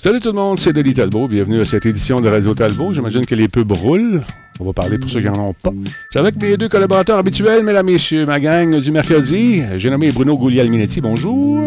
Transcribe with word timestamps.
Salut 0.00 0.20
tout 0.20 0.28
le 0.28 0.36
monde, 0.36 0.60
c'est 0.60 0.72
Denis 0.72 0.94
Talbot. 0.94 1.26
Bienvenue 1.26 1.60
à 1.60 1.64
cette 1.64 1.84
édition 1.84 2.20
de 2.20 2.28
Radio 2.28 2.54
Talbot. 2.54 2.94
J'imagine 2.94 3.26
que 3.26 3.34
les 3.34 3.48
pubs 3.48 3.72
roulent. 3.72 4.22
On 4.60 4.64
va 4.64 4.72
parler 4.72 4.96
pour 4.96 5.10
ceux 5.10 5.20
qui 5.20 5.26
n'en 5.26 5.48
ont 5.48 5.54
pas. 5.54 5.72
C'est 6.12 6.20
avec 6.20 6.40
mes 6.40 6.56
deux 6.56 6.68
collaborateurs 6.68 7.18
habituels, 7.18 7.64
mesdames, 7.64 7.86
messieurs, 7.86 8.24
ma 8.24 8.38
gang 8.38 8.78
du 8.80 8.92
mercredi. 8.92 9.64
J'ai 9.74 9.90
nommé 9.90 10.12
Bruno 10.12 10.38
Goulial-Minetti. 10.38 11.00
Bonjour. 11.00 11.66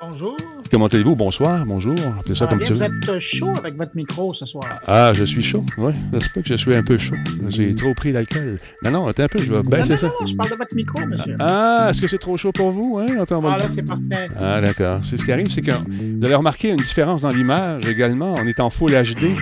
Bonjour. 0.00 0.36
Comment 0.72 0.86
allez-vous? 0.86 1.14
Bonsoir, 1.16 1.66
bonjour. 1.66 1.94
Appelez 2.18 2.34
ça 2.34 2.46
Ah, 2.46 2.48
comme 2.48 2.58
bien, 2.60 2.66
tu 2.68 2.72
vous 2.72 2.78
veux. 2.78 2.86
êtes 2.86 3.08
euh, 3.10 3.20
chaud 3.20 3.54
avec 3.58 3.76
votre 3.76 3.94
micro 3.94 4.32
ce 4.32 4.46
soir. 4.46 4.80
Ah, 4.86 5.12
je 5.14 5.24
suis 5.24 5.42
chaud. 5.42 5.66
Oui, 5.76 5.92
c'est 6.18 6.32
pas 6.32 6.40
que 6.40 6.48
je 6.48 6.54
suis 6.54 6.74
un 6.74 6.82
peu 6.82 6.96
chaud. 6.96 7.14
J'ai 7.48 7.74
trop 7.74 7.92
pris 7.92 8.10
d'alcool. 8.14 8.56
Non, 8.82 8.90
non, 8.90 9.06
attends 9.06 9.24
un 9.24 9.28
peu, 9.28 9.38
je 9.42 9.52
vais 9.52 9.62
baisser 9.62 9.92
non, 9.92 9.98
ça. 9.98 10.06
non, 10.06 10.12
non, 10.22 10.26
je 10.26 10.34
parle 10.34 10.50
de 10.50 10.54
votre 10.56 10.74
micro, 10.74 11.04
monsieur. 11.06 11.36
Ah, 11.38 11.88
est-ce 11.90 12.00
que 12.00 12.08
c'est 12.08 12.16
trop 12.18 12.38
chaud 12.38 12.52
pour 12.52 12.70
vous? 12.70 12.98
Hein? 12.98 13.20
Attends, 13.20 13.42
Ah, 13.44 13.58
là, 13.58 13.66
c'est 13.68 13.82
parfait. 13.82 14.28
Ah, 14.40 14.62
d'accord. 14.62 15.00
C'est 15.02 15.18
ce 15.18 15.26
qui 15.26 15.32
arrive, 15.32 15.50
c'est 15.50 15.60
que 15.60 15.72
vous 15.72 16.24
allez 16.24 16.34
remarquer 16.34 16.70
une 16.70 16.76
différence 16.76 17.20
dans 17.20 17.30
l'image 17.30 17.86
également. 17.86 18.34
On 18.40 18.46
est 18.46 18.58
en 18.58 18.70
full 18.70 18.92
HD. 18.92 19.36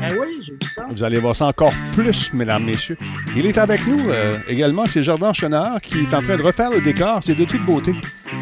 Ben 0.00 0.16
oui, 0.20 0.38
j'ai 0.42 0.52
vu 0.52 0.58
ça. 0.68 0.86
Vous 0.90 1.02
allez 1.02 1.18
voir 1.18 1.34
ça 1.34 1.46
encore 1.46 1.72
plus, 1.92 2.32
mesdames, 2.32 2.64
messieurs. 2.64 2.96
Il 3.34 3.46
est 3.46 3.56
avec 3.58 3.86
nous 3.86 4.08
euh, 4.10 4.36
également, 4.48 4.86
c'est 4.86 5.02
Jordan 5.02 5.32
Chenard 5.34 5.80
qui 5.80 6.00
est 6.00 6.14
en 6.14 6.20
train 6.22 6.36
de 6.36 6.42
refaire 6.42 6.70
le 6.70 6.80
décor. 6.80 7.20
C'est 7.24 7.34
de 7.34 7.44
toute 7.44 7.64
beauté 7.64 7.92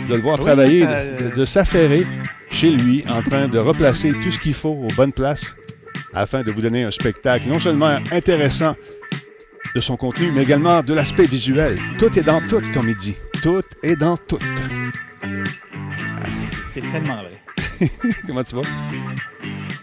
de 0.08 0.14
le 0.14 0.20
voir 0.20 0.38
Oui, 0.38 0.44
travailler, 0.44 0.82
ça- 0.82 1.04
de, 1.04 1.34
de 1.36 1.44
s'affairer 1.44 2.06
chez 2.50 2.70
lui, 2.70 3.04
en 3.08 3.22
train 3.22 3.48
de 3.48 3.58
replacer 3.58 4.12
tout 4.22 4.30
ce 4.30 4.38
qu'il 4.38 4.54
faut 4.54 4.70
aux 4.70 4.94
bonnes 4.96 5.12
places 5.12 5.56
afin 6.14 6.42
de 6.42 6.50
vous 6.52 6.60
donner 6.60 6.84
un 6.84 6.90
spectacle 6.90 7.48
non 7.48 7.58
seulement 7.58 7.98
intéressant 8.12 8.74
de 9.74 9.80
son 9.80 9.96
contenu, 9.96 10.30
mais 10.32 10.42
également 10.42 10.82
de 10.82 10.92
l'aspect 10.92 11.24
visuel. 11.24 11.78
Tout 11.98 12.18
est 12.18 12.22
dans 12.22 12.40
tout, 12.46 12.60
comme 12.74 12.88
il 12.90 12.96
dit. 12.96 13.16
Tout 13.42 13.62
est 13.82 13.96
dans 13.96 14.16
tout. 14.18 14.38
C'est 16.70 16.82
tellement 16.82 17.22
vrai. 17.22 17.88
Comment 18.26 18.42
tu 18.44 18.54
vas? 18.56 18.62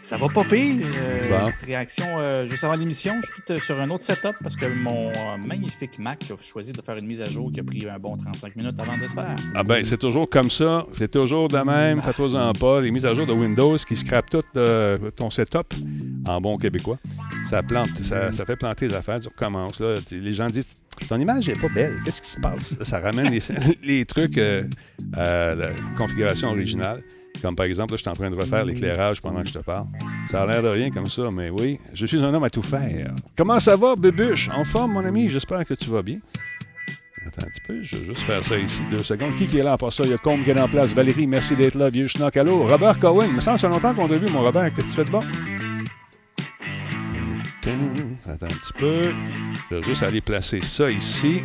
Ça 0.09 0.17
va 0.17 0.27
pas 0.27 0.43
pire. 0.43 0.87
euh, 0.95 1.29
Bon. 1.29 1.45
Petite 1.45 1.61
réaction 1.67 2.05
euh, 2.17 2.47
juste 2.47 2.63
avant 2.63 2.73
l'émission. 2.73 3.13
Je 3.21 3.27
suis 3.31 3.41
tout 3.45 3.53
euh, 3.53 3.59
sur 3.59 3.79
un 3.79 3.87
autre 3.91 4.03
setup 4.03 4.33
parce 4.41 4.55
que 4.55 4.65
mon 4.65 5.09
euh, 5.09 5.37
magnifique 5.45 5.99
Mac 5.99 6.23
a 6.31 6.43
choisi 6.43 6.71
de 6.71 6.81
faire 6.81 6.97
une 6.97 7.05
mise 7.05 7.21
à 7.21 7.25
jour 7.25 7.51
qui 7.51 7.59
a 7.59 7.63
pris 7.63 7.87
un 7.87 7.99
bon 7.99 8.17
35 8.17 8.55
minutes 8.55 8.73
avant 8.79 8.97
de 8.97 9.07
se 9.07 9.13
faire. 9.13 9.35
Ah 9.53 9.61
ben, 9.63 9.83
c'est 9.83 9.99
toujours 9.99 10.27
comme 10.27 10.49
ça. 10.49 10.83
C'est 10.93 11.11
toujours 11.11 11.47
de 11.47 11.59
même. 11.59 12.01
Fais-toi-en 12.01 12.53
pas. 12.53 12.81
Les 12.81 12.89
mises 12.89 13.05
à 13.05 13.13
jour 13.13 13.27
de 13.27 13.33
Windows 13.33 13.75
qui 13.75 13.95
scrapent 13.95 14.31
tout 14.31 14.41
ton 15.15 15.29
setup 15.29 15.75
en 16.25 16.41
bon 16.41 16.57
québécois. 16.57 16.97
Ça 17.47 17.61
plante, 17.61 17.89
ça, 18.01 18.31
ça 18.31 18.45
fait 18.45 18.55
planter 18.55 18.87
les 18.87 18.95
affaires. 18.95 19.19
Tu 19.19 19.27
recommences. 19.27 19.79
Là. 19.79 19.93
Les 20.09 20.33
gens 20.33 20.47
disent 20.47 20.73
Ton 21.07 21.19
image 21.19 21.47
n'est 21.47 21.53
pas 21.53 21.69
belle. 21.69 22.01
Qu'est-ce 22.03 22.23
qui 22.23 22.31
se 22.31 22.39
passe? 22.39 22.75
Ça 22.81 22.99
ramène 22.99 23.29
les, 23.29 23.41
les 23.83 24.05
trucs 24.05 24.39
à 24.39 25.53
la 25.53 25.69
configuration 25.95 26.49
originale. 26.49 27.03
Comme 27.41 27.55
par 27.55 27.65
exemple, 27.65 27.93
là, 27.93 27.97
je 27.97 28.01
suis 28.01 28.09
en 28.09 28.13
train 28.13 28.29
de 28.29 28.35
refaire 28.35 28.65
l'éclairage 28.65 29.21
pendant 29.21 29.41
que 29.41 29.47
je 29.47 29.53
te 29.53 29.59
parle. 29.59 29.85
Ça 30.29 30.43
a 30.43 30.45
l'air 30.45 30.61
de 30.61 30.67
rien 30.67 30.91
comme 30.91 31.09
ça, 31.09 31.29
mais 31.31 31.49
oui, 31.49 31.79
je 31.93 32.05
suis 32.05 32.23
un 32.23 32.33
homme 32.33 32.43
à 32.43 32.49
tout 32.49 32.61
faire. 32.61 33.13
Comment 33.37 33.59
ça 33.59 33.75
va, 33.75 33.95
Bébuche? 33.95 34.49
En 34.49 34.65
forme, 34.65 34.93
mon 34.93 35.05
ami? 35.05 35.29
J'espère 35.29 35.65
que 35.65 35.73
tu 35.73 35.89
vas 35.89 36.01
bien. 36.01 36.19
Attends 37.25 37.45
un 37.45 37.49
petit 37.49 37.61
peu, 37.67 37.83
je 37.83 37.97
vais 37.97 38.05
juste 38.05 38.21
faire 38.21 38.43
ça 38.43 38.57
ici, 38.57 38.81
deux 38.89 39.03
secondes. 39.03 39.35
Qui, 39.35 39.45
qui 39.47 39.59
est 39.59 39.63
là 39.63 39.77
pour 39.77 39.93
ça? 39.93 40.03
Il 40.03 40.11
y 40.11 40.13
a 40.13 40.17
Combe 40.17 40.43
qui 40.43 40.49
est 40.49 40.59
en 40.59 40.67
place. 40.67 40.93
Valérie, 40.93 41.27
merci 41.27 41.55
d'être 41.55 41.75
là. 41.75 41.89
Vieux 41.89 42.07
schnock, 42.07 42.35
allô? 42.37 42.67
Robert 42.67 42.97
Cohen, 42.99 43.25
il 43.27 43.35
me 43.35 43.39
semble 43.39 43.55
que 43.57 43.61
ça 43.61 43.67
fait 43.67 43.73
longtemps 43.73 43.93
qu'on 43.93 44.07
t'a 44.07 44.17
vu, 44.17 44.31
mon 44.31 44.41
Robert. 44.41 44.73
Qu'est-ce 44.73 44.87
que 44.87 44.91
tu 44.91 44.95
fais 44.97 45.05
de 45.05 45.11
bon? 45.11 45.23
Attends 48.25 48.45
un 48.45 48.47
petit 48.47 48.73
peu. 48.77 49.01
Je 49.69 49.75
vais 49.75 49.81
juste 49.83 50.01
aller 50.03 50.21
placer 50.21 50.61
ça 50.61 50.89
ici. 50.89 51.41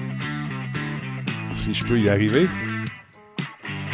Si 1.54 1.74
je 1.74 1.84
peux 1.84 1.98
y 1.98 2.08
arriver. 2.08 2.48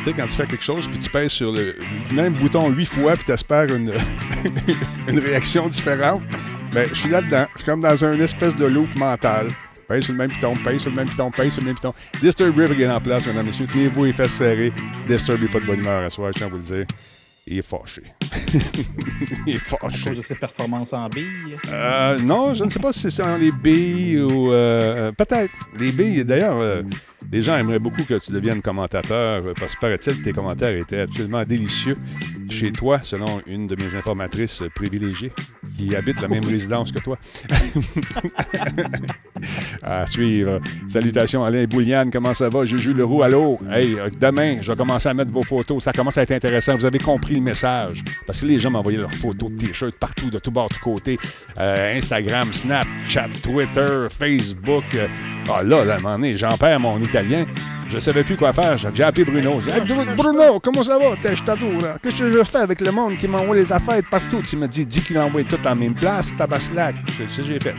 Tu 0.00 0.04
sais, 0.04 0.12
quand 0.14 0.26
tu 0.26 0.32
fais 0.32 0.46
quelque 0.46 0.64
chose, 0.64 0.88
puis 0.88 0.98
tu 0.98 1.10
pèses 1.10 1.32
sur 1.32 1.52
le 1.52 1.76
même 2.12 2.32
bouton 2.34 2.70
huit 2.70 2.86
fois, 2.86 3.14
puis 3.14 3.24
tu 3.24 3.32
espères 3.32 3.70
une, 3.74 3.92
une 5.08 5.18
réaction 5.18 5.68
différente, 5.68 6.22
ben, 6.72 6.88
je 6.88 6.94
suis 6.94 7.10
là-dedans. 7.10 7.46
Je 7.52 7.58
suis 7.58 7.66
comme 7.66 7.82
dans 7.82 8.04
un 8.04 8.18
espèce 8.18 8.54
de 8.56 8.64
loop 8.64 8.94
mental. 8.96 9.48
Pèse 9.88 10.04
sur 10.04 10.12
le 10.12 10.18
même 10.18 10.30
piton, 10.30 10.54
pèse 10.64 10.82
sur 10.82 10.90
le 10.90 10.96
même 10.96 11.08
piton, 11.08 11.30
pèse 11.30 11.52
sur 11.52 11.62
le 11.62 11.66
même 11.66 11.74
piton. 11.74 11.92
Disturb 12.22 12.56
Rib 12.56 12.80
est 12.80 12.88
en 12.88 13.00
place, 13.00 13.26
mesdames 13.26 13.46
et 13.46 13.48
messieurs. 13.48 13.66
Tenez-vous 13.70 14.04
les 14.04 14.12
fesses 14.12 14.34
serrées. 14.34 14.72
Disturb 15.06 15.42
n'est 15.42 15.48
pas 15.48 15.60
de 15.60 15.66
bonne 15.66 15.80
humeur 15.80 16.04
à 16.04 16.10
soir, 16.10 16.30
je 16.32 16.38
tiens 16.38 16.46
à 16.46 16.50
vous 16.50 16.56
le 16.56 16.62
dire. 16.62 16.86
Il 17.46 17.58
est 17.58 17.62
fâché. 17.62 18.02
Il 19.46 19.54
est 19.54 19.56
À 19.56 19.76
fâché. 19.78 20.08
cause 20.08 20.16
de 20.18 20.22
ses 20.22 20.34
performances 20.36 20.92
en 20.92 21.08
billes. 21.08 21.56
Euh, 21.72 22.18
non, 22.18 22.54
je 22.54 22.64
ne 22.64 22.70
sais 22.70 22.78
pas 22.78 22.92
si 22.92 23.10
c'est 23.10 23.22
dans 23.22 23.36
les 23.36 23.50
billes 23.50 24.20
ou. 24.20 24.52
euh, 24.52 25.08
euh, 25.08 25.12
Peut-être. 25.12 25.52
Les 25.78 25.90
billes, 25.90 26.24
d'ailleurs, 26.24 26.58
euh, 26.58 26.82
les 27.32 27.42
gens 27.42 27.56
aimeraient 27.56 27.78
beaucoup 27.78 28.04
que 28.04 28.18
tu 28.18 28.30
deviennes 28.32 28.62
commentateur 28.62 29.42
parce 29.58 29.74
que 29.74 29.80
paraît-il 29.80 30.18
que 30.18 30.22
tes 30.24 30.32
commentaires 30.32 30.76
étaient 30.76 31.00
absolument 31.00 31.42
délicieux 31.44 31.96
chez 32.48 32.72
toi, 32.72 33.00
selon 33.02 33.40
une 33.46 33.66
de 33.66 33.76
mes 33.82 33.94
informatrices 33.94 34.62
privilégiées 34.74 35.32
qui 35.76 35.94
habite 35.96 36.20
la 36.20 36.28
même 36.28 36.44
résidence 36.44 36.92
que 36.92 37.00
toi. 37.00 37.18
à 39.82 40.06
suivre. 40.06 40.60
Salutations 40.88 41.44
Alain 41.44 41.64
Bouliane, 41.64 42.10
comment 42.10 42.34
ça 42.34 42.48
va? 42.48 42.64
Juju 42.66 42.92
Leroux, 42.92 43.22
allô? 43.22 43.58
Hey, 43.70 43.96
demain, 44.20 44.58
je 44.60 44.70
vais 44.72 44.76
commencer 44.76 45.08
à 45.08 45.14
mettre 45.14 45.32
vos 45.32 45.42
photos. 45.42 45.82
Ça 45.84 45.92
commence 45.92 46.18
à 46.18 46.22
être 46.22 46.32
intéressant. 46.32 46.76
Vous 46.76 46.84
avez 46.84 46.98
compris 46.98 47.29
le 47.34 47.40
message. 47.42 48.02
Parce 48.26 48.40
que 48.40 48.46
les 48.46 48.58
gens 48.58 48.70
m'envoyaient 48.70 48.98
leurs 48.98 49.14
photos 49.14 49.50
de 49.50 49.56
t-shirts 49.66 49.96
partout, 49.98 50.30
de 50.30 50.38
tous 50.38 50.50
bords, 50.50 50.68
de 50.68 50.74
tous 50.74 50.80
côtés. 50.80 51.18
Euh, 51.58 51.96
Instagram, 51.96 52.52
Snapchat, 52.52 53.28
Twitter, 53.42 54.06
Facebook. 54.10 54.84
euh, 54.94 55.08
Ah 55.52 55.62
là, 55.62 55.84
là, 55.84 55.94
à 55.94 55.96
un 55.96 56.00
moment 56.00 56.14
donné, 56.16 56.36
j'en 56.36 56.56
perds 56.56 56.80
mon 56.80 57.00
italien. 57.00 57.44
Je 57.88 57.98
savais 57.98 58.22
plus 58.22 58.36
quoi 58.36 58.52
faire. 58.52 58.76
J'ai 58.94 59.02
appelé 59.02 59.24
Bruno. 59.24 59.60
Hey, 59.62 59.80
Bru- 59.80 60.14
Bruno, 60.16 60.60
comment 60.60 60.82
ça 60.84 60.96
va? 60.96 61.16
T'es- 61.20 61.34
Je 61.34 61.42
t'adore. 61.42 61.72
là. 61.80 61.96
Qu'est-ce 62.00 62.16
que 62.20 62.32
je 62.32 62.44
fais 62.44 62.58
avec 62.58 62.80
le 62.80 62.92
monde 62.92 63.16
qui 63.16 63.26
m'envoie 63.26 63.56
les 63.56 63.72
affaires 63.72 64.00
partout? 64.08 64.40
Tu 64.42 64.56
me 64.56 64.68
dis, 64.68 64.86
dis 64.86 65.00
qu'il 65.00 65.18
envoie 65.18 65.42
tout 65.42 65.58
en 65.66 65.74
même 65.74 65.94
place, 65.94 66.30
tabaslac. 66.38 66.94
C'est 67.18 67.26
ce 67.26 67.38
que 67.38 67.42
j'ai 67.42 67.58
fait. 67.58 67.74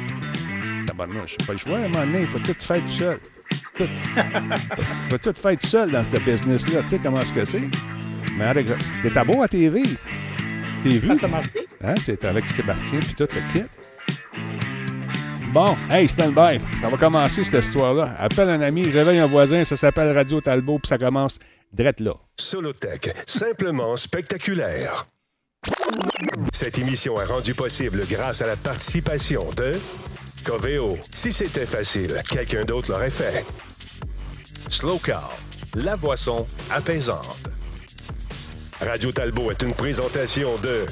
Tabarnouche, 0.85 1.37
j'ai 1.39 1.45
pas 1.45 1.53
le 1.53 1.57
choix. 1.59 1.77
À 1.77 1.81
un 1.81 1.87
moment 1.87 2.05
donné, 2.05 2.21
il 2.21 2.27
faut 2.27 2.39
tout 2.39 2.53
faire 2.59 2.81
tout 2.83 2.89
seul. 2.91 3.19
Tout. 3.77 3.85
tu 4.15 5.09
vas 5.11 5.17
tout 5.17 5.33
faire 5.41 5.57
tout 5.57 5.67
seul 5.67 5.91
dans 5.91 6.03
ce 6.03 6.17
business-là. 6.19 6.81
Tu 6.81 6.87
sais 6.89 6.99
comment 6.99 7.21
est-ce 7.21 7.31
que 7.33 7.45
c'est? 7.45 7.69
Mais 8.37 8.45
avec, 8.45 8.67
t'es 9.01 9.17
à 9.17 9.23
beau 9.23 9.41
à 9.41 9.47
TV. 9.47 9.83
T'es 10.83 10.89
vu? 10.89 11.11
Hein, 11.83 11.93
tu 11.95 12.03
sais, 12.03 12.25
avec 12.25 12.47
Sébastien 12.49 12.99
puis 12.99 13.13
tout 13.13 13.27
le 13.33 13.53
kit. 13.53 13.67
Bon, 15.53 15.77
hey, 15.89 16.07
stand 16.07 16.33
by. 16.33 16.59
Ça 16.79 16.89
va 16.89 16.97
commencer 16.97 17.43
cette 17.43 17.65
histoire-là. 17.65 18.15
Appelle 18.17 18.49
un 18.49 18.61
ami, 18.61 18.89
réveille 18.89 19.19
un 19.19 19.27
voisin, 19.27 19.65
ça 19.65 19.75
s'appelle 19.75 20.15
Radio 20.15 20.39
Talbot, 20.39 20.79
puis 20.79 20.87
ça 20.87 20.97
commence 20.97 21.37
drette 21.73 21.99
là. 21.99 22.13
Solotech, 22.37 23.13
simplement 23.27 23.97
spectaculaire. 23.97 25.07
Cette 26.53 26.79
émission 26.79 27.19
est 27.21 27.25
rendue 27.25 27.53
possible 27.53 28.05
grâce 28.09 28.41
à 28.41 28.47
la 28.47 28.55
participation 28.55 29.49
de 29.51 29.73
Coveo. 30.45 30.95
Si 31.11 31.31
c'était 31.31 31.65
facile, 31.65 32.13
quelqu'un 32.29 32.65
d'autre 32.65 32.91
l'aurait 32.91 33.11
fait. 33.11 33.45
Slow 34.69 34.99
Car, 34.99 35.31
la 35.75 35.97
boisson 35.97 36.47
apaisante. 36.71 37.49
Radio 38.81 39.11
Talbot 39.11 39.51
est 39.51 39.61
une 39.61 39.75
présentation 39.75 40.49
de 40.63 40.85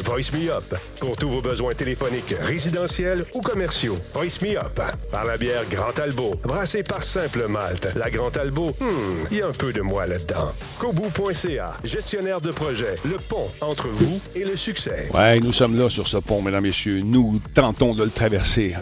Voice 0.00 0.30
Me 0.34 0.50
Up 0.50 0.74
pour 1.00 1.16
tous 1.16 1.30
vos 1.30 1.40
besoins 1.40 1.72
téléphoniques 1.74 2.34
résidentiels 2.38 3.24
ou 3.34 3.40
commerciaux. 3.40 3.96
Voice 4.12 4.42
Me 4.42 4.58
Up 4.58 4.78
par 5.10 5.24
la 5.24 5.38
bière 5.38 5.62
Grand 5.70 5.92
Talbot, 5.92 6.34
brassée 6.42 6.82
par 6.82 7.02
Simple 7.02 7.46
Malte. 7.48 7.88
La 7.96 8.10
Grand 8.10 8.30
Talbot, 8.30 8.74
hmm, 8.78 9.26
il 9.30 9.38
y 9.38 9.42
a 9.42 9.46
un 9.46 9.52
peu 9.52 9.72
de 9.72 9.80
moi 9.80 10.06
là-dedans. 10.06 10.52
Kobu.ca, 10.78 11.78
gestionnaire 11.82 12.42
de 12.42 12.50
projet, 12.50 12.96
le 13.06 13.16
pont 13.16 13.48
entre 13.62 13.88
vous 13.88 14.20
et 14.34 14.44
le 14.44 14.56
succès. 14.56 15.08
Ouais, 15.14 15.40
nous 15.40 15.52
sommes 15.52 15.78
là 15.78 15.88
sur 15.88 16.06
ce 16.06 16.18
pont, 16.18 16.42
mesdames, 16.42 16.64
messieurs. 16.64 17.00
Nous 17.02 17.40
tentons 17.54 17.94
de 17.94 18.04
le 18.04 18.10
traverser. 18.10 18.74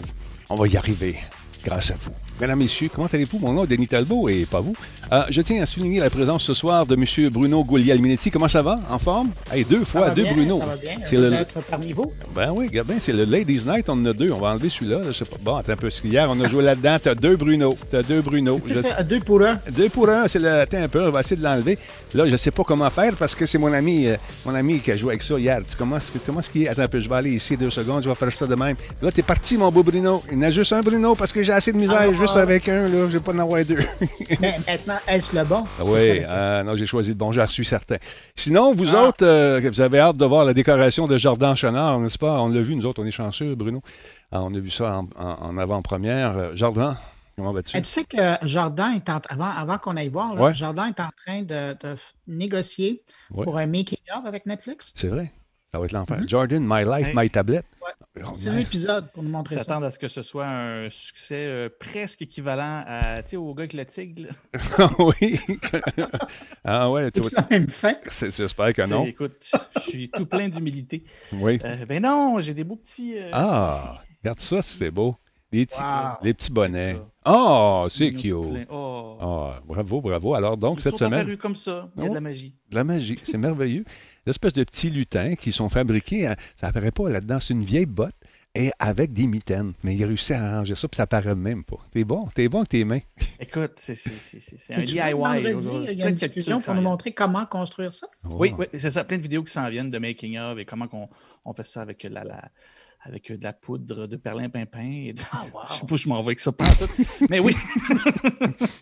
On 0.49 0.57
va 0.57 0.67
y 0.67 0.75
arriver, 0.75 1.15
grâce 1.63 1.91
à 1.91 1.95
vous. 2.01 2.11
Mesdames, 2.39 2.57
messieurs, 2.59 2.89
comment 2.93 3.07
allez-vous? 3.11 3.37
Mon 3.39 3.51
nom 3.51 3.63
est 3.65 3.67
Denis 3.67 3.87
Talbot 3.87 4.29
et 4.29 4.45
pas 4.45 4.61
vous. 4.61 4.73
Euh, 5.11 5.23
je 5.29 5.41
tiens 5.41 5.61
à 5.61 5.65
souligner 5.65 5.99
la 5.99 6.09
présence 6.09 6.43
ce 6.43 6.53
soir 6.53 6.85
de 6.85 6.95
M. 6.95 7.29
Bruno 7.29 7.63
Goulial-Minetti. 7.65 8.31
Comment 8.31 8.47
ça 8.47 8.61
va? 8.61 8.79
En 8.89 8.97
forme? 8.97 9.31
Hey, 9.51 9.65
deux 9.65 9.79
Ça 9.79 9.85
fois, 9.85 10.01
va 10.07 10.13
deux 10.13 10.23
bien, 10.23 10.33
Bruno. 10.33 10.57
Ça 10.57 10.65
va 10.65 10.75
bien. 10.77 10.91
C'est 11.03 11.17
le, 11.17 11.31
parmi 11.69 11.91
vous. 11.91 12.13
Ben 12.33 12.51
oui, 12.53 12.67
regarde 12.67 12.87
bien, 12.87 12.97
c'est 12.99 13.11
le 13.11 13.25
Ladies 13.25 13.63
Night, 13.65 13.89
on 13.89 13.93
en 13.93 14.05
a 14.05 14.13
deux. 14.13 14.31
On 14.31 14.39
va 14.39 14.51
enlever 14.51 14.69
celui-là. 14.69 14.99
là, 14.99 15.11
pas. 15.29 15.37
Bon, 15.41 15.55
attends 15.57 15.73
un 15.73 15.75
peu. 15.75 15.89
parce 15.89 16.01
on 16.29 16.39
a 16.41 16.47
joué 16.47 16.63
là-dedans. 16.63 16.97
T'as 17.03 17.15
deux 17.15 17.35
Bruno. 17.35 17.75
T'as 17.91 18.03
deux 18.03 18.21
Bruno. 18.21 18.57
C'est 18.65 18.73
Je- 18.75 18.79
ça, 18.79 19.03
deux 19.03 19.19
pour 19.19 19.41
un. 19.41 19.59
Deux 19.71 19.89
pour 19.89 20.07
un, 20.09 20.27
c'est 20.29 20.39
le. 20.39 20.49
Attends 20.61 20.77
un 20.81 20.87
peu, 20.87 21.05
on 21.07 21.11
va 21.11 21.19
essayer 21.19 21.35
de 21.35 21.43
l'enlever. 21.43 21.77
Là, 22.13 22.27
je 22.29 22.35
sais 22.37 22.51
pas 22.51 22.63
comment 22.63 22.89
faire 22.89 23.13
parce 23.17 23.35
que 23.35 23.45
c'est 23.45 23.57
mon 23.57 23.73
ami, 23.73 24.07
euh, 24.07 24.15
mon 24.45 24.55
ami 24.55 24.79
qui 24.79 24.91
a 24.91 24.97
joué 24.97 25.11
avec 25.11 25.23
ça 25.23 25.37
hier. 25.37 25.59
Tu 25.69 25.75
commences, 25.75 26.09
tu 26.11 26.19
commences 26.19 26.47
qui? 26.47 26.63
Est? 26.63 26.69
Attends 26.69 26.83
un 26.83 26.87
peu, 26.87 26.99
je 27.01 27.09
vais 27.09 27.15
aller 27.15 27.31
ici 27.33 27.57
deux 27.57 27.69
secondes, 27.69 28.01
je 28.03 28.07
vais 28.09 28.15
faire 28.15 28.31
ça 28.31 28.47
de 28.47 28.55
même. 28.55 28.75
Là, 29.01 29.11
t'es 29.11 29.23
parti, 29.23 29.57
mon 29.57 29.69
beau 29.71 29.83
Bruno. 29.83 30.23
Il 30.31 30.37
y 30.37 30.39
en 30.39 30.43
a 30.43 30.49
juste 30.49 30.71
un 30.71 30.81
Bruno 30.81 31.15
parce 31.15 31.33
que 31.33 31.43
j'ai 31.43 31.51
assez 31.53 31.73
de 31.73 31.77
misère 31.77 31.97
Ah, 32.01 32.13
juste 32.29 32.37
ah. 32.37 32.41
avec 32.41 32.69
un, 32.69 32.83
là. 32.83 33.09
Je 33.09 33.17
vais 33.17 33.19
pas 33.19 33.33
en 33.33 33.39
avoir 33.39 33.63
deux. 33.65 33.79
Mais 34.39 34.57
maintenant, 34.67 34.97
est-ce 35.07 35.35
le 35.35 35.43
bon? 35.43 35.65
Ça, 35.77 35.83
oui, 35.85 36.21
euh, 36.23 36.63
non, 36.63 36.75
j'ai 36.75 36.85
choisi 36.85 37.09
le 37.09 37.15
bon, 37.15 37.31
j'en 37.31 37.47
suis 37.47 37.65
certain. 37.65 37.97
Sinon, 38.35 38.73
vous 38.73 38.95
Ah. 38.95 39.07
autres, 39.07 39.25
euh, 39.25 39.61
vous 39.63 39.81
avez 39.81 39.99
hâte 39.99 40.17
de 40.17 40.25
voir 40.25 40.45
la 40.45 40.53
décoration 40.53 41.07
de 41.07 41.17
Jordan 41.17 41.55
Chenard, 41.55 41.99
n'est-ce 41.99 42.17
pas? 42.17 42.39
On 42.41 42.49
l'a 42.49 42.61
vu, 42.61 42.75
nous 42.75 42.85
autres, 42.85 43.01
on 43.01 43.05
est 43.05 43.11
chanceux, 43.11 43.55
Bruno. 43.55 43.81
Ah, 44.31 44.41
on 44.43 44.53
a 44.53 44.59
vu 44.59 44.69
ça 44.69 44.99
en, 44.99 45.09
en- 45.23 45.47
en 45.49 45.57
avant-première. 45.57 46.37
Euh, 46.37 46.51
Jordan, 46.55 46.95
comment 47.35 47.51
vas-tu? 47.53 47.75
Mais 47.75 47.81
tu 47.81 47.89
sais 47.89 48.03
que 48.03 48.45
Jordan 48.47 48.93
est 48.95 49.09
en 49.09 49.19
avant, 49.29 49.49
avant 49.49 49.77
qu'on 49.77 49.97
aille 49.97 50.09
voir, 50.09 50.35
là, 50.35 50.41
Ouais. 50.43 50.53
Jordan 50.53 50.87
est 50.95 51.01
en 51.01 51.09
train 51.25 51.41
de, 51.41 51.75
négocier 52.27 53.01
Ouais. 53.31 53.43
pour 53.43 53.57
un 53.57 53.65
making-of 53.65 54.25
avec 54.25 54.45
Netflix. 54.45 54.91
C'est 54.95 55.07
vrai. 55.07 55.31
Ça 55.71 55.77
va 55.79 55.85
être 55.85 55.91
l'enfer. 55.91 56.19
Jordan, 56.27 56.63
My 56.65 56.83
Life, 56.83 57.09
Hey. 57.09 57.13
My 57.15 57.29
Tablet. 57.29 57.61
Ouais. 57.81 58.23
Oh, 58.25 58.33
Six 58.33 58.57
épisodes 58.57 59.05
pour 59.13 59.21
nous 59.21 59.29
montrer 59.29 59.55
ça. 59.55 59.63
s'attendent 59.63 59.83
à 59.83 59.91
ce 59.91 59.99
que 59.99 60.07
ce 60.07 60.23
soit 60.23 60.47
un 60.47 60.89
succès 60.89 61.35
euh, 61.45 61.69
presque 61.79 62.23
équivalent 62.23 62.83
à, 62.87 63.21
tu 63.21 63.29
sais, 63.29 63.37
au 63.37 63.53
gars 63.53 63.61
avec 63.61 63.73
le 63.73 63.85
tigre. 63.85 64.29
oui. 64.99 65.39
ah 66.65 66.89
ouais, 66.89 67.11
tu 67.11 67.21
C'est 67.23 67.33
vois, 67.35 67.41
la 67.49 67.59
même 67.59 67.69
fin? 67.69 67.93
c'est- 68.07 68.35
j'espère 68.35 68.73
que 68.73 68.87
non. 68.89 69.05
Écoute, 69.05 69.51
je 69.75 69.79
suis 69.79 70.09
tout 70.09 70.25
plein 70.25 70.49
d'humilité. 70.49 71.03
Oui. 71.33 71.59
Euh, 71.63 71.85
ben 71.85 72.01
non, 72.01 72.39
j'ai 72.41 72.53
des 72.55 72.63
beaux 72.63 72.75
petits. 72.77 73.17
euh, 73.17 73.29
Ah, 73.31 74.01
regarde 74.23 74.39
ça, 74.39 74.61
c'est 74.61 74.91
beau. 74.91 75.15
Les 75.51 75.65
petits, 75.65 75.81
Wow. 75.81 76.17
les 76.23 76.33
petits 76.35 76.51
bonnets. 76.51 76.93
Ça. 76.95 77.07
Oh, 77.25 77.87
c'est 77.89 78.11
cute. 78.13 78.33
Oh. 78.69 79.17
Ah, 79.19 79.59
bravo, 79.65 79.99
bravo. 80.01 80.33
Alors, 80.35 80.57
donc, 80.57 80.77
Ils 80.79 80.81
cette 80.83 80.91
sont 80.97 81.05
semaine, 81.05 81.37
comme 81.37 81.55
ça. 81.55 81.89
Il 81.97 82.03
y 82.03 82.05
a 82.05 82.07
Oh. 82.07 82.09
de 82.09 82.15
la 82.15 82.21
magie. 82.21 82.55
de 82.69 82.75
la 82.75 82.83
magie, 82.83 83.19
c'est 83.23 83.37
merveilleux. 83.37 83.83
L'espèce 84.29 84.53
de 84.53 84.63
petits 84.63 84.91
lutins 84.91 85.33
qui 85.33 85.51
sont 85.51 85.69
fabriqués, 85.69 86.31
ça 86.55 86.67
apparaît 86.67 86.91
pas 86.91 87.09
là-dedans, 87.09 87.39
c'est 87.39 87.55
une 87.55 87.63
vieille 87.65 87.87
botte 87.87 88.13
et 88.53 88.69
avec 88.77 89.11
des 89.11 89.25
mitaines. 89.25 89.73
Mais 89.83 89.95
il 89.95 90.03
a 90.03 90.05
réussi 90.05 90.33
à 90.33 90.43
arranger 90.53 90.75
ça, 90.75 90.87
puis 90.87 90.97
ça 90.97 91.03
apparaît 91.03 91.33
même 91.33 91.63
pas. 91.63 91.77
T'es 91.91 92.03
bon, 92.03 92.27
t'es 92.35 92.47
bon 92.47 92.59
avec 92.59 92.69
tes 92.69 92.85
mains. 92.85 92.99
Écoute, 93.39 93.73
c'est 93.77 93.95
c'est- 93.95 94.11
c'est- 94.19 94.39
c'est- 94.39 94.57
c'est 94.59 94.75
un 94.75 94.81
DIY. 94.83 95.13
vendredi, 95.13 95.67
il 95.91 95.97
y 95.97 96.01
a 96.01 96.05
plein 96.05 96.09
une 96.09 96.15
diffusion 96.15 96.59
pour 96.59 96.75
nous 96.75 96.81
montrer 96.83 97.11
comment 97.11 97.47
construire 97.47 97.91
ça? 97.91 98.05
Oui, 98.35 98.51
Oh. 98.53 98.57
oui, 98.59 98.65
c'est 98.77 98.91
ça. 98.91 99.03
Plein 99.03 99.17
de 99.17 99.23
vidéos 99.23 99.43
qui 99.43 99.51
s'en 99.51 99.67
viennent 99.67 99.89
de 99.89 99.97
making 99.97 100.37
of 100.37 100.59
et 100.59 100.65
comment 100.65 100.87
qu'on 100.87 101.09
on 101.43 101.53
fait 101.53 101.65
ça 101.65 101.81
avec 101.81 102.03
la, 102.03 102.23
la- 102.23 102.49
avec 103.01 103.31
de 103.31 103.43
la 103.43 103.53
poudre 103.53 104.07
de 104.07 104.15
perlimpinpin. 104.17 105.03
Et 105.05 105.13
de... 105.13 105.21
Ah, 105.31 105.43
wow. 105.53 105.61
Je 105.67 105.73
sais 105.73 105.85
pas 105.85 105.95
je 105.95 106.09
m'en 106.09 106.21
vais 106.21 106.27
avec 106.27 106.39
ça. 106.39 106.51
pas 106.51 106.65
en 106.65 106.71
tout. 106.73 106.87
Mais 107.29 107.39
oui, 107.39 107.55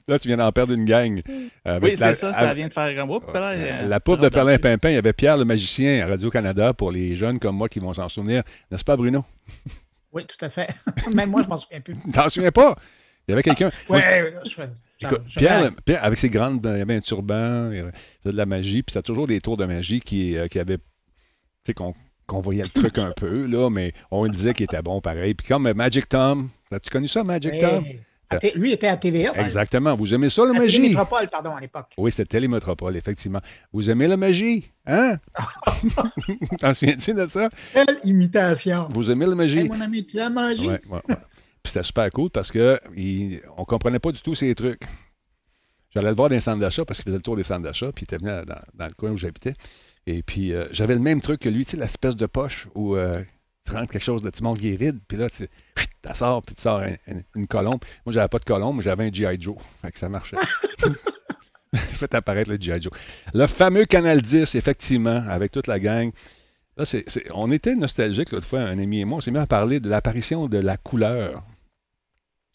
Là, 0.07 0.17
tu 0.19 0.27
viens 0.27 0.37
d'en 0.37 0.51
perdre 0.51 0.73
une 0.73 0.85
gang. 0.85 1.21
Avec 1.65 1.83
oui 1.83 1.95
la- 1.99 2.07
c'est 2.13 2.21
ça. 2.21 2.33
Ça 2.33 2.39
avec- 2.39 2.55
vient 2.57 2.67
de 2.67 2.73
faire 2.73 2.95
comme. 2.95 3.11
Oups, 3.11 3.33
là, 3.33 3.51
euh, 3.51 3.87
La 3.87 3.99
poudre 3.99 4.23
de 4.23 4.29
Perlin-Pimpin, 4.29 4.89
il 4.89 4.93
y 4.95 4.97
avait 4.97 5.13
Pierre 5.13 5.37
le 5.37 5.45
magicien 5.45 6.05
à 6.05 6.09
Radio-Canada 6.09 6.73
pour 6.73 6.91
les 6.91 7.15
jeunes 7.15 7.39
comme 7.39 7.57
moi 7.57 7.67
qui 7.69 7.79
vont 7.79 7.93
s'en 7.93 8.07
souvenir. 8.09 8.43
N'est-ce 8.71 8.83
pas, 8.83 8.95
Bruno? 8.97 9.23
Oui, 10.13 10.25
tout 10.25 10.43
à 10.45 10.49
fait. 10.49 10.69
Même 11.13 11.29
moi, 11.29 11.41
je 11.43 11.47
m'en 11.47 11.57
souviens 11.57 11.81
plus. 11.81 11.95
T'en 12.13 12.29
souviens 12.29 12.51
pas? 12.51 12.75
Il 13.27 13.31
y 13.31 13.33
avait 13.33 13.43
quelqu'un. 13.43 13.69
Oui, 13.89 13.99
Moi, 13.99 14.01
je, 14.45 14.49
je, 14.49 15.05
écoute, 15.05 15.21
Pierre, 15.35 15.71
Pierre, 15.85 16.03
avec 16.03 16.17
ses 16.17 16.29
grandes. 16.29 16.65
Il 16.73 16.77
y 16.77 16.81
avait 16.81 16.95
un 16.95 17.01
turban, 17.01 17.71
il 17.71 17.77
y 17.77 17.79
avait 17.81 17.91
de 18.25 18.31
la 18.31 18.45
magie, 18.45 18.83
puis 18.83 18.93
c'était 18.93 19.03
toujours 19.03 19.27
des 19.27 19.41
tours 19.41 19.57
de 19.57 19.65
magie 19.65 19.99
qui, 19.99 20.37
euh, 20.37 20.47
qui 20.47 20.59
avaient. 20.59 20.77
Tu 20.77 20.83
sais, 21.65 21.73
qu'on 21.73 21.93
qu'on 22.27 22.41
voyait 22.41 22.63
le 22.63 22.69
truc 22.69 22.97
un 22.99 23.11
peu, 23.15 23.45
là, 23.47 23.69
mais 23.69 23.93
on 24.11 24.27
disait 24.27 24.53
qu'il 24.53 24.65
était 24.65 24.81
bon 24.81 25.01
pareil. 25.01 25.33
Puis 25.33 25.47
comme 25.47 25.71
Magic 25.73 26.07
Tom, 26.09 26.49
as-tu 26.71 26.89
connu 26.89 27.07
ça, 27.07 27.23
Magic 27.23 27.53
Oui. 27.53 27.59
Tom? 27.61 27.83
Lui 28.55 28.73
était 28.73 28.87
à 28.89 28.97
TVA. 28.97 29.31
Exactement. 29.41 29.95
Vous 29.95 30.13
aimez 30.13 30.29
ça, 30.29 30.43
la. 30.43 30.49
À 30.51 30.53
magie? 30.59 30.75
Télémétropole, 30.81 31.29
pardon, 31.29 31.55
à 31.55 31.61
l'époque. 31.61 31.93
Oui, 31.97 32.11
c'était 32.11 32.25
Télémétropole, 32.25 32.97
effectivement. 32.97 33.39
Vous 33.71 33.89
aimez 33.89 34.05
la 34.05 34.17
magie? 34.17 34.69
Hein? 34.85 35.15
T'en 36.59 36.73
souviens-tu 36.73 37.13
de 37.13 37.25
ça? 37.27 37.49
Quelle 37.73 37.99
imitation. 38.03 38.89
Vous 38.93 39.09
aimez 39.09 39.25
la 39.25 39.35
magie? 39.35 39.59
Hey, 39.59 39.69
mon 39.69 39.79
ami, 39.79 40.05
tu 40.05 40.17
la 40.17 40.29
magie. 40.29 40.67
Ouais, 40.67 40.81
ouais, 40.89 40.99
ouais. 41.07 41.15
Puis 41.63 41.71
c'était 41.71 41.83
super 41.83 42.09
cool 42.11 42.29
parce 42.29 42.51
que 42.51 42.77
il- 42.97 43.41
on 43.57 43.63
comprenait 43.63 43.99
pas 43.99 44.11
du 44.11 44.21
tout 44.21 44.35
ces 44.35 44.53
trucs. 44.55 44.81
J'allais 45.93 46.09
le 46.09 46.15
voir 46.15 46.27
dans 46.27 46.35
les 46.35 46.41
centres 46.41 46.59
d'achat 46.59 46.83
parce 46.83 46.99
qu'il 46.99 47.05
faisait 47.05 47.17
le 47.17 47.21
tour 47.23 47.37
des 47.37 47.43
centres 47.43 47.63
d'achat, 47.63 47.91
puis 47.95 48.05
il 48.09 48.13
était 48.13 48.23
venu 48.23 48.45
dans 48.73 48.87
le 48.87 48.93
coin 48.93 49.11
où 49.11 49.17
j'habitais. 49.17 49.53
Et 50.07 50.23
puis 50.23 50.53
euh, 50.53 50.67
j'avais 50.71 50.93
le 50.95 50.99
même 51.01 51.21
truc 51.21 51.41
que 51.41 51.49
lui, 51.49 51.65
tu 51.65 51.71
sais, 51.71 51.77
l'espèce 51.77 52.15
de 52.15 52.25
poche 52.25 52.67
où 52.75 52.95
euh, 52.95 53.21
tu 53.65 53.73
rentres 53.73 53.91
quelque 53.91 54.03
chose 54.03 54.21
de 54.21 54.29
tu 54.29 54.41
montes 54.41 54.63
est 54.63 54.75
vide, 54.77 54.99
puis 55.07 55.17
là, 55.17 55.29
tu 55.29 55.47
tu 55.75 56.15
sors, 56.15 56.41
puis 56.41 56.55
tu 56.55 56.61
sors 56.61 56.79
un- 56.79 56.93
un- 57.09 57.21
une 57.35 57.47
colombe. 57.47 57.81
Moi, 58.05 58.13
j'avais 58.13 58.29
pas 58.29 58.39
de 58.39 58.45
colombe, 58.45 58.77
mais 58.77 58.83
j'avais 58.83 59.05
un 59.07 59.11
G.I. 59.11 59.39
Joe. 59.41 59.57
Fait 59.81 59.91
que 59.91 59.99
ça 59.99 60.07
marchait. 60.07 60.37
J'ai 61.73 61.79
fait 61.79 62.15
apparaître 62.15 62.49
le 62.49 62.55
G.I. 62.59 62.81
Joe. 62.81 62.93
Le 63.33 63.45
fameux 63.45 63.83
Canal 63.85 64.21
10, 64.21 64.55
effectivement, 64.55 65.21
avec 65.27 65.51
toute 65.51 65.67
la 65.67 65.79
gang. 65.79 66.11
Là, 66.77 66.85
c'est- 66.85 67.05
on 67.33 67.51
était 67.51 67.75
nostalgique 67.75 68.31
l'autre 68.31 68.47
fois, 68.47 68.61
un 68.61 68.79
ami 68.79 69.01
et 69.01 69.05
moi. 69.05 69.17
On 69.17 69.21
s'est 69.21 69.31
mis 69.31 69.37
à 69.37 69.47
parler 69.47 69.79
de 69.81 69.89
l'apparition 69.89 70.47
de 70.47 70.57
la 70.59 70.77
couleur. 70.77 71.43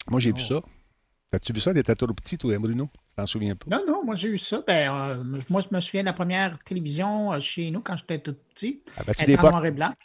Moi, 0.09 0.19
j'ai 0.19 0.31
vu 0.31 0.41
ça. 0.41 0.61
As-tu 1.33 1.51
vu 1.53 1.59
ça? 1.59 1.73
T'étais 1.73 1.95
trop 1.95 2.07
petit, 2.13 2.37
toi, 2.37 2.57
Bruno? 2.59 2.89
Tu 3.07 3.15
t'en 3.15 3.25
souviens 3.25 3.55
pas? 3.55 3.65
Non, 3.75 3.83
non, 3.87 4.05
moi 4.05 4.15
j'ai 4.15 4.27
eu 4.29 4.37
ça. 4.37 4.63
Ben, 4.67 4.91
euh, 4.93 5.23
moi, 5.49 5.61
je 5.61 5.75
me 5.75 5.81
souviens 5.81 6.01
de 6.01 6.05
la 6.07 6.13
première 6.13 6.59
télévision 6.63 7.33
euh, 7.33 7.39
chez 7.39 7.71
nous 7.71 7.81
quand 7.81 7.95
j'étais 7.95 8.19
tout 8.19 8.35
petit. 8.53 8.83
Avais-tu 8.97 9.21
des 9.25 9.35
portes? 9.37 9.53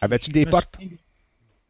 Avais-tu 0.01 0.31
des 0.31 0.47
portes? 0.47 0.77
souviens- 0.81 0.99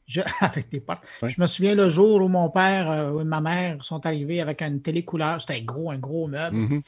je- 0.06 0.20
avec 0.44 0.68
des 0.70 0.80
portes. 0.80 1.04
Je 1.22 1.40
me 1.40 1.46
souviens 1.46 1.74
le 1.74 1.88
jour 1.88 2.22
où 2.22 2.28
mon 2.28 2.48
père 2.50 2.88
euh, 2.90 3.20
et 3.20 3.24
ma 3.24 3.40
mère 3.40 3.84
sont 3.84 4.04
arrivés 4.06 4.40
avec 4.40 4.62
une 4.62 4.80
télécouleur. 4.80 5.40
C'était 5.42 5.62
gros, 5.62 5.90
un 5.90 5.98
gros 5.98 6.28
meuble. 6.28 6.56
Mhm. 6.56 6.82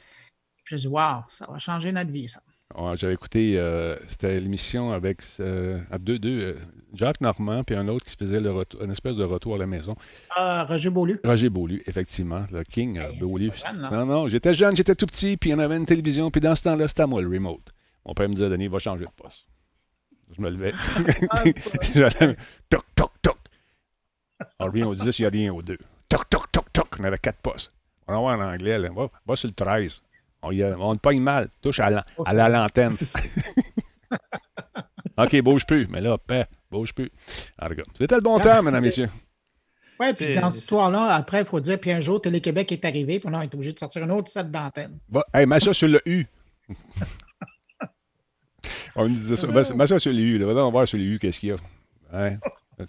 Je 0.63 0.75
me 0.75 0.79
suis 0.79 0.87
dit, 0.87 0.93
waouh, 0.93 1.23
ça 1.27 1.47
va 1.51 1.59
changer 1.59 1.91
notre 1.91 2.11
vie, 2.11 2.29
ça. 2.29 2.41
Ouais, 2.77 2.95
J'avais 2.95 3.13
écouté, 3.13 3.53
euh, 3.57 3.95
c'était 4.07 4.39
l'émission 4.39 4.91
avec 4.91 5.21
euh, 5.39 5.79
deux, 5.99 6.19
deux, 6.19 6.41
euh, 6.41 6.55
Jacques 6.93 7.21
Normand, 7.21 7.63
puis 7.63 7.75
un 7.75 7.87
autre 7.87 8.05
qui 8.05 8.15
faisait 8.15 8.39
le 8.39 8.51
retour, 8.51 8.81
une 8.83 8.91
espèce 8.91 9.15
de 9.15 9.23
retour 9.23 9.55
à 9.55 9.57
la 9.57 9.65
maison. 9.67 9.95
Ah, 10.35 10.65
Roger 10.67 10.89
Beaulieu. 10.89 11.19
Roger 11.23 11.49
Beaulieu, 11.49 11.81
effectivement, 11.87 12.45
le 12.51 12.63
King 12.63 12.97
Hey, 12.99 13.17
Beaulieu. 13.19 13.51
jeune, 13.53 13.81
là. 13.81 13.89
Non, 13.91 14.05
non, 14.05 14.27
j'étais 14.27 14.53
jeune, 14.53 14.75
j'étais 14.75 14.95
tout 14.95 15.05
petit, 15.05 15.37
puis 15.37 15.53
en 15.53 15.59
avait 15.59 15.77
une 15.77 15.85
télévision, 15.85 16.29
puis 16.31 16.41
dans 16.41 16.55
ce 16.55 16.63
temps-là, 16.63 16.87
c'était 16.87 17.03
à 17.03 17.07
moi 17.07 17.21
le 17.21 17.27
remote. 17.27 17.71
Mon 18.05 18.13
père 18.13 18.27
me 18.29 18.33
disait, 18.33 18.49
Denis, 18.49 18.67
va 18.67 18.79
changer 18.79 19.05
de 19.05 19.11
poste. 19.15 19.47
Je 20.35 20.41
me 20.41 20.49
levais. 20.49 20.73
Ah, 21.29 21.43
J'allais, 21.93 22.35
toc, 22.69 22.83
toc, 22.95 23.11
toc. 23.21 23.37
Alors, 24.59 24.73
rien 24.73 24.87
au 24.87 24.95
10, 24.95 25.19
il 25.19 25.21
y 25.21 25.25
a 25.25 25.29
rien 25.29 25.53
au 25.53 25.61
2. 25.61 25.77
Toc, 26.09 26.29
toc, 26.29 26.51
toc, 26.51 26.71
toc. 26.73 26.87
On 26.99 27.03
avait 27.03 27.17
quatre 27.19 27.39
postes. 27.39 27.73
On 28.07 28.13
va 28.13 28.35
en 28.35 28.41
anglais, 28.41 28.79
là. 28.79 28.89
Va, 28.95 29.09
va 29.25 29.35
sur 29.35 29.47
le 29.47 29.53
13. 29.53 30.01
On, 30.43 30.51
y 30.51 30.63
a- 30.63 30.77
on 30.79 30.95
te 30.95 30.99
pogne 30.99 31.21
mal. 31.21 31.49
Touche 31.61 31.79
à 31.79 31.89
la, 31.89 32.05
à 32.25 32.33
la 32.33 32.49
lanterne. 32.49 32.93
OK, 35.17 35.41
bouge 35.41 35.65
plus. 35.65 35.87
Mais 35.89 36.01
là, 36.01 36.17
paix, 36.17 36.45
bouge 36.69 36.93
plus. 36.93 37.11
C'était 37.97 38.15
le 38.15 38.21
bon 38.21 38.39
temps, 38.39 38.61
mesdames, 38.63 38.83
messieurs. 38.83 39.09
Ouais, 39.99 40.13
puis 40.13 40.33
dans 40.33 40.49
cette 40.49 40.63
histoire-là, 40.63 41.13
après, 41.13 41.41
il 41.41 41.45
faut 41.45 41.59
dire, 41.59 41.79
puis 41.79 41.91
un 41.91 42.01
jour, 42.01 42.19
Télé-Québec 42.19 42.71
est 42.71 42.83
arrivé, 42.85 43.19
puis 43.19 43.29
on 43.31 43.37
a 43.37 43.45
été 43.45 43.53
obligé 43.55 43.71
de 43.73 43.77
sortir 43.77 44.03
un 44.03 44.09
autre 44.09 44.31
set 44.31 44.49
d'antenne. 44.49 44.97
Va, 45.09 45.23
hey, 45.33 45.45
mets 45.45 45.59
ça 45.65 45.73
sur 45.75 45.87
le 45.89 46.01
U. 46.07 46.25
on 48.95 49.03
me 49.07 49.13
disait 49.13 49.35
ça. 49.35 49.45
Mets, 49.47 49.71
mets 49.75 49.87
ça 49.87 49.99
sur 49.99 50.11
le 50.11 50.19
U. 50.19 50.37
Là. 50.39 50.47
Va 50.47 50.53
donc 50.55 50.71
voir 50.71 50.87
sur 50.87 50.97
le 50.97 51.03
U 51.03 51.19
qu'est-ce 51.19 51.39
qu'il 51.39 51.49
y 51.49 51.51
a. 51.51 51.57
Hein? 52.13 52.37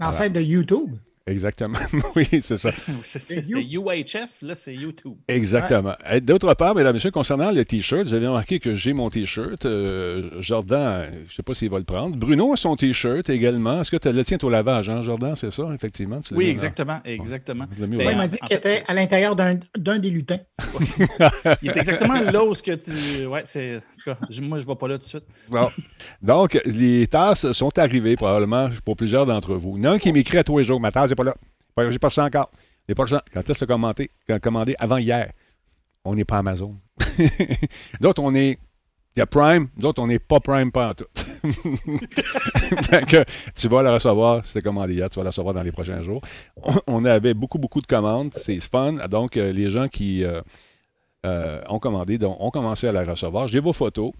L'ancêtre 0.00 0.32
de 0.34 0.40
YouTube. 0.40 0.96
Exactement. 1.26 1.78
oui, 2.16 2.26
c'est 2.42 2.56
ça. 2.56 2.70
C'est- 3.02 3.18
C'était 3.18 3.42
UHF, 3.62 4.42
là, 4.42 4.54
c'est 4.54 4.74
YouTube. 4.74 5.14
Exactement. 5.28 5.94
D'autre 6.22 6.54
part, 6.54 6.74
mesdames 6.74 6.90
et 6.90 6.94
messieurs, 6.94 7.10
concernant 7.10 7.52
le 7.52 7.64
T-shirt, 7.64 8.04
vous 8.04 8.14
avez 8.14 8.26
remarqué 8.26 8.58
que 8.58 8.74
j'ai 8.74 8.92
mon 8.92 9.10
T-shirt. 9.10 9.64
Euh, 9.66 10.30
Jordan, 10.40 11.08
je 11.12 11.18
ne 11.18 11.28
sais 11.36 11.42
pas 11.42 11.54
s'il 11.54 11.70
va 11.70 11.78
le 11.78 11.84
prendre. 11.84 12.16
Bruno 12.16 12.52
a 12.52 12.56
son 12.56 12.74
T-shirt 12.74 13.28
également. 13.30 13.80
Est-ce 13.82 13.90
que 13.90 13.96
tu 13.96 14.10
le 14.10 14.24
tien 14.24 14.38
au 14.42 14.50
lavage, 14.50 14.88
hein, 14.88 15.02
Jordan? 15.02 15.36
C'est 15.36 15.52
ça, 15.52 15.64
effectivement? 15.74 16.20
Tu 16.20 16.34
Oui, 16.34 16.46
exactement, 16.48 17.00
exactement. 17.04 17.66
Ben, 17.78 17.94
Ouais, 17.96 18.12
il 18.12 18.16
m'a 18.16 18.26
dit 18.26 18.38
qu'il 18.38 18.56
était 18.56 18.82
à 18.88 18.94
l'intérieur 18.94 19.36
d'un 19.36 19.58
d'un 19.76 19.98
des 19.98 20.10
lutins. 20.10 20.38
Il 21.62 21.70
est 21.70 21.76
exactement 21.76 22.14
là 22.20 22.44
où 22.44 22.54
ce 22.54 22.62
que 22.62 22.72
tu. 22.72 23.26
Ouais, 23.26 23.42
c'est. 23.44 23.76
en 23.76 23.80
tout 23.80 24.04
cas, 24.10 24.16
je- 24.30 24.40
moi, 24.42 24.58
je 24.58 24.64
ne 24.64 24.68
vais 24.68 24.76
pas 24.76 24.88
là 24.88 24.94
tout 24.94 25.00
de 25.00 25.04
suite. 25.04 25.24
Bon. 25.48 25.68
Donc, 26.22 26.58
les 26.64 27.06
tasses 27.06 27.52
sont 27.52 27.76
arrivées 27.78 28.16
probablement 28.16 28.70
pour 28.84 28.96
plusieurs 28.96 29.26
d'entre 29.26 29.54
vous. 29.54 29.76
Il 29.76 29.84
y 29.84 29.86
en 29.86 29.92
a 29.92 29.94
un 29.94 29.98
qui 29.98 30.12
m'écrit 30.12 30.38
à 30.38 30.44
tous 30.44 30.58
les 30.58 30.64
jours 30.64 30.80
Ma 30.80 30.90
tasse 30.90 31.10
pas 31.24 31.84
là. 31.84 31.90
J'ai 31.90 31.98
pas 31.98 32.08
reçu 32.08 32.20
encore. 32.20 32.50
Quand 33.32 33.48
est-ce 33.50 33.58
que 33.60 33.64
tu 33.64 33.64
as 33.64 33.66
commenté- 33.66 34.10
commandé? 34.42 34.74
Avant 34.78 34.96
hier. 34.98 35.32
On 36.04 36.14
n'est 36.14 36.24
pas 36.24 36.38
Amazon. 36.38 36.76
D'autres, 38.00 38.22
on 38.22 38.34
est. 38.34 38.58
Il 39.16 39.18
y 39.18 39.22
a 39.22 39.26
Prime, 39.26 39.66
d'autres, 39.76 40.00
on 40.00 40.06
n'est 40.06 40.20
pas 40.20 40.38
Prime 40.38 40.70
pas 40.70 40.90
en 40.90 40.94
tout. 40.94 41.04
Tu 43.56 43.68
vas 43.68 43.82
la 43.82 43.94
recevoir, 43.94 44.44
c'était 44.44 44.62
commandé 44.62 44.94
hier, 44.94 45.10
tu 45.10 45.16
vas 45.18 45.24
la 45.24 45.30
recevoir 45.30 45.52
dans 45.52 45.64
les 45.64 45.72
prochains 45.72 46.00
jours. 46.02 46.22
On, 46.62 46.74
on 46.86 47.04
avait 47.04 47.34
beaucoup, 47.34 47.58
beaucoup 47.58 47.80
de 47.80 47.88
commandes, 47.88 48.32
c'est 48.36 48.60
fun. 48.60 48.92
Donc, 49.08 49.36
euh, 49.36 49.50
les 49.50 49.68
gens 49.70 49.88
qui 49.88 50.22
euh, 50.24 50.40
euh, 51.26 51.60
ont 51.68 51.80
commandé 51.80 52.18
donc, 52.18 52.36
ont 52.40 52.50
commencé 52.50 52.86
à 52.86 52.92
la 52.92 53.02
recevoir. 53.04 53.48
J'ai 53.48 53.58
vos 53.58 53.72
photos. 53.72 54.12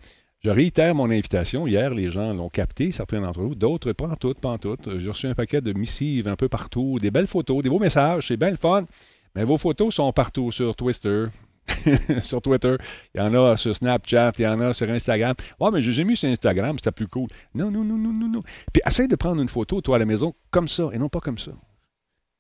Je 0.43 0.49
réitère 0.49 0.95
mon 0.95 1.11
invitation. 1.11 1.67
Hier, 1.67 1.91
les 1.91 2.11
gens 2.11 2.33
l'ont 2.33 2.49
capté, 2.49 2.93
certains 2.93 3.21
d'entre 3.21 3.43
vous. 3.43 3.55
D'autres, 3.55 3.93
pas 3.93 4.09
en 4.09 4.17
toutes, 4.17 4.41
pas 4.41 4.49
en 4.49 4.59
toutes. 4.59 4.99
J'ai 4.99 5.11
reçu 5.11 5.27
un 5.27 5.35
paquet 5.35 5.61
de 5.61 5.75
missives 5.75 6.29
un 6.29 6.37
peu 6.37 6.49
partout, 6.49 6.99
des 6.99 7.11
belles 7.11 7.27
photos, 7.27 7.63
des 7.63 7.69
beaux 7.69 7.79
messages. 7.79 8.29
C'est 8.29 8.39
bien 8.39 8.49
le 8.49 8.57
fun. 8.57 8.87
Mais 9.35 9.45
vos 9.45 9.59
photos 9.59 9.95
sont 9.95 10.11
partout 10.15 10.51
sur 10.51 10.75
Twister, 10.75 11.27
sur 12.23 12.41
Twitter. 12.41 12.77
Il 13.15 13.19
y 13.19 13.21
en 13.21 13.35
a 13.35 13.59
sur 13.59 13.77
Snapchat, 13.77 14.33
il 14.39 14.43
y 14.43 14.49
en 14.49 14.59
a 14.61 14.73
sur 14.73 14.89
Instagram. 14.89 15.35
Ouais, 15.61 15.71
mais 15.71 15.83
j'ai 15.83 16.05
mis 16.05 16.17
sur 16.17 16.31
Instagram, 16.31 16.77
c'était 16.79 16.91
plus 16.91 17.07
cool. 17.07 17.29
Non, 17.55 17.71
non, 17.71 17.85
non, 17.85 17.99
non, 17.99 18.13
non, 18.13 18.29
non. 18.29 18.43
Puis 18.73 18.83
essaye 18.87 19.09
de 19.09 19.17
prendre 19.17 19.43
une 19.43 19.49
photo, 19.49 19.83
toi, 19.83 19.97
à 19.97 19.99
la 19.99 20.07
maison, 20.07 20.33
comme 20.51 20.69
ça, 20.69 20.89
et 20.95 20.99
non 20.99 21.11
pas 21.11 21.21
comme 21.21 21.39
ça. 21.39 21.53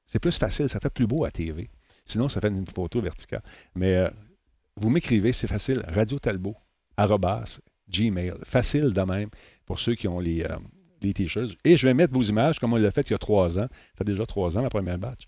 C'est 0.06 0.18
plus 0.18 0.36
facile, 0.38 0.70
ça 0.70 0.80
fait 0.80 0.90
plus 0.90 1.06
beau 1.06 1.26
à 1.26 1.30
TV. 1.30 1.68
Sinon, 2.06 2.30
ça 2.30 2.40
fait 2.40 2.48
une 2.48 2.66
photo 2.66 3.02
verticale. 3.02 3.42
Mais 3.74 3.94
euh, 3.94 4.08
vous 4.76 4.88
m'écrivez, 4.88 5.32
c'est 5.32 5.46
facile, 5.46 5.84
Radio 5.86 6.18
Talbot, 6.18 6.56
arrobas, 6.96 7.60
Gmail. 7.90 8.32
Facile 8.44 8.92
de 8.92 9.02
même 9.02 9.28
pour 9.66 9.78
ceux 9.78 9.94
qui 9.94 10.08
ont 10.08 10.20
les, 10.20 10.42
euh, 10.42 10.56
les 11.02 11.12
t-shirts. 11.12 11.56
Et 11.64 11.76
je 11.76 11.86
vais 11.86 11.94
mettre 11.94 12.14
vos 12.14 12.22
images 12.22 12.58
comme 12.58 12.72
on 12.72 12.76
l'a 12.76 12.90
fait 12.90 13.08
il 13.08 13.12
y 13.12 13.14
a 13.14 13.18
trois 13.18 13.58
ans. 13.58 13.68
Ça 13.68 13.98
fait 13.98 14.04
déjà 14.04 14.26
trois 14.26 14.56
ans, 14.56 14.62
la 14.62 14.70
première 14.70 14.98
batch. 14.98 15.24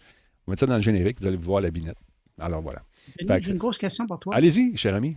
On 0.46 0.50
va 0.50 0.52
mettre 0.52 0.60
ça 0.60 0.66
dans 0.66 0.76
le 0.76 0.82
générique, 0.82 1.20
vous 1.20 1.26
allez 1.26 1.36
voir 1.36 1.60
la 1.60 1.70
binette. 1.70 1.98
Alors 2.38 2.62
voilà. 2.62 2.82
J'ai 3.18 3.52
une 3.52 3.58
grosse 3.58 3.78
question 3.78 4.06
pour 4.06 4.18
toi. 4.18 4.34
Allez-y, 4.34 4.76
cher 4.76 4.94
ami. 4.94 5.16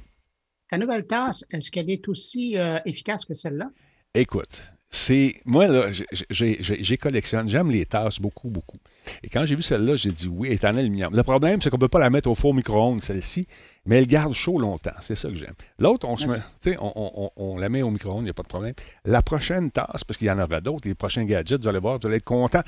Ta 0.70 0.78
nouvelle 0.78 1.06
tasse, 1.06 1.46
est-ce 1.52 1.72
qu'elle 1.72 1.90
est 1.90 2.08
aussi 2.08 2.58
euh, 2.58 2.80
efficace 2.86 3.26
que 3.26 3.34
celle-là? 3.34 3.70
Écoute, 4.14 4.72
c'est. 4.96 5.42
Moi, 5.46 5.68
là, 5.68 5.92
j'ai- 6.30 6.98
collectionne. 6.98 7.48
J'aime 7.50 7.70
les 7.72 7.86
tasses 7.86 8.20
beaucoup, 8.20 8.50
beaucoup. 8.50 8.78
Et 9.24 9.30
quand 9.30 9.46
j'ai 9.46 9.56
vu 9.56 9.62
celle-là, 9.64 9.96
j'ai 9.96 10.10
dit 10.12 10.28
oui, 10.28 10.52
étant 10.52 10.70
aluminium. 10.70 11.16
Le 11.16 11.24
problème, 11.24 11.62
c'est 11.62 11.70
qu'on 11.70 11.78
ne 11.78 11.82
peut 11.82 11.88
pas 11.88 12.00
la 12.00 12.10
mettre 12.10 12.30
au 12.30 12.36
four 12.36 12.54
micro-ondes, 12.54 13.02
celle-ci, 13.02 13.48
mais 13.86 13.98
elle 13.98 14.08
garde 14.08 14.34
chaud 14.34 14.60
longtemps. 14.60 14.92
C'est 15.02 15.16
ça 15.16 15.30
que 15.30 15.36
j'aime. 15.36 15.54
L'autre, 15.80 16.08
on, 16.08 16.18
se 16.18 16.26
met, 16.28 16.38
tu 16.62 16.72
sais, 16.72 16.78
on, 16.80 16.92
on- 16.96 17.12
on- 17.26 17.32
on 17.54 17.58
la 17.58 17.70
met 17.70 17.82
au 17.82 17.92
micro-ondes, 17.92 18.22
il 18.22 18.26
n'y 18.26 18.30
a 18.30 18.34
pas 18.34 18.44
de 18.44 18.48
problème. 18.48 18.74
La 19.04 19.22
prochaine 19.22 19.70
tasse, 19.72 20.04
parce 20.04 20.18
qu'il 20.18 20.28
y 20.28 20.32
en 20.32 20.40
aura 20.40 20.62
d'autres, 20.62 20.88
les 20.88 20.96
prochains 20.96 21.26
gadgets, 21.26 21.62
vous 21.62 21.68
allez 21.68 21.80
voir, 21.80 22.00
vous 22.00 22.08
allez 22.08 22.18
être 22.18 22.24
content. 22.24 22.62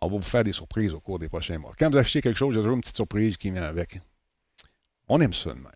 On 0.00 0.08
va 0.08 0.16
vous 0.16 0.22
faire 0.22 0.44
des 0.44 0.52
surprises 0.52 0.92
au 0.92 1.00
cours 1.00 1.18
des 1.18 1.28
prochains 1.28 1.58
mois. 1.58 1.72
Quand 1.78 1.90
vous 1.90 1.96
achetez 1.98 2.20
quelque 2.20 2.36
chose, 2.36 2.54
il 2.54 2.56
y 2.56 2.60
a 2.60 2.62
toujours 2.62 2.74
une 2.76 2.80
petite 2.82 2.96
surprise 2.96 3.36
qui 3.36 3.50
vient 3.50 3.62
avec. 3.62 4.00
On 5.08 5.20
aime 5.20 5.32
ça 5.34 5.50
de 5.50 5.56
même. 5.56 5.66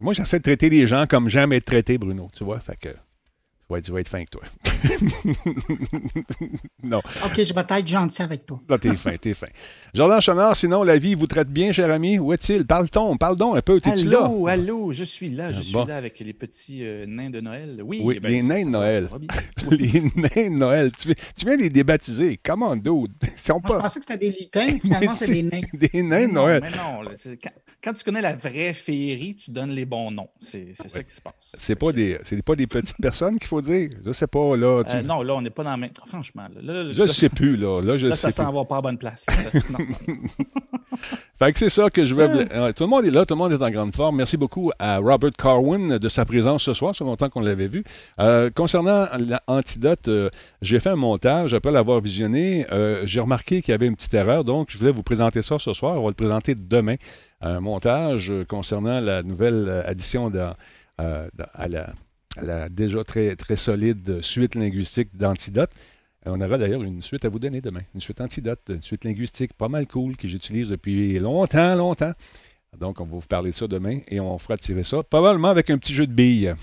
Moi, 0.00 0.12
j'essaie 0.14 0.38
de 0.38 0.42
traiter 0.44 0.70
les 0.70 0.86
gens 0.86 1.06
comme 1.08 1.28
j'aime 1.28 1.52
être 1.52 1.64
traité, 1.64 1.98
Bruno. 1.98 2.30
Tu 2.34 2.44
vois, 2.44 2.60
fait 2.60 2.76
que. 2.78 2.88
Être, 3.76 3.86
je 3.86 3.92
vais 3.92 4.00
être 4.00 4.08
fin 4.08 4.18
avec 4.18 4.30
toi. 4.30 4.42
non, 6.82 6.98
OK, 6.98 7.34
je 7.44 7.52
vais 7.52 7.60
être 7.78 7.86
gentil 7.86 8.22
avec 8.22 8.46
toi. 8.46 8.60
là, 8.68 8.78
t'es 8.78 8.96
fin, 8.96 9.14
t'es 9.16 9.34
fin. 9.34 9.48
Jordan 9.92 10.20
Chenard, 10.20 10.56
sinon, 10.56 10.82
la 10.82 10.96
vie 10.98 11.14
vous 11.14 11.26
traite 11.26 11.48
bien, 11.48 11.72
cher 11.72 11.90
ami. 11.90 12.18
Où 12.18 12.32
est-il? 12.32 12.66
Parle-t-on? 12.66 13.16
Parle 13.18 13.36
donc 13.36 13.56
un 13.56 13.60
peu. 13.60 13.80
T'es-tu 13.80 14.08
là? 14.08 14.24
Allô, 14.24 14.46
allô, 14.46 14.92
je 14.92 15.04
suis 15.04 15.28
là, 15.30 15.52
je 15.52 15.58
Ah, 15.58 15.62
suis 15.62 15.86
là 15.86 15.96
avec 15.96 16.18
les 16.20 16.32
petits 16.32 16.84
euh, 16.84 17.04
nains 17.06 17.30
de 17.30 17.40
Noël. 17.40 17.82
Oui, 17.84 18.00
Oui, 18.02 18.18
ben, 18.20 18.30
les 18.30 18.42
nains 18.42 18.64
de 18.64 18.70
Noël. 18.70 19.08
Les 19.70 20.00
nains 20.16 20.50
de 20.50 20.56
Noël. 20.56 20.90
Tu, 20.92 21.14
tu 21.14 21.44
viens 21.44 21.56
de 21.56 21.62
les 21.62 21.68
débaptiser. 21.70 22.40
Comment 22.42 22.74
dude? 22.74 23.12
Ils 23.22 23.28
sont 23.36 23.54
Moi, 23.54 23.62
je 23.64 23.68
pas 23.68 23.80
pensais 23.82 24.00
que 24.00 24.06
c'était 24.08 24.30
des 24.30 24.38
lutins, 24.38 24.66
finalement, 24.80 25.12
c'est 25.12 25.30
des 25.32 25.42
nains. 25.42 25.60
des 25.74 26.02
nains 26.02 26.28
de 26.28 26.32
Noël. 26.32 26.60
mais 26.62 26.70
non, 26.70 27.02
là, 27.02 27.10
quand, 27.42 27.50
quand 27.84 27.94
tu 27.94 28.04
connais 28.04 28.22
la 28.22 28.34
vraie 28.34 28.72
féerie, 28.72 29.36
tu 29.36 29.50
donnes 29.50 29.72
les 29.72 29.84
bons 29.84 30.10
noms. 30.10 30.28
C'est 30.38 30.68
c'est 30.72 30.88
ça 30.88 31.02
qui 31.02 31.14
se 31.14 31.20
passe. 31.20 31.34
C'est 31.58 31.76
pas 31.76 31.92
des, 31.92 32.18
c'est 32.24 32.42
pas 32.42 32.56
des 32.56 32.66
petites 32.66 32.96
personnes 32.96 33.38
qu'il 33.38 33.46
faut 33.48 33.57
dire. 33.60 33.90
Je 34.04 34.12
sais 34.12 34.26
pas, 34.26 34.56
là. 34.56 34.82
tu- 34.84 34.96
Euh, 34.96 35.02
non, 35.02 35.22
là, 35.22 35.34
on 35.34 35.42
n'est 35.42 35.50
pas 35.50 35.64
dans 35.64 35.70
la 35.70 35.76
même. 35.76 35.90
Franchement, 36.06 36.46
là, 36.62 36.82
là, 36.84 36.92
je 36.92 37.02
là, 37.02 37.08
sais 37.08 37.28
plus, 37.28 37.56
là. 37.56 37.80
Là, 37.80 37.96
je 37.96 38.06
là, 38.08 38.16
sais 38.16 38.30
ça 38.30 38.44
s'en 38.44 38.52
va 38.52 38.64
pas 38.64 38.78
à 38.78 38.80
bonne 38.80 38.98
place. 38.98 39.26
Non. 39.70 39.78
Fait 41.38 41.52
que 41.52 41.58
c'est 41.58 41.68
ça 41.68 41.90
que 41.90 42.04
je 42.04 42.14
Ouais, 42.14 42.72
tout 42.72 42.82
le 42.84 42.88
monde 42.88 43.04
est 43.04 43.10
là, 43.12 43.24
tout 43.24 43.34
le 43.34 43.38
monde 43.38 43.52
est 43.52 43.62
en 43.62 43.70
grande 43.70 43.94
forme. 43.94 44.16
Merci 44.16 44.36
beaucoup 44.36 44.72
à 44.80 44.98
Robert 44.98 45.30
Carwin 45.38 45.98
de 45.98 46.08
sa 46.08 46.24
présence 46.24 46.64
ce 46.64 46.74
soir. 46.74 46.92
Ça 46.94 47.04
fait 47.04 47.04
longtemps 47.04 47.28
qu'on 47.28 47.40
l'avait 47.40 47.68
vu. 47.68 47.84
Euh, 48.18 48.50
concernant 48.50 49.06
l'antidote, 49.46 50.08
euh, 50.08 50.30
j'ai 50.62 50.80
fait 50.80 50.90
un 50.90 50.96
montage 50.96 51.54
après 51.54 51.70
l'avoir 51.70 52.00
visionné. 52.00 52.66
J'ai 53.04 53.20
remarqué 53.20 53.62
qu'il 53.62 53.70
y 53.70 53.74
avait 53.74 53.86
une 53.86 53.94
petite 53.94 54.14
erreur, 54.14 54.42
donc 54.42 54.68
je 54.70 54.78
voulais 54.78 54.90
vous 54.90 55.04
présenter 55.04 55.40
ça 55.42 55.58
ce 55.60 55.72
soir. 55.74 55.96
On 55.98 56.02
va 56.02 56.08
le 56.08 56.14
présenter 56.14 56.54
demain. 56.56 56.96
Un 57.40 57.60
montage 57.60 58.32
concernant 58.48 58.98
la 58.98 59.22
nouvelle 59.22 59.84
addition 59.86 60.32
à, 60.98 61.68
la, 61.68 61.86
à 62.38 62.44
la 62.44 62.68
déjà 62.68 63.04
très, 63.04 63.36
très 63.36 63.56
solide 63.56 64.22
suite 64.22 64.54
linguistique 64.54 65.16
d'antidote. 65.16 65.70
Euh, 66.26 66.30
On 66.34 66.40
aura 66.40 66.58
d'ailleurs 66.58 66.82
une 66.82 67.02
suite 67.02 67.24
à 67.24 67.28
vous 67.28 67.38
donner 67.38 67.60
demain. 67.60 67.82
Une 67.94 68.00
suite 68.00 68.20
antidote, 68.20 68.60
une 68.68 68.82
suite 68.82 69.04
linguistique 69.04 69.52
pas 69.54 69.68
mal 69.68 69.86
cool 69.86 70.16
que 70.16 70.28
j'utilise 70.28 70.68
depuis 70.68 71.18
longtemps, 71.18 71.74
longtemps. 71.74 72.12
Donc, 72.78 73.00
on 73.00 73.04
va 73.04 73.10
vous 73.10 73.20
parler 73.26 73.50
de 73.50 73.54
ça 73.54 73.66
demain 73.66 74.00
et 74.08 74.20
on 74.20 74.38
fera 74.38 74.56
tirer 74.56 74.84
ça, 74.84 75.02
probablement 75.02 75.48
avec 75.48 75.70
un 75.70 75.78
petit 75.78 75.94
jeu 75.94 76.06
de 76.06 76.12
billes. 76.12 76.54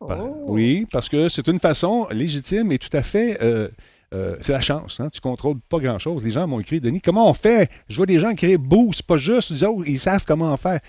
Oh. 0.00 0.44
Oui, 0.46 0.86
parce 0.92 1.08
que 1.08 1.28
c'est 1.28 1.48
une 1.48 1.58
façon 1.58 2.06
légitime 2.10 2.70
et 2.72 2.78
tout 2.78 2.94
à 2.94 3.02
fait. 3.02 3.42
euh, 3.42 3.68
euh, 4.14 4.36
c'est 4.40 4.52
la 4.52 4.60
chance, 4.60 5.00
hein? 5.00 5.10
tu 5.12 5.20
contrôles 5.20 5.58
pas 5.68 5.78
grand-chose. 5.78 6.24
Les 6.24 6.30
gens 6.30 6.46
m'ont 6.46 6.60
écrit, 6.60 6.80
Denis, 6.80 7.00
comment 7.00 7.28
on 7.28 7.34
fait? 7.34 7.70
Je 7.88 7.96
vois 7.96 8.06
des 8.06 8.18
gens 8.18 8.30
écrire 8.30 8.58
boost, 8.58 8.98
c'est 8.98 9.06
pas 9.06 9.18
juste, 9.18 9.50
les 9.50 9.64
autres, 9.64 9.86
ils 9.86 10.00
savent 10.00 10.24
comment 10.26 10.56
faire. 10.56 10.80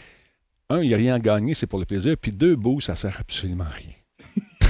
Un, 0.69 0.81
il 0.81 0.87
n'y 0.89 0.93
a 0.93 0.97
rien 0.97 1.15
à 1.15 1.19
gagner, 1.19 1.53
c'est 1.55 1.65
pour 1.67 1.79
le 1.79 1.85
plaisir. 1.85 2.15
Puis 2.19 2.31
deux, 2.31 2.55
boost, 2.55 2.87
ça 2.87 2.95
sert 2.95 3.15
absolument 3.19 3.63
à 3.63 3.69
rien. 3.69 3.93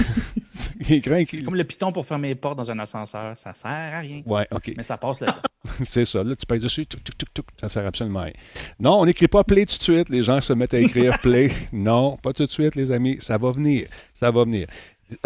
C'est 0.52 1.00
comme 1.44 1.54
le 1.56 1.64
piton 1.64 1.92
pour 1.92 2.06
fermer 2.06 2.28
les 2.28 2.34
portes 2.34 2.56
dans 2.56 2.70
un 2.70 2.78
ascenseur. 2.78 3.36
Ça 3.36 3.54
sert 3.54 3.70
à 3.70 4.00
rien. 4.00 4.22
Ouais, 4.26 4.46
OK. 4.50 4.72
Mais 4.76 4.82
ça 4.82 4.96
passe 4.96 5.20
le 5.20 5.26
temps. 5.28 5.34
C'est 5.86 6.04
ça. 6.04 6.22
Là, 6.24 6.34
tu 6.34 6.46
payes 6.46 6.58
dessus, 6.58 6.86
tuc, 6.86 7.02
tuc, 7.04 7.16
tuc, 7.18 7.34
tuc, 7.34 7.44
ça 7.60 7.68
sert 7.68 7.86
absolument 7.86 8.20
à 8.20 8.24
rien. 8.24 8.32
Non, 8.78 9.00
on 9.00 9.04
n'écrit 9.06 9.28
pas 9.28 9.44
play 9.44 9.66
tout 9.66 9.76
de 9.78 9.82
suite. 9.82 10.08
Les 10.08 10.22
gens 10.24 10.40
se 10.40 10.52
mettent 10.52 10.74
à 10.74 10.78
écrire 10.78 11.18
play. 11.22 11.50
Non, 11.72 12.16
pas 12.16 12.32
tout 12.32 12.44
de 12.46 12.50
suite, 12.50 12.74
les 12.74 12.90
amis. 12.90 13.18
Ça 13.20 13.38
va 13.38 13.50
venir. 13.52 13.86
Ça 14.14 14.30
va 14.30 14.44
venir. 14.44 14.66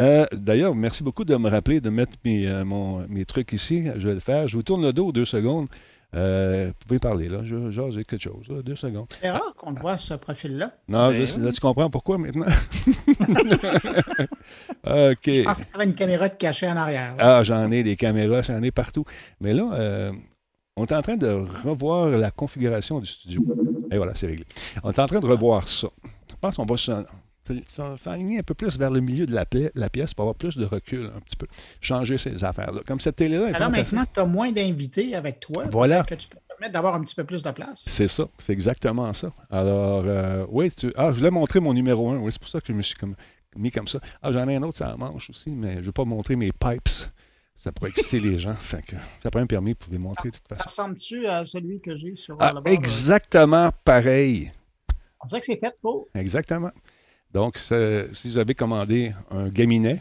Euh, 0.01 0.27
D'ailleurs, 0.33 0.75
merci 0.75 1.03
beaucoup 1.03 1.25
de 1.25 1.37
me 1.37 1.49
rappeler 1.49 1.81
de 1.81 1.91
mettre 1.91 2.13
mes, 2.25 2.47
euh, 2.47 2.65
mon- 2.65 3.07
mes 3.09 3.25
trucs 3.25 3.53
ici. 3.53 3.85
Je 3.97 4.09
vais 4.09 4.15
le 4.15 4.21
faire. 4.21 4.49
Je 4.49 4.57
vous 4.57 4.63
tourne 4.63 4.83
le 4.83 4.93
dos 4.93 5.13
deux 5.13 5.25
secondes. 5.27 5.69
Euh, 6.15 6.67
vous 6.69 6.87
pouvez 6.87 6.99
parler, 6.99 7.29
là. 7.29 7.41
Je, 7.43 7.71
j'ai 7.91 8.05
quelque 8.05 8.23
chose, 8.23 8.47
là. 8.49 8.63
Deux 8.63 8.77
secondes. 8.77 9.07
C'est 9.21 9.31
rare 9.31 9.55
qu'on 9.57 9.71
le 9.73 9.81
voit, 9.81 9.99
ce 9.99 10.15
profil-là. 10.15 10.73
Non, 10.89 11.09
Ben 11.09 11.21
je 11.21 11.25
sais- 11.25 11.39
oui. 11.39 11.45
là, 11.47 11.53
tu 11.53 11.61
comprends 11.61 11.91
pourquoi 11.91 12.19
maintenant? 12.19 12.47
OK. 14.87 15.19
Je 15.27 15.43
pensais 15.45 15.65
qu'il 15.65 15.73
y 15.73 15.77
avait 15.77 15.85
une 15.85 15.95
caméra 15.95 16.29
de 16.29 16.35
cachet 16.35 16.69
en 16.69 16.77
arrière. 16.77 17.15
Ah, 17.19 17.43
j'en 17.43 17.71
ai 17.71 17.83
des 17.83 17.97
caméras, 17.97 18.43
j'en 18.43 18.63
ai 18.63 18.71
partout. 18.71 19.05
Mais 19.41 19.55
là, 19.55 19.71
euh, 19.75 20.13
on 20.77 20.85
est 20.87 20.93
en 20.93 21.03
train 21.03 21.17
de 21.17 21.29
revoir 21.65 22.09
la 22.09 22.31
configuration 22.31 23.01
du 23.01 23.07
studio. 23.07 23.43
Et 23.91 23.97
voilà, 23.97 24.15
c'est 24.15 24.27
réglé. 24.27 24.45
On 24.83 24.91
est 24.91 24.99
en 24.99 25.07
train 25.07 25.21
de 25.21 25.27
revoir 25.27 25.69
ça. 25.69 25.89
Je 26.31 26.35
pense 26.41 26.57
qu'on 26.57 26.65
va 26.67 26.77
s'enligner 27.97 28.39
un 28.39 28.43
peu 28.43 28.55
plus 28.55 28.79
vers 28.79 28.91
le 28.91 29.01
milieu 29.01 29.27
de 29.27 29.35
la, 29.35 29.89
pièce 29.91 30.15
pour 30.15 30.23
avoir 30.25 30.35
plus 30.35 30.57
de 30.57 30.65
recul 30.65 31.07
un 31.15 31.21
petit 31.21 31.37
peu. 31.37 31.47
Changer 31.81 32.19
ces 32.19 32.43
affaires-là. 32.45 32.81
Comme 32.87 33.01
cette 33.01 33.17
télé-là 33.17 33.51
Alors 33.55 33.71
maintenant 33.71 34.05
tu 34.13 34.21
as 34.21 34.25
moins 34.27 34.51
d'invités 34.53 35.15
avec 35.15 35.41
toi, 35.41 35.65
Voilà. 35.71 36.05
que 36.05 36.15
tu 36.15 36.29
peux 36.29 36.37
te 36.39 36.43
permettre 36.49 36.73
d'avoir 36.73 36.95
un 36.95 37.01
petit 37.03 37.15
peu 37.15 37.25
plus 37.25 37.43
de 37.43 37.51
place. 37.51 37.83
C'est 37.87 38.09
ça, 38.09 38.29
c'est 38.39 38.53
exactement 38.53 39.13
ça. 39.13 39.33
Alors, 39.51 40.05
euh, 40.07 40.47
oui, 40.51 40.71
tu... 40.71 40.93
ah, 40.97 41.13
je 41.13 41.19
voulais 41.19 41.31
montrer 41.31 41.61
mon 41.61 41.75
numéro 41.75 42.11
1. 42.11 42.19
Oui, 42.19 42.33
c'est 42.33 42.41
pour 42.41 42.49
ça 42.51 42.61
que 42.61 42.73
je 42.73 42.73
me 42.77 42.83
suis 42.83 42.95
comme, 42.97 43.15
mis 43.57 43.71
comme 43.71 43.89
ça. 43.89 43.99
Ah, 44.23 44.33
j'en 44.33 44.49
ai 44.49 44.57
un 44.57 44.63
autre, 44.63 44.79
ça 44.79 44.95
manche 44.97 45.31
aussi, 45.31 45.51
mais 45.51 45.75
je 45.75 45.79
ne 45.81 45.85
veux 45.87 45.93
pas 45.93 46.05
montrer 46.05 46.37
mes 46.37 46.53
pipes. 46.53 46.89
Ça 47.57 47.71
pourrait 47.71 47.91
exciter 47.91 48.19
les 48.19 48.39
gens. 48.39 48.55
Fait 48.55 48.83
que 48.85 48.97
ça 49.23 49.31
prend 49.31 49.41
un 49.41 49.47
permis 49.47 49.75
pour 49.75 49.93
les 49.93 49.99
montrer 49.99 50.31
de 50.31 50.35
toute 50.37 50.49
Ça 50.49 50.57
façon. 50.57 50.69
ressemble-tu 50.83 51.27
à 51.29 51.47
celui 51.47 51.81
que 51.81 51.95
j'ai 51.95 52.17
sur 52.17 52.37
Ah, 52.41 52.49
le 52.53 52.61
bord? 52.61 52.73
exactement 52.73 53.71
pareil. 53.85 54.51
On 55.23 55.27
dirait 55.27 55.41
que 55.41 55.47
c'est 55.47 55.57
fait 55.61 55.75
pour. 55.81 56.09
Exactement. 56.17 56.71
Donc, 57.35 57.59
si 57.59 58.31
vous 58.31 58.39
avez 58.39 58.55
commandé 58.55 59.13
un 59.31 59.49
gaminet, 59.49 60.01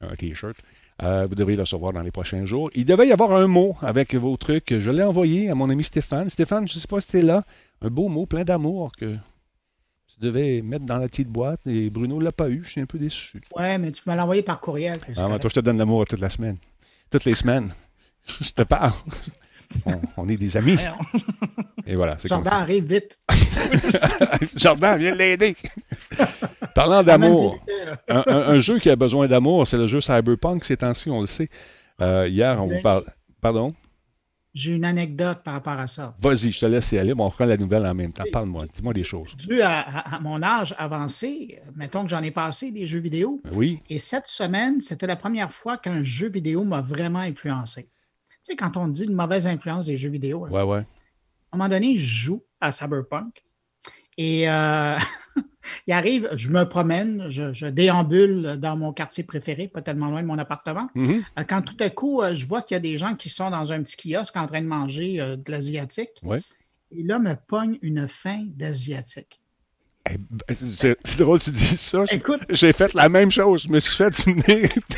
un 0.00 0.16
T-shirt, 0.16 0.56
euh, 1.02 1.26
vous 1.28 1.34
devriez 1.34 1.56
le 1.56 1.62
recevoir 1.62 1.92
dans 1.92 2.00
les 2.00 2.10
prochains 2.10 2.46
jours. 2.46 2.70
Il 2.74 2.86
devait 2.86 3.06
y 3.06 3.12
avoir 3.12 3.32
un 3.32 3.46
mot 3.46 3.76
avec 3.82 4.14
vos 4.14 4.36
trucs. 4.38 4.78
Je 4.78 4.90
l'ai 4.90 5.02
envoyé 5.02 5.50
à 5.50 5.54
mon 5.54 5.68
ami 5.68 5.84
Stéphane. 5.84 6.30
Stéphane, 6.30 6.66
je 6.66 6.74
ne 6.74 6.80
sais 6.80 6.88
pas 6.88 7.00
si 7.02 7.08
tu 7.08 7.18
es 7.18 7.22
là. 7.22 7.44
Un 7.82 7.90
beau 7.90 8.08
mot, 8.08 8.24
plein 8.24 8.44
d'amour 8.44 8.92
que 8.96 9.12
tu 9.14 10.20
devais 10.20 10.62
mettre 10.62 10.86
dans 10.86 10.96
la 10.96 11.08
petite 11.08 11.28
boîte. 11.28 11.60
Et 11.66 11.90
Bruno 11.90 12.18
ne 12.18 12.24
l'a 12.24 12.32
pas 12.32 12.48
eu. 12.48 12.64
Je 12.64 12.70
suis 12.70 12.80
un 12.80 12.86
peu 12.86 12.98
déçu. 12.98 13.42
Ouais, 13.54 13.76
mais 13.76 13.92
tu 13.92 14.08
me 14.08 14.14
l'as 14.14 14.22
envoyé 14.22 14.42
par 14.42 14.58
courriel. 14.58 14.98
Ah, 15.18 15.38
toi, 15.38 15.50
je 15.50 15.54
te 15.54 15.60
donne 15.60 15.76
l'amour 15.76 16.06
toute 16.06 16.20
la 16.20 16.30
semaine. 16.30 16.56
Toutes 17.10 17.26
les 17.26 17.34
semaines. 17.34 17.70
Je 18.40 18.50
te 18.50 18.62
parle. 18.62 18.92
On, 19.84 20.00
on 20.16 20.28
est 20.28 20.36
des 20.36 20.56
amis. 20.56 20.76
Et 21.86 21.94
voilà. 21.96 22.16
c'est 22.18 22.28
comme 22.28 22.42
Jordan 22.44 22.60
arrive 22.62 22.84
vite. 22.84 23.18
Jordan, 24.56 24.98
viens 24.98 25.14
l'aider. 25.14 25.56
Parlant 26.74 27.02
d'amour, 27.02 27.58
un, 28.08 28.22
un- 28.26 28.42
un 28.54 28.58
jeu 28.58 28.78
qui 28.78 28.90
a 28.90 28.96
besoin 28.96 29.26
d'amour, 29.26 29.66
c'est 29.66 29.76
le 29.78 29.86
jeu 29.86 30.00
Cyberpunk. 30.00 30.64
Ces 30.64 30.76
temps-ci, 30.76 31.10
on 31.10 31.20
le 31.20 31.26
sait. 31.26 31.48
Euh, 32.00 32.28
hier, 32.28 32.62
on 32.62 32.66
vous 32.66 32.80
parle. 32.82 33.04
Pardon? 33.40 33.74
J'ai 34.54 34.72
une 34.72 34.86
anecdote 34.86 35.42
par 35.44 35.52
rapport 35.52 35.74
à 35.78 35.86
ça. 35.86 36.16
Vas-y, 36.18 36.50
je 36.50 36.60
te 36.60 36.64
laisse 36.66 36.90
y 36.92 36.98
aller, 36.98 37.14
mais 37.14 37.22
on 37.22 37.28
fera 37.30 37.44
la 37.44 37.58
nouvelle 37.58 37.84
en 37.86 37.94
même 37.94 38.10
temps. 38.12 38.24
Parle-moi, 38.32 38.64
dis-moi 38.74 38.94
des 38.94 39.04
choses. 39.04 39.36
Dû 39.36 39.60
à, 39.60 39.80
à- 39.80 40.16
à 40.16 40.20
mon 40.20 40.42
âge 40.42 40.74
avancé, 40.78 41.58
mettons 41.74 42.04
que 42.04 42.08
j'en 42.08 42.22
ai 42.22 42.30
passé 42.30 42.70
des 42.70 42.86
jeux 42.86 42.98
vidéo, 43.00 43.42
Oui, 43.52 43.80
et 43.90 43.98
cette 43.98 44.26
semaine, 44.26 44.80
c'était 44.80 45.06
la 45.06 45.16
première 45.16 45.52
fois 45.52 45.76
qu'un 45.76 46.02
jeu 46.02 46.28
vidéo 46.28 46.64
m'a 46.64 46.80
vraiment 46.80 47.18
influencé. 47.18 47.90
Tu 48.46 48.52
sais, 48.52 48.56
quand 48.56 48.76
on 48.76 48.86
dit 48.86 49.06
une 49.06 49.14
mauvaise 49.14 49.48
influence 49.48 49.86
des 49.86 49.96
jeux 49.96 50.08
vidéo, 50.08 50.46
là, 50.46 50.52
ouais, 50.52 50.62
ouais. 50.62 50.78
à 50.78 50.82
un 51.50 51.58
moment 51.58 51.68
donné, 51.68 51.96
je 51.96 52.06
joue 52.06 52.44
à 52.60 52.70
Cyberpunk 52.70 53.42
et 54.16 54.48
euh, 54.48 54.96
il 55.88 55.92
arrive, 55.92 56.28
je 56.36 56.50
me 56.50 56.62
promène, 56.62 57.26
je, 57.28 57.52
je 57.52 57.66
déambule 57.66 58.56
dans 58.60 58.76
mon 58.76 58.92
quartier 58.92 59.24
préféré, 59.24 59.66
pas 59.66 59.82
tellement 59.82 60.10
loin 60.10 60.22
de 60.22 60.28
mon 60.28 60.38
appartement. 60.38 60.88
Mhm. 60.94 61.24
Euh, 61.36 61.42
Quand 61.42 61.60
tout 61.62 61.76
à 61.80 61.90
coup, 61.90 62.22
euh, 62.22 62.36
je 62.36 62.46
vois 62.46 62.62
qu'il 62.62 62.76
y 62.76 62.78
a 62.78 62.80
des 62.80 62.96
gens 62.96 63.16
qui 63.16 63.30
sont 63.30 63.50
dans 63.50 63.72
un 63.72 63.82
petit 63.82 63.96
kiosque 63.96 64.36
en 64.36 64.46
train 64.46 64.62
de 64.62 64.68
manger 64.68 65.16
de 65.18 65.50
l'asiatique. 65.50 66.20
Ouais. 66.22 66.40
Et 66.92 67.02
là, 67.02 67.18
me 67.18 67.34
pogne 67.34 67.80
une 67.82 68.06
faim 68.06 68.44
d'asiatique. 68.46 69.40
Ben, 70.30 70.54
C'est 70.54 71.18
drôle 71.18 71.38
que 71.38 71.44
tu 71.44 71.50
dis 71.50 71.76
ça. 71.76 72.04
J'ai- 72.50 72.72
fait 72.72 72.92
la 72.94 73.08
même 73.08 73.30
chose. 73.30 73.62
Je 73.64 73.68
me 73.68 73.80
suis 73.80 73.94
fait 73.96 74.26
une, 74.26 74.42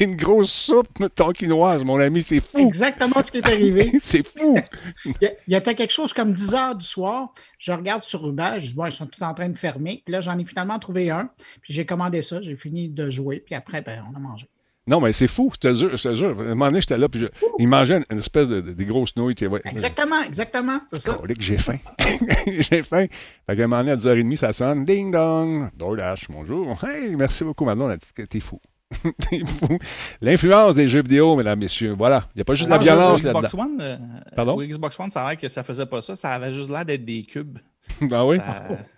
une 0.00 0.16
grosse 0.16 0.52
soupe 0.52 0.88
tonkinoise, 1.14 1.82
mon 1.84 1.98
ami. 2.00 2.22
C'est 2.22 2.40
fou. 2.40 2.58
exactement 2.58 3.22
ce 3.22 3.30
qui 3.30 3.38
est 3.38 3.46
arrivé. 3.46 3.92
C'est 4.00 4.26
fou. 4.26 4.58
Il 5.04 5.14
y 5.20 5.26
a- 5.26 5.32
il 5.46 5.54
y 5.54 5.56
était 5.56 5.74
quelque 5.74 5.92
chose 5.92 6.12
comme 6.12 6.32
10 6.32 6.54
heures 6.54 6.74
du 6.74 6.86
soir. 6.86 7.32
Je 7.58 7.72
regarde 7.72 8.02
sur 8.02 8.28
Uber, 8.28 8.54
je 8.58 8.68
dis, 8.68 8.74
bon, 8.74 8.86
ils 8.86 8.92
sont 8.92 9.06
tous 9.06 9.22
en 9.24 9.34
train 9.34 9.48
de 9.48 9.58
fermer. 9.58 10.02
Puis 10.04 10.12
là, 10.12 10.20
j'en 10.20 10.38
ai 10.38 10.44
finalement 10.44 10.78
trouvé 10.78 11.10
un. 11.10 11.30
Puis 11.62 11.72
j'ai 11.74 11.86
commandé 11.86 12.22
ça, 12.22 12.40
j'ai 12.40 12.54
fini 12.56 12.88
de 12.88 13.10
jouer. 13.10 13.42
Puis 13.44 13.54
après, 13.54 13.82
ben, 13.82 14.04
on 14.12 14.16
a 14.16 14.20
mangé. 14.20 14.48
Non, 14.88 15.00
mais 15.00 15.12
c'est 15.12 15.26
fou. 15.26 15.50
Je 15.54 15.58
te 15.68 15.74
jure. 15.74 15.96
Je 15.96 16.08
te 16.08 16.14
jure. 16.16 16.28
À 16.38 16.42
un 16.42 16.48
moment 16.48 16.66
donné, 16.66 16.80
j'étais 16.80 16.96
là, 16.96 17.08
puis 17.08 17.20
je- 17.20 17.26
il 17.58 17.68
mangeait 17.68 17.98
une, 17.98 18.04
une 18.10 18.18
espèce 18.18 18.48
de, 18.48 18.60
de- 18.60 18.72
des 18.72 18.84
grosses 18.86 19.14
nouilles. 19.16 19.34
Tu 19.34 19.44
sais, 19.44 19.50
ouais. 19.50 19.60
Exactement, 19.64 20.22
exactement, 20.22 20.80
c'est 20.90 20.98
ça. 20.98 21.14
Colique, 21.14 21.40
j'ai 21.42 21.58
faim. 21.58 21.76
j'ai 22.46 22.82
faim. 22.82 23.06
Fait 23.46 23.56
qu'à 23.56 23.64
un 23.64 23.66
moment 23.66 23.78
donné, 23.82 23.92
à 23.92 23.96
10h30, 23.96 24.36
ça 24.36 24.52
sonne. 24.52 24.84
Ding 24.84 25.12
dong. 25.12 25.70
DoorDash, 25.76 26.26
bonjour. 26.30 26.76
Hey, 26.84 27.14
merci 27.16 27.44
beaucoup, 27.44 27.64
Manon. 27.64 27.90
Elle 27.90 27.98
dit 27.98 28.06
que 28.14 28.22
t'es 28.22 28.40
fou. 28.40 28.60
T'es 29.28 29.44
fou. 29.44 29.78
L'influence 30.22 30.74
des 30.74 30.88
jeux 30.88 31.02
vidéo, 31.02 31.36
mesdames, 31.36 31.58
messieurs. 31.58 31.94
Voilà. 31.98 32.24
Il 32.34 32.38
n'y 32.38 32.40
a 32.40 32.44
pas 32.46 32.54
juste 32.54 32.70
de 32.70 32.74
la 32.74 32.80
Alors, 32.80 33.16
violence 33.16 33.22
Xbox 33.22 33.52
là-dedans. 33.52 33.62
One, 33.64 33.80
euh, 33.82 33.96
Pardon? 34.34 34.62
Xbox 34.62 34.98
One, 34.98 35.10
ça 35.10 35.22
a 35.26 35.28
l'air 35.28 35.38
que 35.38 35.46
ça 35.48 35.62
faisait 35.62 35.84
pas 35.84 36.00
ça. 36.00 36.16
Ça 36.16 36.30
avait 36.32 36.52
juste 36.54 36.70
l'air 36.70 36.86
d'être 36.86 37.04
des 37.04 37.22
cubes. 37.24 37.58
Ah 38.10 38.24
oui? 38.24 38.38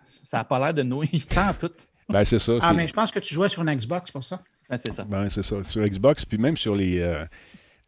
Ça 0.04 0.38
n'a 0.38 0.44
pas 0.44 0.60
l'air 0.60 0.74
de 0.74 0.84
nouilles. 0.84 1.24
Tant 1.34 1.52
tout. 1.58 1.72
Ben, 2.08 2.24
c'est 2.24 2.38
ça. 2.38 2.52
Ah, 2.60 2.68
c'est- 2.68 2.74
mais 2.74 2.86
je 2.86 2.92
pense 2.92 3.10
que 3.10 3.18
tu 3.18 3.34
jouais 3.34 3.48
sur 3.48 3.62
une 3.62 3.74
Xbox 3.74 4.10
pour 4.12 4.22
ça. 4.22 4.40
Ben, 4.70 4.76
c'est 4.76 4.92
ça. 4.92 5.04
Ben, 5.04 5.28
c'est 5.28 5.42
ça. 5.42 5.64
Sur 5.64 5.82
Xbox, 5.86 6.24
puis 6.24 6.38
même 6.38 6.56
sur 6.56 6.74
les, 6.76 7.00
euh, 7.00 7.24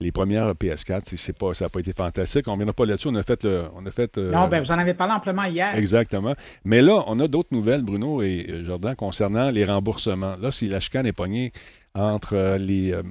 les 0.00 0.10
premières 0.10 0.52
PS4, 0.56 1.02
c'est- 1.06 1.16
c'est 1.16 1.32
pas, 1.38 1.54
ça 1.54 1.66
n'a 1.66 1.68
pas 1.68 1.78
été 1.80 1.92
fantastique. 1.92 2.48
On 2.48 2.50
ne 2.50 2.54
reviendra 2.56 2.72
pas 2.74 2.84
là-dessus. 2.86 3.08
On 3.08 3.14
a 3.14 3.22
fait. 3.22 3.44
le- 3.44 3.66
on 3.76 3.86
a 3.86 3.90
fait 3.92 4.18
euh, 4.18 4.32
Non, 4.32 4.48
ben 4.48 4.60
vous 4.60 4.72
en 4.72 4.78
avez 4.78 4.94
parlé 4.94 5.14
amplement 5.14 5.44
hier. 5.44 5.74
Exactement. 5.76 6.34
Mais 6.64 6.82
là, 6.82 7.04
on 7.06 7.20
a 7.20 7.28
d'autres 7.28 7.50
nouvelles, 7.52 7.82
Bruno 7.82 8.20
et 8.20 8.46
euh, 8.48 8.64
Jordan, 8.64 8.96
concernant 8.96 9.50
les 9.50 9.64
remboursements. 9.64 10.34
Là, 10.40 10.50
si 10.50 10.68
la 10.68 10.80
chicane 10.80 11.06
est 11.06 11.12
pognée 11.12 11.52
entre 11.94 12.34
euh, 12.34 12.58
les, 12.58 12.92
euh, 12.92 13.02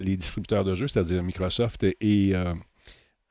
les 0.00 0.16
distributeurs 0.16 0.64
de 0.64 0.74
jeux, 0.74 0.88
c'est-à-dire 0.88 1.22
Microsoft 1.22 1.84
et 1.84 2.32
euh, 2.34 2.52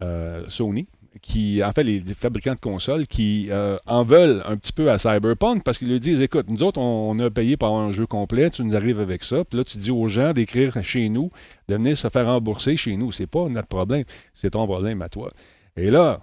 euh, 0.01 0.43
Sony, 0.47 0.87
qui, 1.21 1.63
en 1.63 1.71
fait, 1.71 1.83
les 1.83 2.01
fabricants 2.15 2.55
de 2.55 2.59
consoles 2.59 3.07
qui 3.07 3.47
euh, 3.49 3.77
en 3.85 4.03
veulent 4.03 4.41
un 4.45 4.57
petit 4.57 4.71
peu 4.71 4.89
à 4.89 4.97
Cyberpunk 4.97 5.63
parce 5.63 5.77
qu'ils 5.77 5.89
lui 5.89 5.99
disent 5.99 6.21
écoute, 6.21 6.45
nous 6.49 6.63
autres, 6.63 6.79
on, 6.79 7.17
a 7.19 7.29
payé 7.29 7.57
pour 7.57 7.69
avoir 7.69 7.83
un 7.83 7.91
jeu 7.91 8.05
complet, 8.05 8.49
tu 8.49 8.63
nous 8.63 8.75
arrives 8.75 8.99
avec 8.99 9.23
ça. 9.23 9.43
Puis 9.43 9.57
là, 9.57 9.63
tu 9.63 9.77
dis 9.77 9.91
aux 9.91 10.07
gens 10.07 10.33
d'écrire 10.33 10.81
chez 10.83 11.09
nous, 11.09 11.31
de 11.67 11.75
venir 11.75 11.97
se 11.97 12.09
faire 12.09 12.25
rembourser 12.25 12.77
chez 12.77 12.95
nous. 12.97 13.11
C'est 13.11 13.27
pas 13.27 13.47
notre 13.49 13.67
problème, 13.67 14.03
c'est 14.33 14.51
ton 14.51 14.65
problème 14.65 15.01
à 15.01 15.09
toi. 15.09 15.31
Et 15.75 15.91
là, 15.91 16.19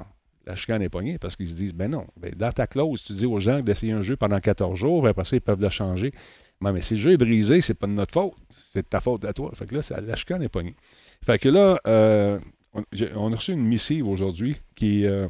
la 0.47 0.57
chicane 0.57 0.83
est 0.83 0.89
pognée 0.89 1.19
parce 1.19 1.37
qu'ils 1.37 1.49
se 1.49 1.55
disent 1.55 1.73
ben 1.73 1.91
non, 1.91 2.07
ben 2.17 2.33
dans 2.37 2.53
ta 2.53 2.67
clause, 2.67 3.03
tu 3.03 3.13
dis 3.13 3.27
aux 3.27 3.41
gens 3.41 3.61
d'essayer 3.61 3.93
un 3.93 4.03
jeu 4.03 4.17
pendant 4.17 4.41
14 4.41 4.79
jours, 4.79 5.03
puis 5.03 5.11
après 5.11 5.25
ça, 5.25 5.37
ils 5.37 5.41
peuvent 5.41 5.61
le 5.61 5.71
changer. 5.71 6.13
Mais, 6.61 6.73
mais 6.73 6.81
si 6.81 6.95
le 6.95 7.01
jeu 7.01 7.13
est 7.13 7.17
brisé, 7.17 7.61
c'est 7.61 7.75
pas 7.75 7.87
de 7.87 7.93
notre 7.93 8.13
faute, 8.13 8.33
c'est 8.51 8.83
de 8.83 8.89
ta 8.89 9.01
faute 9.01 9.25
à 9.25 9.33
toi. 9.33 9.51
Fait 9.55 9.67
que 9.67 9.75
là, 9.75 9.83
la 10.07 10.17
chicane 10.17 10.43
est 10.43 10.49
pognée. 10.49 10.75
Fait 11.25 11.39
que 11.39 11.49
là, 11.49 11.79
euh, 11.87 12.39
on, 13.15 13.33
a 13.33 13.37
reçu 13.37 13.53
une 13.53 13.65
missive 13.65 14.07
aujourd'hui 14.07 14.57
qui 14.75 15.07
euh, 15.07 15.27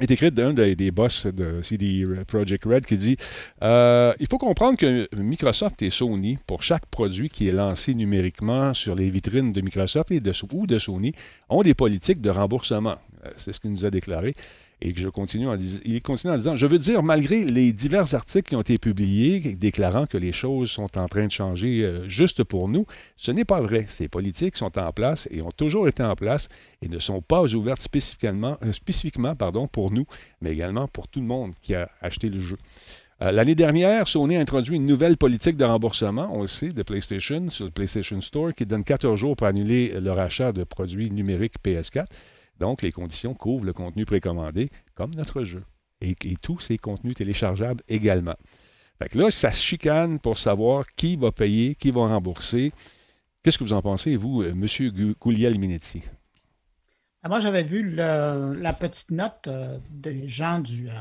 est 0.00 0.10
écrite 0.10 0.34
d'un 0.34 0.52
des, 0.52 0.90
boss 0.90 1.26
de 1.26 1.60
CD 1.62 2.06
Projekt 2.26 2.64
Red 2.64 2.86
qui 2.86 2.96
dit 2.96 3.16
euh, 3.62 4.12
Il 4.20 4.26
faut 4.26 4.38
comprendre 4.38 4.78
que 4.78 5.08
Microsoft 5.16 5.82
et 5.82 5.90
Sony, 5.90 6.38
pour 6.46 6.62
chaque 6.62 6.86
produit 6.86 7.28
qui 7.28 7.48
est 7.48 7.52
lancé 7.52 7.94
numériquement 7.94 8.74
sur 8.74 8.94
les 8.94 9.10
vitrines 9.10 9.52
de 9.52 9.60
Microsoft 9.60 10.10
et 10.10 10.20
de, 10.20 10.32
ou 10.52 10.66
de 10.66 10.78
Sony, 10.78 11.12
ont 11.48 11.62
des 11.62 11.74
politiques 11.74 12.20
de 12.20 12.30
remboursement. 12.30 12.96
Euh, 13.24 13.30
C'est 13.36 13.52
ce 13.52 13.60
qu'il 13.60 13.72
nous 13.72 13.84
a 13.84 13.90
déclaré. 13.90 14.34
Et 14.82 14.92
que 14.92 15.00
je 15.00 15.08
continue 15.08 15.46
en 15.46 15.58
il 15.84 16.00
continue 16.02 16.32
en 16.32 16.36
disant 16.36 16.56
Je 16.56 16.66
veux 16.66 16.78
dire, 16.78 17.02
malgré 17.02 17.44
les 17.44 17.72
divers 17.72 18.14
articles 18.14 18.48
qui 18.48 18.56
ont 18.56 18.62
été 18.62 18.78
publiés 18.78 19.40
déclarant 19.54 20.06
que 20.06 20.16
les 20.16 20.32
choses 20.32 20.70
sont 20.70 20.96
en 20.98 21.06
train 21.06 21.26
de 21.26 21.32
changer 21.32 21.84
euh, 21.84 22.08
juste 22.08 22.44
pour 22.44 22.68
nous, 22.68 22.86
ce 23.16 23.30
n'est 23.30 23.44
pas 23.44 23.60
vrai. 23.60 23.84
Ces 23.88 24.08
politiques 24.08 24.56
sont 24.56 24.78
en 24.78 24.92
place 24.92 25.28
et 25.30 25.42
ont 25.42 25.50
toujours 25.50 25.86
été 25.86 26.02
en 26.02 26.14
place 26.14 26.48
et 26.80 26.88
ne 26.88 26.98
sont 26.98 27.20
pas 27.20 27.42
ouvertes 27.54 27.82
spécifiquement, 27.82 28.56
euh, 28.62 28.72
spécifiquement 28.72 29.36
pardon, 29.36 29.68
pour 29.68 29.90
nous, 29.90 30.06
mais 30.40 30.52
également 30.52 30.88
pour 30.88 31.08
tout 31.08 31.20
le 31.20 31.26
monde 31.26 31.52
qui 31.62 31.74
a 31.74 31.90
acheté 32.00 32.28
le 32.28 32.38
jeu. 32.38 32.56
Euh, 33.22 33.32
L'année 33.32 33.54
dernière, 33.54 34.08
Sony 34.08 34.36
a 34.36 34.40
introduit 34.40 34.76
une 34.76 34.86
nouvelle 34.86 35.18
politique 35.18 35.58
de 35.58 35.64
remboursement, 35.64 36.30
on 36.32 36.42
le 36.42 36.46
sait, 36.46 36.70
de 36.70 36.82
PlayStation 36.82 37.50
sur 37.50 37.66
le 37.66 37.70
PlayStation 37.70 38.18
Store 38.22 38.54
qui 38.54 38.64
donne 38.64 38.82
14 38.84 39.18
jours 39.20 39.36
pour 39.36 39.46
annuler 39.46 39.92
leur 40.00 40.18
achat 40.18 40.52
de 40.52 40.64
produits 40.64 41.10
numériques 41.10 41.56
PS4. 41.62 42.06
Donc, 42.60 42.82
les 42.82 42.92
conditions 42.92 43.34
couvrent 43.34 43.64
le 43.64 43.72
contenu 43.72 44.04
précommandé, 44.04 44.70
comme 44.94 45.14
notre 45.14 45.42
jeu. 45.44 45.64
Et, 46.02 46.10
et 46.24 46.36
tous 46.40 46.60
ces 46.60 46.78
contenus 46.78 47.16
téléchargeables 47.16 47.82
également. 47.88 48.34
Fait 48.98 49.08
que 49.08 49.18
là, 49.18 49.30
ça 49.30 49.50
se 49.50 49.62
chicane 49.62 50.18
pour 50.20 50.38
savoir 50.38 50.84
qui 50.94 51.16
va 51.16 51.32
payer, 51.32 51.74
qui 51.74 51.90
va 51.90 52.02
rembourser. 52.06 52.72
Qu'est-ce 53.42 53.56
que 53.58 53.64
vous 53.64 53.72
en 53.72 53.80
pensez, 53.82 54.14
vous, 54.16 54.42
euh, 54.42 54.50
M. 54.50 55.14
Guglielminetti? 55.20 56.02
Ah, 57.22 57.28
Moi, 57.28 57.40
j'avais 57.40 57.62
vu 57.64 57.82
le- 57.82 58.54
la 58.54 58.72
petite 58.72 59.10
note 59.10 59.46
euh, 59.46 59.78
des 59.90 60.28
gens 60.28 60.58
du, 60.58 60.88
euh, 60.90 60.92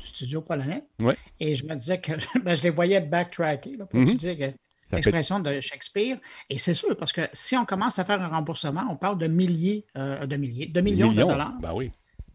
du 0.00 0.06
studio 0.06 0.40
polonais. 0.42 0.84
Ouais. 1.00 1.16
Et 1.40 1.56
je 1.56 1.64
me 1.66 1.74
disais 1.74 2.00
que 2.00 2.12
ben, 2.44 2.54
je 2.56 2.62
les 2.62 2.70
voyais 2.70 3.00
backtracker 3.00 3.76
là, 3.76 3.86
pour 3.86 4.00
Mhm. 4.00 4.08
utiliser 4.08 4.36
que- 4.38 4.54
L'expression 4.92 5.40
de 5.40 5.60
Shakespeare. 5.60 6.18
Et 6.50 6.58
c'est 6.58 6.74
sûr, 6.74 6.96
parce 6.96 7.12
que 7.12 7.22
si 7.32 7.56
on 7.56 7.64
commence 7.64 7.98
à 7.98 8.04
faire 8.04 8.20
un 8.20 8.28
remboursement, 8.28 8.84
on 8.90 8.96
parle 8.96 9.18
de 9.18 9.26
milliers, 9.26 9.86
euh, 9.96 10.26
de 10.26 10.36
milliers, 10.36 10.66
de 10.66 10.80
millions, 10.80 11.10
Millions. 11.10 11.26
de 11.26 11.32
dollars. 11.32 11.54
Ben 11.60 11.72
oui. 11.72 11.90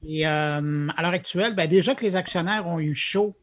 Et 0.08 0.28
euh, 0.28 0.88
à 0.96 1.02
l'heure 1.02 1.14
actuelle, 1.14 1.56
ben, 1.56 1.68
déjà 1.68 1.96
que 1.96 2.04
les 2.04 2.16
actionnaires 2.16 2.68
ont 2.68 2.80
eu 2.80 2.94
chaud 2.96 3.36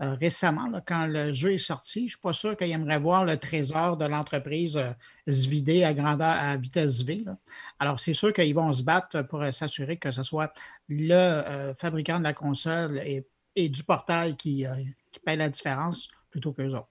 euh, 0.00 0.14
récemment, 0.14 0.68
là, 0.68 0.80
quand 0.86 1.06
le 1.06 1.32
jeu 1.32 1.54
est 1.54 1.58
sorti, 1.58 2.00
je 2.00 2.04
ne 2.04 2.08
suis 2.10 2.20
pas 2.20 2.32
sûr 2.32 2.56
qu'ils 2.56 2.70
aimeraient 2.70 3.00
voir 3.00 3.24
le 3.24 3.36
trésor 3.36 3.96
de 3.96 4.04
l'entreprise 4.04 4.78
se 5.26 5.48
vider 5.48 5.82
à 5.82 5.92
grandeur 5.92 6.28
à 6.28 6.56
vitesse 6.56 7.02
V. 7.02 7.22
là. 7.26 7.36
Alors, 7.80 7.98
c'est 7.98 8.14
sûr 8.14 8.32
qu'ils 8.32 8.54
vont 8.54 8.72
se 8.72 8.82
battre 8.84 9.22
pour 9.22 9.44
s'assurer 9.52 9.96
que 9.96 10.12
ce 10.12 10.22
soit 10.22 10.52
le 10.88 11.72
fabricant 11.78 12.18
de 12.18 12.24
la 12.24 12.32
console 12.32 12.98
et, 12.98 13.26
et 13.56 13.68
du 13.68 13.82
portail 13.82 14.36
qui, 14.36 14.64
qui 15.10 15.20
paye 15.20 15.36
la 15.36 15.48
différence 15.48 16.08
plutôt 16.30 16.52
qu'eux 16.52 16.74
autres. 16.74 16.88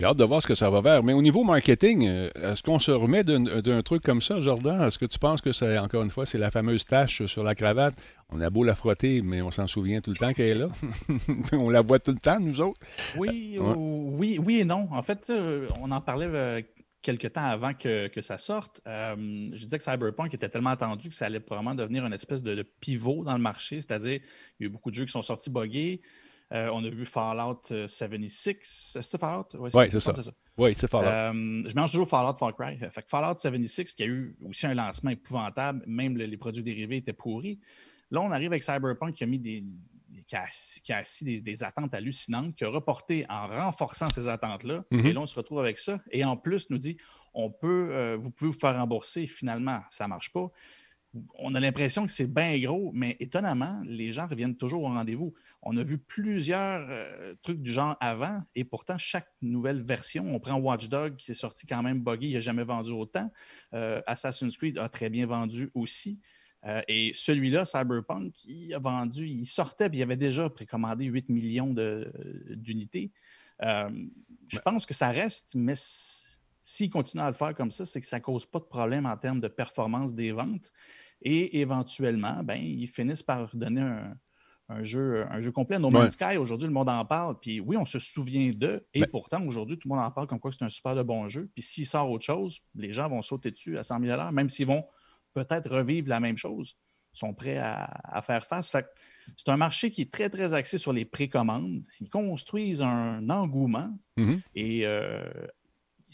J'ai 0.00 0.06
hâte 0.06 0.16
de 0.16 0.24
voir 0.24 0.40
ce 0.40 0.46
que 0.46 0.54
ça 0.54 0.70
va 0.70 0.80
faire. 0.80 1.02
Mais 1.02 1.12
au 1.12 1.20
niveau 1.20 1.44
marketing, 1.44 2.06
euh, 2.08 2.30
est-ce 2.42 2.62
qu'on 2.62 2.78
se 2.78 2.90
remet 2.90 3.22
d'un 3.22 3.82
truc 3.82 4.02
comme 4.02 4.22
ça, 4.22 4.40
Jordan? 4.40 4.80
Est-ce 4.88 4.98
que 4.98 5.04
tu 5.04 5.18
penses 5.18 5.42
que 5.42 5.52
c'est, 5.52 5.78
encore 5.78 6.02
une 6.02 6.08
fois, 6.08 6.24
c'est 6.24 6.38
la 6.38 6.50
fameuse 6.50 6.86
tache 6.86 7.26
sur 7.26 7.42
la 7.42 7.54
cravate? 7.54 7.94
On 8.30 8.40
a 8.40 8.48
beau 8.48 8.64
la 8.64 8.74
frotter, 8.74 9.20
mais 9.20 9.42
on 9.42 9.50
s'en 9.50 9.66
souvient 9.66 10.00
tout 10.00 10.08
le 10.10 10.16
temps 10.16 10.32
qu'elle 10.32 10.56
est 10.56 10.60
là. 10.60 10.68
on 11.52 11.68
la 11.68 11.82
voit 11.82 11.98
tout 11.98 12.12
le 12.12 12.18
temps, 12.18 12.40
nous 12.40 12.62
autres. 12.62 12.80
Oui, 13.18 13.58
Ouais. 13.58 13.74
ou- 13.76 14.14
oui, 14.18 14.38
oui 14.42 14.60
et 14.60 14.64
non. 14.64 14.88
En 14.90 15.02
fait, 15.02 15.28
euh, 15.28 15.68
on 15.82 15.90
en 15.90 16.00
parlait 16.00 16.28
euh, 16.32 16.62
quelques 17.02 17.32
temps 17.34 17.44
avant 17.44 17.74
que, 17.74 18.08
que 18.08 18.22
ça 18.22 18.38
sorte. 18.38 18.80
Euh, 18.86 19.14
je 19.52 19.64
disais 19.64 19.76
que 19.76 19.84
Cyberpunk 19.84 20.32
était 20.32 20.48
tellement 20.48 20.70
attendu 20.70 21.10
que 21.10 21.14
ça 21.14 21.26
allait 21.26 21.40
probablement 21.40 21.74
devenir 21.74 22.06
une 22.06 22.14
espèce 22.14 22.42
de, 22.42 22.54
de 22.54 22.62
pivot 22.62 23.22
dans 23.24 23.34
le 23.34 23.42
marché, 23.42 23.80
c'est-à-dire 23.80 24.20
il 24.58 24.62
y 24.62 24.64
a 24.64 24.66
eu 24.66 24.70
beaucoup 24.70 24.90
de 24.90 24.94
jeux 24.94 25.04
qui 25.04 25.12
sont 25.12 25.20
sortis 25.20 25.50
buggés. 25.50 26.00
Euh, 26.52 26.68
on 26.72 26.84
a 26.84 26.90
vu 26.90 27.06
Fallout 27.06 27.60
euh, 27.70 27.86
76. 27.86 28.56
C'est 29.02 29.18
Fallout? 29.18 29.46
Ouais, 29.54 29.70
je 29.90 29.98
c'est 29.98 30.22
ça. 30.22 30.32
Oui, 30.58 30.72
c'est. 30.76 30.92
Euh, 30.94 31.32
je 31.32 31.74
mélange 31.74 31.92
toujours 31.92 32.08
Fallout 32.08 32.36
Far 32.36 32.54
Cry. 32.56 32.76
Fait 32.90 33.02
que 33.02 33.08
Fallout 33.08 33.36
76, 33.36 33.92
qui 33.94 34.02
a 34.02 34.06
eu 34.06 34.36
aussi 34.44 34.66
un 34.66 34.74
lancement 34.74 35.10
épouvantable, 35.10 35.82
même 35.86 36.16
le- 36.16 36.26
les 36.26 36.36
produits 36.36 36.62
dérivés 36.62 36.96
étaient 36.96 37.12
pourris. 37.12 37.60
Là, 38.10 38.20
on 38.20 38.30
arrive 38.32 38.48
avec 38.50 38.62
Cyberpunk 38.64 39.14
qui 39.14 39.24
a 39.24 39.26
mis 39.26 39.40
des. 39.40 39.64
qui 40.26 40.34
a, 40.36 40.42
assis- 40.44 40.80
qui 40.82 40.92
a 40.92 40.98
assis 40.98 41.24
des, 41.24 41.40
des 41.40 41.64
attentes 41.64 41.94
hallucinantes, 41.94 42.54
qui 42.56 42.64
a 42.64 42.68
reporté 42.68 43.24
en 43.28 43.46
renforçant 43.46 44.10
ces 44.10 44.28
attentes-là. 44.28 44.84
Mhm. 44.90 45.06
Et 45.06 45.12
là, 45.12 45.20
on 45.20 45.26
se 45.26 45.36
retrouve 45.36 45.60
avec 45.60 45.78
ça. 45.78 46.00
Et 46.10 46.24
en 46.24 46.36
plus, 46.36 46.68
nous 46.70 46.78
dit 46.78 46.96
on 47.32 47.50
peut, 47.50 47.88
euh, 47.92 48.16
vous 48.16 48.30
pouvez 48.32 48.50
vous 48.50 48.58
faire 48.58 48.74
rembourser. 48.76 49.26
Finalement, 49.28 49.80
ça 49.90 50.04
ne 50.04 50.08
marche 50.10 50.32
pas. 50.32 50.48
On 51.38 51.54
a 51.54 51.60
l'impression 51.60 52.06
que 52.06 52.12
c'est 52.12 52.32
bien 52.32 52.56
gros, 52.60 52.92
mais 52.94 53.16
étonnamment, 53.18 53.82
les 53.84 54.12
gens 54.12 54.28
reviennent 54.28 54.56
toujours 54.56 54.84
au 54.84 54.88
rendez-vous. 54.88 55.34
On 55.62 55.76
a 55.76 55.82
vu 55.82 55.98
plusieurs 55.98 56.86
euh, 56.88 57.34
trucs 57.42 57.60
du 57.60 57.72
genre 57.72 57.96
avant, 58.00 58.40
et 58.54 58.62
pourtant, 58.62 58.96
chaque 58.96 59.28
nouvelle 59.42 59.82
version, 59.82 60.24
on 60.32 60.38
prend 60.38 60.56
Watchdog 60.56 61.16
qui 61.16 61.32
est 61.32 61.34
sorti 61.34 61.66
quand 61.66 61.82
même 61.82 62.00
buggy, 62.00 62.30
il 62.30 62.34
n'a 62.34 62.40
jamais 62.40 62.62
vendu 62.62 62.92
autant. 62.92 63.30
Euh, 63.74 64.00
Assassin's 64.06 64.56
Creed 64.56 64.78
a 64.78 64.88
très 64.88 65.10
bien 65.10 65.26
vendu 65.26 65.70
aussi. 65.74 66.20
Euh, 66.64 66.80
et 66.86 67.10
celui-là, 67.14 67.64
Cyberpunk, 67.64 68.44
il 68.44 68.72
a 68.74 68.78
vendu, 68.78 69.26
il 69.26 69.46
sortait, 69.46 69.88
puis 69.88 69.98
il 69.98 70.02
avait 70.02 70.16
déjà 70.16 70.48
précommandé 70.48 71.06
8 71.06 71.28
millions 71.28 71.74
d'unités. 72.50 73.10
Je 73.60 74.58
pense 74.64 74.86
que 74.86 74.94
ça 74.94 75.10
reste, 75.10 75.54
mais 75.54 75.74
s- 76.62 76.70
s'il 76.74 76.90
continue 76.90 77.22
à 77.22 77.28
le 77.28 77.34
faire 77.34 77.54
comme 77.54 77.70
ça, 77.70 77.84
c'est 77.84 78.00
que 78.00 78.06
ça 78.06 78.18
ne 78.18 78.22
cause 78.22 78.46
pas 78.46 78.58
de 78.58 78.64
problème 78.64 79.06
en 79.06 79.16
termes 79.16 79.40
de 79.40 79.48
performance 79.48 80.14
des 80.14 80.32
ventes. 80.32 80.72
Et 81.22 81.60
éventuellement, 81.60 82.42
ben, 82.42 82.56
ils 82.56 82.86
finissent 82.88 83.22
par 83.22 83.54
donner 83.54 83.82
un, 83.82 84.16
un 84.70 84.82
jeu, 84.84 85.26
un 85.30 85.40
jeu 85.40 85.52
complet. 85.52 85.78
No 85.78 85.90
Man's 85.90 86.12
Sky, 86.14 86.36
aujourd'hui, 86.38 86.66
le 86.68 86.72
monde 86.72 86.88
en 86.88 87.04
parle. 87.04 87.38
Puis 87.40 87.60
oui, 87.60 87.76
on 87.76 87.84
se 87.84 87.98
souvient 87.98 88.50
d'eux. 88.50 88.86
Et 88.94 89.00
Ben- 89.00 89.06
pourtant, 89.10 89.44
aujourd'hui, 89.44 89.76
tout 89.78 89.88
le 89.88 89.94
monde 89.96 90.04
en 90.04 90.10
parle 90.10 90.26
comme 90.28 90.40
quoi 90.40 90.50
c'est 90.52 90.64
un 90.64 90.68
super 90.70 90.94
de 90.94 91.02
bon 91.02 91.28
jeu. 91.28 91.50
Puis 91.54 91.62
s'il 91.62 91.86
sort 91.86 92.10
autre 92.10 92.24
chose, 92.24 92.60
les 92.74 92.92
gens 92.92 93.08
vont 93.08 93.20
sauter 93.22 93.50
dessus 93.50 93.76
à 93.78 93.82
100 93.82 94.00
000 94.00 94.32
même 94.32 94.48
s'ils 94.48 94.66
vont 94.66 94.84
peut-être 95.34 95.68
revivre 95.70 96.08
la 96.08 96.20
même 96.20 96.36
chose. 96.36 96.76
Ils 97.14 97.18
sont 97.18 97.34
prêts 97.34 97.58
à, 97.58 97.84
à 98.04 98.22
faire 98.22 98.46
face. 98.46 98.70
Fait 98.70 98.86
c'est 99.36 99.48
un 99.48 99.56
marché 99.56 99.90
qui 99.90 100.02
est 100.02 100.12
très, 100.12 100.30
très 100.30 100.54
axé 100.54 100.78
sur 100.78 100.92
les 100.92 101.04
précommandes. 101.04 101.82
Ils 102.00 102.08
construisent 102.08 102.82
un 102.82 103.28
engouement 103.28 103.92
Mhm. 104.16 104.40
et 104.54 104.86
euh, 104.86 105.24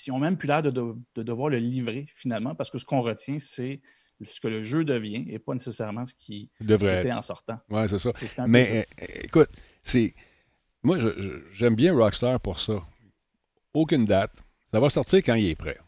ils 0.06 0.10
ont 0.12 0.18
même 0.18 0.36
plus 0.36 0.46
l'air 0.46 0.62
de, 0.62 0.70
de- 0.70 0.94
de 1.14 1.22
devoir 1.22 1.48
le 1.48 1.58
livrer 1.58 2.06
finalement 2.12 2.54
parce 2.54 2.70
que 2.70 2.78
ce 2.78 2.84
qu'on 2.84 3.00
retient, 3.02 3.38
c'est 3.38 3.80
ce 4.28 4.40
que 4.40 4.48
le 4.48 4.64
jeu 4.64 4.84
devient 4.84 5.24
et 5.28 5.38
pas 5.38 5.52
nécessairement 5.54 6.06
ce 6.06 6.14
qui, 6.14 6.42
Il 6.42 6.48
ce 6.50 6.58
qui 6.58 6.66
devrait 6.66 7.00
était 7.00 7.12
en 7.12 7.22
sortant. 7.22 7.58
Oui, 7.70 7.82
c'est 7.88 7.98
ça. 7.98 8.12
Mais 8.46 8.86
euh, 9.00 9.06
écoute, 9.24 9.48
c'est. 9.82 10.14
Moi, 10.82 10.98
j'aime 11.52 11.74
bien 11.74 11.94
Rockstar 11.94 12.40
pour 12.40 12.60
ça. 12.60 12.82
Aucune 13.74 14.04
date. 14.06 14.32
Ça 14.72 14.80
va 14.80 14.88
sortir 14.90 15.18
quand 15.24 15.34
il 15.34 15.46
est 15.48 15.54
prêt. 15.54 15.78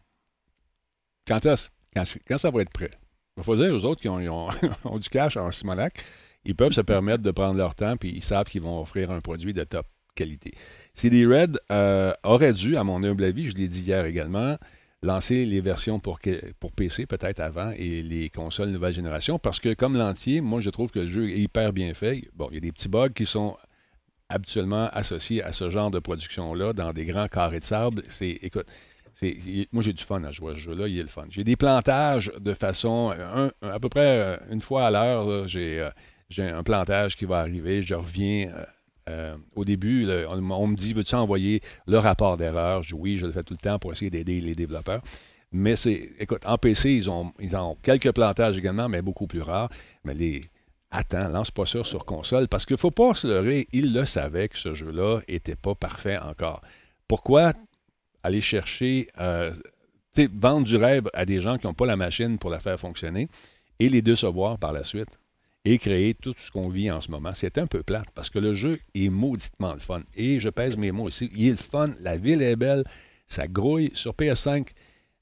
Quand, 1.27 1.44
est-ce- 1.47 1.68
quand, 2.27 2.38
ça 2.38 2.51
va 2.51 2.62
être 2.62 2.71
prêt. 2.73 2.90
Il 3.37 3.42
faut 3.42 3.57
dire 3.57 3.73
aux 3.73 3.85
autres 3.85 4.01
qui 4.01 4.09
ont, 4.09 4.18
ils 4.21 4.29
ont- 4.29 4.49
ont 4.85 4.99
du 4.99 5.09
cash 5.09 5.37
en 5.37 5.51
Simonac, 5.53 6.03
ils 6.44 6.55
peuvent 6.57 6.73
se 6.73 6.81
permettre 6.81 7.23
de 7.23 7.31
prendre 7.31 7.57
leur 7.57 7.75
temps 7.75 7.97
puis 7.97 8.11
ils 8.11 8.23
savent 8.23 8.47
qu'ils 8.47 8.62
vont 8.62 8.81
offrir 8.81 9.11
un 9.11 9.21
produit 9.21 9.53
de 9.53 9.64
top 9.64 9.87
qualité. 10.19 10.53
CD 10.95 11.27
Red 11.27 11.59
euh, 11.71 12.13
aurait 12.25 12.53
dû, 12.53 12.77
à 12.77 12.85
mon 12.85 13.03
humble 13.05 13.25
avis, 13.25 13.51
je 13.51 13.57
l'ai 13.57 13.69
dit 13.69 13.83
hier 13.83 14.05
également, 14.05 14.57
lancer 15.03 15.47
les 15.47 15.61
versions 15.61 16.01
pour, 16.01 16.19
PC 16.77 17.07
peut-être 17.07 17.41
avant 17.41 17.71
et 17.77 18.03
les 18.03 18.29
consoles 18.31 18.71
nouvelle 18.71 18.93
génération 18.93 19.39
parce 19.39 19.61
que 19.61 19.75
comme 19.75 19.97
l'entier, 19.97 20.41
moi 20.41 20.61
je 20.61 20.71
trouve 20.71 20.91
que 20.91 21.01
le 21.01 21.07
jeu 21.07 21.31
est 21.31 21.39
hyper 21.39 21.73
bien 21.73 21.95
fait. 21.95 22.29
Bon, 22.35 22.49
il 22.51 22.55
y 22.55 22.59
a 22.59 22.61
des 22.61 22.73
petits 22.73 22.89
bugs 22.89 23.11
qui 23.11 23.27
sont 23.27 23.57
habituellement 24.29 24.89
associés 24.93 25.43
à 25.43 25.53
ce 25.53 25.71
genre 25.71 25.91
de 25.91 26.01
production-là 26.01 26.73
dans 26.73 26.93
des 26.93 27.05
grands 27.05 27.29
carrés 27.29 27.61
de 27.61 27.65
sable. 27.65 28.03
C'est, 28.09 28.39
écoute, 28.43 28.67
moi, 29.73 29.83
j'ai 29.83 29.93
du 29.93 30.05
fun 30.05 30.23
à 30.25 30.31
jouer 30.31 30.53
à 30.53 30.55
ce 30.55 30.61
jeu-là. 30.61 30.89
Il 30.89 30.99
est 30.99 31.03
le 31.03 31.09
fun. 31.09 31.27
J'ai 31.31 31.45
des 31.45 31.57
plantages 31.57 32.31
de 32.39 32.55
façon. 32.55 33.15
à 33.63 33.81
peu 33.81 33.89
près 33.89 34.19
euh, 34.19 34.37
une 34.51 34.61
fois 34.61 34.87
à 34.87 34.91
l'heure, 34.91 35.29
euh, 35.29 35.47
j'ai, 35.47 35.83
un 36.39 36.63
plantage 36.63 37.17
qui 37.17 37.25
va 37.25 37.41
arriver. 37.41 37.83
Je 37.83 37.95
reviens. 37.95 38.53
Euh, 39.09 39.37
au 39.55 39.64
début, 39.64 40.07
on, 40.29 40.66
me 40.66 40.77
dit 40.77 40.92
Veux-tu 40.92 41.14
envoyer 41.14 41.61
le 41.87 41.99
rapport 41.99 42.37
d'erreur? 42.37 42.83
Je, 42.83 42.94
Oui, 42.94 43.16
je 43.16 43.27
le 43.27 43.33
fais 43.33 43.42
tout 43.42 43.55
le 43.55 43.59
temps 43.59 43.79
pour 43.79 43.92
essayer 43.92 44.11
d'aider 44.11 44.40
les 44.40 44.55
développeurs. 44.55 45.03
Mais 45.53 45.77
c'est. 45.77 46.11
Écoute, 46.18 46.42
en 46.47 46.59
PC, 46.59 46.92
ils 46.92 47.09
ont, 47.11 47.33
ils 47.40 47.57
ont 47.57 47.77
quelques 47.83 48.12
plantages 48.12 48.59
également, 48.59 48.88
mais 48.88 49.03
beaucoup 49.03 49.27
plus 49.27 49.42
rares. 49.42 49.71
Mais 50.05 50.14
les. 50.14 50.42
Attends, 50.90 51.29
lance 51.29 51.51
pas 51.51 51.66
ça 51.66 51.85
sur 51.85 52.07
console 52.07 52.49
parce 52.49 52.64
qu'il 52.64 52.75
ne 52.75 52.79
faut 52.79 52.90
pas 52.90 53.14
se 53.14 53.27
leurrer. 53.27 53.68
Ils 53.73 53.92
le 53.92 54.07
savaient 54.07 54.49
que 54.49 54.57
ce 54.57 54.73
jeu-là 54.73 55.21
n'était 55.29 55.57
pas 55.57 55.75
parfait 55.75 56.18
encore. 56.18 56.62
Pourquoi 57.07 57.53
aller 58.23 58.40
chercher, 58.40 59.09
euh, 59.21 59.53
vendre 60.16 60.66
du 60.66 60.77
rêve 60.77 61.11
à 61.12 61.27
des 61.27 61.40
gens 61.40 61.59
qui 61.59 61.66
n'ont 61.66 61.75
pas 61.75 61.85
la 61.85 61.97
machine 61.97 62.38
pour 62.38 62.49
la 62.49 62.59
faire 62.59 62.81
fonctionner 62.81 63.29
et 63.79 63.90
les 63.90 64.01
décevoir 64.01 64.59
par 64.59 64.73
la 64.73 64.83
suite? 64.83 65.18
Et 65.71 65.77
créer 65.77 66.15
tout 66.15 66.35
ce 66.39 66.51
qu'on 66.51 66.71
vit 66.71 66.91
en 66.91 67.03
ce 67.03 67.11
moment. 67.11 67.33
C'est 67.35 67.59
un 67.59 67.67
peu 67.67 67.83
plate 67.83 68.09
parce 68.15 68.31
que 68.31 68.39
le 68.39 68.55
jeu 68.55 68.81
est 68.95 69.11
mauditement 69.11 69.75
le 69.75 69.81
fun. 69.81 70.01
Et 70.17 70.41
je 70.41 70.49
pèse 70.49 70.79
mes 70.79 70.93
mots 70.93 71.05
aussi. 71.05 71.31
Il 71.35 71.47
est 71.47 71.51
le 71.51 71.57
fun, 71.57 71.91
la 72.01 72.17
ville 72.17 72.41
est 72.41 72.57
belle, 72.57 72.85
ça 73.27 73.47
grouille 73.47 73.91
sur 73.93 74.15
PS5. 74.15 74.69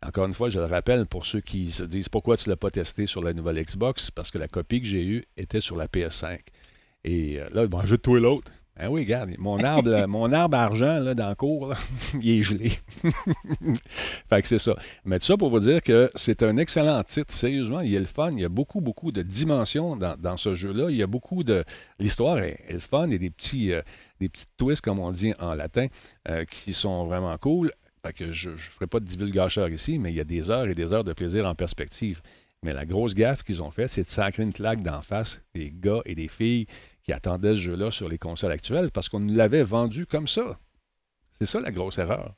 Encore 0.07 0.27
une 0.27 0.35
fois, 0.35 0.49
je 0.49 0.61
le 0.61 0.67
rappelle 0.67 1.07
pour 1.07 1.27
ceux 1.27 1.41
qui 1.41 1.73
se 1.73 1.83
disent 1.83 2.09
pourquoi 2.09 2.37
tu 2.37 2.49
ne 2.49 2.53
l'as 2.53 2.57
pas 2.57 2.71
testé 2.71 3.07
sur 3.07 3.25
la 3.25 3.33
nouvelle 3.33 3.61
Xbox, 3.61 4.13
parce 4.13 4.31
que 4.31 4.39
la 4.39 4.47
copie 4.47 4.81
que 4.81 4.87
j'ai 4.87 5.05
eue 5.05 5.25
était 5.37 5.61
sur 5.61 5.77
la 5.77 5.89
PS5. 5.89 6.39
Et 7.03 7.41
euh, 7.41 7.49
là, 7.53 7.67
bon, 7.67 7.81
je 7.85 7.97
tout 7.97 8.15
l'autre. 8.15 8.53
Ah 8.79 8.91
oui, 8.91 9.03
regarde, 9.03 9.31
mon 9.39 9.59
arbre, 9.61 10.07
mon 10.07 10.31
arbre 10.33 10.59
argent 10.59 10.99
là, 10.99 11.15
dans 11.15 11.31
le 11.31 11.35
cours, 11.35 11.75
il 12.21 12.41
est 12.41 12.43
gelé. 12.43 12.69
fait 14.29 14.43
que 14.43 14.49
c'est 14.49 14.59
ça. 14.59 14.77
Mais 15.07 15.19
tout 15.19 15.25
ça 15.25 15.39
pour 15.39 15.49
vous 15.49 15.61
dire 15.61 15.83
que 15.83 16.11
c'est 16.15 16.43
un 16.43 16.59
excellent 16.59 17.03
titre. 17.03 17.33
Sérieusement, 17.33 17.81
il 17.81 17.97
a 17.97 18.01
le 18.01 18.05
fun. 18.05 18.33
Il 18.33 18.41
y 18.41 18.45
a 18.45 18.51
beaucoup, 18.51 18.83
beaucoup 18.83 19.13
de 19.13 19.23
dimensions 19.23 19.97
dans, 19.97 20.37
ce 20.37 20.55
jeu-là. 20.55 20.91
Il 20.91 20.97
y 20.97 21.03
a 21.03 21.07
beaucoup 21.07 21.43
de. 21.43 21.65
L'histoire 21.99 22.39
est, 22.39 22.71
le 22.71 22.79
fun. 22.79 23.07
Il 23.07 23.13
y 23.13 23.15
a 23.15 23.19
des 23.19 23.31
petits, 23.31 23.73
euh, 23.73 23.81
des 24.21 24.31
twists, 24.59 24.83
comme 24.83 24.99
on 24.99 25.11
dit 25.11 25.33
en 25.41 25.55
latin, 25.55 25.87
euh, 26.29 26.45
qui 26.45 26.75
sont 26.75 27.07
vraiment 27.07 27.39
cool. 27.39 27.73
Fait 28.05 28.13
que 28.13 28.31
je 28.31 28.51
ne 28.51 28.57
ferai 28.57 28.87
pas 28.87 29.01
de 29.01 29.07
divulgacheur 29.07 29.71
ici, 29.71 29.99
mais 29.99 30.13
il 30.13 30.17
y 30.17 30.21
a 30.21 30.25
des 30.25 30.51
heures 30.51 30.67
et 30.67 30.75
des 30.75 30.93
heures 30.93 31.05
de 31.05 31.15
plaisir 31.15 31.47
en 31.47 31.55
perspective. 31.55 32.21
Mais 32.63 32.75
la 32.75 32.85
grosse 32.85 33.15
gaffe 33.15 33.43
qu'ils 33.43 33.63
ont 33.63 33.71
fait, 33.71 33.89
c'est 33.89 34.03
de 34.03 34.09
sacrer 34.09 34.43
une 34.43 34.53
claque 34.53 34.83
d'en 34.83 35.01
face 35.01 35.41
des 35.55 35.73
gars 35.73 36.03
et 36.05 36.15
des 36.15 36.29
filles 36.29 36.67
qui 37.07 37.13
attendaient 37.13 37.53
ce 37.53 37.61
jeu-là 37.61 37.91
sur 37.93 38.09
les 38.09 38.19
consoles 38.19 38.51
actuelles 38.51 38.91
parce 38.91 39.09
qu'on 39.09 39.21
nous 39.21 39.35
l'avait 39.35 39.63
vendu 39.63 40.07
comme 40.07 40.27
ça. 40.27 40.59
C'est 41.31 41.47
ça 41.47 41.61
la 41.61 41.71
grosse 41.71 41.99
erreur. 41.99 42.35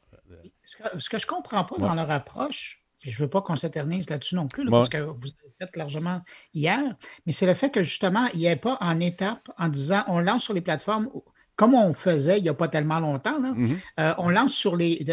Ce 0.66 1.08
que, 1.08 1.18
je 1.18 1.24
ne 1.24 1.28
comprends 1.28 1.64
pas 1.64 1.78
dans 1.78 1.94
leur 1.94 2.10
approche, 2.10 2.84
puis 3.00 3.10
je 3.10 3.18
ne 3.18 3.24
veux 3.24 3.30
pas 3.30 3.40
qu'on 3.40 3.56
s'éternise 3.56 4.10
là-dessus 4.10 4.34
non 4.34 4.46
plus, 4.46 4.68
parce 4.68 4.90
que 4.90 4.98
vous 4.98 5.28
avez 5.28 5.54
fait 5.58 5.76
largement 5.76 6.20
hier, 6.52 6.94
mais 7.24 7.32
c'est 7.32 7.46
le 7.46 7.54
fait 7.54 7.70
que 7.70 7.82
justement, 7.82 8.26
il 8.34 8.40
n'y 8.40 8.46
ait 8.46 8.56
pas 8.56 8.76
en 8.80 9.00
étape 9.00 9.48
en 9.56 9.68
disant 9.68 10.04
on 10.08 10.18
lance 10.18 10.44
sur 10.44 10.52
les 10.52 10.60
plateformes 10.60 11.08
comme 11.56 11.74
on 11.74 11.94
faisait 11.94 12.38
il 12.38 12.42
n'y 12.42 12.48
a 12.50 12.54
pas 12.54 12.68
tellement 12.68 13.00
longtemps. 13.00 13.40
Mm-hmm. 13.40 13.76
Euh, 13.98 14.14
on 14.18 14.28
lance 14.28 14.52
sur 14.52 14.76
les, 14.76 15.04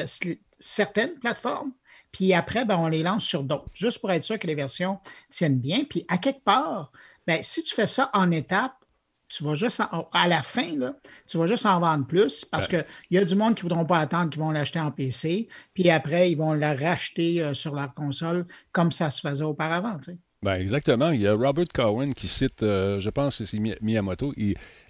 certaines 0.59 1.15
plateformes, 1.19 1.71
puis 2.11 2.33
après, 2.33 2.65
ben, 2.65 2.77
on 2.77 2.87
les 2.87 3.03
lance 3.03 3.23
sur 3.23 3.43
d'autres, 3.43 3.71
juste 3.73 3.99
pour 3.99 4.11
être 4.11 4.25
sûr 4.25 4.37
que 4.37 4.47
les 4.47 4.55
versions 4.55 4.99
tiennent 5.29 5.59
bien. 5.59 5.85
Puis 5.89 6.05
à 6.09 6.17
quelque 6.17 6.43
part, 6.43 6.91
ben, 7.25 7.41
si 7.41 7.63
tu 7.63 7.73
fais 7.73 7.87
ça 7.87 8.09
en 8.13 8.29
étape, 8.31 8.84
tu 9.27 9.43
vas 9.43 9.55
juste 9.55 9.81
à 10.11 10.27
la 10.27 10.43
fin, 10.43 10.77
là, 10.77 10.93
tu 11.27 11.37
vas 11.37 11.47
juste 11.47 11.65
en 11.65 11.79
vendre 11.79 12.05
plus 12.05 12.45
parce 12.45 12.67
qu'il 12.67 12.85
y 13.11 13.17
a 13.17 13.25
du 13.25 13.35
monde 13.35 13.55
qui 13.55 13.65
ne 13.65 13.69
voudront 13.69 13.85
pas 13.85 13.99
attendre, 13.99 14.29
qui 14.29 14.39
vont 14.39 14.51
l'acheter 14.51 14.79
en 14.79 14.91
PC, 14.91 15.47
puis 15.73 15.89
après, 15.89 16.31
ils 16.31 16.35
vont 16.35 16.53
la 16.53 16.75
racheter 16.75 17.41
euh, 17.41 17.53
sur 17.53 17.75
leur 17.75 17.93
console 17.93 18.45
comme 18.71 18.91
ça 18.91 19.11
se 19.11 19.21
faisait 19.27 19.43
auparavant. 19.43 19.99
Ben 20.43 20.59
exactement. 20.59 21.09
Il 21.09 21.21
y 21.21 21.27
a 21.27 21.33
Robert 21.33 21.65
Cowen 21.73 22.13
qui 22.13 22.27
cite, 22.27 22.61
euh, 22.61 22.99
je 22.99 23.09
pense 23.09 23.39
que 23.39 23.45
c'est 23.45 23.59
Miyamoto, 23.81 24.33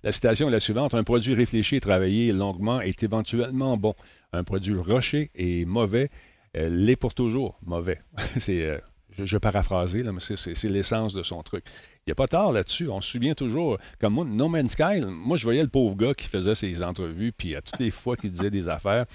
la 0.03 0.11
citation 0.11 0.49
est 0.49 0.51
la 0.51 0.59
suivante 0.59 0.93
Un 0.93 1.03
produit 1.03 1.33
réfléchi 1.33 1.77
et 1.77 1.81
travaillé 1.81 2.33
longuement 2.33 2.81
est 2.81 3.03
éventuellement 3.03 3.77
bon. 3.77 3.93
Un 4.33 4.43
produit 4.43 4.75
rocher 4.75 5.31
et 5.33 5.65
mauvais 5.65 6.09
euh, 6.57 6.69
l'est 6.69 6.97
pour 6.97 7.13
toujours 7.13 7.57
mauvais. 7.65 8.01
c'est, 8.39 8.81
je, 9.17 9.25
je 9.25 9.37
là, 9.37 10.11
mais 10.11 10.19
c'est 10.19 10.69
l'essence 10.69 11.13
de 11.13 11.23
son 11.23 11.41
truc. 11.41 11.63
Il 11.99 12.09
n'y 12.09 12.11
a 12.11 12.15
pas 12.15 12.27
tard 12.27 12.51
là-dessus. 12.51 12.89
On 12.89 13.01
se 13.01 13.11
souvient 13.11 13.33
toujours. 13.33 13.77
Comme 13.99 14.13
moi, 14.13 14.25
No 14.25 14.47
Man's 14.47 14.71
Sky, 14.71 15.01
moi, 15.05 15.37
je 15.37 15.43
voyais 15.43 15.63
le 15.63 15.69
pauvre 15.69 15.95
gars 15.95 16.13
qui 16.13 16.27
faisait 16.27 16.55
ses 16.55 16.83
entrevues, 16.83 17.31
puis 17.31 17.55
à 17.55 17.61
toutes 17.61 17.79
les 17.79 17.91
fois 17.91 18.15
qu'il 18.17 18.31
disait 18.31 18.51
des 18.51 18.67
affaires, 18.67 19.05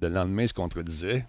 le 0.00 0.08
lendemain, 0.08 0.42
il 0.42 0.48
se 0.48 0.54
contredisait. 0.54 1.24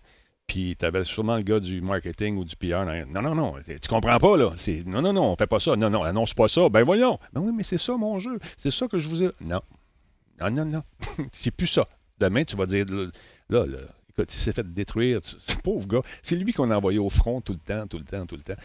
Puis 0.47 0.75
tu 0.77 0.85
avais 0.85 1.03
sûrement 1.05 1.37
le 1.37 1.43
gars 1.43 1.59
du 1.59 1.81
marketing 1.81 2.37
ou 2.37 2.43
du 2.43 2.55
PR. 2.55 2.85
Non, 3.07 3.21
non, 3.21 3.33
non, 3.33 3.55
tu 3.65 3.87
comprends 3.87 4.17
pas, 4.17 4.37
là. 4.37 4.53
Non, 4.85 5.01
non, 5.01 5.13
non, 5.13 5.31
on 5.31 5.35
fait 5.35 5.47
pas 5.47 5.59
ça. 5.59 5.75
Non, 5.75 5.89
non, 5.89 6.03
annonce 6.03 6.33
pas 6.33 6.47
ça. 6.47 6.67
Ben 6.69 6.83
voyons. 6.83 7.17
Ben 7.31 7.41
oui, 7.41 7.53
mais 7.55 7.63
c'est 7.63 7.77
ça 7.77 7.95
mon 7.95 8.19
jeu. 8.19 8.39
C'est 8.57 8.71
ça 8.71 8.87
que 8.87 8.99
je 8.99 9.07
vous 9.07 9.23
ai. 9.23 9.31
Non. 9.39 9.61
Non, 10.41 10.51
non, 10.51 10.65
non. 10.65 10.83
c'est 11.31 11.51
plus 11.51 11.67
ça. 11.67 11.87
Demain, 12.19 12.43
tu 12.43 12.55
vas 12.55 12.65
dire, 12.65 12.85
là, 13.49 13.65
là 13.65 13.77
écoute, 14.13 14.33
il 14.33 14.37
s'est 14.37 14.53
fait 14.53 14.71
détruire. 14.71 15.19
Ce 15.23 15.55
pauvre 15.63 15.87
gars. 15.87 16.01
C'est 16.21 16.35
lui 16.35 16.53
qu'on 16.53 16.71
a 16.71 16.77
envoyé 16.77 16.99
au 16.99 17.09
front 17.09 17.41
tout 17.41 17.53
le 17.53 17.59
temps, 17.59 17.87
tout 17.87 17.97
le 17.97 18.05
temps, 18.05 18.25
tout 18.25 18.35
le 18.35 18.43
temps. 18.43 18.61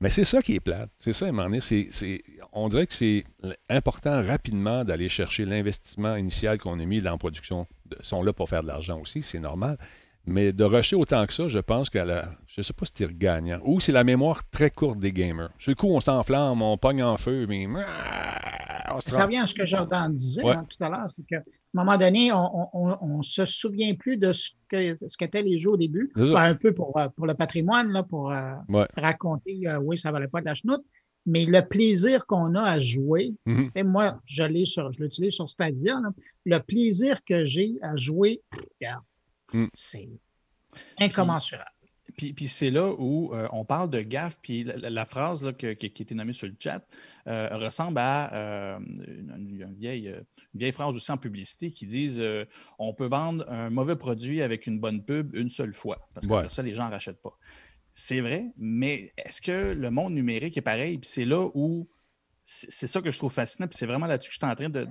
Mais 0.00 0.10
c'est 0.10 0.24
ça 0.24 0.42
qui 0.42 0.54
est 0.54 0.60
plate. 0.60 0.90
C'est 0.98 1.14
ça, 1.14 1.26
à 1.26 1.30
un 1.30 1.60
c'est, 1.60 2.22
on 2.52 2.68
dirait 2.68 2.86
que 2.86 2.92
c'est 2.92 3.24
important 3.70 4.22
rapidement 4.22 4.84
d'aller 4.84 5.08
chercher 5.08 5.46
l'investissement 5.46 6.16
initial 6.16 6.58
qu'on 6.58 6.78
a 6.80 6.84
mis 6.84 7.00
dans 7.00 7.12
la 7.12 7.16
production. 7.16 7.66
Ils 7.90 8.04
sont 8.04 8.22
là 8.22 8.32
pour 8.32 8.48
faire 8.48 8.62
de 8.62 8.68
l'argent 8.68 9.00
aussi, 9.00 9.22
c'est 9.22 9.40
normal. 9.40 9.78
Mais 10.26 10.52
de 10.52 10.64
rusher 10.64 10.96
autant 10.96 11.24
que 11.24 11.32
ça, 11.32 11.48
je 11.48 11.60
pense 11.60 11.88
qu'à 11.88 12.04
la. 12.04 12.28
Je 12.48 12.60
ne 12.60 12.64
sais 12.64 12.72
pas 12.72 12.84
si 12.84 12.92
c'est 12.96 13.16
gagnant. 13.16 13.60
Ou 13.64 13.80
c'est 13.80 13.92
la 13.92 14.02
mémoire 14.02 14.42
très 14.50 14.70
courte 14.70 14.98
des 14.98 15.12
gamers. 15.12 15.50
Sur 15.58 15.70
le 15.70 15.76
coup, 15.76 15.88
on 15.88 16.00
s'enflamme, 16.00 16.60
on 16.62 16.76
pogne 16.76 17.02
en 17.02 17.16
feu, 17.16 17.46
mais. 17.48 17.66
Ça 19.00 19.24
revient 19.24 19.38
à 19.38 19.46
ce 19.46 19.54
que 19.54 19.66
Jordan 19.66 20.14
disait 20.14 20.46
hein, 20.46 20.64
tout 20.68 20.82
à 20.82 20.88
l'heure. 20.88 21.06
C'est 21.08 21.24
qu'à 21.26 21.38
un 21.38 21.42
moment 21.74 21.96
donné, 21.96 22.30
on 22.32 23.18
ne 23.18 23.22
se 23.22 23.44
souvient 23.44 23.94
plus 23.94 24.16
de 24.16 24.32
ce 24.32 24.50
qu'étaient 24.68 25.42
les 25.42 25.58
jeux 25.58 25.70
au 25.70 25.76
début. 25.76 26.12
un 26.16 26.54
peu 26.54 26.72
pour, 26.72 26.96
euh, 26.98 27.08
pour 27.08 27.26
le 27.26 27.34
patrimoine, 27.34 27.90
là, 27.90 28.02
pour 28.02 28.32
euh, 28.32 28.54
raconter, 28.96 29.60
euh, 29.66 29.78
oui, 29.78 29.98
ça 29.98 30.08
ne 30.08 30.14
valait 30.14 30.28
pas 30.28 30.40
de 30.40 30.46
la 30.46 30.54
chenoute. 30.54 30.84
Mais 31.28 31.44
le 31.44 31.60
plaisir 31.62 32.24
qu'on 32.26 32.54
a 32.54 32.62
à 32.62 32.78
jouer, 32.78 33.34
et 33.74 33.82
moi, 33.82 34.20
je 34.24 34.44
l'utilise 34.44 35.34
sur 35.34 35.50
Stadia, 35.50 36.00
le 36.44 36.58
plaisir 36.58 37.20
que 37.24 37.44
j'ai 37.44 37.74
à 37.82 37.96
jouer, 37.96 38.42
regarde, 38.80 39.02
Mm. 39.52 39.66
C'est 39.74 40.08
incommensurable. 40.98 41.70
Puis, 42.16 42.32
puis, 42.32 42.48
c'est 42.48 42.70
là 42.70 42.92
où 42.98 43.34
euh, 43.34 43.46
on 43.52 43.64
parle 43.64 43.90
de 43.90 44.00
gaffe, 44.00 44.38
puis 44.40 44.64
la, 44.64 45.04
phrase 45.04 45.44
là, 45.44 45.52
qui, 45.52 45.66
a 45.66 45.70
été 45.70 46.14
nommée 46.14 46.32
sur 46.32 46.48
le 46.48 46.54
chat 46.58 46.82
euh, 47.26 47.48
ressemble 47.52 47.98
à 47.98 48.32
euh, 48.32 48.78
une, 48.78 49.74
vieille, 49.78 50.14
vieille, 50.54 50.72
phrase 50.72 50.94
aussi 50.94 51.12
en 51.12 51.18
publicité 51.18 51.70
qui 51.70 51.84
disent 51.84 52.22
on 52.78 52.94
peut 52.94 53.06
vendre 53.06 53.48
un 53.50 53.68
mauvais 53.68 53.96
produit 53.96 54.40
avec 54.40 54.66
une 54.66 54.80
bonne 54.80 55.04
pub 55.04 55.34
une 55.34 55.50
seule 55.50 55.74
fois, 55.74 56.08
parce 56.14 56.26
que 56.26 56.48
ça, 56.48 56.62
les 56.62 56.74
gens 56.74 56.86
ne 56.86 56.92
rachètent 56.92 57.20
pas. 57.20 57.36
C'est 57.92 58.20
vrai, 58.20 58.46
mais 58.56 59.12
est-ce 59.16 59.40
que 59.40 59.72
le 59.72 59.90
monde 59.90 60.14
numérique 60.14 60.56
est 60.56 60.62
pareil? 60.62 60.98
Puis 60.98 61.08
c'est 61.10 61.24
là 61.24 61.48
où 61.54 61.88
c'est 62.44 62.86
ça 62.86 63.02
que 63.02 63.10
je 63.10 63.18
trouve 63.18 63.32
fascinant, 63.32 63.66
puis 63.66 63.76
c'est 63.76 63.86
vraiment 63.86 64.06
là-dessus 64.06 64.28
que 64.28 64.34
je 64.34 64.38
suis 64.38 64.46
en 64.46 64.54
train 64.54 64.68
de 64.68 64.86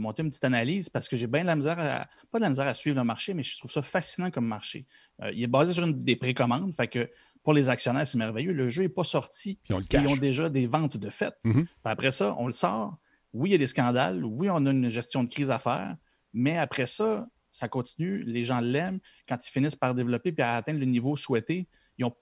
monter 0.00 0.22
une 0.22 0.30
petite 0.30 0.44
analyse 0.44 0.88
parce 0.88 1.08
que 1.08 1.16
j'ai 1.16 1.26
bien 1.26 1.42
de 1.42 1.46
la 1.46 1.56
misère 1.56 1.78
à, 1.78 2.08
pas 2.30 2.38
de 2.38 2.42
la 2.42 2.48
misère 2.48 2.66
à 2.66 2.74
suivre 2.74 2.96
le 2.96 3.04
marché, 3.04 3.34
mais 3.34 3.42
je 3.42 3.56
trouve 3.58 3.70
ça 3.70 3.82
fascinant 3.82 4.30
comme 4.30 4.46
marché. 4.46 4.86
Euh, 5.22 5.30
il 5.32 5.42
est 5.42 5.48
basé 5.48 5.72
sur 5.74 5.84
une, 5.84 6.02
des 6.02 6.16
précommandes, 6.16 6.74
fait 6.74 6.88
que 6.88 7.10
pour 7.42 7.54
les 7.54 7.70
actionnaires, 7.70 8.06
c'est 8.06 8.18
merveilleux. 8.18 8.52
Le 8.52 8.68
jeu 8.68 8.82
n'est 8.82 8.88
pas 8.88 9.04
sorti. 9.04 9.58
Ils 9.68 9.74
ont, 10.06 10.16
déjà 10.16 10.48
des 10.48 10.66
ventes 10.66 10.96
de 10.96 11.08
fait. 11.08 11.34
Mm-hmm. 11.44 11.66
Après 11.84 12.10
ça, 12.10 12.34
on 12.38 12.46
le 12.46 12.52
sort. 12.52 12.98
Oui, 13.32 13.50
il 13.50 13.52
y 13.52 13.54
a 13.54 13.58
des 13.58 13.66
scandales. 13.66 14.24
Oui, 14.24 14.48
on 14.50 14.66
a 14.66 14.70
une 14.70 14.90
gestion 14.90 15.24
de 15.24 15.28
crise 15.28 15.50
à 15.50 15.58
faire. 15.58 15.96
Mais 16.34 16.58
après 16.58 16.86
ça, 16.86 17.26
ça 17.50 17.68
continue. 17.68 18.22
Les 18.24 18.44
gens 18.44 18.60
l'aiment. 18.60 19.00
Quand 19.28 19.38
ils 19.46 19.50
finissent 19.50 19.76
par 19.76 19.94
développer 19.94 20.34
et 20.36 20.42
à 20.42 20.56
atteindre 20.56 20.80
le 20.80 20.86
niveau 20.86 21.16
souhaité, 21.16 21.66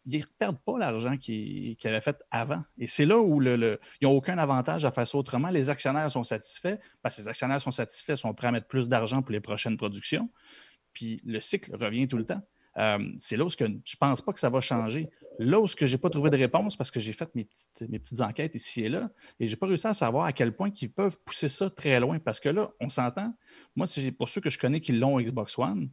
ils 0.07 0.19
ne 0.19 0.25
perdent 0.39 0.59
pas 0.59 0.79
l'argent 0.79 1.17
qu'ils 1.17 1.77
avaient 1.85 2.01
fait 2.01 2.17
avant. 2.31 2.63
Et 2.79 2.87
c'est 2.87 3.07
là 3.07 3.19
où 3.19 3.43
ils 3.43 3.79
n'ont 4.03 4.11
aucun 4.11 4.39
avantage 4.39 4.85
à 4.85 4.93
faire 4.93 5.07
ça 5.07 5.19
autrement. 5.19 5.49
Les 5.49 5.71
actionnaires 5.71 6.11
sont 6.11 6.23
satisfaits 6.23 6.79
parce 7.03 7.17
que 7.17 7.23
les 7.23 7.29
actionnaires 7.29 7.61
sont 7.61 7.71
satisfaits, 7.71 8.17
sont 8.17 8.35
prêts 8.35 8.49
à 8.49 8.53
mettre 8.53 8.67
plus 8.67 8.89
d'argent 8.89 9.23
pour 9.23 9.33
les 9.33 9.41
prochaines 9.41 9.77
productions. 9.77 10.31
Puis 10.93 11.21
le 11.25 11.41
cycle 11.41 11.75
revient 11.77 12.09
tout 12.09 12.17
le 12.17 12.25
temps. 12.25 12.43
Euh, 12.77 12.99
c'est 13.19 13.37
là 13.37 13.45
où 13.45 13.51
je 13.51 13.65
ne 13.65 13.79
pense 13.99 14.23
pas 14.23 14.33
que 14.33 14.39
ça 14.39 14.51
va 14.51 14.61
changer. 14.61 15.09
Là 15.39 15.61
où 15.61 15.67
je 15.67 15.85
n'ai 15.85 15.99
pas 15.99 16.11
trouvé 16.11 16.31
de 16.31 16.37
réponse 16.37 16.77
parce 16.77 16.91
que 16.91 17.01
j'ai 17.01 17.13
fait 17.13 17.33
mes 17.35 17.45
petites, 17.45 18.21
enquêtes 18.21 18.55
ici 18.55 18.85
et 18.85 18.89
là 18.89 19.11
et 19.41 19.47
je 19.49 19.53
n'ai 19.53 19.57
pas 19.57 19.67
réussi 19.67 19.87
à 19.87 19.95
savoir 19.95 20.27
à 20.27 20.33
quel 20.33 20.55
point 20.55 20.71
ils 20.81 20.93
peuvent 20.93 21.19
pousser 21.25 21.49
ça 21.49 21.71
très 21.71 21.99
loin 21.99 22.19
parce 22.19 22.41
que 22.41 22.49
là, 22.49 22.71
on 22.81 22.89
s'entend. 22.89 23.35
Moi, 23.75 23.87
pour 24.17 24.29
ceux 24.29 24.41
que 24.41 24.51
je 24.51 24.59
connais 24.59 24.81
qui 24.81 24.93
l'ont 24.93 25.21
Xbox 25.21 25.59
One, 25.59 25.91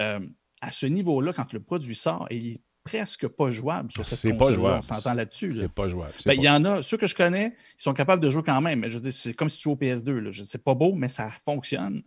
euh, 0.00 0.20
à 0.60 0.72
ce 0.72 0.86
niveau-là, 0.86 1.32
quand 1.32 1.52
le 1.52 1.60
produit 1.60 1.94
sort, 1.94 2.26
et 2.30 2.60
presque 2.88 3.28
pas 3.28 3.50
jouable 3.50 3.90
sur 3.92 4.04
cette 4.06 4.18
C'est 4.18 4.30
pas 4.32 4.38
console 4.38 4.54
jouable. 4.54 4.78
On 4.78 4.82
s'entend 4.82 5.14
là-dessus. 5.14 5.52
là. 5.52 5.62
C'est 5.62 5.72
pas 5.72 5.88
jouable. 5.88 6.12
Ben, 6.24 6.32
Il 6.34 6.42
y 6.42 6.48
en 6.48 6.64
a, 6.64 6.82
ceux 6.82 6.96
que 6.96 7.06
je 7.06 7.14
connais, 7.14 7.54
ils 7.78 7.82
sont 7.82 7.92
capables 7.92 8.22
de 8.22 8.30
jouer 8.30 8.42
quand 8.44 8.60
même. 8.60 8.80
Mais 8.80 8.90
je 8.90 8.98
dire, 8.98 9.12
c'est 9.12 9.34
comme 9.34 9.48
si 9.50 9.58
tu 9.58 9.64
jouais 9.64 9.74
au 9.74 9.76
PS2. 9.76 10.18
Là. 10.18 10.30
Je 10.30 10.42
C'est 10.42 10.64
pas 10.64 10.74
beau, 10.74 10.94
mais 10.94 11.08
ça 11.08 11.30
fonctionne. 11.44 12.02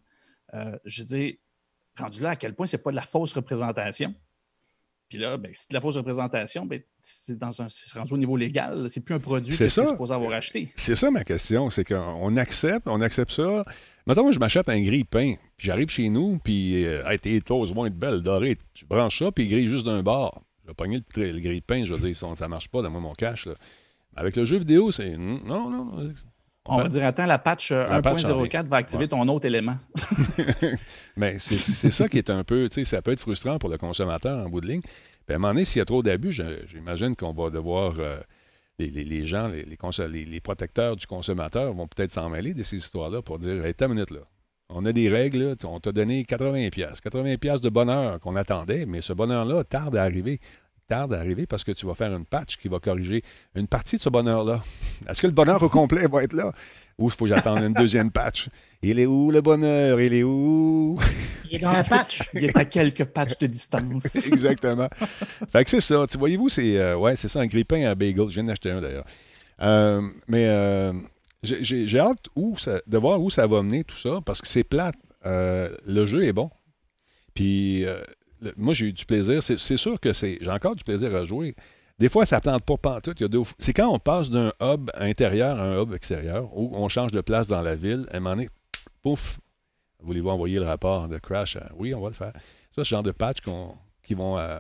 Euh, 0.54 0.76
je 0.86 1.02
veux 1.02 1.08
dire, 1.08 1.34
rendu 1.98 2.22
là, 2.22 2.32
à 2.32 2.36
quel 2.36 2.56
point 2.56 2.68
c'est 2.68 2.82
pas 2.82 2.92
de 2.92 2.96
la 2.96 3.02
fausse 3.04 3.34
représentation. 3.34 4.14
Puis 5.12 5.20
là, 5.20 5.36
ben, 5.36 5.52
si 5.54 5.64
c'est 5.64 5.72
de 5.72 5.74
la 5.74 5.82
fausse 5.82 5.98
représentation, 5.98 6.66
ben, 6.66 6.82
c'est 7.02 7.38
dans 7.38 7.62
un, 7.62 7.68
c'est 7.70 7.94
rendu 7.98 8.14
au 8.14 8.18
niveau 8.18 8.38
légal. 8.38 8.90
C'est 8.90 9.02
plus 9.02 9.14
un 9.14 9.20
produit 9.20 9.52
que 9.52 9.58
tu 9.58 9.64
es 9.64 9.68
supposé 9.86 10.14
avoir 10.14 10.32
acheté. 10.32 10.72
C'est 10.76 10.96
ça 10.96 11.12
ma 11.12 11.26
question, 11.26 11.70
c'est 11.70 11.84
qu'on 11.84 12.38
accepte, 12.38 12.88
on 12.88 13.02
accepte 13.02 13.32
ça. 13.32 13.66
Mettons, 14.08 14.24
moi, 14.24 14.32
je 14.32 14.40
m'achète 14.40 14.70
un 14.70 14.82
grille-pain, 14.82 15.36
puis 15.58 15.68
j'arrive 15.68 15.90
chez 15.90 16.08
nous, 16.08 16.40
puis 16.42 16.86
euh, 16.86 17.06
hey, 17.10 17.20
tes 17.20 17.42
toasts 17.42 17.74
vont 17.74 17.86
être 17.86 17.98
belles, 17.98 18.22
dorées. 18.22 18.58
Tu 18.74 18.86
branches 18.86 19.20
ça, 19.20 19.34
puis 19.34 19.44
il 19.44 19.50
grille 19.50 19.68
juste 19.68 19.86
d'un 19.86 20.02
bord. 20.02 20.42
Vais 20.72 20.76
pogner 20.76 21.02
le, 21.16 21.32
le 21.34 21.40
grille-pain, 21.40 21.84
je 21.86 21.94
veux 21.94 22.08
dire, 22.08 22.16
ça, 22.16 22.28
ça 22.36 22.48
marche 22.48 22.70
pas, 22.70 22.82
dans 22.82 22.90
mon 22.90 23.14
cash. 23.14 23.46
Là. 23.46 23.54
Avec 24.16 24.36
le 24.38 24.46
jeu 24.46 24.58
vidéo, 24.58 24.92
c'est. 24.92 25.18
Non, 25.18 25.70
non. 25.70 26.14
On 26.66 26.78
va 26.78 26.88
dire, 26.90 27.04
attends, 27.06 27.26
la 27.26 27.40
patch 27.40 27.72
euh, 27.72 27.88
La 27.88 28.02
patch 28.02 28.24
1.04 28.24 28.68
va 28.68 28.78
activer 28.78 29.04
Ouais. 29.04 29.08
ton 29.10 29.28
autre 29.28 29.46
élément. 29.48 29.78
Mais 31.18 31.38
c'est 31.40 31.92
ça 31.92 32.08
qui 32.08 32.18
est 32.18 32.30
un 32.30 32.44
peu, 32.44 32.70
tu 32.70 32.76
sais, 32.76 32.84
ça 32.86 33.02
peut 33.02 33.12
être 33.12 33.20
frustrant 33.20 33.58
pour 33.58 33.70
le 33.70 33.78
consommateur 33.78 34.46
en 34.46 34.50
bout 34.50 34.62
de 34.62 34.68
ligne. 34.68 34.82
Puis 34.82 35.34
à 35.34 35.36
un 35.36 35.38
moment 35.40 35.54
donné, 35.54 35.66
s'il 35.66 35.80
y 35.80 35.82
a 35.82 35.86
trop 35.86 36.04
d'abus, 36.04 36.34
j'imagine 36.68 37.16
qu'on 37.16 37.34
va 37.34 37.50
devoir, 37.50 37.96
euh, 38.00 38.20
les, 38.80 38.90
les- 38.90 39.04
les 39.06 39.26
gens, 39.26 39.48
les, 39.48 39.64
les, 39.64 40.26
les- 40.26 40.40
protecteurs 40.40 40.96
du 40.96 41.06
consommateur 41.08 41.74
vont 41.74 41.88
peut-être 41.88 42.12
s'en 42.12 42.30
mêler 42.30 42.54
de 42.54 42.64
ces 42.64 42.78
histoires-là 42.78 43.22
pour 43.22 43.40
dire, 43.40 43.64
hey, 43.66 43.74
ta 43.74 43.88
minute 43.88 44.12
là. 44.12 44.22
On 44.74 44.86
a 44.86 44.94
des 44.94 45.10
règles, 45.10 45.40
là, 45.50 45.56
on 45.66 45.80
t'a 45.82 45.92
donné 45.92 46.24
80 46.24 46.70
pièces, 46.70 47.02
80 47.02 47.36
pièces 47.38 47.60
de 47.60 47.68
bonheur 47.70 48.20
qu'on 48.22 48.38
attendait, 48.38 48.86
mais 48.86 49.02
ce 49.02 49.12
bonheur-là 49.12 49.66
tarde 49.66 49.98
à 49.98 50.04
arriver. 50.04 50.40
Tarde 50.92 51.14
à 51.14 51.20
arriver 51.20 51.46
parce 51.46 51.64
que 51.64 51.72
tu 51.72 51.86
vas 51.86 51.96
faire 51.96 52.14
une 52.14 52.26
patch 52.26 52.58
qui 52.58 52.68
va 52.68 52.80
corriger 52.80 53.24
une 53.56 53.66
partie 53.68 53.96
de 53.96 54.02
ce 54.02 54.10
bonheur-là. 54.10 54.60
Est-ce 55.08 55.22
que 55.22 55.28
le 55.28 55.32
bonheur 55.32 55.64
au 55.64 55.70
complet 55.70 56.06
va 56.12 56.22
être 56.22 56.34
là? 56.34 56.52
Ou 56.98 57.06
il 57.08 57.12
faut 57.12 57.24
que 57.24 57.30
j'attende 57.30 57.64
une 57.64 57.72
deuxième 57.74 58.12
patch? 58.12 58.50
Il 58.82 59.00
est 59.00 59.06
où 59.06 59.32
le 59.32 59.40
bonheur? 59.40 60.02
Il 60.02 60.14
est 60.14 60.24
où? 60.24 61.00
Il 61.50 61.56
est 61.56 61.60
dans 61.60 61.72
la 61.72 61.86
patch. 61.86 62.24
Il 62.34 62.44
est 62.44 62.58
à 62.58 62.66
quelques 62.66 63.06
patchs 63.06 63.38
de 63.40 63.48
distance. 63.48 64.16
Exactement. 64.28 64.90
fait 65.50 65.64
que 65.64 65.70
c'est 65.70 65.80
ça. 65.80 66.04
Tu 66.12 66.18
voyez-vous, 66.18 66.50
c'est 66.50 66.78
euh, 66.78 66.98
ouais, 66.98 67.16
c'est 67.16 67.30
ça, 67.30 67.40
un 67.40 67.48
grille-pain 67.48 67.84
à 67.86 67.96
bagel. 67.96 68.28
Je 68.28 68.34
viens 68.34 68.44
d'acheter 68.44 68.72
un 68.72 68.82
d'ailleurs. 68.82 69.06
Euh, 69.62 70.02
mais 70.28 70.46
euh, 70.50 70.92
j'ai- 71.42 72.00
hâte 72.00 72.26
où 72.36 72.58
ça- 72.58 72.82
de 72.86 72.98
voir 72.98 73.22
où 73.22 73.30
ça 73.30 73.48
va 73.48 73.62
mener 73.64 73.86
tout 73.86 73.98
ça, 73.98 74.20
parce 74.26 74.42
que 74.42 74.48
c'est 74.50 74.66
plate. 74.66 74.96
Euh, 75.26 75.70
le 75.86 76.06
jeu 76.06 76.26
est 76.26 76.34
bon. 76.34 76.50
Puis 77.34 77.86
euh, 77.86 78.02
le- 78.42 78.54
moi, 78.58 78.74
j'ai 78.74 78.88
eu 78.88 78.94
du 78.94 79.06
plaisir. 79.06 79.42
C'est 79.44 79.78
sûr 79.78 80.00
que 80.00 80.14
c'est. 80.14 80.38
J'ai 80.42 80.50
encore 80.52 80.76
du 80.76 80.84
plaisir 80.84 81.16
à 81.16 81.24
jouer. 81.26 81.56
Des 82.00 82.10
fois, 82.10 82.26
ça 82.26 82.38
ne 82.38 82.42
tente 82.42 82.64
pas 82.64 82.78
pantoute. 82.78 83.22
C'est 83.60 83.74
quand 83.74 83.88
on 83.94 84.00
passe 84.00 84.30
d'un 84.32 84.52
hub 84.62 84.90
intérieur 84.96 85.60
à 85.60 85.64
un 85.64 85.82
hub 85.84 85.94
extérieur, 85.94 86.50
où 86.58 86.72
on 86.76 86.90
change 86.90 87.12
de 87.12 87.22
place 87.22 87.48
dans 87.48 87.62
la 87.62 87.76
ville, 87.76 88.08
à 88.12 88.18
un 88.18 88.20
moment 88.20 88.36
donné, 88.36 88.50
pouf, 89.04 89.40
voulez-vous 90.00 90.30
envoyer 90.30 90.58
le 90.60 90.66
rapport 90.66 91.08
de 91.08 91.20
crash? 91.20 91.58
à- 91.58 91.70
Oui, 91.76 91.94
on 91.94 92.02
va 92.02 92.08
le 92.10 92.16
faire. 92.16 92.34
Ça, 92.34 92.42
c'est 92.72 92.84
ce 92.86 92.90
genre 92.90 93.04
de 93.04 93.12
patch 93.12 93.42
qu'on 93.42 93.74
euh, 94.40 94.60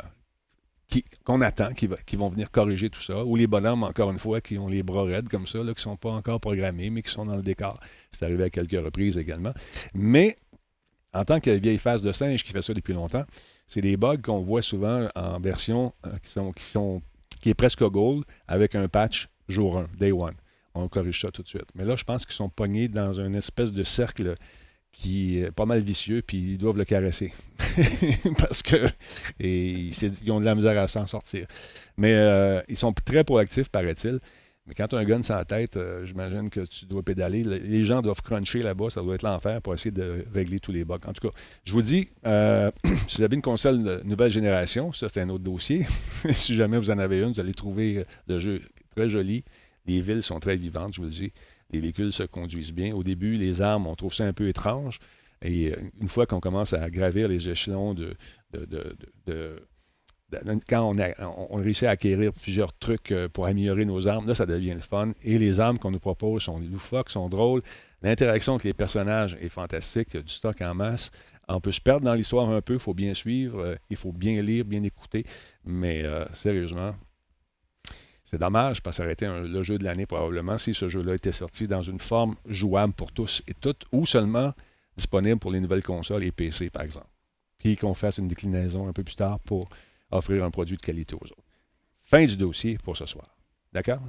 attend, 1.41 1.73
qui, 1.73 1.87
va- 1.87 1.95
vont 2.17 2.29
venir 2.29 2.51
corriger 2.51 2.89
tout 2.91 3.01
ça. 3.01 3.23
Ou 3.25 3.35
les 3.35 3.47
bonhommes, 3.47 3.83
encore 3.83 4.11
une 4.11 4.19
fois, 4.19 4.39
qui 4.41 4.59
ont 4.59 4.67
les 4.67 4.83
bras 4.83 5.03
raides 5.05 5.29
comme 5.29 5.47
ça, 5.47 5.59
là, 5.59 5.65
qui 5.73 5.79
ne 5.79 5.91
sont 5.91 5.97
pas 5.97 6.11
encore 6.11 6.39
programmés, 6.39 6.91
mais 6.91 7.01
qui 7.01 7.09
sont 7.11 7.25
dans 7.25 7.37
le 7.37 7.41
décor. 7.41 7.79
C'est 8.11 8.25
arrivé 8.25 8.43
à 8.43 8.49
quelques 8.51 8.83
reprises 8.83 9.17
également. 9.17 9.53
Mais 9.95 10.35
en 11.13 11.25
tant 11.25 11.39
que 11.39 11.49
vieille 11.49 11.77
face 11.79 12.01
de 12.03 12.11
singe 12.11 12.43
qui 12.43 12.51
fait 12.51 12.61
ça 12.61 12.73
depuis 12.73 12.93
longtemps, 12.93 13.23
c'est 13.71 13.81
des 13.81 13.95
bugs 13.95 14.17
qu'on 14.17 14.41
voit 14.41 14.61
souvent 14.61 15.07
en 15.15 15.39
version 15.39 15.93
euh, 16.05 16.09
qui, 16.21 16.29
sont, 16.29 16.51
qui, 16.51 16.63
sont, 16.63 17.01
qui 17.39 17.49
est 17.49 17.53
presque 17.53 17.81
gold 17.83 18.25
avec 18.47 18.75
un 18.75 18.87
patch 18.89 19.29
jour 19.47 19.77
1, 19.77 19.87
day 19.97 20.11
one. 20.11 20.35
On 20.73 20.89
corrige 20.89 21.21
ça 21.21 21.31
tout 21.31 21.41
de 21.41 21.47
suite. 21.47 21.67
Mais 21.75 21.85
là, 21.85 21.95
je 21.95 22.03
pense 22.03 22.25
qu'ils 22.25 22.35
sont 22.35 22.49
pognés 22.49 22.89
dans 22.89 23.13
une 23.13 23.35
espèce 23.35 23.71
de 23.71 23.83
cercle 23.83 24.35
qui 24.91 25.39
est 25.39 25.51
pas 25.51 25.65
mal 25.65 25.81
vicieux, 25.81 26.21
puis 26.21 26.37
ils 26.37 26.57
doivent 26.57 26.77
le 26.77 26.83
caresser. 26.83 27.31
Parce 28.37 28.61
que 28.61 28.89
et 29.39 29.69
ils 29.69 30.31
ont 30.31 30.41
de 30.41 30.45
la 30.45 30.53
misère 30.55 30.77
à 30.77 30.89
s'en 30.89 31.07
sortir. 31.07 31.47
Mais 31.95 32.13
euh, 32.13 32.61
ils 32.67 32.77
sont 32.77 32.91
très 32.91 33.23
proactifs, 33.23 33.69
paraît-il. 33.69 34.19
Quand 34.75 34.87
tu 34.87 34.95
as 34.95 34.99
un 34.99 35.03
gun 35.03 35.21
la 35.29 35.45
tête, 35.45 35.77
euh, 35.77 36.05
j'imagine 36.05 36.49
que 36.49 36.61
tu 36.61 36.85
dois 36.85 37.03
pédaler. 37.03 37.43
Le- 37.43 37.57
Les 37.57 37.83
gens 37.83 38.01
doivent 38.01 38.21
cruncher 38.21 38.61
là-bas, 38.61 38.89
ça 38.89 39.01
doit 39.01 39.15
être 39.15 39.23
l'enfer 39.23 39.61
pour 39.61 39.73
essayer 39.73 39.91
de 39.91 40.25
régler 40.33 40.59
tous 40.59 40.71
les 40.71 40.83
bugs. 40.85 40.97
En 41.05 41.13
tout 41.13 41.27
cas, 41.27 41.33
je 41.63 41.73
vous 41.73 41.81
dis, 41.81 42.09
euh, 42.25 42.71
si 43.07 43.17
vous 43.17 43.23
avez 43.23 43.35
une 43.35 43.41
console 43.41 44.01
nouvelle 44.03 44.31
génération, 44.31 44.93
ça 44.93 45.09
c'est 45.09 45.21
un 45.21 45.29
autre 45.29 45.43
dossier. 45.43 45.83
si 46.31 46.55
jamais 46.55 46.77
vous 46.77 46.89
en 46.91 46.99
avez 46.99 47.19
une, 47.21 47.33
vous 47.33 47.39
allez 47.39 47.53
trouver 47.53 47.97
euh, 47.97 48.03
le 48.27 48.39
jeu 48.39 48.61
très 48.95 49.09
joli. 49.09 49.43
Les 49.85 50.01
villes 50.01 50.23
sont 50.23 50.39
très 50.39 50.55
vivantes, 50.55 50.93
je 50.93 50.99
vous 51.01 51.07
le 51.07 51.11
dis. 51.11 51.31
Les 51.71 51.79
véhicules 51.79 52.11
se 52.13 52.23
conduisent 52.23 52.73
bien. 52.73 52.93
Au 52.93 53.03
début, 53.03 53.35
les 53.35 53.61
armes, 53.61 53.87
on 53.87 53.95
trouve 53.95 54.13
ça 54.13 54.25
un 54.25 54.33
peu 54.33 54.47
étrange. 54.47 54.99
Et 55.41 55.71
euh, 55.71 55.75
une 55.99 56.07
fois 56.07 56.25
qu'on 56.27 56.39
commence 56.39 56.73
à 56.73 56.89
gravir 56.89 57.27
les 57.27 57.49
échelons 57.49 57.93
de- 57.93 58.15
quand 60.67 60.95
on, 61.49 61.57
réussit 61.57 61.83
à 61.83 61.91
acquérir 61.91 62.33
plusieurs 62.33 62.73
trucs 62.77 63.11
euh, 63.11 63.27
pour 63.27 63.47
améliorer 63.47 63.85
nos 63.85 64.07
armes, 64.07 64.27
là, 64.27 64.35
ça 64.35 64.45
devient 64.45 64.73
le 64.73 64.81
fun. 64.81 65.11
Et 65.23 65.37
les 65.37 65.59
armes 65.59 65.77
qu'on 65.77 65.91
nous 65.91 65.99
propose 65.99 66.43
sont 66.43 66.59
loufoques, 66.59 67.09
sont 67.09 67.29
drôles. 67.29 67.61
L'interaction 68.01 68.53
avec 68.53 68.63
les 68.63 68.73
personnages 68.73 69.37
est 69.41 69.49
fantastique. 69.49 70.09
Il 70.13 70.17
y 70.17 70.19
a 70.19 70.23
du 70.23 70.33
stock 70.33 70.61
en 70.61 70.73
masse. 70.73 71.11
On 71.47 71.59
peut 71.59 71.71
se 71.71 71.81
perdre 71.81 72.05
dans 72.05 72.13
l'histoire 72.13 72.49
un 72.49 72.61
peu. 72.61 72.73
Il 72.73 72.79
faut 72.79 72.93
bien 72.93 73.13
suivre. 73.13 73.59
euh, 73.59 73.75
il 73.89 73.97
faut 73.97 74.11
bien 74.11 74.41
lire, 74.41 74.65
bien 74.65 74.83
écouter. 74.83 75.25
Mais 75.65 76.03
euh, 76.03 76.25
sérieusement, 76.33 76.93
c'est 78.23 78.39
dommage 78.39 78.81
parce 78.81 78.95
que 78.95 79.03
ça 79.03 79.03
aurait 79.03 79.13
été 79.13 79.27
le 79.27 79.63
jeu 79.63 79.77
de 79.77 79.83
l'année 79.83 80.05
probablement 80.05 80.57
si 80.57 80.73
ce 80.73 80.87
jeu-là 80.87 81.15
était 81.15 81.33
sorti 81.33 81.67
dans 81.67 81.81
une 81.81 81.99
forme 81.99 82.35
jouable 82.47 82.93
pour 82.93 83.11
tous 83.11 83.43
et 83.47 83.53
toutes 83.53 83.83
ou 83.91 84.05
seulement 84.05 84.53
disponible 84.95 85.39
pour 85.39 85.51
les 85.51 85.59
nouvelles 85.59 85.83
consoles 85.83 86.23
et 86.23 86.31
PC, 86.31 86.69
par 86.69 86.83
exemple. 86.83 87.07
Puis 87.57 87.75
qu'on 87.75 87.93
fasse 87.93 88.17
une 88.17 88.27
déclinaison 88.27 88.87
un 88.87 88.93
peu 88.93 89.03
plus 89.03 89.15
tard 89.15 89.39
pour 89.41 89.69
offrir 90.11 90.43
un 90.43 90.51
produit 90.51 90.77
de 90.77 90.81
qualité 90.81 91.15
aux 91.15 91.23
autres. 91.25 91.35
Fin 92.03 92.25
du 92.25 92.35
dossier 92.37 92.77
pour 92.83 92.97
ce 92.97 93.05
soir. 93.05 93.25
D'accord? 93.73 93.99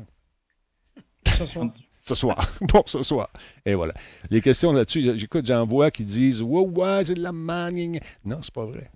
Ce 1.39 1.47
soir. 1.47 1.71
Ce 2.05 2.17
soir. 2.17 2.37
Pour 2.69 2.89
ce 2.89 3.01
soir. 3.05 3.31
Et 3.65 3.75
voilà. 3.75 3.95
Les 4.29 4.41
questions 4.41 4.73
là-dessus, 4.73 5.17
j'écoute, 5.21 5.47
j'en 5.47 5.65
vois 5.65 5.93
qui 5.93 6.03
disent 6.05 6.43
Ouais, 6.43 6.61
ouais, 6.67 7.05
c'est 7.05 7.15
de 7.15 7.23
la 7.23 7.31
manning. 7.31 8.01
Non, 8.25 8.41
c'est 8.43 8.53
pas 8.53 8.65
vrai. 8.65 8.91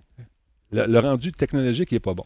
Le, 0.71 0.85
le 0.87 0.99
rendu 0.99 1.31
technologique 1.31 1.93
n'est 1.93 2.01
pas 2.01 2.13
bon 2.13 2.25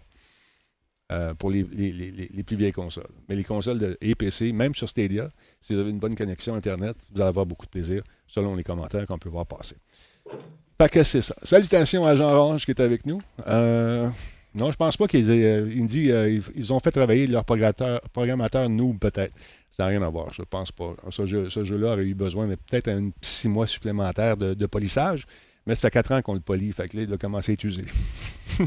euh, 1.12 1.36
pour 1.36 1.52
les, 1.52 1.62
les- 1.72 1.92
les- 1.94 2.10
les- 2.10 2.30
les 2.34 2.44
plus 2.44 2.56
vieilles 2.56 2.72
consoles. 2.72 3.06
Mais 3.30 3.36
les 3.36 3.44
consoles 3.44 3.78
de 3.78 3.96
et 4.02 4.16
PC, 4.16 4.52
même 4.54 4.74
sur 4.74 4.90
Stadia, 4.90 5.30
si 5.62 5.76
vous 5.76 5.82
avez 5.82 5.92
une 5.92 6.00
bonne 6.00 6.16
connexion 6.16 6.56
Internet, 6.56 6.98
vous 7.14 7.22
allez 7.22 7.28
avoir 7.30 7.46
beaucoup 7.46 7.68
de 7.68 7.72
plaisir, 7.72 8.02
selon 8.28 8.56
les 8.56 8.64
commentaires 8.64 9.06
qu'on 9.06 9.20
peut 9.20 9.30
voir 9.30 9.46
passer. 9.46 9.76
Fait 10.82 10.90
que 10.90 11.04
c'est 11.04 11.22
ça. 11.22 11.36
Salutations 11.44 12.08
à 12.08 12.16
Jean 12.16 12.32
Orange 12.34 12.66
qui 12.66 12.72
est 12.72 12.80
avec 12.82 13.06
nous. 13.06 13.22
Euh, 13.46 14.10
non, 14.54 14.72
je 14.72 14.78
pense 14.78 14.98
pas 14.98 15.08
qu'ils 15.08 15.30
aient. 15.30 15.46
euh, 15.46 15.88
euh, 16.12 16.40
ils, 16.56 16.74
ont 16.74 16.80
fait 16.80 16.92
travailler 16.92 17.28
leur 17.28 17.46
programmateur, 17.46 18.02
programmateur 18.14 18.70
noob, 18.70 19.00
peut-être. 19.00 19.34
Ça 19.70 19.84
n'a 19.84 19.90
rien 19.90 20.02
à 20.02 20.10
voir, 20.10 20.34
je 20.34 20.42
pense 20.42 20.72
pas. 20.72 20.94
Ce, 21.10 21.26
jeu, 21.26 21.50
ce 21.50 21.64
jeu-là 21.64 21.94
aurait 21.94 22.04
eu 22.04 22.14
besoin 22.14 22.48
de 22.48 22.56
peut-être 22.56 22.90
un 22.90 23.12
six 23.22 23.48
mois 23.48 23.68
supplémentaire 23.68 24.36
de, 24.36 24.54
de 24.54 24.66
polissage, 24.66 25.26
mais 25.68 25.76
ça 25.76 25.82
fait 25.82 25.92
quatre 25.92 26.12
ans 26.12 26.22
qu'on 26.22 26.34
le 26.34 26.40
polie, 26.40 26.72
fait 26.72 26.88
que 26.90 26.98
là, 26.98 27.04
il 27.04 27.14
a 27.14 27.18
commencé 27.18 27.52
à 27.52 27.54
être 27.54 27.64
usé. 27.64 27.84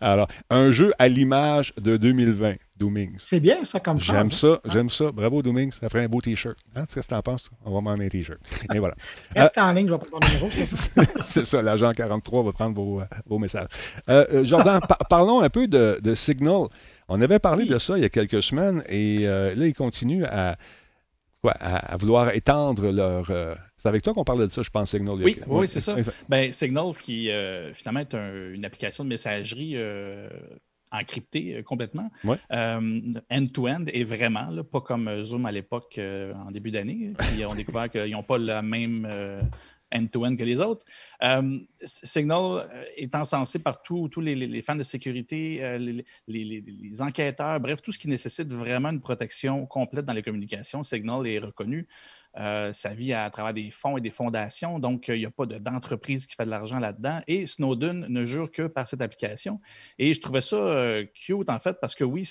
Alors, 0.00 0.28
un 0.50 0.70
jeu 0.70 0.92
à 0.98 1.08
l'image 1.08 1.72
de 1.80 1.96
2020, 1.96 2.54
Doomings. 2.78 3.16
C'est 3.18 3.40
bien, 3.40 3.64
ça, 3.64 3.80
comme 3.80 4.00
J'aime 4.00 4.28
phrase. 4.28 4.32
ça, 4.40 4.60
j'aime 4.66 4.90
ça. 4.90 5.12
Bravo, 5.12 5.42
Doomings, 5.42 5.72
ça 5.72 5.88
ferait 5.88 6.04
un 6.04 6.08
beau 6.08 6.20
T-shirt. 6.20 6.56
Hein, 6.74 6.84
Qu'est-ce 6.92 7.06
que 7.08 7.14
t'en 7.14 7.22
penses? 7.22 7.48
On 7.64 7.72
va 7.72 7.80
m'en 7.80 7.90
un 7.92 8.08
T-shirt. 8.08 8.38
Et 8.74 8.78
voilà. 8.78 8.94
Reste 9.36 9.58
en 9.58 9.72
ligne, 9.72 9.86
je 9.88 9.92
vais 9.94 9.98
prendre 9.98 10.20
ton 10.20 10.26
numéro. 10.28 10.48
c'est 10.50 10.66
ça? 10.66 11.44
Ça, 11.44 11.62
l'agent 11.62 11.92
43 11.92 12.42
va 12.42 12.52
prendre 12.52 12.74
vos, 12.74 13.00
euh, 13.00 13.04
vos 13.26 13.38
messages. 13.38 13.66
Euh, 14.08 14.26
euh, 14.32 14.44
Jordan, 14.44 14.80
par- 14.86 14.98
parlons 15.08 15.40
un 15.42 15.48
peu 15.50 15.68
de, 15.68 15.98
de 16.02 16.14
Signal. 16.14 16.66
On 17.08 17.20
avait 17.22 17.38
parlé 17.38 17.66
de 17.66 17.78
ça 17.78 17.96
il 17.96 18.02
y 18.02 18.06
a 18.06 18.08
quelques 18.08 18.42
semaines 18.42 18.82
et 18.88 19.20
euh, 19.28 19.54
là, 19.54 19.66
ils 19.66 19.74
continuent 19.74 20.24
à, 20.24 20.56
quoi, 21.40 21.52
à, 21.60 21.92
à 21.92 21.96
vouloir 21.96 22.34
étendre 22.34 22.90
leur. 22.90 23.30
C'est 23.76 23.88
avec 23.88 24.02
toi 24.02 24.14
qu'on 24.14 24.24
parlait 24.24 24.46
de 24.46 24.52
ça, 24.52 24.62
je 24.62 24.70
pense, 24.70 24.90
Signal. 24.90 25.14
a 25.20 25.24
Oui, 25.24 25.38
oui, 25.46 25.68
c'est 25.68 25.80
ça. 25.80 25.96
Ben, 26.28 26.50
Signals, 26.52 26.96
qui 27.02 27.30
euh, 27.30 27.72
finalement 27.74 28.00
est 28.00 28.14
un- 28.14 28.52
une 28.52 28.64
application 28.64 29.04
de 29.04 29.08
messagerie 29.10 29.72
euh, 29.76 30.28
encryptée 30.92 31.56
euh, 31.56 31.62
complètement, 31.62 32.10
Ouais. 32.24 32.36
end-to-end, 32.50 33.84
et 33.88 34.04
vraiment, 34.04 34.48
là, 34.50 34.64
pas 34.64 34.80
comme 34.80 35.22
Zoom 35.22 35.46
à 35.46 35.52
l'époque 35.52 35.98
en 35.98 36.50
début 36.50 36.70
d'année, 36.70 37.12
qui 37.40 37.44
ont 37.44 37.54
découvert 37.54 37.90
qu'ils 37.90 38.10
n'ont 38.12 38.22
pas 38.22 38.38
la 38.38 38.62
même 38.62 39.06
end-to-end 39.94 40.34
que 40.36 40.42
les 40.42 40.60
autres. 40.60 40.84
Euh, 41.22 41.58
Signal 41.84 42.68
est 42.96 43.14
encensé 43.14 43.58
par 43.60 43.82
tous 43.82 44.08
tous 44.08 44.20
les, 44.20 44.34
les- 44.34 44.62
fans 44.62 44.74
de 44.74 44.82
sécurité, 44.82 45.62
euh, 45.62 45.78
les- 45.78 46.04
les 46.26 47.02
enquêteurs, 47.02 47.60
bref, 47.60 47.80
tout 47.82 47.92
ce 47.92 47.98
qui 47.98 48.08
nécessite 48.08 48.52
vraiment 48.52 48.88
une 48.90 49.00
protection 49.00 49.64
complète 49.66 50.04
dans 50.04 50.12
les 50.14 50.22
communications. 50.24 50.82
Signal 50.82 51.26
est 51.28 51.38
reconnu. 51.38 51.86
Euh, 52.38 52.72
ça 52.72 52.90
vit 52.90 53.12
à, 53.12 53.28
travers 53.30 53.54
des 53.54 53.70
fonds 53.70 53.96
et 53.96 54.00
des 54.00 54.10
fondations, 54.10 54.78
donc 54.78 55.08
il 55.08 55.18
n'y 55.18 55.26
a 55.26 55.30
pas 55.30 55.46
d'entreprise 55.46 56.26
qui 56.26 56.34
fait 56.34 56.44
de 56.44 56.50
l'argent 56.50 56.78
là-dedans. 56.78 57.20
Et 57.26 57.46
Snowden 57.46 58.06
ne 58.08 58.24
jure 58.24 58.50
que 58.50 58.66
par 58.66 58.86
cette 58.86 59.00
application. 59.00 59.60
Et 59.98 60.12
je 60.14 60.20
trouvais 60.20 60.40
ça 60.40 61.00
cute, 61.14 61.48
en 61.48 61.58
fait, 61.58 61.78
parce 61.80 61.94
que 61.94 62.04
oui, 62.04 62.28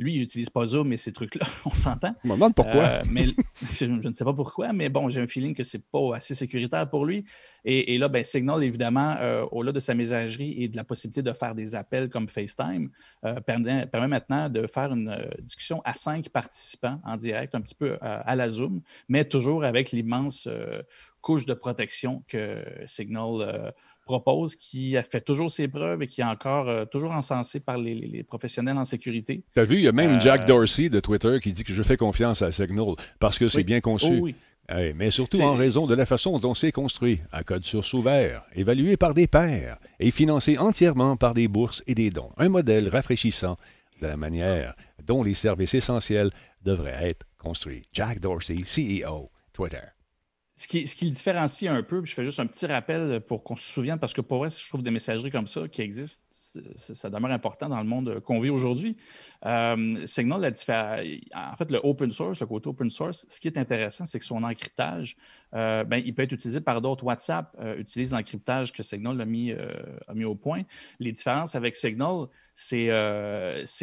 lui, 0.00 0.14
il 0.14 0.20
n'utilise 0.20 0.50
pas 0.50 0.66
Zoom 0.66 0.92
et 0.92 0.96
ces 0.96 1.12
trucs-là, 1.12 1.46
on 1.64 1.70
s'entend. 1.70 2.14
Je 2.24 2.28
me 2.28 2.34
demande 2.34 2.54
pourquoi. 2.54 3.02
mais 3.10 3.26
je, 3.70 3.84
ne 3.84 4.12
sais 4.12 4.24
pas 4.24 4.32
pourquoi, 4.32 4.72
mais 4.72 4.88
bon, 4.88 5.08
j'ai 5.08 5.20
un 5.20 5.26
feeling 5.26 5.54
que 5.54 5.62
c'est 5.62 5.88
pas 5.90 6.16
assez 6.16 6.34
sécuritaire 6.34 6.88
pour 6.88 7.06
lui. 7.06 7.24
Et, 7.66 7.98
là, 7.98 8.08
ben, 8.08 8.24
Signal, 8.24 8.64
évidemment, 8.64 9.18
au-delà 9.52 9.72
de 9.72 9.80
sa 9.80 9.92
messagerie 9.92 10.62
et 10.62 10.68
de 10.68 10.78
la 10.78 10.84
possibilité 10.84 11.20
de 11.20 11.30
faire 11.34 11.54
des 11.54 11.74
appels 11.74 12.08
comme 12.08 12.26
FaceTime, 12.26 12.88
permet, 13.44 13.84
permet, 13.84 14.08
maintenant 14.08 14.48
de 14.48 14.66
faire 14.66 14.94
une 14.94 15.14
discussion 15.42 15.82
à 15.84 15.92
cinq 15.92 16.30
participants 16.30 17.02
en 17.04 17.18
direct, 17.18 17.54
un 17.54 17.60
petit 17.60 17.74
peu 17.74 17.98
à 18.00 18.34
la 18.34 18.50
Zoom, 18.50 18.80
mais 19.10 19.26
toujours 19.26 19.62
avec 19.64 19.92
l'immense 19.92 20.46
euh, 20.46 20.82
couche 21.20 21.44
de 21.44 21.54
protection 21.54 22.24
que 22.28 22.64
Signal 22.86 23.40
euh, 23.40 23.70
propose, 24.04 24.56
qui 24.56 24.96
a 24.96 25.02
fait 25.02 25.20
toujours 25.20 25.50
ses 25.50 25.68
preuves 25.68 26.02
et 26.02 26.06
qui 26.06 26.20
est 26.20 26.24
encore 26.24 26.68
euh, 26.68 26.84
toujours 26.84 27.12
encensé 27.12 27.60
par 27.60 27.78
les, 27.78 28.24
professionnels 28.24 28.78
en 28.78 28.84
sécurité. 28.84 29.42
Tu 29.54 29.60
as 29.60 29.64
vu, 29.64 29.76
il 29.76 29.82
y 29.82 29.88
a 29.88 29.92
même 29.92 30.20
Jack 30.20 30.46
Dorsey 30.46 30.88
de 30.88 31.00
Twitter 31.00 31.38
qui 31.40 31.52
dit 31.52 31.64
que 31.64 31.72
je 31.72 31.82
fais 31.82 31.96
confiance 31.96 32.42
à 32.42 32.52
Signal 32.52 32.94
parce 33.18 33.38
que 33.38 33.48
c'est 33.48 33.64
bien 33.64 33.80
conçu. 33.80 34.20
Oh 34.22 34.28
mais 34.94 35.10
surtout 35.10 35.40
en 35.40 35.54
raison 35.54 35.86
de 35.86 35.94
la 35.94 36.06
façon 36.06 36.38
dont 36.38 36.54
c'est 36.54 36.70
construit, 36.70 37.20
à 37.32 37.42
code 37.42 37.64
source 37.64 37.92
ouvert, 37.92 38.44
évalué 38.54 38.96
par 38.96 39.14
des 39.14 39.26
pairs 39.26 39.78
et 39.98 40.10
financé 40.10 40.58
entièrement 40.58 41.16
par 41.16 41.34
des 41.34 41.48
bourses 41.48 41.82
et 41.86 41.94
des 41.94 42.10
dons. 42.10 42.30
Un 42.36 42.48
modèle 42.48 42.88
rafraîchissant 42.88 43.56
de 44.00 44.06
la 44.06 44.16
manière 44.16 44.74
dont 45.04 45.22
les 45.22 45.34
services 45.34 45.74
essentiels 45.74 46.30
devraient 46.62 47.08
être 47.08 47.26
construits. 47.38 47.82
Jack 47.92 48.20
Dorsey, 48.20 48.62
CEO, 48.62 49.30
Twitter. 49.52 49.78
Ce 50.60 50.68
qui, 50.68 50.84
le 50.84 51.10
différencie 51.10 51.72
un 51.72 51.82
peu, 51.82 52.04
je 52.04 52.12
fais 52.12 52.22
juste 52.22 52.38
un 52.38 52.44
petit 52.44 52.66
rappel 52.66 53.22
pour 53.22 53.42
qu'on 53.42 53.56
se 53.56 53.66
souvienne, 53.66 53.98
parce 53.98 54.12
que 54.12 54.20
pour 54.20 54.40
vrai, 54.40 54.50
je 54.50 54.68
trouve 54.68 54.82
des 54.82 54.90
messageries 54.90 55.30
comme 55.30 55.46
ça 55.46 55.66
qui 55.68 55.80
existent, 55.80 56.26
ça 56.76 57.08
demeure 57.08 57.30
important 57.30 57.70
dans 57.70 57.78
le 57.78 57.86
monde 57.86 58.20
qu'on 58.20 58.40
vit 58.40 58.50
aujourd'hui. 58.50 58.94
Euh, 59.46 60.04
Signal, 60.04 60.44
en 60.44 61.56
fait, 61.56 61.70
le 61.70 61.80
open 61.82 62.10
source, 62.10 62.40
le 62.40 62.46
côté 62.46 62.68
open 62.68 62.90
source, 62.90 63.24
ce 63.30 63.40
qui 63.40 63.48
est 63.48 63.56
intéressant, 63.56 64.04
c'est 64.04 64.18
que 64.18 64.24
son 64.26 64.42
encryptage, 64.42 65.16
euh, 65.54 65.82
ben, 65.84 66.02
il 66.04 66.14
peut 66.14 66.24
être 66.24 66.32
utilisé 66.32 66.60
par 66.60 66.82
d'autres. 66.82 67.04
WhatsApp 67.04 67.56
euh, 67.58 67.78
utilise 67.78 68.12
l'encryptage 68.12 68.74
que 68.74 68.82
Signal 68.82 69.18
a 69.18 69.24
mis, 69.24 69.52
a 69.52 70.12
mis 70.12 70.24
au 70.24 70.34
point. 70.34 70.64
Les 70.98 71.12
différences 71.12 71.54
avec 71.54 71.74
Signal, 71.74 72.26
c'est 72.52 72.90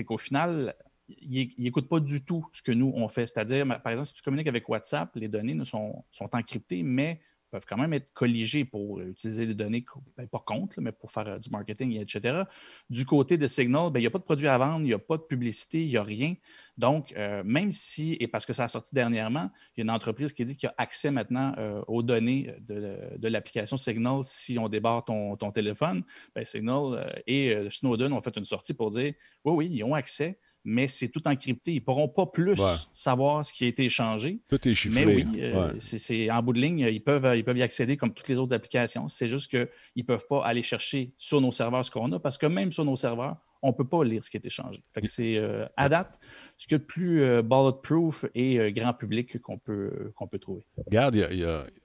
qu'au 0.06 0.20
final, 0.20 0.76
il 1.10 1.54
n'écoute 1.58 1.88
pas 1.88 2.00
du 2.00 2.24
tout 2.24 2.46
ce 2.52 2.62
que 2.62 2.72
nous, 2.72 2.92
on 2.96 3.08
fait. 3.08 3.28
C'est-à-dire, 3.28 3.66
par 3.82 3.92
exemple, 3.92 4.08
si 4.08 4.14
tu 4.14 4.24
communiques 4.24 4.48
avec 4.48 4.68
WhatsApp, 4.68 5.16
les 5.16 5.28
données 5.28 5.64
sont, 5.66 6.04
sont 6.12 6.30
encryptées, 6.34 6.84
mais 6.84 7.20
peuvent 7.50 7.66
quand 7.66 7.78
même 7.78 7.94
être 7.94 8.12
colligées 8.14 8.66
pour 8.66 9.00
utiliser 9.00 9.46
les 9.46 9.54
données, 9.54 9.86
ben, 10.18 10.28
pas 10.28 10.40
contre, 10.40 10.82
mais 10.82 10.92
pour 10.92 11.12
faire 11.12 11.28
euh, 11.28 11.40
du 11.40 11.50
marketing, 11.50 12.00
etc. 12.00 12.44
Du 12.90 13.06
côté 13.06 13.38
de 13.38 13.48
Signal, 13.48 13.92
ben, 13.92 14.00
il 14.00 14.04
n'y 14.04 14.08
a 14.08 14.12
pas 14.12 14.20
de 14.20 14.24
produit 14.24 14.48
à 14.48 14.58
vendre, 14.58 14.82
il 14.82 14.88
n'y 14.88 14.94
a 14.94 15.00
pas 15.00 15.18
de 15.18 15.24
publicité, 15.24 15.82
il 15.82 15.90
n'y 15.90 15.98
a 15.98 16.04
rien. 16.04 16.36
Donc, 16.78 17.14
euh, 17.14 17.44
même 17.46 17.72
si, 17.72 18.18
et 18.20 18.28
parce 18.28 18.46
que 18.46 18.54
ça 18.54 18.66
a 18.66 18.68
sorti 18.68 18.94
dernièrement, 18.94 19.50
il 19.76 19.80
y 19.80 19.82
a 19.82 19.84
une 19.84 19.96
entreprise 19.96 20.34
qui 20.34 20.44
dit 20.46 20.56
qu'il 20.56 20.68
y 20.68 20.70
a 20.70 20.76
accès 20.78 21.12
maintenant 21.12 21.54
euh, 21.58 21.82
aux 21.88 22.04
données 22.04 22.54
de, 22.60 23.28
l'application 23.28 23.78
Signal 23.78 24.24
si 24.24 24.58
on 24.60 24.70
débarre 24.70 25.06
ton, 25.06 25.36
téléphone, 25.52 26.04
ben, 26.36 26.44
Signal 26.44 27.22
et 27.26 27.68
Snowden 27.70 28.14
ont 28.14 28.22
fait 28.22 28.36
une 28.36 28.44
sortie 28.44 28.74
pour 28.74 28.90
dire 28.90 29.14
oui, 29.46 29.54
oui, 29.54 29.70
ils 29.72 29.84
ont 29.84 29.94
accès 29.94 30.40
mais 30.68 30.90
c'est 30.90 31.08
tout 31.08 31.26
encrypté. 31.28 31.72
Ils 31.72 31.76
ne 31.76 31.80
pourront 31.80 32.10
pas 32.10 32.26
plus 32.26 32.60
savoir 32.94 33.46
ce 33.46 33.54
qui 33.54 33.64
a 33.64 33.68
été 33.68 33.86
échangé. 33.86 34.40
Tout 34.50 34.68
est 34.68 34.74
chiffré. 34.74 35.06
Mais 35.06 35.16
oui, 35.16 35.26
euh, 35.38 35.74
c'est, 35.80 36.30
en 36.30 36.44
bout 36.44 36.52
de 36.52 36.60
ligne, 36.60 36.80
ils 36.80 37.02
peuvent, 37.02 37.38
ils 37.38 37.44
peuvent 37.44 37.58
y 37.58 37.64
accéder 37.64 37.96
comme 37.96 38.14
toutes 38.14 38.28
les 38.28 38.38
autres 38.38 38.54
applications. 38.54 39.08
C'est 39.08 39.30
juste 39.30 39.50
qu'ils 39.50 39.70
ne 39.96 40.04
peuvent 40.04 40.26
pas 40.30 40.44
aller 40.46 40.62
chercher 40.62 41.14
sur 41.16 41.40
nos 41.40 41.54
serveurs 41.54 41.86
ce 41.86 41.92
qu'on 41.92 42.12
a, 42.12 42.20
parce 42.20 42.38
que 42.38 42.48
même 42.48 42.74
sur 42.74 42.84
nos 42.84 42.98
serveurs, 42.98 43.38
on 43.62 43.70
ne 43.70 43.74
peut 43.74 43.88
pas 43.88 44.04
lire 44.04 44.24
ce 44.24 44.30
qui 44.30 44.38
est 44.38 44.46
échangé. 44.46 44.84
Fait 44.94 45.02
que 45.02 45.08
c'est 45.08 45.38
euh, 45.38 45.66
à 45.76 45.90
date 45.90 46.20
ce 46.58 46.68
que 46.68 46.76
le 46.76 46.84
plus 46.84 47.22
euh, 47.22 47.42
bulletproof 47.42 48.26
et 48.36 48.72
grand 48.72 48.94
public 48.94 49.42
qu'on 49.42 49.58
peut, 49.58 50.12
qu'on 50.16 50.28
peut 50.28 50.40
trouver. 50.40 50.66
Regarde, 50.86 51.16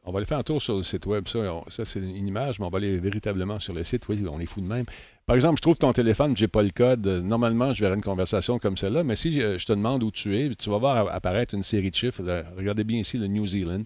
on 0.05 0.13
va 0.13 0.19
aller 0.19 0.27
faire 0.27 0.39
un 0.39 0.43
tour 0.43 0.61
sur 0.61 0.77
le 0.77 0.83
site 0.83 1.07
web. 1.07 1.29
Ça, 1.29 1.63
ça 1.69 1.85
c'est 1.85 2.01
une 2.01 2.27
image, 2.27 2.59
mais 2.59 2.67
on 2.67 2.71
va 2.71 2.79
aller 2.79 2.99
véritablement 2.99 3.61
sur 3.61 3.75
le 3.75 3.85
site. 3.85 4.09
Oui, 4.09 4.25
on 4.31 4.41
est 4.41 4.47
fou 4.47 4.61
de 4.61 4.67
même. 4.67 4.87
Par 5.27 5.37
exemple, 5.37 5.57
je 5.59 5.63
trouve 5.63 5.79
ton 5.79 5.93
téléphone, 5.93 6.37
je 6.37 6.43
n'ai 6.43 6.49
pas 6.49 6.63
le 6.63 6.71
code. 6.71 7.07
Normalement, 7.07 7.73
je 7.73 7.81
verrai 7.81 7.95
une 7.95 8.03
conversation 8.03 8.59
comme 8.59 8.77
celle-là, 8.77 9.05
mais 9.05 9.15
si 9.15 9.41
euh, 9.41 9.57
je 9.59 9.67
te 9.67 9.73
demande 9.73 10.03
où 10.03 10.11
tu 10.11 10.37
es, 10.37 10.55
tu 10.55 10.69
vas 10.69 10.79
voir 10.79 11.09
apparaître 11.15 11.55
une 11.55 11.63
série 11.63 11.91
de 11.91 11.95
chiffres. 11.95 12.23
Regardez 12.57 12.85
bien 12.85 12.99
ici 12.99 13.19
le 13.19 13.29
New 13.29 13.47
Zealand, 13.47 13.85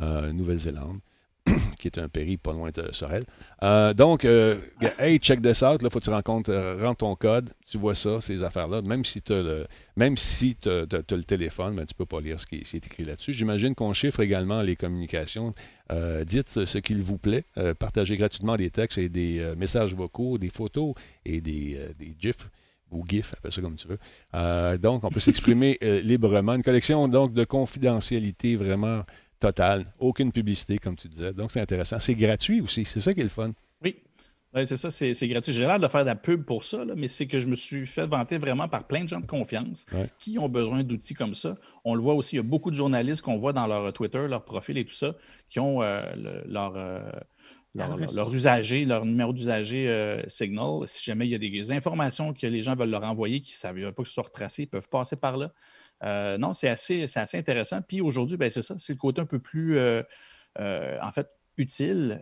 euh, 0.00 0.32
Nouvelle-Zélande. 0.32 0.98
qui 1.78 1.88
est 1.88 1.98
un 1.98 2.08
pays 2.08 2.36
pas 2.36 2.52
loin 2.52 2.70
de 2.70 2.92
Sorel. 2.92 3.24
Euh, 3.62 3.94
donc, 3.94 4.24
euh, 4.24 4.56
hey, 4.98 5.18
check 5.18 5.42
this 5.42 5.62
out, 5.62 5.82
là, 5.82 5.90
faut 5.90 5.98
que 5.98 6.04
tu 6.04 6.10
rencontres, 6.10 6.50
euh, 6.50 6.76
rentres 6.80 6.98
ton 6.98 7.16
code, 7.16 7.50
tu 7.68 7.78
vois 7.78 7.94
ça, 7.94 8.20
ces 8.20 8.42
affaires-là. 8.42 8.82
Même 8.82 9.04
si 9.04 9.22
tu 9.22 9.32
as 9.32 9.42
le, 9.42 9.66
si 10.16 10.56
le 10.64 11.22
téléphone, 11.22 11.74
mais 11.74 11.82
ben, 11.82 11.86
tu 11.86 11.94
peux 11.94 12.06
pas 12.06 12.20
lire 12.20 12.38
ce 12.38 12.46
qui, 12.46 12.56
est 12.56 12.86
écrit 12.86 13.04
là-dessus. 13.04 13.32
J'imagine 13.32 13.74
qu'on 13.74 13.92
chiffre 13.92 14.20
également 14.20 14.62
les 14.62 14.76
communications. 14.76 15.54
dites 16.26 16.64
ce 16.64 16.78
qu'il 16.78 17.02
vous 17.02 17.18
plaît. 17.18 17.44
partagez 17.78 18.16
gratuitement 18.16 18.56
des 18.56 18.70
textes 18.70 18.98
et 18.98 19.08
des 19.08 19.52
messages 19.56 19.94
vocaux, 19.94 20.38
des 20.38 20.50
photos 20.50 20.94
et 21.24 21.40
des, 21.40 21.78
des 21.98 22.14
GIFs 22.18 22.48
ou 22.90 23.04
GIF, 23.08 23.32
appelle 23.34 23.52
ça 23.52 23.62
comme 23.62 23.76
tu 23.76 23.88
veux. 23.88 24.78
donc, 24.78 25.04
on 25.04 25.10
peut 25.10 25.20
s'exprimer 25.20 25.78
librement. 25.82 26.54
Une 26.54 26.62
collection 26.62 27.08
donc 27.08 27.32
de 27.32 27.44
confidentialité 27.44 28.56
vraiment 28.56 29.02
Total. 29.42 29.84
Aucune 29.98 30.30
publicité, 30.30 30.78
comme 30.78 30.94
tu 30.94 31.08
disais. 31.08 31.32
Donc, 31.32 31.50
c'est 31.50 31.60
intéressant. 31.60 31.98
C'est 31.98 32.14
gratuit 32.14 32.60
aussi. 32.60 32.84
C'est 32.84 33.00
ça 33.00 33.12
qui 33.12 33.18
est 33.18 33.24
le 33.24 33.28
fun. 33.28 33.50
Oui. 33.82 33.96
c'est 34.54 34.76
ça, 34.76 34.88
c'est, 34.88 35.26
gratuit. 35.26 35.52
J'ai 35.52 35.66
l'air 35.66 35.80
de 35.80 35.88
faire 35.88 36.02
de 36.02 36.10
la 36.10 36.14
pub 36.14 36.44
pour 36.44 36.62
ça, 36.62 36.84
mais 36.96 37.08
c'est 37.08 37.26
que 37.26 37.40
je 37.40 37.48
me 37.48 37.56
suis 37.56 37.84
fait 37.84 38.06
vanter 38.06 38.38
vraiment 38.38 38.68
par 38.68 38.86
plein 38.86 39.02
de 39.02 39.08
gens 39.08 39.18
de 39.18 39.26
confiance 39.26 39.84
qui 40.20 40.38
ont 40.38 40.48
besoin 40.48 40.84
d'outils 40.84 41.14
comme 41.14 41.34
ça. 41.34 41.56
On 41.84 41.96
le 41.96 42.00
voit 42.00 42.14
aussi, 42.14 42.36
il 42.36 42.38
y 42.38 42.40
a 42.40 42.44
beaucoup 42.44 42.70
de 42.70 42.76
journalistes 42.76 43.22
qu'on 43.22 43.36
voit 43.36 43.52
dans 43.52 43.66
leur 43.66 43.92
Twitter, 43.92 44.28
leur 44.28 44.44
profil 44.44 44.78
et 44.78 44.84
tout 44.84 44.94
ça, 44.94 45.16
qui 45.48 45.58
ont 45.58 45.82
euh, 45.82 46.04
leur, 46.46 46.76
euh, 46.76 47.00
leur, 47.74 48.32
usager, 48.32 48.84
leur 48.84 49.04
numéro 49.04 49.32
d'usager 49.32 49.88
euh, 49.88 50.22
Signal. 50.28 50.86
Si 50.86 51.02
jamais 51.02 51.26
il 51.26 51.32
y 51.32 51.34
a 51.34 51.38
des 51.38 51.72
informations 51.72 52.32
que 52.32 52.46
les 52.46 52.62
gens 52.62 52.76
veulent 52.76 52.90
leur 52.90 53.02
envoyer 53.02 53.40
qui 53.40 53.54
ne 53.54 53.56
savent 53.56 53.92
pas 53.92 54.02
que 54.04 54.08
ce 54.08 54.14
soit 54.14 54.22
retracé, 54.22 54.62
ils 54.62 54.68
peuvent 54.68 54.88
passer 54.88 55.16
par 55.16 55.36
là. 55.36 55.52
Euh, 56.02 56.38
non, 56.38 56.52
c'est 56.52 56.68
assez, 56.68 57.04
assez 57.14 57.38
intéressant. 57.38 57.80
Puis 57.82 58.00
aujourd'hui, 58.00 58.36
ben, 58.36 58.50
c'est 58.50 58.62
ça, 58.62 58.74
c'est 58.78 58.92
le 58.92 58.98
côté 58.98 59.20
un 59.20 59.26
peu 59.26 59.38
plus, 59.38 59.78
euh, 59.78 60.02
euh, 60.58 60.98
en 61.00 61.12
fait, 61.12 61.28
utile. 61.58 62.18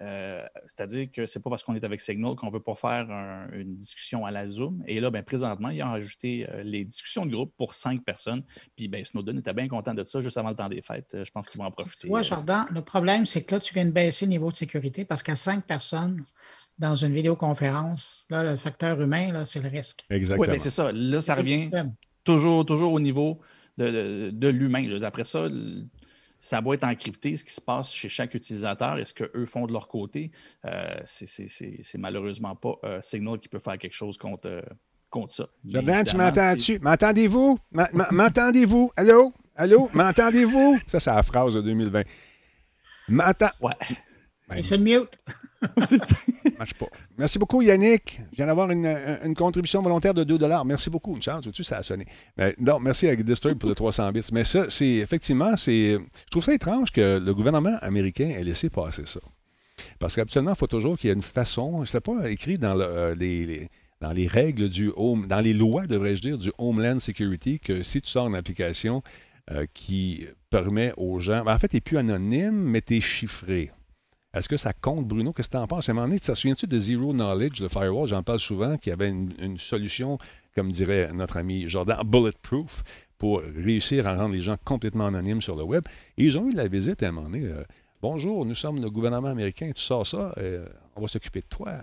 C'est-à-dire 0.66 1.08
que 1.12 1.24
c'est 1.24 1.40
pas 1.40 1.50
parce 1.50 1.62
qu'on 1.62 1.76
est 1.76 1.84
avec 1.84 2.00
Signal 2.00 2.34
qu'on 2.34 2.48
ne 2.48 2.52
veut 2.52 2.62
pas 2.62 2.74
faire 2.74 3.06
une 3.52 3.76
discussion 3.76 4.26
à 4.26 4.32
la 4.32 4.44
Zoom. 4.44 4.82
Et 4.88 4.98
là, 4.98 5.10
ben, 5.10 5.22
présentement, 5.22 5.68
ils 5.68 5.80
ont 5.84 5.92
ajouté 5.92 6.48
les 6.64 6.84
discussions 6.84 7.24
de 7.24 7.30
groupe 7.30 7.54
pour 7.56 7.74
cinq 7.74 8.04
personnes. 8.04 8.42
Puis 8.76 8.88
ben, 8.88 9.04
Snowden 9.04 9.38
était 9.38 9.52
bien 9.52 9.68
content 9.68 9.94
de 9.94 10.02
ça 10.02 10.20
juste 10.20 10.36
avant 10.36 10.50
le 10.50 10.56
temps 10.56 10.68
des 10.68 10.82
fêtes. 10.82 11.16
Je 11.22 11.30
pense 11.30 11.48
qu'ils 11.48 11.60
vont 11.60 11.66
en 11.66 11.70
profiter. 11.70 12.08
Oui, 12.10 12.24
Jordan, 12.24 12.66
le 12.72 12.82
problème, 12.82 13.24
c'est 13.24 13.44
que 13.44 13.54
là, 13.54 13.60
tu 13.60 13.72
viens 13.72 13.84
de 13.84 13.92
baisser 13.92 14.26
le 14.26 14.30
niveau 14.30 14.50
de 14.50 14.56
sécurité 14.56 15.04
parce 15.04 15.22
qu'à 15.22 15.36
cinq 15.36 15.64
personnes, 15.64 16.24
dans 16.80 16.96
une 16.96 17.14
vidéoconférence, 17.14 18.26
là, 18.30 18.42
le 18.42 18.56
facteur 18.56 19.00
humain, 19.00 19.44
c'est 19.44 19.60
le 19.60 19.68
risque. 19.68 20.04
Exactement. 20.10 20.42
Oui, 20.42 20.48
ben, 20.48 20.58
c'est 20.58 20.70
ça. 20.70 20.90
Là, 20.90 21.20
ça 21.20 21.36
revient 21.36 21.70
toujours, 22.24 22.66
toujours 22.66 22.92
au 22.92 23.00
niveau 23.00 23.40
de, 23.82 24.48
l'humain. 24.48 24.86
Après 25.02 25.24
ça, 25.24 25.48
ça 26.40 26.60
doit 26.60 26.74
être 26.74 26.84
encrypté, 26.84 27.36
ce 27.36 27.44
qui 27.44 27.52
se 27.52 27.60
passe 27.60 27.92
chez 27.92 28.08
chaque 28.08 28.34
utilisateur 28.34 28.98
et 28.98 29.04
ce 29.04 29.12
qu'eux 29.12 29.46
font 29.46 29.66
de 29.66 29.72
leur 29.72 29.88
côté? 29.88 30.30
Euh, 30.64 31.00
c'est 31.04 31.98
malheureusement 31.98 32.56
pas 32.56 32.74
euh, 32.84 33.00
Signal 33.02 33.38
qui 33.38 33.48
peut 33.48 33.58
faire 33.58 33.78
quelque 33.78 33.94
chose 33.94 34.16
contre, 34.16 34.48
euh, 34.48 34.62
contre 35.10 35.32
ça. 35.32 35.46
Jordan, 35.64 36.04
tu 36.04 36.16
m'entends-tu? 36.16 36.78
M'entendez-vous? 36.80 37.58
M'entendez-vous? 38.10 38.90
Allô? 38.96 39.32
Allô? 39.54 39.90
M'entendez-vous? 39.92 40.78
Ça, 40.86 40.98
c'est 40.98 41.10
la 41.10 41.22
phrase 41.22 41.54
de 41.54 41.60
2020. 41.60 42.02
M'entends? 43.08 43.50
Ouais. 43.60 43.74
Ben, 44.50 44.62
c'est 44.64 44.78
mute. 44.78 45.18
marche 46.58 46.74
pas. 46.74 46.86
Merci 47.16 47.38
beaucoup, 47.38 47.62
Yannick. 47.62 48.20
Je 48.32 48.36
viens 48.36 48.46
d'avoir 48.46 48.70
une, 48.70 49.34
contribution 49.36 49.82
volontaire 49.82 50.14
de 50.14 50.24
2 50.24 50.38
Merci 50.64 50.90
beaucoup. 50.90 51.14
Une 51.14 51.22
chance, 51.22 51.48
tu 51.52 51.64
ça 51.64 51.78
a 51.78 51.82
sonné. 51.82 52.06
Mais, 52.36 52.54
non, 52.58 52.80
merci 52.80 53.08
à 53.08 53.16
Disturb 53.16 53.58
pour 53.58 53.68
le 53.68 53.74
300 53.74 54.10
bits. 54.12 54.28
Mais 54.32 54.44
ça, 54.44 54.66
c'est 54.68 54.86
effectivement, 54.86 55.56
c'est. 55.56 55.92
Je 55.92 56.30
trouve 56.30 56.44
ça 56.44 56.54
étrange 56.54 56.90
que 56.90 57.20
le 57.24 57.34
gouvernement 57.34 57.76
américain 57.80 58.28
ait 58.28 58.44
laissé 58.44 58.70
passer 58.70 59.06
ça. 59.06 59.20
Parce 59.98 60.16
qu'habituellement, 60.16 60.52
il 60.52 60.58
faut 60.58 60.66
toujours 60.66 60.98
qu'il 60.98 61.08
y 61.08 61.10
ait 61.10 61.16
une 61.16 61.22
façon. 61.22 61.84
C'est 61.84 62.00
pas 62.00 62.30
écrit 62.30 62.58
dans 62.58 62.78
euh, 62.78 63.14
les, 63.14 63.68
dans 64.00 64.12
les 64.12 64.26
règles 64.26 64.68
du 64.68 64.90
home, 64.96 65.26
dans 65.26 65.40
les 65.40 65.54
lois, 65.54 65.86
devrais-je 65.86 66.22
dire, 66.22 66.38
du 66.38 66.52
Homeland 66.58 67.00
Security, 67.00 67.60
que 67.60 67.82
si 67.82 68.02
tu 68.02 68.10
sors 68.10 68.26
une 68.26 68.34
application 68.34 69.02
euh, 69.52 69.66
qui 69.72 70.26
permet 70.48 70.92
aux 70.96 71.18
gens. 71.18 71.44
Ben, 71.44 71.54
en 71.54 71.58
fait, 71.58 71.68
tu 71.68 71.76
n'es 71.76 71.80
plus 71.80 71.98
anonyme, 71.98 72.54
mais 72.54 72.82
tu 72.82 72.96
es 72.96 73.00
chiffré. 73.00 73.70
Est-ce 74.32 74.48
que 74.48 74.56
ça 74.56 74.72
compte, 74.72 75.08
Bruno? 75.08 75.32
Qu'est-ce 75.32 75.48
que 75.48 75.56
tu 75.56 75.62
en 75.62 75.66
penses? 75.66 75.88
À 75.88 75.92
un 75.92 75.96
moment 75.96 76.06
donné, 76.06 76.20
tu 76.20 76.26
te 76.26 76.34
souviens-tu 76.34 76.68
de 76.68 76.78
Zero 76.78 77.12
Knowledge, 77.12 77.60
le 77.60 77.68
firewall? 77.68 78.06
J'en 78.06 78.22
parle 78.22 78.38
souvent, 78.38 78.76
qui 78.76 78.92
avait 78.92 79.08
une, 79.08 79.58
solution, 79.58 80.18
comme 80.54 80.70
dirait 80.70 81.12
notre 81.12 81.36
ami 81.36 81.68
Jordan, 81.68 81.98
bulletproof, 82.06 82.84
pour 83.18 83.40
réussir 83.40 84.06
à 84.06 84.14
rendre 84.14 84.34
les 84.34 84.40
gens 84.40 84.56
complètement 84.64 85.06
anonymes 85.06 85.42
sur 85.42 85.56
le 85.56 85.64
web. 85.64 85.82
Et 86.16 86.24
ils 86.24 86.38
ont 86.38 86.46
eu 86.48 86.52
de 86.52 86.56
la 86.56 86.68
visite 86.68 87.02
à 87.02 87.08
un 87.08 87.12
moment 87.12 87.28
donné. 87.28 87.44
euh, 87.44 87.64
Bonjour, 88.02 88.46
nous 88.46 88.54
sommes 88.54 88.80
le 88.80 88.88
gouvernement 88.88 89.28
américain, 89.28 89.70
tu 89.74 89.82
sors 89.82 90.06
ça, 90.06 90.32
euh, 90.38 90.66
on 90.96 91.02
va 91.02 91.08
s'occuper 91.08 91.40
de 91.40 91.46
toi. 91.46 91.82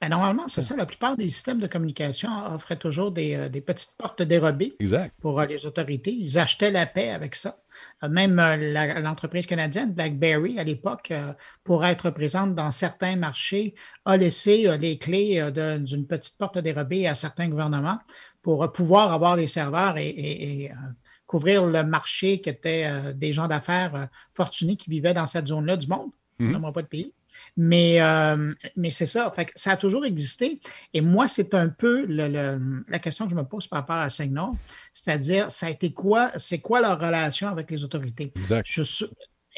Ben, 0.00 0.08
normalement, 0.08 0.48
c'est 0.48 0.62
ça. 0.62 0.76
La 0.76 0.86
plupart 0.86 1.16
des 1.16 1.28
systèmes 1.28 1.58
de 1.60 1.66
communication 1.66 2.30
offraient 2.54 2.76
toujours 2.78 3.10
des, 3.12 3.34
euh, 3.34 3.48
des 3.48 3.60
petites 3.60 3.96
portes 3.98 4.22
dérobées 4.22 4.74
Exact. 4.80 5.14
pour 5.20 5.40
euh, 5.40 5.46
les 5.46 5.66
autorités. 5.66 6.12
Ils 6.12 6.38
achetaient 6.38 6.70
la 6.70 6.86
paix 6.86 7.10
avec 7.10 7.34
ça. 7.34 7.56
Euh, 8.02 8.08
Même 8.08 8.36
l'entreprise 9.02 9.46
canadienne, 9.46 9.92
BlackBerry, 9.92 10.58
à 10.58 10.64
l'époque, 10.64 11.12
pour 11.64 11.84
être 11.84 12.10
présente 12.10 12.54
dans 12.54 12.70
certains 12.70 13.16
marchés, 13.16 13.74
a 14.04 14.16
laissé 14.16 14.76
les 14.78 14.98
clés 14.98 15.50
d'une 15.84 16.06
petite 16.06 16.38
porte 16.38 16.58
dérobée 16.58 17.06
à 17.06 17.14
certains 17.14 17.48
gouvernements 17.48 17.98
pour 18.42 18.70
pouvoir 18.72 19.12
avoir 19.12 19.36
les 19.36 19.48
serveurs 19.48 19.96
et, 19.98 20.08
et- 20.08 20.64
et, 20.64 20.72
couvrir 21.26 21.66
le 21.66 21.82
marché 21.82 22.40
qui 22.40 22.50
était 22.50 23.12
des 23.14 23.32
gens 23.32 23.48
d'affaires 23.48 24.08
fortunés 24.30 24.76
qui 24.76 24.90
vivaient 24.90 25.14
dans 25.14 25.26
cette 25.26 25.48
zone-là 25.48 25.76
du 25.76 25.88
monde. 25.88 26.10
On 26.38 26.44
nommera 26.44 26.72
pas 26.72 26.82
de 26.82 26.86
pays. 26.86 27.12
Mais, 27.56 28.00
euh, 28.00 28.52
mais 28.76 28.90
c'est 28.90 29.06
ça. 29.06 29.30
Fait 29.30 29.46
que 29.46 29.52
ça 29.54 29.72
a 29.72 29.76
toujours 29.76 30.04
existé. 30.04 30.60
Et 30.92 31.00
moi, 31.00 31.28
c'est 31.28 31.54
un 31.54 31.68
peu 31.68 32.04
le- 32.06 32.28
le- 32.28 32.84
la 32.88 32.98
question 32.98 33.26
que 33.26 33.30
je 33.30 33.36
me 33.36 33.44
pose 33.44 33.66
par 33.68 33.80
rapport 33.80 33.96
à 33.96 34.10
Signal. 34.10 34.50
C'est-à-dire, 34.92 35.50
ça 35.50 35.66
a 35.66 35.70
été 35.70 35.92
quoi, 35.92 36.30
c'est 36.38 36.58
quoi 36.58 36.80
leur 36.80 37.00
relation 37.00 37.48
avec 37.48 37.70
les 37.70 37.84
autorités? 37.84 38.32
Exact. 38.36 38.66
Je 38.68 38.82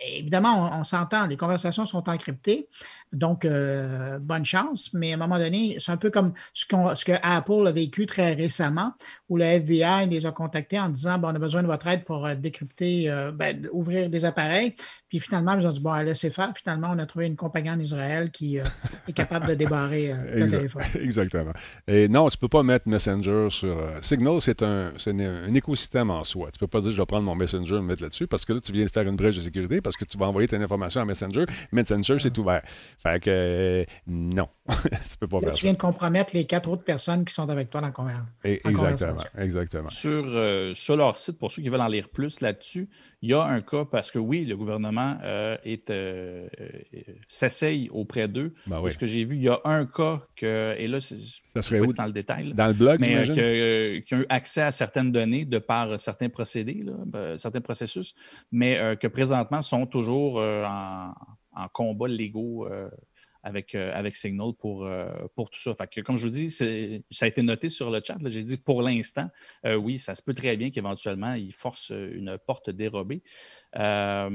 évidemment, 0.05 0.71
on, 0.71 0.81
on 0.81 0.85
s'entend, 0.85 1.27
les 1.27 1.39
conversations 1.39 1.87
sont 1.87 2.07
encryptées, 2.09 2.69
donc 3.13 3.45
euh, 3.45 4.19
bonne 4.19 4.45
chance, 4.45 4.93
mais 4.93 5.13
à 5.13 5.15
un 5.15 5.19
moment 5.19 5.39
donné, 5.39 5.77
c'est 5.79 5.93
un 5.93 5.97
peu 5.97 6.11
comme 6.11 6.33
ce, 6.55 6.67
que 6.67 7.13
Apple 7.23 7.67
a 7.67 7.73
vécu 7.73 8.07
très 8.07 8.35
récemment, 8.35 8.93
où 9.29 9.37
le 9.37 9.45
FBI 9.45 10.09
les 10.09 10.27
a 10.27 10.33
contactés 10.33 10.79
en 10.79 10.89
disant 10.89 11.19
bon, 11.19 11.29
on 11.29 11.35
a 11.35 11.39
besoin 11.39 11.63
de 11.63 11.67
votre 11.67 11.87
aide 11.87 12.05
pour 12.05 12.27
euh, 12.27 12.35
décrypter, 12.35 13.11
euh, 13.11 13.33
ben, 13.33 13.69
ouvrir 13.73 14.09
des 14.11 14.25
appareils. 14.25 14.75
Puis 15.09 15.21
finalement, 15.21 15.55
ils 15.55 15.67
ont 15.67 15.73
dit 15.73 15.81
bon, 15.81 15.95
laissez 15.95 16.31
faire. 16.31 16.53
Finalement, 16.57 16.89
on 16.93 16.99
a 16.99 17.07
trouvé 17.07 17.27
une 17.27 17.37
compagnie 17.37 17.71
en 17.71 17.79
Israël 17.79 18.31
qui 18.31 18.59
euh, 18.59 18.65
est 19.09 19.13
capable 19.13 19.47
de 19.49 19.55
débarrer 19.55 20.13
le 20.13 20.43
Exact. 20.43 20.59
téléphone. 20.59 20.83
Exactement. 21.03 21.53
Et 21.87 22.09
non, 22.09 22.29
tu 22.29 22.39
peux 22.39 22.49
pas 22.49 22.63
mettre 22.63 22.89
Messenger 22.89 23.49
sur. 23.51 23.77
Signal, 24.03 24.41
c'est 24.41 24.63
un, 24.63 24.93
un, 25.07 25.55
écosystème 25.55 26.11
en 26.11 26.25
soi. 26.25 26.51
Tu 26.53 26.59
peux 26.59 26.67
pas 26.67 26.81
dire 26.81 26.93
je 26.93 26.97
vais 26.97 27.07
prendre 27.07 27.25
mon 27.25 27.35
Messenger 27.35 27.75
et 27.75 27.79
le 27.79 27.83
mettre 27.83 28.03
là-dessus 28.03 28.27
parce 28.27 28.45
que 28.45 28.53
là, 28.53 28.61
tu 28.61 28.73
viens 28.73 28.85
de 28.85 28.91
faire 28.91 29.07
une 29.07 29.17
brèche 29.17 29.37
de 29.37 29.43
sécurité 29.43 29.81
parce 29.81 29.97
que 29.97 30.05
tu 30.05 30.19
vas 30.19 30.27
envoyer 30.27 30.49
ton 30.49 30.61
information 30.61 31.01
à 31.01 31.05
Messenger. 31.05 31.47
Messenger, 31.73 32.17
c'est 32.19 32.37
ouvert. 32.39 32.63
Fait 33.03 33.23
que 33.23 33.31
euh, 33.31 33.85
non, 34.07 34.49
tu 34.69 35.17
peux 35.21 35.29
pas 35.29 35.37
Là, 35.37 35.47
faire 35.49 35.51
tu 35.53 35.61
ça. 35.61 35.67
viens 35.67 35.73
de 35.75 35.79
compromettre 35.79 36.35
les 36.35 36.45
quatre 36.47 36.69
autres 36.71 36.83
personnes 36.85 37.25
qui 37.25 37.33
sont 37.35 37.49
avec 37.49 37.71
toi 37.71 37.81
dans 37.81 37.89
le 37.89 37.93
conver- 37.93 38.15
Et- 38.45 38.61
en 38.65 38.71
exactement. 38.71 38.75
conversation. 39.15 39.31
Exactement. 39.39 39.91
Sur, 39.91 40.25
euh, 40.27 40.75
sur 40.75 40.97
leur 40.97 41.17
site, 41.17 41.39
pour 41.39 41.51
ceux 41.53 41.63
qui 41.63 41.69
veulent 41.69 41.81
en 41.81 41.89
lire 41.89 42.09
plus 42.09 42.41
là-dessus, 42.41 42.89
il 43.23 43.31
y 43.31 43.35
a 43.35 43.43
un 43.43 43.61
cas 43.61 43.85
parce 43.85 44.11
que 44.11 44.19
oui, 44.19 44.45
le 44.45 44.57
gouvernement 44.57 45.19
euh, 45.23 45.57
est, 45.65 45.91
euh, 45.91 46.49
s'essaye 47.29 47.89
auprès 47.91 48.29
d'eux. 48.29 48.55
Ben 48.67 48.77
oui. 48.77 48.85
Parce 48.85 48.97
que 48.97 49.07
j'ai 49.07 49.25
vu, 49.25 49.37
il 49.37 49.43
y 49.43 49.49
a 49.49 49.61
un 49.65 49.87
cas 49.87 50.23
que, 50.37 50.75
et 50.79 50.87
là, 50.87 51.01
c'est, 51.01 51.17
Ça 51.17 51.63
serait 51.63 51.77
je 51.79 51.83
vais 51.83 51.89
où? 51.89 51.93
dans 51.93 52.07
le 52.07 52.13
détail, 52.13 52.49
là, 52.49 52.55
Dans 52.55 52.67
le 52.69 52.75
blog, 52.75 52.99
mais 53.01 53.23
que- 53.27 53.99
qui 54.01 54.15
ont 54.15 54.19
eu 54.21 54.27
accès 54.29 54.63
à 54.63 54.71
certaines 54.71 55.13
données 55.13 55.45
de 55.45 55.59
par 55.59 55.99
certains 56.01 56.29
procédés, 56.29 56.83
là, 56.85 56.93
ben, 57.07 57.39
certains 57.39 57.61
processus, 57.61 58.15
mais 58.53 58.79
euh, 58.79 58.97
que 58.97 59.07
présentement 59.07 59.63
sont 59.63 59.87
toujours 59.87 60.39
euh, 60.41 60.65
en, 60.65 61.13
en 61.57 61.69
combat 61.69 62.07
légaux 62.07 62.69
euh, 62.69 62.89
avec, 63.43 63.75
euh, 63.75 63.91
avec 63.93 64.17
Signal 64.17 64.53
pour, 64.59 64.85
euh, 64.85 65.09
pour 65.35 65.51
tout 65.51 65.59
ça. 65.59 65.75
Fait 65.75 66.03
comme 66.03 66.17
je 66.17 66.25
vous 66.25 66.33
dis, 66.33 66.51
ça 66.51 66.65
a 66.65 67.29
été 67.29 67.43
noté 67.43 67.69
sur 67.69 67.91
le 67.91 68.01
chat. 68.05 68.19
J'ai 68.27 68.43
dit 68.43 68.57
pour 68.57 68.83
l'instant, 68.83 69.29
oui, 69.65 69.99
ça 69.99 70.15
se 70.15 70.23
peut 70.23 70.35
très 70.35 70.57
bien 70.57 70.71
qu'éventuellement, 70.71 71.35
ils 71.35 71.55
forcent 71.55 71.91
une 71.91 72.39
porte 72.45 72.71
dérobée. 72.71 73.23
Euh, 73.79 74.31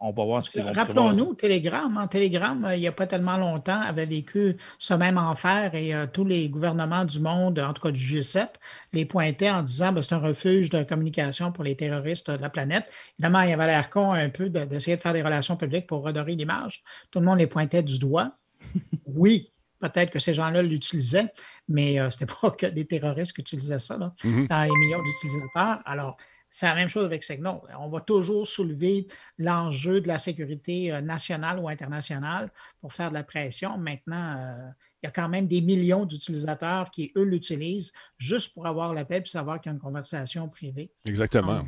on 0.00 0.12
va 0.12 0.24
voir 0.24 0.42
si. 0.42 0.60
Rappelons-nous, 0.60 1.34
Telegram, 1.34 1.96
en 1.96 2.06
Telegram, 2.06 2.64
euh, 2.64 2.76
il 2.76 2.80
n'y 2.80 2.86
a 2.86 2.92
pas 2.92 3.06
tellement 3.06 3.36
longtemps, 3.36 3.80
avait 3.80 4.06
vécu 4.06 4.56
ce 4.78 4.94
même 4.94 5.18
enfer 5.18 5.74
et 5.74 5.94
euh, 5.94 6.06
tous 6.06 6.24
les 6.24 6.48
gouvernements 6.48 7.04
du 7.04 7.18
monde, 7.20 7.58
en 7.58 7.72
tout 7.72 7.82
cas 7.82 7.90
du 7.90 7.98
G7, 8.00 8.46
les 8.92 9.04
pointaient 9.04 9.50
en 9.50 9.62
disant 9.62 9.92
que 9.92 10.02
c'est 10.02 10.14
un 10.14 10.18
refuge 10.18 10.70
de 10.70 10.82
communication 10.84 11.50
pour 11.50 11.64
les 11.64 11.74
terroristes 11.76 12.30
de 12.30 12.40
la 12.40 12.50
planète. 12.50 12.84
Évidemment, 13.18 13.40
il 13.42 13.50
y 13.50 13.52
avait 13.52 13.66
l'air 13.66 13.90
con 13.90 14.12
un 14.12 14.28
peu 14.30 14.48
de- 14.48 14.64
d'essayer 14.64 14.96
de 14.96 15.02
faire 15.02 15.12
des 15.12 15.22
relations 15.22 15.56
publiques 15.56 15.86
pour 15.86 16.02
redorer 16.04 16.36
l'image. 16.36 16.82
Tout 17.10 17.18
le 17.20 17.26
monde 17.26 17.38
les 17.38 17.46
pointait 17.48 17.82
du 17.82 17.98
doigt. 17.98 18.32
oui, 19.06 19.50
peut-être 19.80 20.10
que 20.10 20.18
ces 20.18 20.34
gens-là 20.34 20.62
l'utilisaient, 20.62 21.32
mais 21.68 22.00
euh, 22.00 22.10
ce 22.10 22.20
n'était 22.22 22.34
pas 22.40 22.50
que 22.50 22.66
des 22.66 22.84
terroristes 22.86 23.32
qui 23.32 23.40
utilisaient 23.40 23.78
ça 23.78 23.96
là, 23.96 24.12
Mhm. 24.24 24.46
dans 24.48 24.62
les 24.62 24.70
millions 24.70 25.02
d'utilisateurs. 25.02 25.80
Alors, 25.84 26.16
c'est 26.50 26.64
la 26.66 26.74
même 26.76 26.88
chose 26.88 27.04
avec 27.04 27.22
Signal. 27.24 27.60
On 27.78 27.88
va 27.88 28.00
toujours 28.00 28.48
soulever 28.48 29.06
l'enjeu 29.36 30.00
de 30.00 30.08
la 30.08 30.18
sécurité 30.18 30.90
euh, 30.90 31.02
nationale 31.02 31.58
ou 31.58 31.68
internationale 31.68 32.50
pour 32.80 32.94
faire 32.94 33.10
de 33.10 33.14
la 33.14 33.22
pression. 33.22 33.76
Maintenant, 33.76 34.36
euh, 34.38 34.70
il 35.02 35.06
y 35.06 35.08
a 35.08 35.10
quand 35.10 35.28
même 35.28 35.46
des 35.46 35.60
millions 35.60 36.06
d'utilisateurs 36.06 36.90
qui, 36.90 37.12
eux, 37.16 37.24
l'utilisent 37.24 37.92
juste 38.16 38.54
pour 38.54 38.66
avoir 38.66 38.94
la 38.94 39.04
paix 39.04 39.22
et 39.22 39.28
savoir 39.28 39.60
qu'il 39.60 39.68
y 39.70 39.72
a 39.72 39.74
une 39.74 39.80
conversation 39.80 40.48
privée. 40.48 40.90
Exactement. 41.04 41.62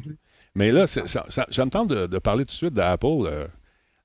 Mais 0.54 0.72
là, 0.72 0.86
ça, 0.86 1.06
ça, 1.06 1.26
ça 1.28 1.64
me 1.66 1.70
tente 1.70 1.88
de, 1.88 2.06
de 2.06 2.18
parler 2.18 2.44
tout 2.44 2.52
de 2.52 2.56
suite 2.56 2.74
d'Apple 2.74 3.48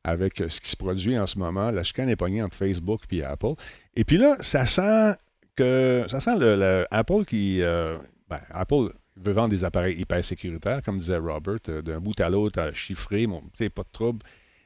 avec 0.05 0.37
ce 0.37 0.61
qui 0.61 0.69
se 0.69 0.77
produit 0.77 1.17
en 1.17 1.25
ce 1.25 1.39
moment. 1.39 1.71
La 1.71 1.83
chicane 1.83 2.09
est 2.09 2.15
pognée 2.15 2.43
entre 2.43 2.55
Facebook 2.55 3.01
et 3.11 3.23
Apple. 3.23 3.53
Et 3.95 4.05
puis 4.05 4.17
là, 4.17 4.37
ça 4.39 4.67
sent 4.67 5.15
que 5.55 6.05
ça 6.07 6.19
sent 6.19 6.37
le, 6.37 6.55
le 6.55 6.85
Apple 6.91 7.25
qui. 7.25 7.61
euh, 7.61 7.97
ben, 8.29 8.39
Apple 8.51 8.93
veut 9.17 9.33
vendre 9.33 9.49
des 9.49 9.63
appareils 9.63 9.99
hyper 9.99 10.23
sécuritaires, 10.23 10.83
comme 10.83 10.99
disait 10.99 11.17
Robert, 11.17 11.57
euh, 11.69 11.81
d'un 11.81 11.99
bout 11.99 12.19
à 12.19 12.29
l'autre, 12.29 12.59
à 12.59 12.73
chiffrer, 12.73 13.27
mon, 13.27 13.41
tu 13.41 13.49
sais, 13.55 13.69
pas 13.69 13.83
de 13.83 13.91
trouble. 13.91 14.19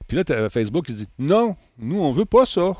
Puis 0.08 0.18
là, 0.18 0.50
Facebook 0.50 0.88
qui 0.88 0.94
dit 0.94 1.08
Non, 1.20 1.56
nous, 1.78 2.02
on 2.02 2.12
veut 2.12 2.26
pas 2.26 2.46
ça. 2.46 2.76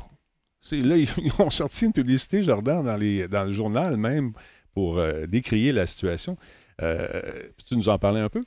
Là, 0.72 0.96
ils, 0.98 1.08
ont 1.38 1.50
sorti 1.50 1.86
une 1.86 1.92
publicité, 1.92 2.42
Jordan, 2.42 2.84
dans, 2.84 2.96
les, 2.96 3.26
dans 3.26 3.44
le 3.44 3.52
journal 3.52 3.96
même, 3.96 4.32
pour 4.74 4.98
euh, 4.98 5.26
décrier 5.26 5.72
la 5.72 5.86
situation. 5.86 6.36
Tu 6.78 7.76
nous 7.76 7.88
en 7.88 7.98
parlais 7.98 8.20
un 8.20 8.28
peu? 8.28 8.42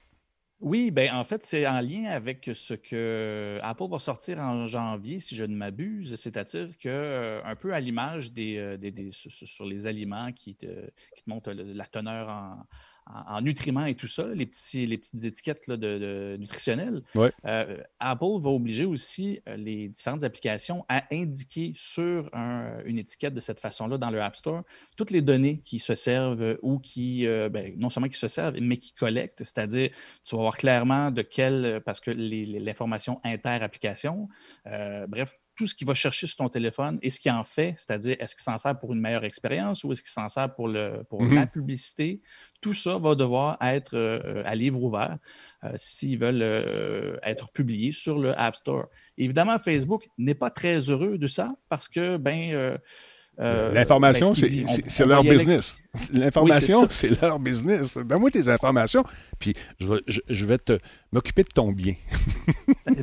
Oui, 0.64 0.92
ben 0.92 1.14
en 1.14 1.26
fait, 1.26 1.44
c'est 1.44 1.68
en 1.68 1.82
lien 1.82 2.06
avec 2.06 2.50
ce 2.54 2.74
que 2.74 3.60
Apple 3.62 3.90
va 3.92 4.00
sortir 4.00 4.40
en 4.40 4.66
janvier, 4.66 5.20
si 5.20 5.36
je 5.36 5.44
ne 5.44 5.54
m'abuse. 5.58 6.16
C'est-à-dire 6.16 6.70
que, 6.80 6.88
euh, 6.88 7.44
un 7.44 7.58
peu 7.58 7.74
à 7.74 7.82
l'image 7.82 8.32
des, 8.32 8.56
euh, 8.56 9.10
sur, 9.12 9.66
les 9.66 9.88
aliments 9.88 10.32
qui 10.32 10.56
te, 10.56 10.68
qui 11.18 11.24
te 11.26 11.30
montrent 11.30 11.52
la 11.52 11.86
teneur 11.86 12.30
en, 12.30 12.66
en- 13.06 13.36
en 13.38 13.42
nutriments 13.42 13.86
et 13.86 13.96
tout 13.96 14.08
ça, 14.08 14.28
les, 14.28 14.46
petits, 14.46 14.86
les 14.86 14.98
petites 14.98 15.24
étiquettes 15.26 15.68
là, 15.68 15.78
de, 15.78 15.98
de- 15.98 16.38
nutritionnelles, 16.40 17.02
Ouais. 17.16 17.32
euh, 17.46 17.78
Apple 18.00 18.40
va 18.40 18.50
obliger 18.50 18.86
aussi 18.86 19.40
euh, 19.50 19.56
les 19.58 19.90
différentes 19.90 20.24
applications 20.24 20.86
à 20.90 21.04
indiquer 21.12 21.74
sur 21.76 22.30
un- 22.34 22.82
une 22.86 22.98
étiquette 22.98 23.34
de 23.34 23.40
cette 23.42 23.60
façon-là 23.60 23.98
dans 23.98 24.10
le 24.10 24.22
App 24.22 24.36
Store 24.36 24.64
toutes 24.98 25.12
les 25.12 25.22
données 25.22 25.62
qui 25.66 25.80
se 25.80 25.96
servent 25.96 26.58
ou 26.62 26.80
qui, 26.80 27.28
euh, 27.28 27.50
ben, 27.50 27.74
non 27.78 27.90
seulement 27.90 28.08
qui 28.10 28.18
se 28.18 28.28
servent, 28.28 28.56
mais 28.62 28.78
qui 28.78 28.94
collectent, 28.94 29.44
c'est-à-dire 29.44 29.90
tu 30.24 30.36
vas 30.36 30.42
voir 30.42 30.58
clairement 30.58 31.12
de 31.12 31.22
quel, 31.22 31.82
parce 31.86 32.00
que 32.00 32.12
l'information 32.12 33.20
inter-application, 33.24 34.28
euh, 34.68 35.08
bref, 35.08 35.34
tout 35.56 35.68
ce 35.68 35.76
qu'il 35.76 35.86
va 35.86 35.94
chercher 35.94 36.26
sur 36.26 36.38
ton 36.38 36.50
téléphone 36.50 36.98
et 37.04 37.12
ce 37.12 37.20
qu'il 37.20 37.32
en 37.32 37.44
fait, 37.44 37.76
c'est-à-dire 37.78 38.16
est-ce 38.20 38.36
qu'il 38.36 38.42
s'en 38.44 38.58
sert 38.58 38.80
pour 38.80 38.92
une 38.94 39.00
meilleure 39.00 39.24
expérience 39.24 39.84
ou 39.84 39.92
est-ce 39.92 40.02
qu'il 40.02 40.10
s'en 40.10 40.28
sert 40.28 40.54
pour, 40.56 40.68
le, 40.68 41.04
pour 41.10 41.22
Mhm. 41.22 41.36
la 41.36 41.46
publicité, 41.46 42.22
tout 42.64 42.74
ça 42.74 42.98
va 42.98 43.14
devoir 43.14 43.58
être 43.62 43.96
euh, 43.96 44.42
à 44.46 44.56
livre 44.56 44.82
ouvert 44.82 45.18
euh, 45.64 45.74
s'ils 45.76 46.18
veulent 46.18 46.42
euh, 46.42 47.18
être 47.22 47.52
publiés 47.52 47.92
sur 47.92 48.18
le 48.18 48.38
App 48.40 48.56
Store. 48.56 48.86
Évidemment, 49.18 49.60
Facebook 49.60 50.08
n'est 50.18 50.34
pas 50.34 50.50
très 50.50 50.80
heureux 50.80 51.18
de 51.18 51.28
ça 51.28 51.54
parce 51.70 51.88
que, 51.88 52.18
ben, 52.18 52.80
L'information, 53.38 54.30
ben, 54.30 54.36
ce 54.36 54.82
c'est 54.88 55.06
leur 55.06 55.24
business. 55.24 55.83
L'information, 56.14 56.82
Oui, 56.82 56.88
c'est 56.90 57.22
leur 57.22 57.40
business. 57.40 57.96
Donne-moi 57.98 58.32
tes 58.32 58.48
informations, 58.48 59.04
puis 59.40 59.54
je 59.80 59.94
vais, 59.94 60.02
je, 60.08 60.22
je 60.28 60.46
vais 60.46 60.58
te 60.58 60.80
m'occuper 61.12 61.44
de 61.44 61.50
ton 61.50 61.72
bien. 61.72 61.94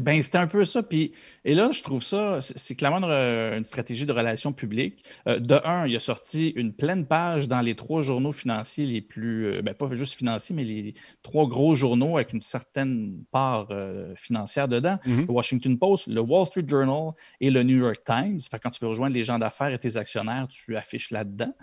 Ben, 0.00 0.22
c'était 0.22 0.38
un 0.38 0.46
peu 0.46 0.64
ça. 0.64 0.82
Puis, 0.82 1.12
et 1.44 1.54
là, 1.54 1.70
je 1.72 1.82
trouve 1.82 2.02
ça, 2.02 2.38
c'est 2.40 2.74
clairement 2.74 3.02
une, 3.02 3.58
une 3.58 3.64
stratégie 3.64 4.06
de 4.06 4.12
relations 4.12 4.52
publiques. 4.52 5.04
Euh, 5.26 5.38
de 5.38 5.58
un, 5.64 5.86
il 5.86 5.96
a 5.96 6.00
sorti 6.00 6.48
une 6.50 6.72
pleine 6.72 7.06
page 7.06 7.48
dans 7.48 7.60
les 7.60 7.74
trois 7.74 8.02
journaux 8.02 8.32
financiers 8.32 8.86
les 8.86 9.00
plus, 9.00 9.46
euh, 9.46 9.62
ben, 9.62 9.74
pas 9.74 9.92
juste 9.94 10.14
financiers, 10.14 10.54
mais 10.54 10.64
les 10.64 10.94
trois 11.22 11.48
gros 11.48 11.74
journaux 11.74 12.16
avec 12.16 12.32
une 12.32 12.42
certaine 12.42 13.24
part 13.30 13.68
euh, 13.70 14.14
financière 14.16 14.68
dedans. 14.68 14.98
Mhm. 15.06 15.26
Le 15.26 15.32
Washington 15.32 15.78
Post, 15.78 16.08
le 16.08 16.20
Wall 16.20 16.46
Street 16.46 16.66
Journal 16.66 17.12
et 17.40 17.50
le 17.50 17.62
New 17.62 17.78
York 17.78 18.02
Times. 18.04 18.38
Fait 18.50 18.58
quand 18.58 18.70
tu 18.70 18.84
veux 18.84 18.90
rejoindre 18.90 19.14
les 19.14 19.24
gens 19.24 19.38
d'affaires 19.38 19.72
et 19.72 19.78
tes 19.78 19.96
actionnaires, 19.96 20.46
tu 20.48 20.76
affiches 20.76 21.10
là-dedans. 21.10 21.54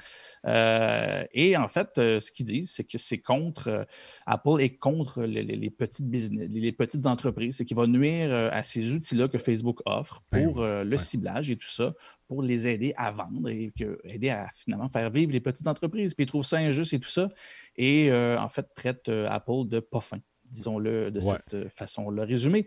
Euh, 0.45 1.16
et 1.33 1.57
en 1.57 1.67
fait, 1.67 1.91
ce 1.95 2.31
qu'ils 2.31 2.45
disent, 2.45 2.71
c'est 2.71 2.83
que 2.83 2.97
c'est 2.97 3.19
contre, 3.19 3.87
Apple 4.25 4.59
est 4.61 4.77
contre 4.77 5.23
les, 5.23 5.69
petites 5.69 6.09
business, 6.09 6.49
les 6.51 6.71
petites 6.71 7.05
entreprises, 7.05 7.57
c'est 7.57 7.65
qu'il 7.65 7.77
va 7.77 7.87
nuire 7.87 8.33
à 8.51 8.63
ces 8.63 8.93
outils-là 8.93 9.27
que 9.27 9.37
Facebook 9.37 9.79
offre 9.85 10.23
ben 10.31 10.51
pour 10.51 10.63
le 10.63 10.97
ciblage 10.97 11.49
et 11.49 11.55
tout 11.55 11.67
ça, 11.67 11.93
pour 12.27 12.41
les 12.41 12.67
aider 12.67 12.93
à 12.97 13.11
vendre 13.11 13.49
et 13.49 13.73
que, 13.77 13.99
aider 14.03 14.29
à 14.29 14.49
finalement 14.53 14.89
faire 14.89 15.09
vivre 15.09 15.31
les 15.31 15.39
petites 15.39 15.67
entreprises. 15.67 16.13
Puis 16.13 16.23
ils 16.23 16.27
trouvent 16.27 16.45
ça 16.45 16.57
injuste 16.57 16.93
et 16.93 16.99
tout 16.99 17.09
ça. 17.09 17.29
Et 17.75 18.11
en 18.11 18.49
fait, 18.49 18.67
traite 18.75 19.09
Apple 19.09 19.67
de 19.67 19.79
pas 19.79 20.01
fin 20.01 20.19
disons-le 20.51 21.11
de 21.11 21.19
cette 21.19 21.53
euh, 21.53 21.69
façon-là. 21.69 22.25
Résumé, 22.25 22.65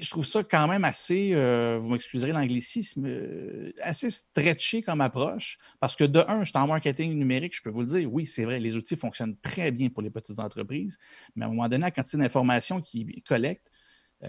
je 0.00 0.10
trouve 0.10 0.24
ça 0.24 0.42
quand 0.42 0.68
même 0.68 0.84
assez, 0.84 1.30
euh, 1.34 1.78
vous 1.80 1.92
m'excuserez 1.92 2.32
l'anglicisme, 2.32 3.04
euh, 3.06 3.72
assez 3.82 4.10
stretché 4.10 4.82
comme 4.82 5.00
approche, 5.00 5.58
parce 5.80 5.96
que 5.96 6.04
de 6.04 6.20
un, 6.28 6.44
je 6.44 6.50
suis 6.50 6.58
en 6.58 6.66
marketing 6.66 7.14
numérique, 7.14 7.56
je 7.56 7.62
peux 7.62 7.70
vous 7.70 7.80
le 7.80 7.86
dire, 7.86 8.12
oui, 8.12 8.26
c'est 8.26 8.44
vrai, 8.44 8.60
les 8.60 8.76
outils 8.76 8.96
fonctionnent 8.96 9.36
très 9.36 9.70
bien 9.70 9.88
pour 9.88 10.02
les 10.02 10.10
petites 10.10 10.38
entreprises, 10.38 10.98
mais 11.34 11.44
à 11.44 11.48
un 11.48 11.50
moment 11.50 11.68
donné, 11.68 11.82
la 11.82 11.90
quantité 11.90 12.18
d'informations 12.18 12.80
qu'ils 12.80 13.22
collectent, 13.22 13.70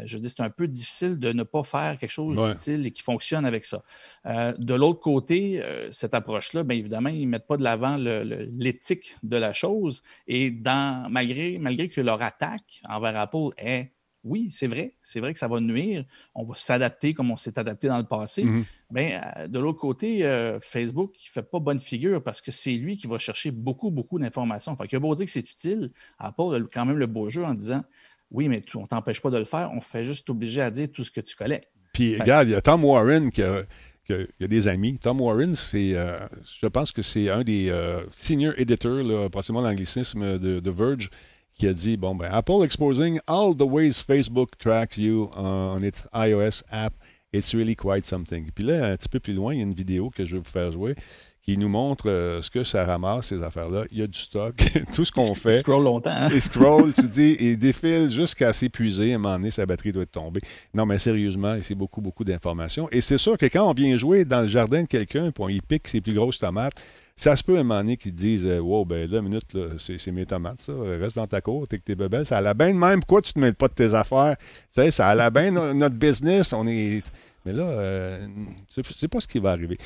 je 0.05 0.17
dis, 0.17 0.29
c'est 0.29 0.41
un 0.41 0.49
peu 0.49 0.67
difficile 0.67 1.19
de 1.19 1.33
ne 1.33 1.43
pas 1.43 1.63
faire 1.63 1.97
quelque 1.97 2.09
chose 2.09 2.37
d'utile 2.37 2.85
et 2.85 2.91
qui 2.91 3.01
fonctionne 3.01 3.45
avec 3.45 3.65
ça. 3.65 3.83
Euh, 4.25 4.53
de 4.57 4.73
l'autre 4.73 4.99
côté, 4.99 5.61
euh, 5.61 5.89
cette 5.91 6.13
approche-là, 6.13 6.63
bien 6.63 6.77
évidemment, 6.77 7.09
ils 7.09 7.25
ne 7.25 7.31
mettent 7.31 7.47
pas 7.47 7.57
de 7.57 7.63
l'avant 7.63 7.97
l'éthique 7.97 9.15
de 9.23 9.37
la 9.37 9.53
chose. 9.53 10.01
Et 10.27 10.51
dans, 10.51 11.09
malgré, 11.09 11.57
malgré 11.57 11.89
que 11.89 12.01
leur 12.01 12.21
attaque 12.21 12.81
envers 12.87 13.17
Apple 13.17 13.49
est 13.57 13.91
oui, 14.23 14.49
c'est 14.51 14.67
vrai, 14.67 14.93
c'est 15.01 15.19
vrai 15.19 15.33
que 15.33 15.39
ça 15.39 15.47
va 15.47 15.59
nuire. 15.59 16.05
On 16.35 16.43
va 16.43 16.53
s'adapter 16.53 17.13
comme 17.13 17.31
on 17.31 17.37
s'est 17.37 17.57
adapté 17.57 17.87
dans 17.87 17.97
le 17.97 18.03
passé. 18.03 18.45
Ben, 18.91 19.47
de 19.47 19.57
l'autre 19.57 19.79
côté, 19.79 20.21
Facebook 20.61 21.13
ne 21.13 21.29
fait 21.31 21.41
pas 21.41 21.59
bonne 21.59 21.79
figure 21.79 22.21
parce 22.21 22.39
que 22.39 22.51
c'est 22.51 22.73
lui 22.73 22.97
qui 22.97 23.07
va 23.07 23.17
chercher 23.17 23.49
beaucoup, 23.49 23.89
beaucoup 23.89 24.19
d'informations. 24.19 24.73
Enfin, 24.73 24.85
il 24.87 24.95
a 24.95 24.99
beau 24.99 25.15
dire 25.15 25.25
que 25.25 25.31
c'est 25.31 25.39
utile, 25.39 25.89
Apple 26.19 26.53
a 26.53 26.59
quand 26.71 26.85
même 26.85 26.97
le 26.97 27.07
beau 27.07 27.29
jeu 27.29 27.43
en 27.43 27.55
disant 27.55 27.83
oui, 28.31 28.47
mais 28.47 28.63
on 28.75 28.81
ne 28.81 28.85
t'empêche 28.85 29.21
pas 29.21 29.29
de 29.29 29.37
le 29.37 29.45
faire. 29.45 29.71
On 29.73 29.81
fait 29.81 30.03
juste 30.03 30.27
t'obliger 30.27 30.61
à 30.61 30.71
dire 30.71 30.87
tout 30.91 31.03
ce 31.03 31.11
que 31.11 31.21
tu 31.21 31.35
collectes. 31.35 31.69
Puis, 31.93 32.17
regarde, 32.17 32.47
il 32.47 32.51
y 32.51 32.55
a 32.55 32.61
Tom 32.61 32.83
Warren 32.85 33.29
qui 33.29 33.43
a, 33.43 33.63
a 34.09 34.47
des 34.47 34.67
amis. 34.67 34.97
Tom 34.97 35.19
Warren, 35.19 35.55
c'est, 35.55 35.95
euh, 35.95 36.17
je 36.61 36.67
pense 36.67 36.91
que 36.91 37.01
c'est 37.01 37.29
un 37.29 37.43
des 37.43 37.69
euh, 37.69 38.03
senior 38.11 38.53
editors, 38.57 39.03
là, 39.03 39.29
possiblement 39.29 39.67
l'anglicisme 39.67 40.39
de, 40.39 40.59
de, 40.61 40.71
Verge, 40.71 41.09
qui 41.53 41.67
a 41.67 41.73
dit 41.73 41.97
bon, 41.97 42.15
ben, 42.15 42.29
Apple 42.31 42.63
exposing 42.63 43.19
all 43.27 43.55
the 43.55 43.63
ways 43.63 44.03
Facebook 44.05 44.57
tracks 44.57 44.97
you 44.97 45.29
on 45.35 45.83
its 45.83 46.07
iOS 46.13 46.63
app. 46.71 46.93
It's 47.33 47.53
really 47.53 47.75
quite 47.75 48.05
something. 48.05 48.51
Puis 48.53 48.65
là, 48.65 48.87
un 48.87 48.97
petit 48.97 49.09
peu 49.09 49.19
plus 49.19 49.33
loin, 49.33 49.53
il 49.53 49.57
y 49.57 49.61
a 49.61 49.63
une 49.63 49.73
vidéo 49.73 50.09
que 50.09 50.25
je 50.25 50.35
vais 50.35 50.41
vous 50.41 50.49
faire 50.49 50.71
jouer 50.71 50.95
qui 51.43 51.57
nous 51.57 51.69
montre 51.69 52.07
euh, 52.07 52.41
ce 52.41 52.51
que 52.51 52.63
ça 52.63 52.85
ramasse, 52.85 53.27
ces 53.27 53.41
affaires-là. 53.41 53.85
Il 53.91 53.97
y 53.97 54.01
a 54.03 54.07
du 54.07 54.19
stock, 54.19 54.53
tout 54.93 55.03
ce 55.03 55.11
qu'on 55.11 55.33
fait. 55.33 55.49
Il 55.49 55.55
scroll 55.55 55.83
longtemps. 55.83 56.11
Hein? 56.11 56.29
Il 56.31 56.41
scroll, 56.41 56.93
tu 56.93 57.07
dis, 57.07 57.35
il 57.39 57.57
défile 57.57 58.11
jusqu'à 58.11 58.53
s'épuiser. 58.53 59.13
À 59.13 59.15
un 59.15 59.17
moment 59.17 59.37
donné, 59.37 59.49
sa 59.49 59.65
batterie 59.65 59.91
doit 59.91 60.03
être 60.03 60.11
tombée. 60.11 60.41
Non, 60.73 60.85
mais 60.85 60.99
sérieusement, 60.99 61.57
c'est 61.63 61.75
beaucoup, 61.75 61.99
beaucoup 61.99 62.23
d'informations. 62.23 62.87
Et 62.91 63.01
c'est 63.01 63.17
sûr 63.17 63.37
que 63.37 63.47
quand 63.47 63.67
on 63.67 63.73
vient 63.73 63.97
jouer 63.97 64.23
dans 64.23 64.41
le 64.41 64.47
jardin 64.47 64.83
de 64.83 64.87
quelqu'un, 64.87 65.31
puis 65.31 65.43
on 65.43 65.49
y 65.49 65.61
pique 65.61 65.87
ses 65.87 65.99
plus 65.99 66.13
grosses 66.13 66.37
tomates, 66.37 66.85
ça 67.15 67.35
se 67.35 67.43
peut 67.43 67.57
à 67.57 67.61
un 67.61 67.63
moment 67.63 67.81
donné 67.81 67.97
qu'ils 67.97 68.13
disent 68.13 68.45
euh, 68.45 68.59
Wow, 68.59 68.85
ben 68.85 69.09
là, 69.09 69.21
minute, 69.21 69.57
c'est 69.79 70.11
mes 70.11 70.27
tomates, 70.27 70.61
ça. 70.61 70.73
Reste 70.73 71.15
dans 71.15 71.27
ta 71.27 71.41
cour, 71.41 71.67
t'es 71.67 71.79
que 71.79 71.83
t'es 71.83 71.95
bébelles. 71.95 72.25
Ça 72.25 72.37
a 72.37 72.41
la 72.41 72.53
bien 72.53 72.71
de 72.71 72.77
même. 72.77 72.99
Pourquoi 72.99 73.21
tu 73.21 73.33
te 73.33 73.39
mêles 73.39 73.55
pas 73.55 73.67
de 73.67 73.73
tes 73.73 73.95
affaires? 73.95 74.37
Tu 74.37 74.45
sais, 74.69 74.91
ça 74.91 75.07
a 75.07 75.15
la 75.15 75.31
bien 75.31 75.51
notre 75.51 75.95
business. 75.95 76.53
On 76.53 76.67
est. 76.67 77.03
Mais 77.45 77.53
là, 77.53 77.63
euh, 77.63 78.27
c'est 78.69 79.07
pas 79.07 79.19
ce 79.19 79.27
qui 79.27 79.39
va 79.39 79.51
arriver. 79.51 79.77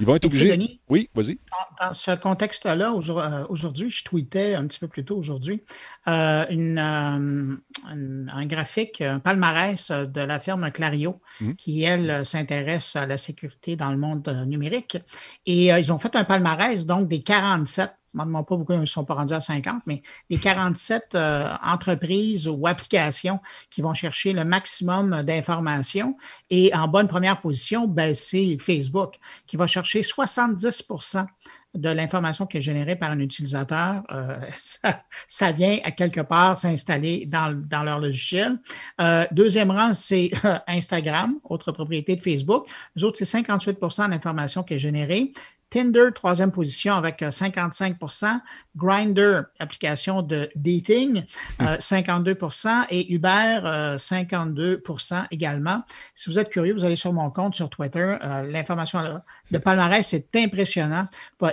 Ils 0.00 0.06
vont 0.06 0.16
être 0.16 0.24
obligés. 0.24 0.80
oui, 0.88 1.08
vas-y. 1.14 1.38
Dans, 1.80 1.94
ce 1.94 2.10
contexte-là, 2.10 2.92
euh, 2.92 3.44
aujourd'hui, 3.48 3.90
je 3.90 4.04
tweetais 4.04 4.54
un 4.54 4.66
petit 4.66 4.80
peu 4.80 4.88
plus 4.88 5.04
tôt 5.04 5.16
aujourd'hui 5.16 5.62
euh, 6.08 6.44
euh, 6.50 7.56
un 7.86 8.46
graphique, 8.46 9.00
un 9.00 9.20
palmarès 9.20 9.92
de 9.92 10.20
la 10.20 10.40
firme 10.40 10.70
Clario, 10.72 11.20
mhm. 11.40 11.54
qui, 11.54 11.82
elle, 11.82 12.26
s'intéresse 12.26 12.96
à 12.96 13.06
la 13.06 13.16
sécurité 13.16 13.76
dans 13.76 13.92
le 13.92 13.98
monde 13.98 14.28
numérique. 14.46 14.98
Et 15.46 15.66
ils 15.66 15.92
ont 15.92 15.98
fait 15.98 16.16
un 16.16 16.24
palmarès, 16.24 16.86
donc, 16.86 17.08
des 17.08 17.22
47 17.22 17.92
ne 18.22 18.24
demande 18.24 18.46
pas 18.46 18.56
beaucoup, 18.56 18.72
ils 18.72 18.80
ne 18.80 18.86
sont 18.86 19.04
pas 19.04 19.14
rendus 19.14 19.34
à 19.34 19.40
50, 19.40 19.82
mais 19.86 20.02
des 20.30 20.38
47 20.38 21.14
euh, 21.14 21.52
entreprises 21.62 22.48
ou 22.48 22.66
applications 22.66 23.40
qui 23.70 23.82
vont 23.82 23.94
chercher 23.94 24.32
le 24.32 24.44
maximum 24.44 25.22
d'informations. 25.22 26.16
Et 26.50 26.74
en 26.74 26.88
bonne 26.88 27.08
première 27.08 27.40
position, 27.40 27.86
ben, 27.86 28.14
c'est 28.14 28.56
Facebook 28.58 29.18
qui 29.46 29.56
va 29.56 29.66
chercher 29.66 30.02
70 30.02 30.82
de 31.74 31.88
l'information 31.88 32.46
qui 32.46 32.58
est 32.58 32.62
générée 32.62 32.96
par 32.96 33.10
un 33.10 33.18
utilisateur, 33.18 34.02
euh, 34.12 34.38
ça, 35.28 35.52
vient 35.52 35.78
à 35.84 35.90
quelque 35.90 36.20
part 36.20 36.56
s'installer 36.58 37.26
dans, 37.26 37.54
dans, 37.68 37.82
leur 37.82 37.98
logiciel. 37.98 38.58
Euh, 39.00 39.24
deuxième 39.32 39.70
rang, 39.70 39.92
c'est 39.92 40.30
Instagram, 40.66 41.34
autre 41.44 41.72
propriété 41.72 42.16
de 42.16 42.20
Facebook. 42.20 42.66
Les 42.96 43.04
autres, 43.04 43.18
c'est 43.18 43.24
58 43.24 43.78
de 43.80 44.10
l'information 44.10 44.62
qui 44.62 44.74
est 44.74 44.78
générée. 44.78 45.32
Tinder, 45.74 46.10
troisième 46.14 46.52
position 46.52 46.94
avec 46.94 47.20
55% 47.20 48.26
euh, 48.26 48.38
Grinder, 48.76 49.40
application 49.58 50.22
de 50.22 50.48
dating, 50.54 51.24
52% 51.58 52.68
euh, 52.68 52.82
et 52.90 53.12
Uber, 53.12 53.58
52% 53.96 55.14
euh, 55.14 55.22
également. 55.32 55.82
Si 56.14 56.30
vous 56.30 56.38
êtes 56.38 56.50
curieux, 56.50 56.74
vous 56.74 56.84
allez 56.84 56.94
sur 56.94 57.12
mon 57.12 57.28
compte 57.30 57.56
sur 57.56 57.70
Twitter. 57.70 58.16
L'information 58.22 59.20
de 59.50 59.58
palmarès, 59.58 60.06
c'est 60.06 60.28
impressionnant 60.36 61.06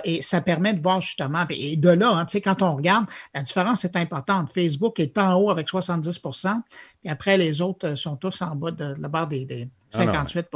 et 0.04 0.11
ça 0.20 0.40
permet 0.40 0.74
de 0.74 0.82
voir 0.82 1.00
justement, 1.00 1.46
et 1.48 1.76
de 1.76 1.88
là, 1.88 2.10
hein, 2.10 2.24
tu 2.26 2.32
sais, 2.32 2.40
quand 2.40 2.60
on 2.62 2.76
regarde, 2.76 3.06
la 3.34 3.42
différence 3.42 3.84
est 3.84 3.96
importante. 3.96 4.52
Facebook 4.52 5.00
est 5.00 5.16
en 5.16 5.34
haut 5.34 5.50
avec 5.50 5.68
70% 5.68 6.60
et 7.04 7.10
après, 7.10 7.36
les 7.36 7.60
autres 7.60 7.94
sont 7.94 8.16
tous 8.16 8.42
en 8.42 8.54
bas 8.56 8.70
de 8.70 8.94
la 9.00 9.08
barre 9.08 9.28
des, 9.28 9.70
58 9.90 10.48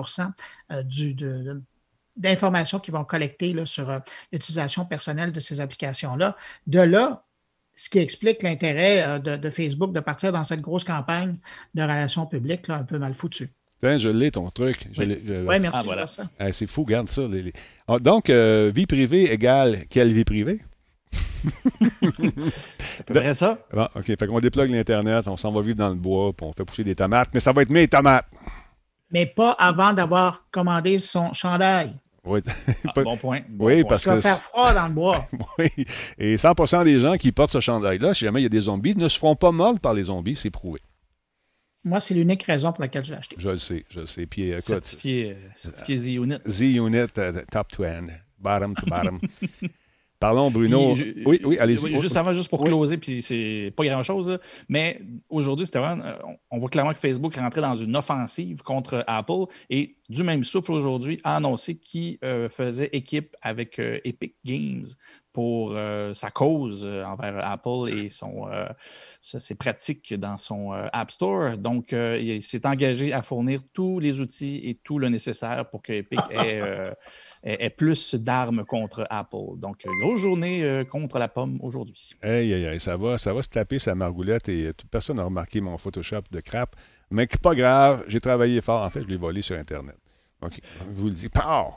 ah 0.69 0.83
du, 0.83 1.15
de, 1.15 1.63
d'informations 2.17 2.81
qu'ils 2.81 2.95
vont 2.95 3.05
collecter 3.05 3.53
là, 3.53 3.67
sur 3.67 3.91
euh, 3.91 3.99
l'utilisation 4.33 4.85
personnelle 4.85 5.33
de 5.33 5.41
ces 5.41 5.61
applications-là. 5.61 6.37
De 6.67 6.81
là, 6.81 7.25
ce 7.75 7.91
qui 7.91 7.99
explique 7.99 8.43
l'intérêt 8.43 9.03
euh, 9.03 9.19
de, 9.19 9.51
Facebook 9.51 9.93
de 9.93 10.01
partir 10.01 10.33
dans 10.33 10.45
cette 10.45 10.63
grosse 10.63 10.85
campagne 10.85 11.37
de 11.75 11.83
relations 11.83 12.27
publiques 12.27 12.69
là, 12.69 12.77
un 12.77 12.85
peu 12.85 12.99
mal 12.99 13.15
foutue. 13.15 13.51
Je 13.83 14.09
l'ai, 14.09 14.31
ton 14.31 14.51
truc. 14.51 14.89
Oui, 14.99 15.07
merci. 15.61 15.70
Ah, 15.72 15.83
voilà. 15.85 16.07
ça. 16.07 16.24
Ah, 16.39 16.53
c'est 16.53 16.66
fou, 16.66 16.85
garde 16.85 17.09
ça. 17.09 17.22
Ah, 17.89 17.99
donc, 17.99 18.31
euh, 18.31 18.70
vie 18.74 18.87
privée 18.87 19.33
égale 19.33 19.85
quelle 19.89 20.12
vie 20.12 20.24
privée? 20.24 20.61
c'est 21.12 23.01
à 23.01 23.05
peu 23.05 23.14
près 23.14 23.35
ça. 23.35 23.59
Bon, 23.72 23.89
OK. 23.95 24.07
Fait 24.07 24.27
qu'on 24.27 24.41
déplogue 24.41 24.70
l'Internet, 24.70 25.29
on 25.29 25.37
s'en 25.37 25.53
va 25.53 25.61
vivre 25.61 25.77
dans 25.77 25.89
le 25.89 25.95
bois, 25.95 26.33
puis 26.33 26.47
on 26.47 26.53
fait 26.53 26.64
pousser 26.64 26.85
des 26.85 26.95
tomates, 26.95 27.29
mais 27.33 27.41
ça 27.41 27.53
va 27.53 27.62
être 27.62 27.70
mes 27.70 27.87
tomates. 27.87 28.27
Mais 29.11 29.27
pas 29.27 29.53
avant 29.53 29.93
d'avoir 29.93 30.47
commandé 30.51 30.99
son 30.99 31.33
chandail. 31.33 31.95
Oui. 32.24 32.41
Ah, 32.87 32.93
bon 33.05 33.16
point. 33.16 33.43
oui, 33.59 33.85
parce 33.85 34.03
que. 34.03 34.11
Ça 34.11 34.16
va 34.16 34.22
faire 34.22 34.41
froid 34.41 34.74
dans 34.74 34.89
le 34.89 34.93
bois. 34.93 35.24
oui. 35.59 35.68
Et 36.18 36.37
100% 36.37 36.85
des 36.85 36.99
gens 36.99 37.16
qui 37.16 37.31
portent 37.31 37.53
ce 37.53 37.61
chandail-là, 37.61 38.14
si 38.14 38.24
jamais 38.24 38.41
il 38.41 38.45
y 38.45 38.47
a 38.47 38.51
des 38.51 38.62
zombies, 38.62 38.97
ne 38.97 39.09
se 39.09 39.18
feront 39.18 39.37
pas 39.37 39.53
mordre 39.53 39.79
par 39.79 39.95
les 39.95 40.05
zombies, 40.05 40.35
c'est 40.35 40.51
prouvé. 40.51 40.81
Moi, 41.87 42.01
c'est 42.01 42.14
l'unique 42.14 42.43
raison 42.43 42.72
pour 42.72 42.82
laquelle 42.82 43.05
j'ai 43.05 43.14
acheté. 43.14 43.37
Je 43.39 43.49
le 43.49 43.59
sais, 43.59 43.84
je 43.89 44.01
le 44.01 44.07
sais. 44.07 44.26
Puis, 44.26 44.51
écoute, 44.51 44.61
certifié, 44.61 45.30
euh, 45.30 45.49
certifié 45.55 45.97
Z-Unit. 45.97 46.39
Z-Unit, 46.49 47.07
uh, 47.16 47.47
top 47.49 47.68
20, 47.78 48.09
bottom 48.41 48.74
to 48.74 48.87
bottom. 48.87 49.20
Parlons, 50.19 50.51
Bruno. 50.51 50.95
oui, 51.27 51.41
oui, 51.45 51.59
allez-y. 51.59 51.95
Juste 51.97 52.17
avant, 52.17 52.33
juste 52.33 52.49
pour 52.49 52.64
closer, 52.64 52.97
puis 52.97 53.21
c'est 53.21 53.73
pas 53.77 53.85
grand-chose, 53.85 54.39
mais 54.69 55.01
aujourd'hui, 55.29 55.67
c'était 55.67 55.79
vraiment. 55.79 56.05
Euh, 56.05 56.17
on 56.51 56.59
voit 56.59 56.71
clairement 56.71 56.95
que 56.95 56.99
Facebook 56.99 57.37
rentrait 57.37 57.61
dans 57.61 57.75
une 57.75 57.95
offensive 57.97 58.62
contre 58.62 59.05
Apple 59.07 59.45
et 59.69 59.97
du 60.09 60.23
même 60.23 60.43
souffle 60.43 60.73
aujourd'hui 60.73 61.21
a 61.23 61.37
annoncé 61.37 61.77
qu'il 61.77 62.17
euh, 62.25 62.49
faisait 62.49 62.89
équipe 62.93 63.37
avec 63.43 63.79
euh, 63.79 63.99
Epic 64.05 64.37
Games 64.45 64.87
pour 65.33 65.77
sa 66.14 66.31
cause 66.31 66.87
envers 66.87 67.45
Apple 67.45 67.91
et 67.95 68.09
son, 68.09 68.47
ses 69.21 69.55
pratiques 69.55 70.14
dans 70.14 70.39
son 70.39 70.73
App 70.73 71.11
Store. 71.11 71.59
Donc, 71.59 71.93
il 71.93 72.41
s'est 72.41 72.67
engagé 72.67 73.12
à 73.12 73.21
fournir 73.21 73.61
tous 73.75 74.01
les 74.01 74.23
outils 74.23 74.62
et 74.64 74.77
tout 74.83 74.99
le 74.99 75.11
nécessaire 75.11 75.69
pour 75.69 75.83
que 75.83 75.93
Epic 75.93 76.21
ait 76.31 76.62
est, 77.47 77.71
plus 77.71 78.15
d'armes 78.17 78.65
contre 78.65 79.07
Apple. 79.09 79.59
Donc, 79.59 79.83
grosse 80.01 80.21
journée 80.21 80.65
euh, 80.65 80.85
contre 80.85 81.19
la 81.19 81.29
pomme 81.29 81.59
aujourd'hui. 81.63 82.11
Aïe, 82.23 82.53
aïe, 82.53 82.67
aïe, 82.67 82.81
ça 82.81 82.97
va, 82.97 83.19
ça 83.19 83.33
va 83.33 83.43
se 83.43 83.49
taper 83.49 83.79
sa 83.79 83.95
margoulette 83.95 84.49
et 84.49 84.73
toute 84.75 84.91
personne 84.91 85.17
n'a 85.17 85.25
remarqué 85.25 85.61
mon 85.61 85.79
Photoshop 85.79 86.23
de 86.31 86.41
crap. 86.41 86.75
Mais 87.11 87.27
pas 87.27 87.55
grave, 87.55 88.05
j'ai 88.09 88.21
travaillé 88.21 88.61
fort. 88.61 88.83
En 88.83 88.91
fait, 88.91 89.03
je 89.03 89.07
l'ai 89.07 89.17
volé 89.17 89.43
sur 89.43 89.57
Internet. 89.57 89.97
OK. 90.43 90.61
Je 90.81 91.01
vous 91.01 91.07
le 91.07 91.13
dis, 91.13 91.29
pas. 91.29 91.45
Ah, 91.47 91.75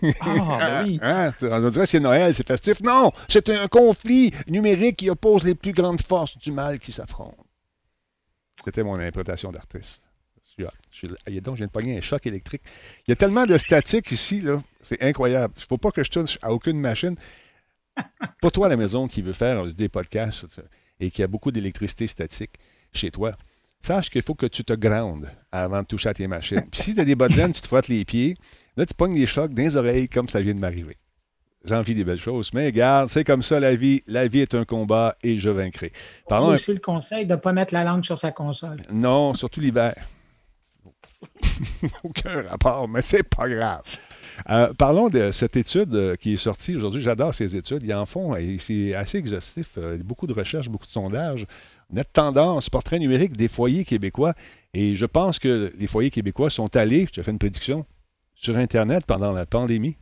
ben 0.00 0.84
oui. 0.84 0.98
Hein? 1.02 1.32
On 1.42 1.68
dirait 1.68 1.84
que 1.84 1.90
c'est 1.90 2.00
Noël, 2.00 2.34
c'est 2.34 2.46
festif. 2.46 2.80
Non, 2.82 3.12
c'est 3.28 3.48
un 3.50 3.68
conflit 3.68 4.32
numérique 4.48 4.96
qui 4.96 5.10
oppose 5.10 5.44
les 5.44 5.54
plus 5.54 5.72
grandes 5.72 6.00
forces 6.00 6.36
du 6.38 6.50
mal 6.50 6.78
qui 6.78 6.92
s'affrontent. 6.92 7.44
C'était 8.64 8.82
mon 8.82 8.94
interprétation 8.94 9.52
d'artiste. 9.52 10.09
Je, 10.90 11.06
je, 11.26 11.40
donc, 11.40 11.54
je 11.54 11.58
viens 11.58 11.66
de 11.66 11.72
pogner 11.72 11.98
un 11.98 12.00
choc 12.00 12.26
électrique. 12.26 12.62
Il 13.06 13.10
y 13.10 13.12
a 13.12 13.16
tellement 13.16 13.46
de 13.46 13.56
statique 13.58 14.10
ici, 14.12 14.40
là. 14.40 14.62
C'est 14.82 15.02
incroyable. 15.02 15.54
Il 15.56 15.60
ne 15.60 15.66
faut 15.66 15.76
pas 15.76 15.90
que 15.90 16.04
je 16.04 16.10
touche 16.10 16.38
à 16.42 16.52
aucune 16.52 16.80
machine. 16.80 17.16
Pour 18.40 18.52
toi 18.52 18.66
à 18.66 18.68
la 18.68 18.76
maison 18.76 19.08
qui 19.08 19.22
veut 19.22 19.32
faire 19.32 19.66
des 19.66 19.88
podcasts 19.88 20.60
et 21.00 21.10
qui 21.10 21.22
a 21.22 21.26
beaucoup 21.26 21.50
d'électricité 21.50 22.06
statique 22.06 22.52
chez 22.92 23.10
toi, 23.10 23.32
sache 23.82 24.10
qu'il 24.10 24.22
faut 24.22 24.34
que 24.34 24.46
tu 24.46 24.64
te 24.64 24.72
groundes 24.72 25.30
avant 25.52 25.82
de 25.82 25.86
toucher 25.86 26.10
à 26.10 26.14
tes 26.14 26.26
machines. 26.26 26.62
Puis 26.70 26.80
si 26.80 26.94
tu 26.94 27.00
as 27.00 27.04
des 27.04 27.14
bottes 27.14 27.32
tu 27.32 27.60
te 27.60 27.66
frottes 27.66 27.88
les 27.88 28.04
pieds. 28.04 28.36
Là, 28.76 28.86
tu 28.86 28.94
pognes 28.94 29.14
les 29.14 29.26
chocs 29.26 29.52
dans 29.52 29.62
les 29.62 29.76
oreilles 29.76 30.08
comme 30.08 30.28
ça 30.28 30.40
vient 30.40 30.54
de 30.54 30.60
m'arriver. 30.60 30.96
J'ai 31.64 31.74
envie 31.74 31.94
des 31.94 32.04
belles 32.04 32.20
choses. 32.20 32.50
Mais 32.54 32.66
regarde, 32.66 33.08
c'est 33.10 33.24
comme 33.24 33.42
ça 33.42 33.60
la 33.60 33.74
vie. 33.74 34.02
La 34.06 34.28
vie 34.28 34.40
est 34.40 34.54
un 34.54 34.64
combat 34.64 35.16
et 35.22 35.36
je 35.36 35.50
vaincrai. 35.50 35.92
Parlons 36.28 36.48
aussi 36.48 36.72
le 36.72 36.80
conseil 36.80 37.26
de 37.26 37.32
ne 37.32 37.38
pas 37.38 37.52
mettre 37.52 37.74
la 37.74 37.84
langue 37.84 38.04
sur 38.04 38.18
sa 38.18 38.32
console. 38.32 38.80
Non, 38.90 39.34
surtout 39.34 39.60
l'hiver. 39.60 39.94
Aucun 42.04 42.42
rapport, 42.42 42.88
mais 42.88 43.02
c'est 43.02 43.22
pas 43.22 43.48
grave. 43.48 43.82
Euh, 44.48 44.72
parlons 44.74 45.08
de 45.08 45.30
cette 45.30 45.56
étude 45.56 45.94
euh, 45.94 46.16
qui 46.16 46.34
est 46.34 46.36
sortie 46.36 46.76
aujourd'hui. 46.76 47.02
J'adore 47.02 47.34
ces 47.34 47.56
études. 47.56 47.82
Ils 47.82 47.94
en 47.94 48.06
font 48.06 48.34
et 48.36 48.56
c'est 48.58 48.94
assez 48.94 49.18
exhaustif. 49.18 49.72
Euh, 49.76 49.98
beaucoup 49.98 50.26
de 50.26 50.32
recherches, 50.32 50.68
beaucoup 50.68 50.86
de 50.86 50.92
sondages. 50.92 51.46
Net 51.90 52.08
tendance, 52.12 52.70
portrait 52.70 52.98
numérique 52.98 53.36
des 53.36 53.48
foyers 53.48 53.84
québécois. 53.84 54.34
Et 54.72 54.96
je 54.96 55.06
pense 55.06 55.38
que 55.38 55.72
les 55.76 55.86
foyers 55.86 56.10
québécois 56.10 56.48
sont 56.48 56.74
allés, 56.76 57.06
je 57.06 57.12
te 57.12 57.22
fais 57.22 57.32
une 57.32 57.38
prédiction, 57.38 57.84
sur 58.34 58.56
Internet 58.56 59.04
pendant 59.06 59.32
la 59.32 59.44
pandémie. 59.44 59.96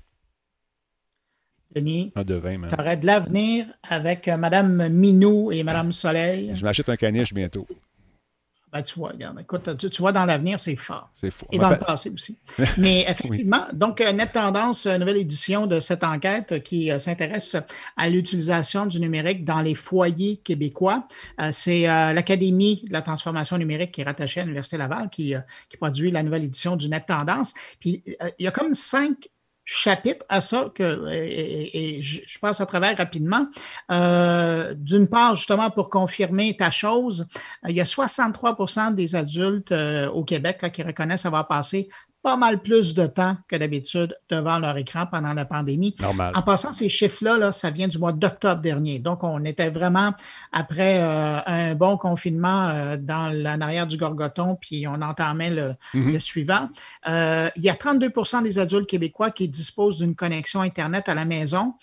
Denis, 1.75 2.13
tu 2.15 2.75
aurais 2.79 2.97
de 2.97 3.07
l'avenir 3.07 3.67
avec 3.83 4.27
Mme 4.27 4.89
Minou 4.89 5.53
et 5.53 5.63
Mme 5.63 5.93
Soleil? 5.93 6.53
Je 6.55 6.65
m'achète 6.65 6.89
un 6.89 6.97
caniche 6.97 7.35
bientôt. 7.35 7.67
Ben, 8.73 8.83
tu 8.83 8.99
vois, 8.99 9.11
regarde, 9.11 9.41
écoute, 9.41 9.77
tu, 9.79 9.89
vois, 10.03 10.13
dans 10.13 10.27
l'avenir, 10.27 10.61
c'est 10.61 10.77
fort. 10.77 11.09
C'est 11.15 11.31
fort. 11.31 11.49
Et 11.51 11.59
dans 11.59 11.71
le 11.71 11.79
passé 11.79 12.11
aussi. 12.11 12.37
Mais 12.79 13.07
effectivement, 13.09 13.65
donc, 13.73 14.01
euh, 14.01 14.13
Net 14.13 14.33
Tendance, 14.33 14.85
euh, 14.85 14.99
nouvelle 14.99 15.17
édition 15.17 15.67
de 15.67 15.81
cette 15.81 16.05
enquête 16.05 16.63
qui 16.63 16.91
euh, 16.91 16.99
s'intéresse 16.99 17.57
à 17.97 18.09
l'utilisation 18.11 18.85
du 18.85 19.01
numérique 19.01 19.45
dans 19.45 19.63
les 19.63 19.75
foyers 19.75 20.37
québécois. 20.37 21.07
c'est 21.51 21.83
l'Académie 21.83 22.85
de 22.87 22.93
la 22.93 23.03
transformation 23.03 23.57
numérique 23.57 23.93
qui 23.93 24.03
est 24.03 24.05
rattachée 24.05 24.41
à 24.41 24.45
l'Université 24.45 24.77
Laval 24.77 25.09
qui, 25.09 25.35
qui 25.69 25.77
produit 25.77 26.11
la 26.11 26.23
nouvelle 26.23 26.45
édition 26.45 26.77
du 26.77 26.89
Net 26.89 27.07
Tendance. 27.07 27.55
Puis, 27.81 28.03
il 28.39 28.45
y 28.45 28.47
a 28.47 28.51
comme 28.51 28.75
cinq 28.75 29.29
chapitre 29.71 30.25
à 30.31 30.41
ça 30.41 30.71
que, 30.75 31.07
et, 31.13 32.01
je 32.01 32.39
passe 32.39 32.63
à 32.63 32.67
travers 32.67 32.97
rapidement. 32.97 33.47
Euh, 33.93 34.73
d'une 34.75 35.07
part, 35.07 35.35
justement, 35.35 35.71
pour 35.71 35.91
confirmer 35.91 36.57
ta 36.57 36.71
chose, 36.71 37.29
il 37.69 37.77
y 37.77 37.81
a 37.81 37.85
63% 37.85 38.95
des 38.95 39.15
adultes 39.15 39.73
euh, 39.73 40.09
au 40.09 40.25
Québec 40.25 40.65
qui 40.73 40.83
reconnaissent 40.83 41.27
avoir 41.27 41.47
passé 41.49 41.89
pas 42.23 42.37
mal 42.37 42.61
plus 42.61 42.95
de 42.95 43.07
temps 43.07 43.37
que 43.47 43.57
d'habitude 43.57 44.17
devant 44.29 44.59
leur 44.59 44.77
écran 44.77 45.07
pendant 45.07 45.35
la 45.35 45.45
pandémie. 45.45 45.95
Normal. 46.01 46.33
En 46.35 46.43
passant, 46.43 46.73
ces 46.73 46.89
chiffres-là, 46.89 47.39
là, 47.39 47.53
ça 47.53 47.71
vient 47.71 47.89
du 47.89 47.99
mois 47.99 48.13
d'octobre 48.13 48.61
dernier. 48.61 48.99
Donc, 48.99 49.23
on 49.23 49.45
était 49.45 49.71
vraiment 49.71 50.13
après 50.53 51.01
euh, 51.01 51.41
un 51.47 51.75
bon 51.75 51.97
confinement 51.97 52.69
euh, 52.69 52.97
dans 52.97 53.33
l'en 53.33 53.61
arrière 53.61 53.87
du 53.87 53.97
Gorgoton, 53.97 54.57
puis 54.61 54.87
on 54.87 55.01
entamait 55.01 55.51
le, 55.51 55.75
le 55.95 56.19
suivant. 56.19 56.69
Euh, 57.09 57.49
il 57.57 57.63
y 57.63 57.71
a 57.71 57.75
32% 57.75 58.43
des 58.43 58.59
adultes 58.59 58.89
québécois 58.89 59.31
qui 59.31 59.49
disposent 59.49 59.99
d'une 59.99 60.17
connexion 60.17 60.61
Internet 60.61 61.09
à 61.09 61.15
la 61.15 61.25
maison 61.25 61.75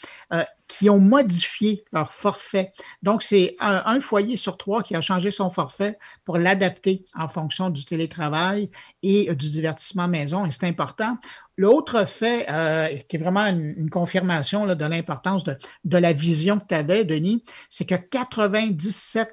qui 0.77 0.89
ont 0.89 0.99
modifié 0.99 1.83
leur 1.91 2.13
forfait. 2.13 2.73
Donc, 3.01 3.23
c'est 3.23 3.55
un, 3.59 3.99
foyer 3.99 4.37
sur 4.37 4.57
trois 4.57 4.83
qui 4.83 4.95
a 4.95 5.01
changé 5.01 5.31
son 5.31 5.49
forfait 5.49 5.97
pour 6.25 6.37
l'adapter 6.37 7.03
en 7.15 7.27
fonction 7.27 7.69
du 7.69 7.85
télétravail 7.85 8.69
et 9.03 9.33
du 9.33 9.49
divertissement 9.49 10.07
maison, 10.07 10.45
et 10.45 10.51
c'est 10.51 10.67
important. 10.67 11.17
L'autre 11.57 12.05
fait, 12.05 12.45
euh, 12.49 12.89
qui 13.07 13.15
est 13.15 13.19
vraiment 13.19 13.45
une, 13.45 13.89
confirmation 13.89 14.67
de 14.67 14.85
l'importance 14.85 15.45
de, 15.45 15.57
de, 15.85 15.97
la 15.97 16.11
vision 16.11 16.59
que 16.59 16.65
tu 16.67 16.75
avais, 16.75 17.05
Denis, 17.05 17.45
c'est 17.69 17.85
que 17.85 17.95
97% 17.95 19.29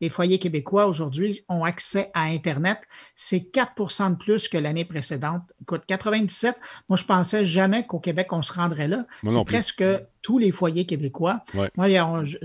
des 0.00 0.10
foyers 0.10 0.38
québécois 0.38 0.86
aujourd'hui 0.86 1.44
ont 1.48 1.64
accès 1.64 2.10
à 2.14 2.24
Internet. 2.24 2.78
C'est 3.14 3.50
4% 3.50 4.10
de 4.10 4.16
plus 4.16 4.48
que 4.48 4.58
l'année 4.58 4.84
précédente. 4.84 5.42
Écoute, 5.62 5.82
97, 5.86 6.56
moi, 6.88 6.96
je 6.96 7.04
pensais 7.04 7.46
jamais 7.46 7.86
qu'au 7.86 7.98
Québec, 7.98 8.32
on 8.32 8.42
se 8.42 8.52
rendrait 8.52 8.88
là. 8.88 9.06
C'est 9.26 9.44
presque 9.44 9.84
tous 10.26 10.38
les 10.38 10.50
foyers 10.50 10.86
québécois. 10.86 11.44
Moi, 11.76 11.88
je, 12.24 12.36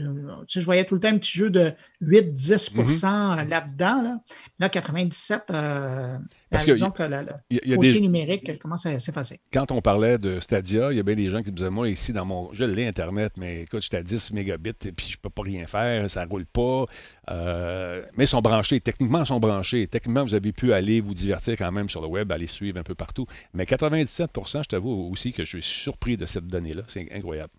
je, 0.48 0.60
voyais 0.60 0.86
tout 0.86 0.94
le 0.94 1.02
temps 1.02 1.08
un 1.08 1.18
petit 1.18 1.36
jeu 1.36 1.50
de 1.50 1.72
8-10 2.04 2.76
mm-hmm. 2.76 3.50
là-dedans. 3.50 4.04
Là. 4.04 4.20
là, 4.60 4.70
97, 4.70 5.46
euh, 5.50 6.16
Parce 6.52 6.66
que, 6.66 6.74
disons 6.74 6.92
que 6.92 7.02
le, 7.02 7.26
foyer 7.74 8.00
numérique 8.00 8.60
commence 8.60 8.86
à 8.86 9.00
s'effacer. 9.00 9.40
Quand 9.52 9.72
on 9.72 9.82
parlait 9.82 10.20
de 10.20 10.40
Stadia, 10.40 10.92
il 10.92 10.98
y 10.98 11.00
a 11.00 11.04
bien 11.04 11.16
des 11.16 11.32
gens 11.32 11.42
qui 11.42 11.50
me 11.50 11.56
disaient, 11.56 11.72
moi, 11.72 11.90
ici, 11.90 12.14
dans 12.14 12.24
mon... 12.24 12.54
Je 12.54 12.66
l'ai 12.66 12.86
Internet, 12.86 13.34
mais 13.36 13.64
écoute, 13.64 13.82
j'étais 13.82 13.98
à 13.98 14.04
10 14.04 14.30
mégabits 14.30 14.70
et 14.86 14.92
puis 14.92 15.08
je 15.10 15.18
peux 15.18 15.32
pas 15.32 15.42
rien 15.42 15.66
faire, 15.66 16.08
ça 16.08 16.24
roule 16.26 16.46
pas. 16.46 16.86
Euh, 17.32 18.04
mais 18.16 18.26
ils 18.26 18.28
sont 18.28 18.44
branchés. 18.44 18.80
Techniquement, 18.80 19.22
ils 19.24 19.28
sont 19.28 19.40
branchés. 19.40 19.88
Techniquement, 19.88 20.24
vous 20.24 20.36
avez 20.36 20.52
pu 20.52 20.72
aller 20.72 21.02
vous 21.02 21.16
divertir 21.16 21.58
quand 21.58 21.72
même 21.72 21.90
sur 21.90 22.02
le 22.02 22.08
web, 22.08 22.32
aller 22.32 22.46
suivre 22.46 22.78
un 22.78 22.84
peu 22.84 22.94
partout. 22.94 23.26
Mais 23.56 23.64
97% 23.64 24.62
je 24.62 24.68
t'avoue 24.68 25.10
aussi 25.12 25.34
que 25.34 25.46
je 25.46 25.58
suis 25.58 25.64
surpris 25.64 26.16
de 26.16 26.28
cette 26.28 26.46
donnée-là. 26.46 26.84
C'est 26.88 27.12
incroyable. 27.12 27.54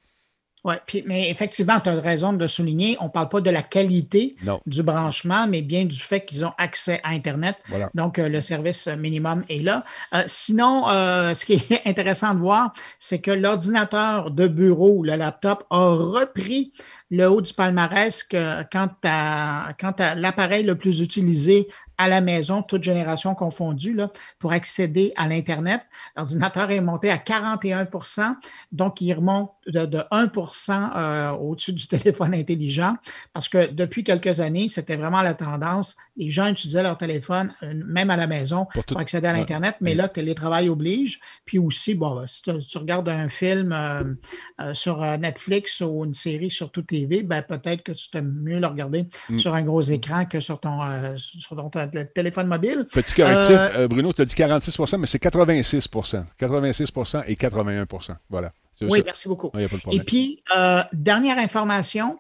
Oui, 0.65 0.75
mais 1.07 1.29
effectivement, 1.29 1.81
tu 1.81 1.89
as 1.89 2.01
raison 2.01 2.33
de 2.33 2.39
le 2.39 2.47
souligner. 2.47 2.97
On 3.01 3.07
ne 3.07 3.11
parle 3.11 3.29
pas 3.29 3.41
de 3.41 3.51
la 3.51 3.63
qualité 3.63 4.37
du 4.67 4.83
branchement, 4.83 5.47
mais 5.49 5.61
bien 5.61 5.85
du 5.85 5.99
fait 5.99 6.25
qu'ils 6.25 6.45
ont 6.45 6.53
accès 6.57 7.01
à 7.03 7.11
Internet. 7.11 7.57
Donc, 7.95 8.19
euh, 8.19 8.29
le 8.29 8.41
service 8.41 8.87
minimum 8.87 9.43
est 9.49 9.63
là. 9.63 9.85
Euh, 10.15 10.23
sinon, 10.27 10.85
ce 10.87 11.45
qui 11.45 11.55
est 11.55 11.83
intéressant 11.87 12.35
de 12.35 12.41
voir, 12.41 12.73
c'est 12.99 13.21
que 13.21 13.33
l'ordinateur 13.33 14.31
de 14.31 14.47
bureau, 14.47 15.03
le 15.03 15.17
laptop, 15.17 15.65
a 15.71 15.95
repris 15.95 16.73
le 17.11 17.29
haut 17.29 17.41
du 17.43 17.53
palmarès 17.53 18.23
que 18.23 18.63
quand 18.71 18.89
tu 19.03 20.03
l'appareil 20.17 20.65
le 20.65 20.77
plus 20.77 21.01
utilisé 21.01 21.69
à 21.99 22.09
la 22.09 22.21
maison, 22.21 22.63
toute 22.63 22.83
génération 22.83 23.35
confondue, 23.35 23.93
là, 23.93 24.11
pour 24.39 24.53
accéder 24.53 25.13
à 25.17 25.29
l'Internet. 25.29 25.83
L'ordinateur 26.17 26.71
est 26.71 26.81
monté 26.81 27.11
à 27.11 27.17
41% 27.17 28.35
donc 28.73 29.01
il 29.01 29.13
remonte 29.15 29.51
de, 29.67 29.99
1% 30.11 30.91
euh, 30.97 31.31
au-dessus 31.31 31.73
du 31.73 31.87
téléphone 31.89 32.35
intelligent, 32.35 32.97
parce 33.33 33.49
que 33.49 33.71
depuis 33.71 34.05
quelques 34.05 34.41
années, 34.41 34.69
c'était 34.69 34.97
vraiment 34.97 35.23
la 35.23 35.35
tendance. 35.35 35.97
Les 36.17 36.31
gens 36.31 36.49
utilisaient 36.49 36.83
leur 36.83 36.99
téléphone, 36.99 37.53
euh, 37.63 37.73
même 37.87 38.11
à 38.11 38.17
la 38.17 38.27
maison, 38.27 38.67
pour, 38.67 38.99
accéder 38.99 39.29
à 39.29 39.33
l'Internet, 39.33 39.77
mais 39.81 39.95
là, 39.95 40.09
télétravail 40.09 40.69
oblige. 40.69 41.21
Puis 41.45 41.59
aussi, 41.59 41.95
bon, 41.95 42.17
ben, 42.17 42.27
si 42.27 42.43
tu 42.43 42.79
regardes 42.79 43.09
un 43.09 43.29
film 43.29 43.73
euh, 43.73 44.75
sur 44.75 45.01
Netflix 45.19 45.81
ou 45.81 46.05
une 46.05 46.13
série 46.13 46.51
sur 46.51 46.71
tout 46.71 46.83
TV, 46.83 47.23
ben, 47.23 47.43
peut-être 47.43 47.83
que 47.83 47.93
tu 47.93 48.11
t'aimes 48.11 48.41
mieux 48.43 48.59
le 48.59 48.67
regarder 48.67 49.07
mm. 49.29 49.39
sur 49.39 49.55
un 49.55 49.63
gros 49.63 49.81
écran 49.81 50.25
que 50.25 50.41
sur 50.41 50.61
ton, 50.61 50.79
sur 51.17 51.57
ton 51.57 51.71
téléphone 52.15 52.47
mobile. 52.47 52.87
Petit 52.93 53.15
correctif, 53.15 53.57
euh, 53.57 53.71
euh, 53.77 53.89
Bruno, 53.89 54.13
tu 54.13 54.23
as 54.23 54.25
dit 54.25 54.35
46% 54.35 54.99
mais 54.99 55.07
c'est 55.07 55.23
86% 55.23 56.25
86% 56.39 57.25
et 57.27 57.35
81% 57.35 58.17
Voilà. 58.31 58.53
Oui, 58.91 59.03
merci 59.05 59.29
beaucoup. 59.29 59.51
et 59.91 60.01
puis, 60.01 60.43
euh, 60.57 60.83
dernière 60.93 61.39
information, 61.39 62.19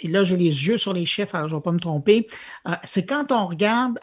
et 0.00 0.08
là, 0.08 0.24
j'ai 0.24 0.38
les 0.38 0.66
yeux 0.66 0.78
sur 0.78 0.94
les 0.94 1.04
chiffres, 1.04 1.34
alors 1.34 1.48
je 1.48 1.54
ne 1.54 1.60
vais 1.60 1.62
pas 1.62 1.72
me 1.72 1.78
tromper, 1.78 2.26
c'est 2.84 3.04
quand 3.04 3.30
on 3.30 3.46
regarde 3.46 3.98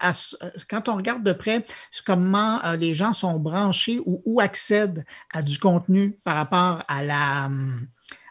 quand 0.70 0.88
on 0.88 0.96
regarde 0.96 1.24
de 1.24 1.34
près 1.34 1.66
comment 2.06 2.60
les 2.78 2.94
gens 2.94 3.12
sont 3.14 3.40
branchés 3.40 4.00
ou, 4.06 4.22
ou 4.26 4.40
accèdent 4.40 5.04
à 5.34 5.42
du 5.42 5.58
contenu 5.58 6.20
par 6.24 6.36
rapport 6.36 6.84
à 6.88 7.04
la 7.04 7.46
hum, 7.48 7.88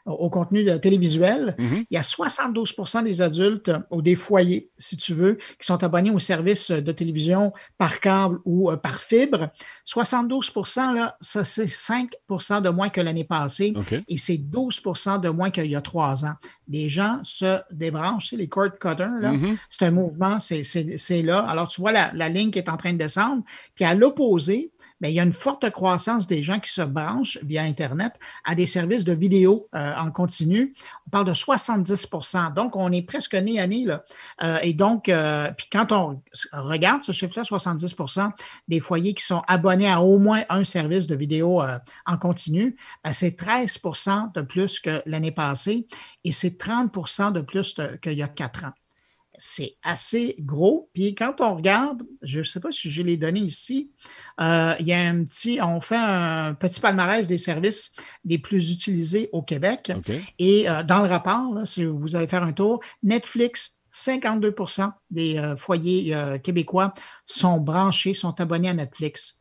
au 0.09 0.31
contenu 0.31 0.65
télévisuel. 0.81 1.55
Mm-hmm. 1.59 1.87
Il 1.91 1.95
y 1.95 1.97
a 1.97 2.03
72% 2.03 3.05
des 3.05 3.23
adultes 3.23 3.71
ou 3.91 4.03
des 4.03 4.15
foyers, 4.15 4.71
si 4.79 4.97
tu 4.97 5.15
veux, 5.15 5.37
qui 5.59 5.67
sont 5.67 5.83
abonnés 5.83 6.11
aux 6.11 6.19
services 6.19 6.71
de 6.71 6.93
télévision 6.93 7.53
par 7.77 8.01
câble 8.01 8.39
ou 8.45 8.71
euh, 8.71 8.77
par 8.77 9.01
fibre. 9.01 9.51
72 9.85 10.53
là, 10.95 11.17
ça 11.21 11.45
c'est 11.45 11.67
5% 11.67 12.63
de 12.63 12.69
moins 12.69 12.89
que 12.89 13.01
l'année 13.01 13.25
passée 13.25 13.75
et 14.09 14.19
c'est 14.19 14.37
12% 14.37 15.21
de 15.21 15.29
moins 15.29 15.51
qu'il 15.51 15.71
y 15.71 15.77
a 15.77 15.81
trois 15.81 16.25
ans. 16.25 16.35
Les 16.69 16.89
gens 16.89 17.21
se 17.23 17.59
débranchent, 17.71 18.33
les 18.33 18.49
cord 18.49 18.79
cutters, 18.79 19.09
mm-hmm. 19.09 19.57
c'est 19.71 19.87
un 19.87 19.91
mouvement, 19.91 20.39
c'est 20.41 21.23
là. 21.23 21.41
Alors 21.41 21.69
tu 21.69 21.81
vois 21.81 21.93
la, 21.93 22.13
la 22.15 22.29
ligne 22.29 22.51
qui 22.51 22.59
est 22.59 22.69
en 22.69 22.77
train 22.77 22.93
de 22.93 22.99
descendre. 22.99 23.43
Puis 23.75 23.85
à 23.85 23.95
l'opposé, 23.95 24.73
il 25.07 25.11
y 25.11 25.21
a 25.21 25.23
une 25.23 25.33
forte 25.33 25.71
croissance 25.71 26.27
des 26.27 26.43
gens 26.43 26.59
qui 26.59 26.73
se 26.73 26.83
branchent 26.83 27.39
via 27.43 27.63
Internet 27.63 28.15
à 28.45 28.55
des 28.55 28.67
services 28.67 29.05
de 29.05 29.13
vidéo 29.13 29.69
euh, 29.75 29.95
en 29.97 30.11
continu. 30.11 30.75
On 31.07 31.11
parle 31.11 31.27
de 31.27 31.35
70% 31.35 32.55
Donc, 32.55 32.75
on 32.75 32.91
est 32.91 33.03
presque 33.03 33.35
nez 33.35 33.61
à 33.61 33.67
nez. 33.67 33.85
Là. 33.85 34.05
Euh, 34.43 34.59
et 34.63 34.73
donc, 34.73 35.09
euh, 35.09 35.51
puis 35.57 35.69
quand 35.71 35.93
on 35.93 36.21
regarde 36.53 37.05
ce 37.05 37.13
chiffre-là, 37.13 37.45
70% 37.45 38.31
des 38.67 38.81
foyers 38.81 39.15
qui 39.15 39.25
sont 39.25 39.43
abonnés 39.47 39.89
à 39.89 40.03
au 40.03 40.19
moins 40.19 40.43
un 40.49 40.65
service 40.65 41.07
de 41.07 41.15
vidéo 41.15 41.63
en 42.07 42.17
continu, 42.17 42.77
ben, 43.05 43.13
c'est 43.13 43.41
13% 43.41 44.33
de 44.35 44.41
plus 44.43 44.81
que 44.81 45.03
l'année 45.07 45.33
passée 45.33 45.87
et 46.25 46.33
c'est 46.33 46.61
30% 46.61 47.33
de 47.33 47.41
plus 47.41 47.81
qu'il 48.03 48.19
y 48.19 48.23
a 48.23 48.29
quatre 48.29 48.65
ans. 48.65 48.73
C'est 49.39 49.77
assez 49.83 50.37
gros. 50.41 50.91
Puis 50.93 51.15
quand 51.15 51.41
on 51.41 51.57
regarde, 51.57 52.03
je 52.23 52.41
ne 52.41 52.45
sais 52.45 52.61
pas 52.61 52.71
si 52.73 52.91
j'ai 52.91 53.03
les 53.03 53.17
données 53.17 53.41
ici, 53.41 53.91
euh, 54.41 54.75
il 54.81 54.87
y 54.87 54.93
a 54.93 55.01
un 55.01 55.25
petit, 55.25 55.59
on 55.63 55.81
fait 55.81 55.97
un 55.97 56.55
petit 56.55 56.81
palmarès 56.81 57.27
des 57.27 57.39
services 57.39 57.95
les 58.25 58.39
plus 58.39 58.73
utilisés 58.73 59.29
au 59.33 59.43
Québec. 59.43 59.93
Et 60.39 60.69
euh, 60.69 60.83
dans 60.83 61.03
le 61.03 61.09
rapport, 61.09 61.67
si 61.67 61.85
vous 61.85 62.17
allez 62.17 62.29
faire 62.29 62.43
un 62.43 62.53
tour, 62.53 62.81
Netflix, 63.03 63.81
52% 63.95 64.93
des 65.11 65.39
euh, 65.39 65.57
foyers 65.57 66.15
québécois 66.43 66.93
sont 67.27 67.59
branchés, 67.59 68.15
sont 68.15 68.39
abonnés 68.41 68.69
à 68.69 68.75
Netflix 68.75 69.38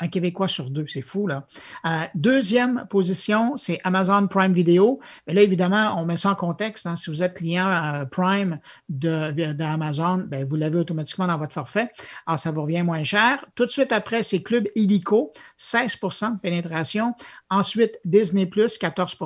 un 0.00 0.08
Québécois 0.08 0.48
sur 0.48 0.70
deux, 0.70 0.86
c'est 0.88 1.02
fou, 1.02 1.26
là. 1.26 1.46
Euh, 1.86 2.04
deuxième 2.14 2.86
position, 2.90 3.56
c'est 3.56 3.80
Amazon 3.84 4.26
Prime 4.26 4.52
Video. 4.52 5.00
Mais 5.26 5.34
là, 5.34 5.42
évidemment, 5.42 5.94
on 6.00 6.04
met 6.04 6.16
ça 6.16 6.30
en 6.30 6.34
contexte. 6.34 6.86
Hein. 6.86 6.96
Si 6.96 7.10
vous 7.10 7.22
êtes 7.22 7.34
client 7.34 7.68
euh, 7.68 8.04
Prime 8.04 8.58
d'Amazon, 8.88 10.18
de, 10.18 10.22
ben, 10.24 10.44
vous 10.44 10.56
l'avez 10.56 10.78
automatiquement 10.78 11.26
dans 11.26 11.38
votre 11.38 11.52
forfait. 11.52 11.90
Alors, 12.26 12.40
ça 12.40 12.50
vous 12.50 12.62
revient 12.62 12.82
moins 12.82 13.04
cher. 13.04 13.44
Tout 13.54 13.66
de 13.66 13.70
suite 13.70 13.92
après, 13.92 14.22
c'est 14.22 14.42
Club 14.42 14.66
Illico, 14.74 15.32
16% 15.58 16.34
de 16.34 16.40
pénétration. 16.40 17.14
Ensuite, 17.48 18.00
Disney+, 18.04 18.48
14 18.48 19.16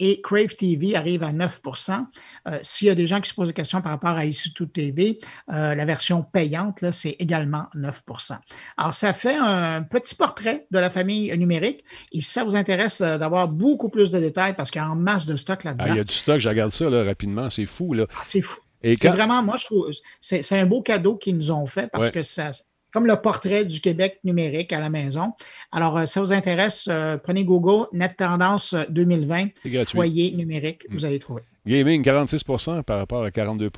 et 0.00 0.20
Crave 0.20 0.56
TV 0.56 0.96
arrive 0.96 1.22
à 1.22 1.32
9% 1.32 2.06
euh, 2.48 2.58
S'il 2.62 2.88
y 2.88 2.90
a 2.90 2.94
des 2.96 3.06
gens 3.06 3.20
qui 3.20 3.30
se 3.30 3.34
posent 3.34 3.48
des 3.48 3.54
questions 3.54 3.80
par 3.80 3.92
rapport 3.92 4.10
à 4.10 4.24
ici 4.24 4.52
tout 4.52 4.66
TV, 4.66 5.20
la 5.48 5.84
version 5.84 6.22
payante, 6.22 6.80
là, 6.80 6.92
c'est 6.92 7.16
également 7.18 7.66
9% 7.76 8.36
Alors, 8.76 8.94
ça 8.94 9.12
fait 9.12 9.36
un 9.36 9.82
petit 9.82 10.14
portrait 10.14 10.66
de 10.70 10.78
la 10.78 10.90
famille 10.90 11.36
numérique. 11.36 11.84
Et 12.12 12.20
si 12.20 12.30
ça 12.30 12.44
vous 12.44 12.56
intéresse 12.56 13.00
euh, 13.00 13.18
d'avoir 13.18 13.48
beaucoup 13.48 13.88
plus 13.88 14.10
de 14.10 14.18
détails, 14.18 14.54
parce 14.54 14.70
qu'il 14.70 14.80
y 14.80 14.84
a 14.84 14.90
en 14.90 14.96
masse 14.96 15.26
de 15.26 15.36
stock 15.36 15.64
là-dedans. 15.64 15.84
Ah, 15.86 15.90
il 15.90 15.96
y 15.96 16.00
a 16.00 16.04
du 16.04 16.14
stock, 16.14 16.40
je 16.40 16.48
regarde 16.48 16.70
ça 16.70 16.88
rapidement, 16.88 17.50
c'est 17.50 17.66
fou. 17.66 17.92
Là. 17.94 18.06
Ah, 18.14 18.20
c'est 18.22 18.40
fou. 18.40 18.60
Et 18.82 18.96
vraiment, 18.96 19.42
moi, 19.42 19.56
je 19.58 19.66
trouve, 19.66 19.90
c'est, 20.22 20.58
un 20.58 20.64
beau 20.64 20.80
cadeau 20.80 21.16
qu'ils 21.16 21.36
nous 21.36 21.50
ont 21.50 21.66
fait 21.66 21.90
parce 21.92 22.08
que 22.08 22.22
ça, 22.22 22.50
comme 22.92 23.06
le 23.06 23.16
portrait 23.16 23.64
du 23.64 23.80
Québec 23.80 24.20
numérique 24.24 24.72
à 24.72 24.80
la 24.80 24.90
maison. 24.90 25.32
Alors, 25.72 25.98
euh, 25.98 26.06
ça 26.06 26.20
vous 26.20 26.32
intéresse, 26.32 26.88
euh, 26.90 27.16
prenez 27.16 27.44
Google, 27.44 27.86
Net 27.92 28.16
Tendance 28.16 28.74
2020, 28.88 29.48
foyer 29.86 30.32
numérique, 30.32 30.86
vous 30.90 31.04
allez 31.04 31.18
trouver. 31.18 31.42
Gaming, 31.66 32.02
46% 32.02 32.82
par 32.84 32.98
rapport 32.98 33.22
à 33.22 33.30
42 33.30 33.70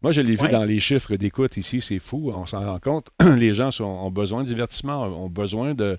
Moi, 0.00 0.12
je 0.12 0.20
l'ai 0.20 0.36
vu 0.36 0.48
dans 0.48 0.62
les 0.62 0.78
chiffres 0.78 1.16
d'écoute 1.16 1.56
ici, 1.56 1.80
c'est 1.80 1.98
fou, 1.98 2.30
on 2.32 2.46
s'en 2.46 2.64
rend 2.64 2.78
compte. 2.78 3.10
les 3.36 3.52
gens 3.52 3.70
ont 3.80 4.12
besoin 4.12 4.44
de 4.44 4.48
divertissement, 4.48 5.02
ont 5.02 5.28
besoin 5.28 5.74
de, 5.74 5.98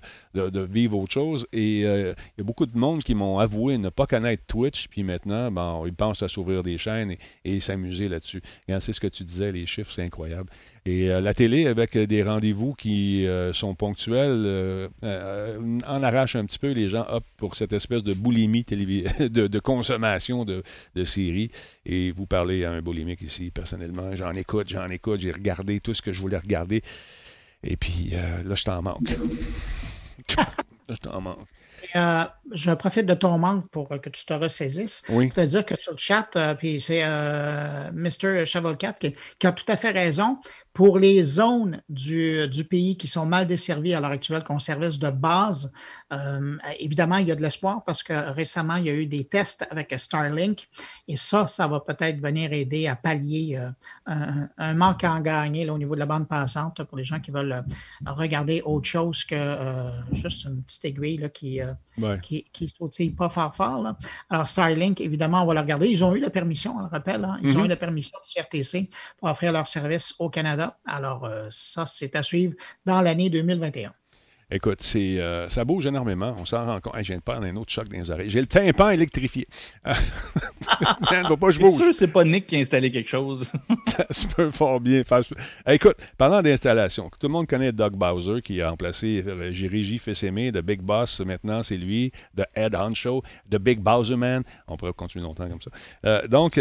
vivre 0.70 0.96
autre 0.96 1.12
chose. 1.12 1.46
Et 1.52 1.84
euh, 1.84 2.14
il 2.28 2.38
y 2.38 2.40
a 2.40 2.44
beaucoup 2.44 2.64
de 2.64 2.78
monde 2.78 3.02
qui 3.02 3.14
m'ont 3.14 3.38
avoué 3.38 3.76
ne 3.76 3.90
pas 3.90 4.06
connaître 4.06 4.42
Twitch, 4.46 4.88
puis 4.88 5.02
maintenant, 5.02 5.50
bon, 5.50 5.84
ils 5.84 5.92
pensent 5.92 6.22
à 6.22 6.28
s'ouvrir 6.28 6.62
des 6.62 6.78
chaînes 6.78 7.14
et, 7.44 7.60
s'amuser 7.60 8.08
là-dessus. 8.08 8.40
C'est 8.66 8.94
ce 8.94 9.00
que 9.00 9.06
tu 9.06 9.22
disais, 9.22 9.52
les 9.52 9.66
chiffres, 9.66 9.92
c'est 9.92 10.02
incroyable. 10.02 10.48
Et 10.86 11.10
euh, 11.10 11.20
la 11.20 11.34
télé, 11.34 11.66
avec 11.66 11.98
des 11.98 12.22
rendez-vous 12.22 12.72
qui 12.72 13.26
euh, 13.26 13.52
sont 13.52 13.74
ponctuels, 13.74 14.88
en 15.02 16.02
arrache 16.02 16.36
un 16.36 16.46
petit 16.46 16.58
peu. 16.58 16.70
Les 16.70 16.88
gens 16.88 17.04
optent 17.06 17.28
pour 17.36 17.54
cette 17.54 17.74
espèce 17.74 18.02
de 18.02 18.14
boulimie 18.14 18.64
de, 18.70 19.46
de 19.46 19.58
consommation 19.58 20.46
de, 20.46 20.62
de 20.94 21.04
série 21.04 21.50
et 21.84 22.12
vous 22.12 22.24
parlez 22.24 22.64
à 22.64 22.72
un 22.72 22.80
boulimique 22.80 23.20
ici, 23.20 23.50
personnellement. 23.50 23.89
J'en 24.14 24.32
écoute, 24.32 24.68
j'en 24.68 24.88
écoute, 24.88 25.20
j'ai 25.20 25.32
regardé 25.32 25.80
tout 25.80 25.94
ce 25.94 26.02
que 26.02 26.12
je 26.12 26.20
voulais 26.20 26.38
regarder. 26.38 26.82
Et 27.62 27.76
puis 27.76 28.10
euh, 28.14 28.42
là, 28.42 28.54
je 28.54 28.64
t'en 28.64 28.82
manque. 28.82 29.10
là, 30.36 30.46
je 30.88 30.96
t'en 30.96 31.20
manque. 31.20 31.46
Euh, 31.96 32.24
je 32.52 32.72
profite 32.72 33.06
de 33.06 33.14
ton 33.14 33.38
manque 33.38 33.68
pour 33.70 33.88
que 33.88 34.08
tu 34.08 34.24
te 34.24 34.32
ressaisisses. 34.32 35.04
Oui. 35.08 35.30
Je 35.36 35.42
dire 35.42 35.64
que 35.64 35.78
sur 35.78 35.92
le 35.92 35.98
chat, 35.98 36.28
euh, 36.36 36.54
puis 36.54 36.80
c'est 36.80 37.02
euh, 37.04 37.90
Mr. 37.92 38.44
Chevalcat 38.44 38.94
qui, 38.94 39.14
qui, 39.38 39.46
a 39.46 39.52
tout 39.52 39.64
à 39.68 39.76
fait 39.76 39.90
raison. 39.90 40.38
Pour 40.72 40.98
les 40.98 41.22
zones 41.24 41.82
du, 41.88 42.46
du 42.48 42.64
pays 42.64 42.96
qui 42.96 43.08
sont 43.08 43.26
mal 43.26 43.46
desservies 43.46 43.94
à 43.94 44.00
l'heure 44.00 44.12
actuelle, 44.12 44.44
qu'on 44.44 44.60
service 44.60 45.00
de 45.00 45.10
base, 45.10 45.72
évidemment, 46.78 47.16
il 47.16 47.26
y 47.26 47.32
a 47.32 47.34
de 47.34 47.42
l'espoir 47.42 47.82
parce 47.84 48.04
que 48.04 48.12
récemment, 48.32 48.76
il 48.76 48.86
y 48.86 48.90
a 48.90 48.94
eu 48.94 49.06
des 49.06 49.24
tests 49.24 49.66
avec 49.68 49.92
Starlink 49.98 50.68
et 51.08 51.16
ça, 51.16 51.48
ça 51.48 51.66
va 51.66 51.80
peut-être 51.80 52.20
venir 52.20 52.52
aider 52.52 52.86
à 52.86 52.94
pallier 52.94 53.60
un, 54.06 54.74
manque 54.74 55.02
à 55.02 55.12
en 55.12 55.20
gagner 55.20 55.68
au 55.68 55.76
niveau 55.76 55.94
de 55.96 56.00
la 56.00 56.06
bande 56.06 56.28
passante 56.28 56.84
pour 56.84 56.96
les 56.96 57.04
gens 57.04 57.18
qui 57.18 57.32
veulent 57.32 57.64
regarder 58.06 58.62
autre 58.64 58.86
chose 58.86 59.24
que 59.24 59.90
juste 60.12 60.44
une 60.44 60.62
petite 60.62 60.84
aiguille 60.84 61.18
là, 61.18 61.28
qui 61.30 61.60
qui, 62.22 62.44
qui 62.52 63.10
pas 63.10 63.28
fort 63.28 63.54
fort. 63.54 63.94
Alors, 64.28 64.48
Starlink, 64.48 65.00
évidemment, 65.00 65.42
on 65.42 65.46
va 65.46 65.54
le 65.54 65.60
regarder. 65.60 65.88
Ils 65.88 66.04
ont 66.04 66.14
eu 66.14 66.20
la 66.20 66.30
permission, 66.30 66.76
on 66.76 66.80
le 66.80 66.86
rappelle, 66.86 67.24
hein. 67.24 67.38
ils 67.42 67.56
ont 67.56 67.60
mhm. 67.60 67.66
eu 67.66 67.68
la 67.68 67.76
permission 67.76 68.18
du 68.22 68.42
CRTC 68.42 68.88
pour 69.18 69.28
offrir 69.28 69.52
leur 69.52 69.68
service 69.68 70.14
au 70.18 70.30
Canada. 70.30 70.78
Alors, 70.84 71.24
euh, 71.24 71.46
ça, 71.50 71.86
c'est 71.86 72.14
à 72.16 72.22
suivre 72.22 72.54
dans 72.86 73.00
l'année 73.00 73.30
2021. 73.30 73.92
Écoute, 74.52 74.82
c'est, 74.82 75.20
euh, 75.20 75.48
ça 75.48 75.64
bouge 75.64 75.86
énormément. 75.86 76.34
On 76.38 76.44
s'en 76.44 76.64
rend 76.64 76.80
compte. 76.80 76.94
je 76.98 77.08
viens 77.08 77.18
de 77.18 77.22
perdre 77.22 77.46
un 77.46 77.54
autre 77.54 77.70
choc 77.70 77.88
dans 77.88 77.96
les 77.96 78.10
oreilles. 78.10 78.30
J'ai 78.30 78.40
le 78.40 78.46
tympan 78.46 78.90
électrifié. 78.90 79.46
ne 79.84 81.36
pas 81.36 81.50
je 81.50 81.60
bouge. 81.60 81.74
sûr 81.74 81.86
que 81.86 81.92
c'est 81.92 82.08
pas 82.08 82.24
Nick 82.24 82.48
qui 82.48 82.56
a 82.56 82.58
installé 82.58 82.90
quelque 82.90 83.08
chose? 83.08 83.52
ça 83.86 84.06
se 84.10 84.26
peut 84.26 84.50
fort 84.50 84.80
bien. 84.80 85.02
écoute, 85.68 85.96
parlant 86.18 86.42
d'installation, 86.42 87.08
tout 87.18 87.28
le 87.28 87.32
monde 87.32 87.46
connaît 87.46 87.70
Doug 87.70 87.94
Bowser 87.94 88.42
qui 88.42 88.60
a 88.60 88.70
remplacé 88.70 89.24
euh, 89.24 89.50
J'ai 89.52 89.68
régi 89.68 89.98
fils 89.98 90.24
aimé 90.24 90.50
de 90.50 90.60
Big 90.60 90.80
Boss. 90.80 91.20
Maintenant, 91.20 91.62
c'est 91.62 91.76
lui, 91.76 92.10
de 92.34 92.44
Ed 92.56 92.74
Show, 92.94 93.22
de 93.48 93.58
Big 93.58 93.78
Bowser 93.78 94.16
Man. 94.16 94.42
On 94.66 94.76
pourrait 94.76 94.92
continuer 94.92 95.24
longtemps 95.24 95.48
comme 95.48 95.60
ça. 95.60 95.70
Euh, 96.06 96.26
donc, 96.26 96.60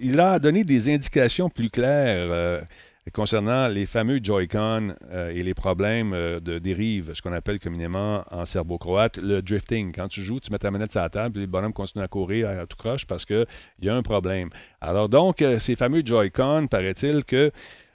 il 0.00 0.18
a 0.18 0.40
donné 0.40 0.64
des 0.64 0.92
indications 0.92 1.48
plus 1.48 1.70
claires 1.70 2.64
concernant 3.12 3.68
les 3.68 3.86
fameux 3.86 4.18
Joy-Con 4.22 4.94
euh, 5.10 5.30
et 5.30 5.42
les 5.42 5.54
problèmes 5.54 6.12
euh, 6.12 6.40
de 6.40 6.58
dérive, 6.58 7.12
ce 7.14 7.22
qu'on 7.22 7.32
appelle 7.32 7.58
communément 7.58 8.24
en 8.30 8.44
serbo-croate 8.44 9.18
le 9.18 9.42
drifting. 9.42 9.92
Quand 9.94 10.08
tu 10.08 10.22
joues, 10.22 10.40
tu 10.40 10.50
mets 10.50 10.58
ta 10.58 10.70
manette 10.70 10.92
sur 10.92 11.00
la 11.00 11.08
table 11.08 11.38
et 11.38 11.40
les 11.42 11.46
bonhommes 11.46 11.72
continuent 11.72 12.02
à 12.04 12.08
courir 12.08 12.48
à 12.48 12.66
tout 12.66 12.76
croche 12.76 13.06
parce 13.06 13.24
qu'il 13.24 13.46
y 13.80 13.88
a 13.88 13.94
un 13.94 14.02
problème. 14.02 14.50
Alors 14.80 15.08
donc, 15.08 15.42
euh, 15.42 15.58
ces 15.58 15.76
fameux 15.76 16.02
Joy-Con, 16.04 16.66
paraît-il 16.68 17.24
que 17.24 17.50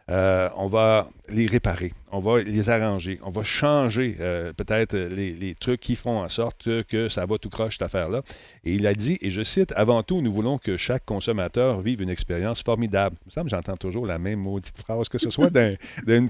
on 0.08 0.68
va 0.68 1.08
les 1.32 1.48
réparer, 1.48 1.94
on 2.12 2.20
va 2.20 2.40
les 2.40 2.70
arranger, 2.70 3.20
on 3.24 3.30
va 3.30 3.44
changer 3.44 4.18
euh, 4.20 4.52
peut-être 4.54 4.96
les, 4.96 5.56
trucs 5.60 5.80
qui 5.80 5.96
font 5.96 6.20
en 6.20 6.30
sorte 6.30 6.68
que 6.84 7.10
ça 7.10 7.26
va 7.26 7.38
tout 7.38 7.50
croche 7.50 7.74
cette 7.74 7.84
affaire-là. 7.84 8.22
Et 8.64 8.74
il 8.74 8.88
a 8.88 8.94
dit, 8.94 9.18
et 9.22 9.32
je 9.32 9.42
cite, 9.44 9.74
avant 9.76 10.04
tout, 10.04 10.22
nous 10.22 10.32
voulons 10.32 10.58
que 10.58 10.78
chaque 10.78 11.06
consommateur 11.06 11.82
vive 11.82 12.02
une 12.02 12.10
expérience 12.10 12.64
formidable. 12.64 13.16
Il 13.24 13.28
me 13.28 13.32
semble 13.32 13.50
j'entends 13.50 13.78
toujours 13.78 14.06
la 14.06 14.18
même 14.18 14.40
maudite 14.40 14.78
phrase, 14.78 15.08
que 15.10 15.18
ce 15.18 15.30
soit 15.30 15.50
d'un, 15.52 15.74
un 16.08 16.26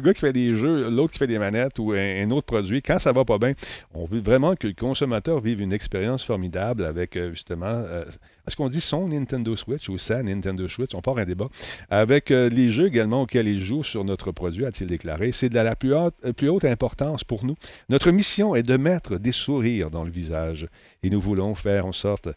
gars 0.00 0.14
qui 0.14 0.20
fait 0.20 0.32
des 0.32 0.54
jeux, 0.54 0.88
l'autre 0.90 1.12
qui 1.12 1.18
fait 1.18 1.26
des 1.26 1.38
manettes 1.38 1.78
ou 1.78 1.92
un, 1.92 2.30
autre 2.30 2.46
produit. 2.46 2.82
Quand 2.82 2.98
ça 2.98 3.12
va 3.12 3.24
pas 3.24 3.38
bien, 3.38 3.52
on 3.94 4.04
veut 4.04 4.20
vraiment 4.20 4.54
que 4.54 4.66
le 4.66 4.74
consommateur 4.74 5.40
vive 5.40 5.60
une 5.60 5.72
expérience 5.72 6.24
formidable 6.24 6.84
avec 6.84 7.16
euh, 7.16 7.30
justement, 7.30 7.66
euh, 7.66 8.04
est-ce 8.46 8.56
qu'on 8.56 8.68
dit 8.68 8.80
son 8.80 9.08
Nintendo 9.08 9.56
Switch 9.56 9.88
ou 9.88 9.98
sa 9.98 10.22
Nintendo 10.22 10.68
Switch? 10.68 10.94
On 10.94 11.00
part 11.00 11.18
un 11.18 11.24
débat. 11.24 11.48
Avec 11.90 12.30
les 12.30 12.70
jeux 12.70 12.86
également 12.86 13.22
auxquels 13.22 13.48
il 13.48 13.60
joue 13.60 13.82
sur 13.82 14.04
notre 14.06 14.32
produit, 14.32 14.64
a-t-il 14.64 14.88
déclaré. 14.88 15.32
C'est 15.32 15.48
de 15.48 15.54
la 15.54 15.76
plus 15.76 15.94
haute, 15.94 16.14
euh, 16.24 16.32
plus 16.32 16.48
haute 16.48 16.64
importance 16.64 17.24
pour 17.24 17.44
nous. 17.44 17.56
Notre 17.88 18.10
mission 18.10 18.54
est 18.54 18.62
de 18.62 18.76
mettre 18.76 19.18
des 19.18 19.32
sourires 19.32 19.90
dans 19.90 20.04
le 20.04 20.10
visage 20.10 20.68
et 21.02 21.10
nous 21.10 21.20
voulons 21.20 21.54
faire 21.54 21.86
en 21.86 21.92
sorte 21.92 22.28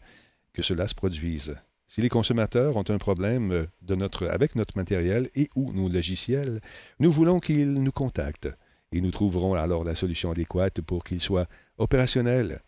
que 0.52 0.62
cela 0.62 0.86
se 0.88 0.94
produise. 0.94 1.56
Si 1.86 2.00
les 2.00 2.08
consommateurs 2.08 2.76
ont 2.76 2.84
un 2.88 2.98
problème 2.98 3.52
euh, 3.52 3.66
de 3.82 3.94
notre, 3.94 4.26
avec 4.28 4.54
notre 4.54 4.76
matériel 4.76 5.30
et 5.34 5.48
ou 5.56 5.72
nos 5.72 5.88
logiciels, 5.88 6.60
nous 6.98 7.10
voulons 7.10 7.40
qu'ils 7.40 7.72
nous 7.72 7.92
contactent 7.92 8.48
et 8.92 9.00
nous 9.00 9.10
trouverons 9.10 9.54
alors 9.54 9.84
la 9.84 9.94
solution 9.94 10.30
adéquate 10.30 10.80
pour 10.80 11.04
qu'ils 11.04 11.20
soient 11.20 11.46
opérationnels 11.78 12.60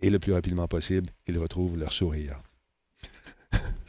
et 0.00 0.10
le 0.10 0.18
plus 0.18 0.32
rapidement 0.32 0.68
possible 0.68 1.10
qu'ils 1.24 1.38
retrouvent 1.38 1.78
leur 1.78 1.92
sourire. 1.92 2.40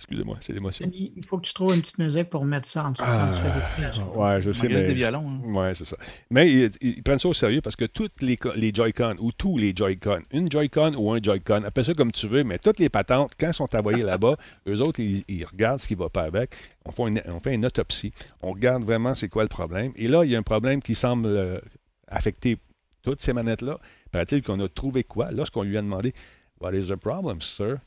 Excusez-moi, 0.02 0.38
c'est 0.42 0.54
l'émotion. 0.54 0.90
Il 0.92 1.24
faut 1.24 1.38
que 1.38 1.46
tu 1.46 1.54
trouves 1.54 1.76
une 1.76 1.82
petite 1.82 2.00
musique 2.00 2.28
pour 2.32 2.44
mettre 2.44 2.68
ça 2.68 2.88
en 2.88 2.92
dessous 2.92 3.04
quand 3.04 3.32
tu 3.32 3.40
fais 3.40 3.90
des 3.90 4.00
ah, 4.00 4.18
Ouais, 4.18 4.42
je 4.42 4.52
sais. 4.52 4.68
Mais... 4.68 4.84
des 4.84 4.96
violons. 4.96 5.30
Hein. 5.30 5.54
Ouais, 5.54 5.76
c'est 5.76 5.86
ça. 5.86 5.96
Mais 6.32 6.72
ils, 6.82 7.04
prennent 7.04 7.20
ça 7.20 7.30
au 7.30 7.36
sérieux 7.36 7.62
parce 7.62 7.76
que 7.76 7.86
toutes 7.86 8.20
les, 8.24 8.36
les 8.56 8.74
Joy-Con 8.74 9.18
ou 9.20 9.32
tous 9.32 9.60
les 9.60 9.74
Joy-Con, 9.76 10.22
une 10.32 10.52
Joy-Con 10.52 10.94
ou 10.98 11.12
un 11.12 11.20
Joy-Con, 11.22 11.64
appelle 11.66 11.86
ça 11.86 11.94
comme 11.94 12.12
tu 12.12 12.28
veux, 12.28 12.44
mais 12.44 12.58
toutes 12.58 12.80
les 12.80 12.90
patentes, 12.90 13.34
quand 13.40 13.48
elles 13.48 13.54
sont 13.54 13.76
envoyées 13.76 14.02
là-bas, 14.02 14.38
eux 14.68 14.82
autres, 14.82 15.00
ils, 15.00 15.46
regardent 15.46 15.80
ce 15.80 15.88
qui 15.88 15.94
va 15.94 16.10
pas 16.10 16.24
avec. 16.24 16.56
On 16.84 16.92
fait, 16.92 17.04
une, 17.04 17.22
on 17.28 17.40
fait 17.40 17.54
une 17.54 17.66
autopsie. 17.68 18.12
On 18.42 18.54
regarde 18.54 18.84
vraiment 18.84 19.14
c'est 19.14 19.30
quoi 19.30 19.44
le 19.44 19.50
problème. 19.50 19.92
Et 19.98 20.08
là, 20.08 20.26
il 20.26 20.32
y 20.32 20.36
a 20.36 20.40
un 20.40 20.44
problème 20.44 20.82
qui 20.82 20.96
semble 20.96 21.28
euh, 21.28 21.60
affecter 22.08 22.58
toutes 23.04 23.22
ces 23.22 23.34
manettes-là. 23.34 23.78
Paraît-il 24.12 24.42
qu'on 24.42 24.60
a 24.62 24.68
trouvé 24.68 25.04
quoi? 25.04 25.30
Lorsqu'on 25.30 25.62
lui 25.62 25.78
a 25.78 25.82
demandé 25.84 26.12
What 26.60 26.74
is 26.74 26.88
the 26.88 26.96
problem, 26.96 27.40
sir? 27.40 27.82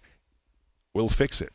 We'll 0.94 1.08
fix 1.08 1.40
it. 1.40 1.50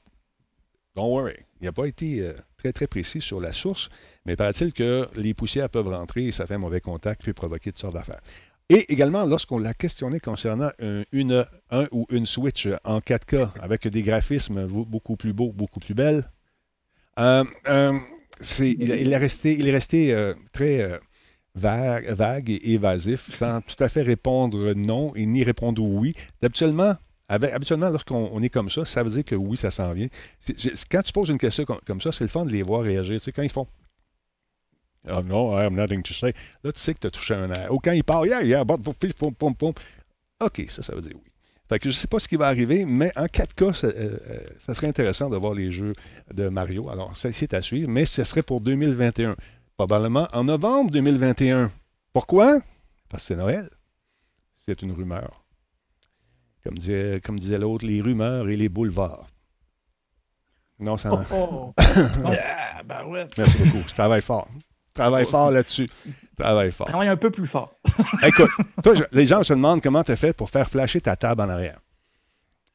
Don't 0.99 1.13
worry. 1.13 1.37
Il 1.61 1.65
n'a 1.65 1.71
pas 1.71 1.85
été 1.85 2.21
euh, 2.21 2.33
très, 2.57 2.73
très 2.73 2.87
précis 2.87 3.21
sur 3.21 3.39
la 3.39 3.53
source, 3.53 3.87
mais 4.25 4.35
paraît-il 4.35 4.73
que 4.73 5.07
les 5.15 5.33
poussières 5.33 5.69
peuvent 5.69 5.87
rentrer 5.87 6.27
et 6.27 6.31
ça 6.31 6.45
fait 6.45 6.55
un 6.55 6.59
mauvais 6.59 6.81
contact 6.81 7.21
puis 7.23 7.31
provoquer 7.31 7.71
toutes 7.71 7.79
sortes 7.79 7.93
d'affaires. 7.93 8.19
Et 8.67 8.91
également, 8.91 9.25
lorsqu'on 9.25 9.59
l'a 9.59 9.73
questionné 9.73 10.19
concernant 10.19 10.71
un, 10.81 11.03
une, 11.13 11.45
un 11.71 11.85
ou 11.91 12.05
une 12.11 12.25
Switch 12.25 12.67
en 12.83 12.99
4K 12.99 13.49
avec 13.61 13.87
des 13.87 14.03
graphismes 14.03 14.67
beaucoup 14.67 15.15
plus 15.15 15.31
beaux, 15.33 15.53
beaucoup 15.53 15.79
plus 15.79 15.93
belles, 15.93 16.29
Euh, 17.19 17.43
euh, 17.67 17.99
il, 18.59 19.11
est 19.11 19.17
resté, 19.17 19.57
il 19.59 19.67
est 19.67 19.71
resté 19.71 20.33
très 20.53 21.01
vague, 21.55 22.09
vague 22.11 22.49
et 22.49 22.73
évasif, 22.73 23.29
sans 23.35 23.59
tout 23.61 23.83
à 23.83 23.89
fait 23.89 24.03
répondre 24.03 24.73
non 24.73 25.13
et 25.15 25.25
ni 25.25 25.43
répondre 25.43 25.81
oui. 25.83 26.13
Habituellement, 26.41 26.95
avec- 27.29 27.53
habituellement 27.53 27.89
lorsqu'on 27.89 28.29
on 28.33 28.41
est 28.41 28.49
comme 28.49 28.69
ça, 28.69 28.83
ça 28.83 29.03
veut 29.03 29.09
dire 29.09 29.23
que 29.23 29.35
oui, 29.35 29.55
ça 29.55 29.71
s'en 29.71 29.93
vient. 29.93 30.07
Quand 30.91 31.01
tu 31.01 31.13
poses 31.13 31.29
une 31.29 31.37
question 31.37 31.63
comme, 31.63 31.79
comme 31.85 32.01
ça, 32.01 32.11
c'est 32.11 32.23
le 32.25 32.29
fun 32.29 32.45
de 32.45 32.51
les 32.51 32.63
voir 32.63 32.81
réagir. 32.81 33.15
Tu 33.19 33.23
sais, 33.25 33.31
quand 33.31 33.43
ils 33.43 33.51
font 33.51 33.67
Oh 35.09 35.21
no, 35.23 35.51
I 35.57 35.61
have 35.63 35.73
nothing 35.73 36.01
to 36.03 36.13
say. 36.13 36.33
Là, 36.63 36.71
tu 36.73 36.79
sais 36.81 36.93
que 36.93 36.99
tu 36.99 37.07
as 37.07 37.11
touché 37.11 37.33
un 37.33 37.49
air. 37.53 37.71
Ou 37.73 37.79
quand 37.79 37.93
ils 37.93 38.03
parlent, 38.03 38.27
yeah, 38.27 38.43
yeah, 38.43 38.65
but, 38.65 38.77
pom, 39.17 39.33
pom, 39.33 39.55
pom. 39.55 39.73
OK, 40.41 40.65
ça, 40.67 40.83
ça 40.83 40.93
veut 40.93 41.01
dire 41.01 41.13
oui. 41.15 41.31
Fait 41.69 41.77
que 41.79 41.89
je 41.89 41.95
ne 41.95 41.99
sais 41.99 42.07
pas 42.07 42.19
ce 42.19 42.27
qui 42.27 42.35
va 42.35 42.47
arriver, 42.47 42.83
mais 42.83 43.11
en 43.15 43.25
4K, 43.25 43.73
ça, 43.73 43.87
euh, 43.87 44.17
euh, 44.27 44.39
ça 44.57 44.73
serait 44.73 44.87
intéressant 44.87 45.29
de 45.29 45.37
voir 45.37 45.53
les 45.53 45.69
jeux 45.69 45.93
de 46.33 46.49
Mario. 46.49 46.89
Alors, 46.89 47.15
ça, 47.15 47.31
c'est 47.31 47.53
à 47.53 47.61
suivre, 47.61 47.89
mais 47.89 48.05
ce 48.05 48.23
serait 48.23 48.41
pour 48.41 48.59
2021. 48.59 49.35
Probablement 49.77 50.27
en 50.33 50.43
novembre 50.43 50.89
2021. 50.91 51.69
Pourquoi? 52.11 52.59
Parce 53.07 53.23
que 53.23 53.27
c'est 53.27 53.35
Noël. 53.35 53.69
C'est 54.65 54.81
une 54.81 54.91
rumeur. 54.91 55.38
Comme 56.63 56.77
disait, 56.77 57.21
comme 57.23 57.39
disait 57.39 57.57
l'autre, 57.57 57.85
les 57.85 58.01
rumeurs 58.01 58.49
et 58.49 58.55
les 58.55 58.69
boulevards. 58.69 59.27
Non, 60.79 60.97
ça. 60.97 61.11
Oh, 61.13 61.23
oh. 61.31 61.73
Ah, 61.81 62.83
ben 62.83 63.05
ouais. 63.07 63.27
Merci 63.37 63.57
beaucoup. 63.63 63.83
Je 63.87 63.93
travaille 63.93 64.21
fort. 64.21 64.47
Travaille 64.93 65.25
fort 65.25 65.51
là-dessus. 65.51 65.89
Travaille 66.37 66.71
fort. 66.71 66.87
Travaille 66.87 67.09
un 67.09 67.17
peu 67.17 67.29
plus 67.31 67.47
fort. 67.47 67.73
Écoute, 68.23 68.49
toi, 68.83 68.95
je- 68.95 69.03
les 69.11 69.25
gens 69.25 69.43
se 69.43 69.53
demandent 69.53 69.81
comment 69.81 70.03
tu 70.03 70.11
as 70.13 70.15
fait 70.15 70.33
pour 70.33 70.49
faire 70.49 70.69
flasher 70.69 71.01
ta 71.01 71.15
table 71.15 71.41
en 71.41 71.49
arrière. 71.49 71.79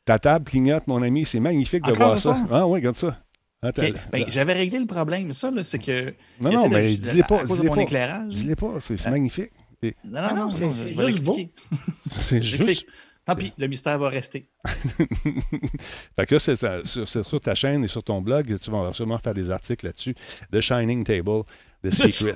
Ta 0.05 0.19
table 0.19 0.45
clignote, 0.45 0.87
mon 0.87 1.03
ami, 1.03 1.25
c'est 1.25 1.41
magnifique 1.41 1.83
de 1.85 1.93
voir 1.93 2.19
ça. 2.19 2.35
ça? 2.35 2.47
Ah 2.51 2.67
oui, 2.67 2.81
regarde 2.81 2.97
ça. 2.97 3.19
Là, 3.63 3.73
ben. 4.13 4.25
J'avais 4.29 4.53
réglé 4.53 4.79
le 4.79 4.87
problème. 4.87 5.33
Ça, 5.33 5.51
c'est 5.63 5.79
que. 5.79 6.15
non, 6.41 6.53
non, 6.53 6.69
mais 6.69 6.95
dis-les 6.97 7.23
pas. 7.23 7.45
Dis-les 7.45 7.69
mon 7.69 7.75
pas. 7.75 7.83
éclairage. 7.83 8.29
Dis-les 8.35 8.57
pas, 8.57 8.75
c'est 8.81 9.07
Hein? 9.07 9.11
magnifique. 9.11 9.51
C'est- 9.83 9.97
Non, 10.05 10.21
Ah 10.23 10.29
non, 10.33 10.37
non, 10.37 10.45
non, 10.45 10.51
c'est- 10.51 10.95
non, 10.95 11.07
juste 11.09 11.23
beau. 11.25 11.39
C'est 12.07 12.43
juste. 12.43 12.87
Tant 13.25 13.37
pis, 13.37 13.53
le 13.57 13.67
mystère 13.69 13.99
va 13.99 14.11
rester. 14.11 14.51
Fait 14.67 16.27
que 16.27 16.35
là, 16.35 16.39
c'est 16.39 17.23
sur, 17.23 17.41
ta 17.41 17.55
chaîne 17.55 17.83
et 17.85 17.87
sur 17.87 18.03
ton 18.03 18.21
blog, 18.21 18.59
tu 18.61 18.71
vas 18.71 18.93
sûrement 18.93 19.19
faire 19.19 19.33
des 19.33 19.49
articles 19.51 19.87
là-dessus. 19.87 20.15
The 20.53 20.61
Shining 20.61 21.05
Table, 21.05 21.43
The 21.83 21.91
Secret. 21.91 22.35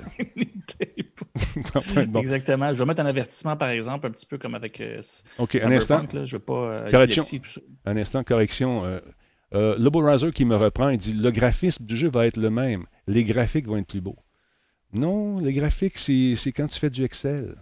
Ça 1.65 1.79
va 1.79 2.01
être 2.01 2.11
bon. 2.11 2.19
Exactement. 2.19 2.73
Je 2.73 2.79
vais 2.79 2.85
mettre 2.85 3.01
un 3.01 3.05
avertissement, 3.05 3.55
par 3.55 3.69
exemple, 3.69 4.07
un 4.07 4.11
petit 4.11 4.25
peu 4.25 4.37
comme 4.37 4.55
avec 4.55 4.81
euh, 4.81 4.99
OK, 5.37 5.55
un 5.55 5.71
instant. 5.71 6.03
Là. 6.11 6.25
Je 6.25 6.37
veux 6.37 6.43
pas. 6.43 6.53
euh, 6.53 6.89
Correction. 6.91 7.23
Un 7.85 7.97
instant, 7.97 8.23
correction. 8.23 8.85
Euh, 8.85 8.99
euh, 9.53 9.75
Lobo 9.77 9.99
Riser 9.99 10.31
qui 10.31 10.45
me 10.45 10.55
reprend, 10.55 10.89
il 10.89 10.97
dit 10.97 11.13
le 11.13 11.31
graphisme 11.31 11.85
du 11.85 11.97
jeu 11.97 12.09
va 12.09 12.25
être 12.27 12.37
le 12.37 12.49
même. 12.49 12.85
Les 13.07 13.23
graphiques 13.23 13.67
vont 13.67 13.77
être 13.77 13.87
plus 13.87 14.01
beaux. 14.01 14.17
Non, 14.93 15.39
les 15.39 15.53
graphiques, 15.53 15.97
c'est 15.99 16.51
quand 16.51 16.67
tu 16.67 16.79
fais 16.79 16.89
du 16.89 17.03
Excel. 17.03 17.55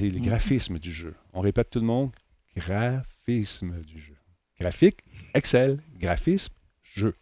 C'est 0.00 0.08
les 0.08 0.18
Mhm. 0.20 0.26
graphismes 0.28 0.78
du 0.78 0.92
jeu. 0.92 1.14
On 1.34 1.40
répète 1.42 1.68
tout 1.68 1.78
le 1.80 1.84
monde 1.84 2.10
graphisme 2.56 3.82
du 3.82 4.00
jeu. 4.00 4.16
Graphique, 4.58 5.00
Excel, 5.34 5.78
graphisme, 5.98 6.54
jeu. 6.82 7.14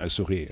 Un 0.00 0.06
sourire. 0.06 0.48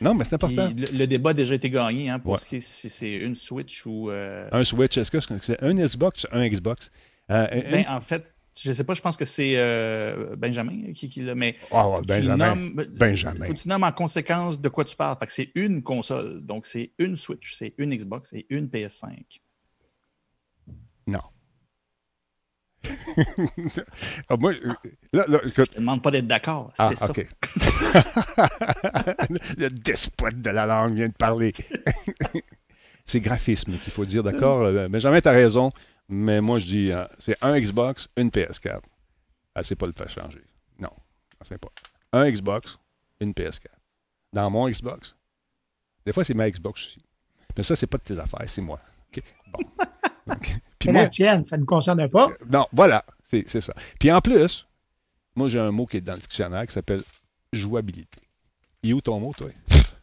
Non, 0.00 0.14
mais 0.14 0.24
c'est 0.24 0.34
important. 0.34 0.70
le, 0.76 0.98
le 0.98 1.06
débat 1.06 1.30
a 1.30 1.34
déjà 1.34 1.54
été 1.54 1.70
gagné 1.70 2.10
hein, 2.10 2.18
pour 2.18 2.32
Ouais. 2.32 2.38
ce 2.38 2.48
qui 2.48 2.56
est 2.56 2.60
si 2.60 2.88
c'est 2.88 3.12
une 3.14 3.36
Switch 3.36 3.86
ou. 3.86 4.10
euh, 4.10 4.48
Un 4.50 4.64
Switch, 4.64 4.96
est-ce 4.98 5.10
que 5.12 5.20
c'est 5.40 5.62
un 5.62 5.72
Xbox, 5.74 6.26
un 6.32 6.48
Xbox? 6.48 6.90
Euh, 7.30 7.46
ben, 7.70 7.84
en 7.88 8.00
fait, 8.00 8.34
je 8.60 8.70
sais 8.72 8.84
pas, 8.84 8.94
je 8.94 9.00
pense 9.00 9.16
que 9.16 9.24
c'est 9.24 9.54
euh, 9.56 10.36
Benjamin 10.36 10.92
qui, 10.92 11.08
qui 11.08 11.22
l'a, 11.22 11.34
mais. 11.34 11.56
Ah 11.70 11.88
ouais, 11.88 11.96
faut 11.96 12.02
que 12.02 12.06
tu 12.06 12.20
Benjamin. 12.20 12.54
nommes- 12.54 12.84
Benjamin. 12.90 13.46
Faut 13.46 13.52
que 13.54 13.58
tu 13.58 13.68
nommes 13.68 13.84
en 13.84 13.92
conséquence 13.92 14.60
de 14.60 14.68
quoi 14.68 14.84
tu 14.84 14.94
parles. 14.96 15.16
Fait 15.18 15.26
que 15.26 15.32
c'est 15.32 15.50
une 15.54 15.82
console. 15.82 16.40
Donc, 16.44 16.66
c'est 16.66 16.92
une 16.98 17.16
Switch, 17.16 17.54
c'est 17.54 17.74
une 17.78 17.94
Xbox 17.96 18.32
et 18.34 18.46
une 18.50 18.66
PS5. 18.68 19.18
Non. 21.06 21.20
Ah, 24.28 24.36
moi, 24.38 24.52
euh, 24.52 24.72
là, 25.12 25.24
là, 25.28 25.38
écoute, 25.46 25.54
Je 25.70 25.72
te 25.76 25.78
demande 25.80 26.02
pas 26.02 26.10
d'être 26.10 26.26
d'accord. 26.26 26.72
Ah, 26.78 26.88
c'est 26.90 26.96
ça. 26.96 27.12
Le 29.58 29.68
despote 29.68 30.40
de 30.40 30.50
la 30.50 30.66
langue 30.66 30.94
vient 30.94 31.08
de 31.08 31.12
parler. 31.12 31.52
c'est 33.04 33.20
graphisme 33.20 33.72
qu'il 33.78 33.92
faut 33.92 34.04
dire, 34.04 34.22
d'accord? 34.22 34.62
Euh, 34.62 34.88
Benjamin, 34.88 35.20
tu 35.20 35.28
as 35.28 35.32
raison, 35.32 35.70
mais 36.12 36.42
moi, 36.42 36.58
je 36.58 36.66
dis, 36.66 36.92
euh, 36.92 37.04
c'est 37.18 37.42
un 37.42 37.58
Xbox, 37.58 38.06
une 38.18 38.28
PS4. 38.28 38.80
Ah, 39.54 39.62
c'est 39.62 39.76
pas 39.76 39.86
le 39.86 39.92
faire 39.92 40.10
changer. 40.10 40.42
Non, 40.78 40.90
c'est 41.40 41.56
pas. 41.56 41.70
Un 42.12 42.30
Xbox, 42.30 42.78
une 43.20 43.32
PS4. 43.32 43.66
Dans 44.32 44.50
mon 44.50 44.68
Xbox. 44.68 45.16
Des 46.04 46.12
fois, 46.12 46.22
c'est 46.22 46.34
ma 46.34 46.50
Xbox 46.50 46.86
aussi. 46.86 47.02
Mais 47.56 47.62
ça, 47.62 47.76
c'est 47.76 47.86
pas 47.86 47.96
de 47.96 48.02
tes 48.02 48.18
affaires, 48.18 48.42
c'est 48.46 48.60
moi. 48.60 48.78
Bon. 49.46 49.58
C'est 50.82 50.90
la 50.90 51.06
tienne, 51.06 51.44
ça 51.44 51.56
ne 51.56 51.60
nous 51.60 51.66
concerne 51.66 52.08
pas. 52.08 52.28
non, 52.52 52.66
voilà, 52.72 53.04
c'est 53.22 53.44
c'est 53.46 53.60
ça. 53.60 53.72
Puis 54.00 54.10
en 54.10 54.20
plus, 54.20 54.66
moi, 55.36 55.48
j'ai 55.48 55.60
un 55.60 55.70
mot 55.70 55.86
qui 55.86 55.98
est 55.98 56.00
dans 56.00 56.14
le 56.14 56.18
dictionnaire 56.18 56.66
qui 56.66 56.72
s'appelle 56.72 57.02
jouabilité. 57.52 58.20
Il 58.82 58.90
est 58.90 58.92
où 58.92 59.00
ton 59.00 59.20
mot, 59.20 59.32
toi? 59.32 59.48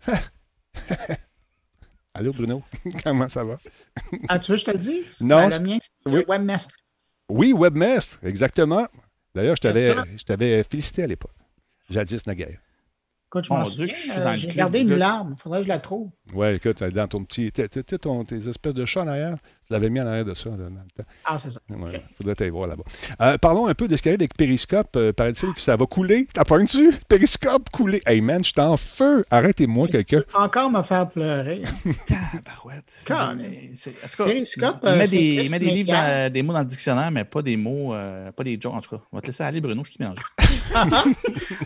Allô, 2.14 2.32
Bruno? 2.34 2.64
Comment 3.04 3.30
ça 3.30 3.44
va? 3.44 3.56
Ah, 4.28 4.40
tu 4.40 4.52
veux 4.52 4.58
que 4.58 4.62
je 4.62 4.66
te 4.66 4.72
le 4.72 4.78
dise? 4.78 5.22
Non, 5.22 5.48
Ben, 5.48 5.50
le 5.50 5.60
mien, 5.60 5.78
c'est 5.82 6.12
oui. 6.12 6.22
le 6.22 6.26
webmaster. 6.28 6.76
Oui, 7.30 7.54
Webmaster, 7.54 8.28
exactement. 8.28 8.88
D'ailleurs, 9.36 9.56
je 9.56 9.62
t'avais 9.62 9.94
ça. 9.94 10.04
je 10.18 10.24
t'avais 10.24 10.64
félicité 10.64 11.04
à 11.04 11.08
l'époque. 11.08 11.36
Jadis 11.90 12.26
naguère. 12.26 12.58
Écoute, 13.28 13.46
je 13.46 13.54
m'en 13.54 13.64
souviens. 13.64 13.88
que 13.88 13.94
je 13.94 14.00
suis 14.00 14.12
euh, 14.12 14.36
J'ai 14.38 14.48
gardé 14.48 14.80
une 14.80 14.96
larme. 14.96 15.36
Il 15.38 15.40
faudrait 15.42 15.60
que 15.60 15.66
je 15.66 15.70
la 15.70 15.78
trouve. 15.80 16.10
Ouais, 16.34 16.56
écoute, 16.56 16.84
dans 16.84 17.08
ton 17.08 17.24
petit. 17.24 17.52
t'as- 17.52 17.68
t'as- 17.68 17.84
t'as 17.84 17.98
ton- 18.00 18.26
tes 18.26 18.48
espèces 18.50 18.74
de 18.74 18.86
chats 18.86 19.04
en 19.04 19.08
arrière, 19.08 19.38
tu 19.70 19.74
l'avais 19.74 19.92
mis 19.92 20.02
en 20.02 20.08
arrière 20.08 20.26
de 20.26 20.34
ça 20.34 20.50
là, 20.50 20.56
dans 20.58 20.64
le 20.64 20.92
temps. 21.04 21.08
Ah, 21.26 21.38
c'est 21.40 21.52
ça. 21.52 21.60
Ouais, 21.70 22.02
faudrait 22.18 22.34
t'aller 22.34 22.50
voir 22.50 22.66
là-bas. 22.68 22.84
Euh, 23.22 23.38
parlons 23.38 23.68
un 23.68 23.76
peu 23.76 23.88
de 23.88 23.96
ce 23.96 24.02
qui 24.02 24.10
arrive 24.10 24.20
avec 24.22 24.36
Periscope. 24.36 24.88
Euh, 24.96 25.14
Paraît-il 25.14 25.54
que 25.54 25.62
ça 25.62 25.76
va 25.78 25.86
couler. 25.86 26.28
T'as 26.34 26.44
pas 26.44 26.58
tu 26.66 26.92
Periscope 27.08 27.70
couler. 27.70 28.02
Hey 28.08 28.20
man, 28.20 28.44
je 28.44 28.52
suis 28.52 28.60
en 28.62 28.78
feu. 28.78 29.24
Arrêtez-moi 29.30 29.88
quelqu'un. 29.88 30.22
Encore 30.34 30.72
me 30.72 30.82
faire 30.82 31.08
pleurer. 31.08 31.62
Tabarouette. 32.08 33.04
Cas, 33.06 33.36
Périscope, 34.18 34.78
il 34.82 34.90
euh, 34.90 34.98
met 34.98 35.06
c'est 35.06 35.18
des, 35.18 35.44
il 35.46 35.52
met 35.52 35.60
des 35.60 35.66
livres 35.72 35.92
dans- 35.92 36.34
des 36.34 36.42
mots 36.42 36.54
dans 36.54 36.60
le 36.60 36.66
dictionnaire, 36.66 37.12
mais 37.12 37.24
pas 37.24 37.44
des 37.44 37.56
mots, 37.56 37.94
euh, 37.94 38.32
pas 38.32 38.44
des 38.44 38.60
jokes. 38.60 38.74
En 38.74 38.82
tout 38.82 38.98
cas, 38.98 39.04
on 39.12 39.18
va 39.18 39.22
te 39.22 39.28
laisser 39.28 39.44
aller, 39.44 39.62
Bruno, 39.62 39.84
je 39.86 39.92
suis 39.92 40.00
mélangé. 40.00 40.22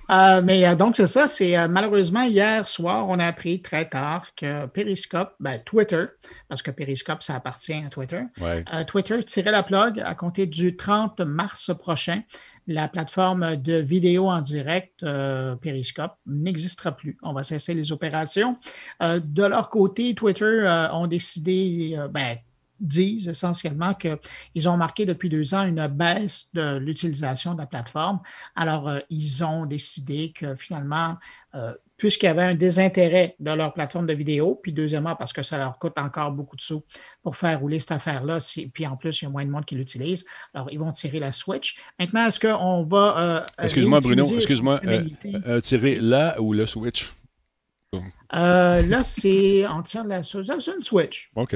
Euh, 0.10 0.42
mais 0.44 0.66
euh, 0.68 0.76
donc, 0.76 0.96
c'est 0.96 1.08
ça. 1.08 1.28
C'est 1.28 1.58
euh, 1.58 1.68
malheureusement 1.68 2.24
hier 2.24 2.68
soir, 2.68 3.08
on 3.08 3.18
a 3.20 3.26
appris 3.26 3.62
très 3.62 3.88
tard 3.88 4.28
que 4.36 4.66
Periscope, 4.68 5.34
ben, 5.40 5.60
Twitter, 5.66 6.06
parce 6.50 6.62
que 6.62 6.72
Periscope, 6.72 7.24
ça 7.24 7.36
appartient 7.36 7.74
à 7.74 7.90
Twitter, 7.94 8.24
Ouais. 8.42 8.66
euh, 8.74 8.84
Twitter 8.84 9.24
tirait 9.24 9.52
la 9.52 9.64
plug 9.64 10.00
à 10.00 10.16
compter 10.16 10.46
du 10.48 10.76
30 10.76 11.22
mars 11.22 11.72
prochain. 11.78 12.22
La 12.68 12.88
plateforme 12.88 13.56
de 13.58 13.74
vidéo 13.76 14.30
en 14.30 14.42
direct 14.42 15.04
euh, 15.04 15.56
Periscope 15.56 16.16
n'existera 16.26 16.92
plus. 16.94 17.18
On 17.24 17.34
va 17.34 17.44
cesser 17.44 17.74
les 17.74 17.92
opérations. 17.92 18.58
Euh, 19.02 19.20
de 19.24 19.44
leur 19.44 19.70
côté, 19.70 20.16
Twitter 20.16 20.44
euh, 20.46 20.92
ont 20.94 21.08
décidé, 21.08 21.98
ben, 22.12 22.38
disent 22.80 23.30
essentiellement 23.30 23.94
qu'ils 23.94 24.68
ont 24.68 24.76
marqué 24.78 25.06
depuis 25.06 25.30
deux 25.30 25.54
ans 25.54 25.64
une 25.66 25.88
baisse 25.88 26.50
de 26.54 26.78
l'utilisation 26.78 27.54
de 27.54 27.60
la 27.60 27.66
plateforme. 27.68 28.20
Alors, 28.56 28.90
euh, 28.90 29.00
ils 29.10 29.44
ont 29.44 29.66
décidé 29.66 30.34
que 30.36 30.56
finalement, 30.56 31.16
euh, 31.56 31.74
puisqu'il 32.04 32.26
y 32.26 32.30
avait 32.30 32.42
un 32.44 32.54
désintérêt 32.54 33.34
de 33.40 33.52
leur 33.52 33.74
plateforme 33.74 34.06
de 34.08 34.14
vidéo, 34.14 34.60
puis 34.62 34.74
deuxièmement, 34.74 35.16
parce 35.16 35.32
que 35.32 35.42
ça 35.42 35.58
leur 35.58 35.80
coûte 35.80 35.98
encore 35.98 36.34
beaucoup 36.34 36.58
de 36.58 36.62
sous 36.62 36.84
pour 37.22 37.38
faire 37.38 37.62
rouler 37.62 37.80
cette 37.80 37.94
affaire-là, 37.94 38.42
si- 38.42 38.68
puis 38.68 38.86
en 38.86 38.98
plus, 38.98 39.22
il 39.22 39.24
y 39.24 39.28
a 39.28 39.30
moins 39.32 39.46
de 39.46 39.50
monde 39.50 39.64
qui 39.64 39.76
l'utilise, 39.76 40.26
alors 40.54 40.70
ils 40.70 40.78
vont 40.78 40.92
tirer 40.92 41.20
la 41.22 41.32
Switch. 41.32 41.78
Maintenant, 41.98 42.28
est-ce 42.28 42.42
qu'on 42.42 42.84
va... 42.84 43.46
euh, 43.58 43.64
Excuse-moi, 43.64 44.02
Bruno. 44.02 44.26
Excuse-moi. 44.36 44.82
la 44.84 44.92
Euh, 44.92 45.06
euh, 45.48 45.62
tirer 45.62 45.96
là 46.02 46.36
ou 46.42 46.52
le 46.52 46.66
Switch? 46.66 47.10
Euh, 47.94 48.82
là, 48.82 49.04
c'est... 49.06 49.66
On 49.68 49.82
tire 49.82 50.04
la... 50.04 50.24
C'est 50.24 50.40
une 50.40 50.82
Switch. 50.82 51.32
OK. 51.38 51.56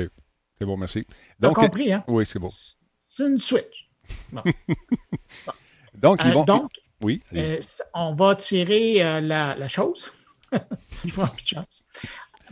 C'est 0.57 0.65
bon, 0.65 0.77
merci. 0.77 1.05
Donc, 1.41 1.55
compris, 1.55 1.91
hein? 1.91 2.05
oui, 2.07 2.25
c'est 2.25 2.39
bon. 2.39 2.51
C'est 3.09 3.27
une 3.27 3.39
Switch. 3.39 3.89
Donc, 5.95 6.21
ils 6.23 6.31
vont. 6.31 6.45
donc, 6.45 6.71
oui. 7.03 7.21
Euh, 7.35 7.59
on 7.93 8.13
va 8.13 8.35
tirer 8.35 9.03
euh, 9.03 9.19
la, 9.19 9.55
la 9.55 9.67
chose. 9.67 10.13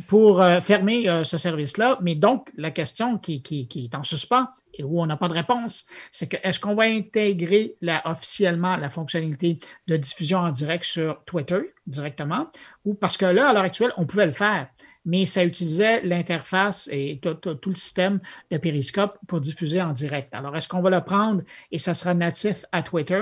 Pour 0.08 0.42
euh, 0.42 0.60
fermer 0.60 1.08
euh, 1.08 1.24
ce 1.24 1.38
service-là. 1.38 1.98
Mais 2.02 2.16
donc, 2.16 2.50
la 2.58 2.70
question 2.70 3.18
qui, 3.18 3.42
est 3.76 3.96
en 3.96 4.04
suspens 4.04 4.50
et 4.74 4.84
où 4.84 5.02
on 5.02 5.06
n'a 5.06 5.16
pas 5.16 5.30
de 5.30 5.34
réponse, 5.34 5.86
c'est 6.12 6.28
que 6.28 6.36
est-ce 6.44 6.60
qu'on 6.60 6.76
va 6.76 6.84
intégrer 6.84 7.78
officiellement 8.04 8.76
la 8.76 8.90
fonctionnalité 8.90 9.58
de 9.88 9.96
diffusion 9.96 10.40
en 10.40 10.52
direct 10.52 10.84
sur 10.84 11.24
Twitter 11.24 11.74
directement? 11.88 12.48
Ou 12.84 12.94
parce 12.94 13.16
que 13.16 13.26
là, 13.26 13.50
à 13.50 13.54
l'heure 13.54 13.64
actuelle, 13.64 13.94
on 13.96 14.06
pouvait 14.06 14.26
le 14.26 14.34
faire, 14.34 14.68
mais 15.06 15.26
ça 15.26 15.46
utilisait 15.46 16.02
l'interface 16.02 16.90
et 16.92 17.20
tout, 17.22 17.36
tout- 17.36 17.56
tout 17.56 17.70
le 17.70 17.76
système 17.76 18.20
de 18.52 18.58
Periscope 18.58 19.18
pour 19.28 19.40
diffuser 19.40 19.82
en 19.82 19.94
direct. 19.94 20.28
Alors, 20.34 20.58
est-ce 20.58 20.68
qu'on 20.68 20.82
va 20.82 20.90
le 20.90 21.06
prendre 21.06 21.42
et 21.72 21.80
ça 21.80 21.94
sera 21.94 22.14
natif 22.14 22.66
à 22.74 22.84
Twitter? 22.84 23.22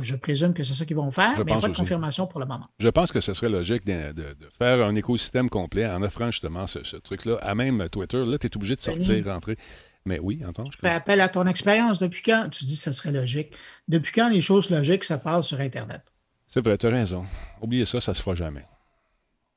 Je 0.00 0.16
présume 0.16 0.54
que 0.54 0.64
c'est 0.64 0.74
ça 0.74 0.84
qu'ils 0.84 0.96
vont 0.96 1.10
faire, 1.10 1.32
Je 1.36 1.42
mais 1.42 1.60
pas 1.60 1.68
de 1.68 1.76
confirmation 1.76 2.26
pour 2.26 2.40
le 2.40 2.46
moment. 2.46 2.68
Je 2.78 2.88
pense 2.88 3.12
que 3.12 3.20
ce 3.20 3.34
serait 3.34 3.48
logique 3.48 3.84
de, 3.84 4.12
de- 4.12 4.34
de 4.34 4.48
faire 4.58 4.84
un 4.86 4.94
écosystème 4.94 5.48
complet 5.50 5.86
en 5.86 6.02
offrant 6.02 6.30
justement 6.30 6.66
ce, 6.66 6.84
ce 6.84 6.96
truc-là 6.96 7.36
à 7.42 7.54
même 7.54 7.88
Twitter. 7.88 8.24
Là, 8.24 8.38
tu 8.38 8.46
es 8.46 8.56
obligé 8.56 8.76
de 8.76 8.80
sortir, 8.80 9.24
rentrer. 9.26 9.56
Mais 10.04 10.18
oui, 10.18 10.42
entends. 10.46 10.64
Fais 10.80 10.88
appel 10.90 11.20
à 11.20 11.28
ton 11.28 11.46
expérience. 11.46 11.98
Depuis 12.00 12.22
quand 12.22 12.48
tu 12.50 12.64
dis 12.64 12.76
que 12.76 12.82
ça 12.82 12.92
serait 12.92 13.12
logique? 13.12 13.52
Depuis 13.88 14.12
quand 14.12 14.28
les 14.30 14.40
choses 14.40 14.68
logiques 14.70 15.04
se 15.04 15.14
passent 15.14 15.46
sur 15.46 15.60
Internet? 15.60 16.02
C'est 16.48 16.62
vrai, 16.64 16.76
tu 16.76 16.86
as 16.86 16.90
raison. 16.90 17.24
Oubliez 17.60 17.86
ça, 17.86 18.00
ça 18.00 18.12
se 18.12 18.20
fera 18.20 18.34
jamais. 18.34 18.64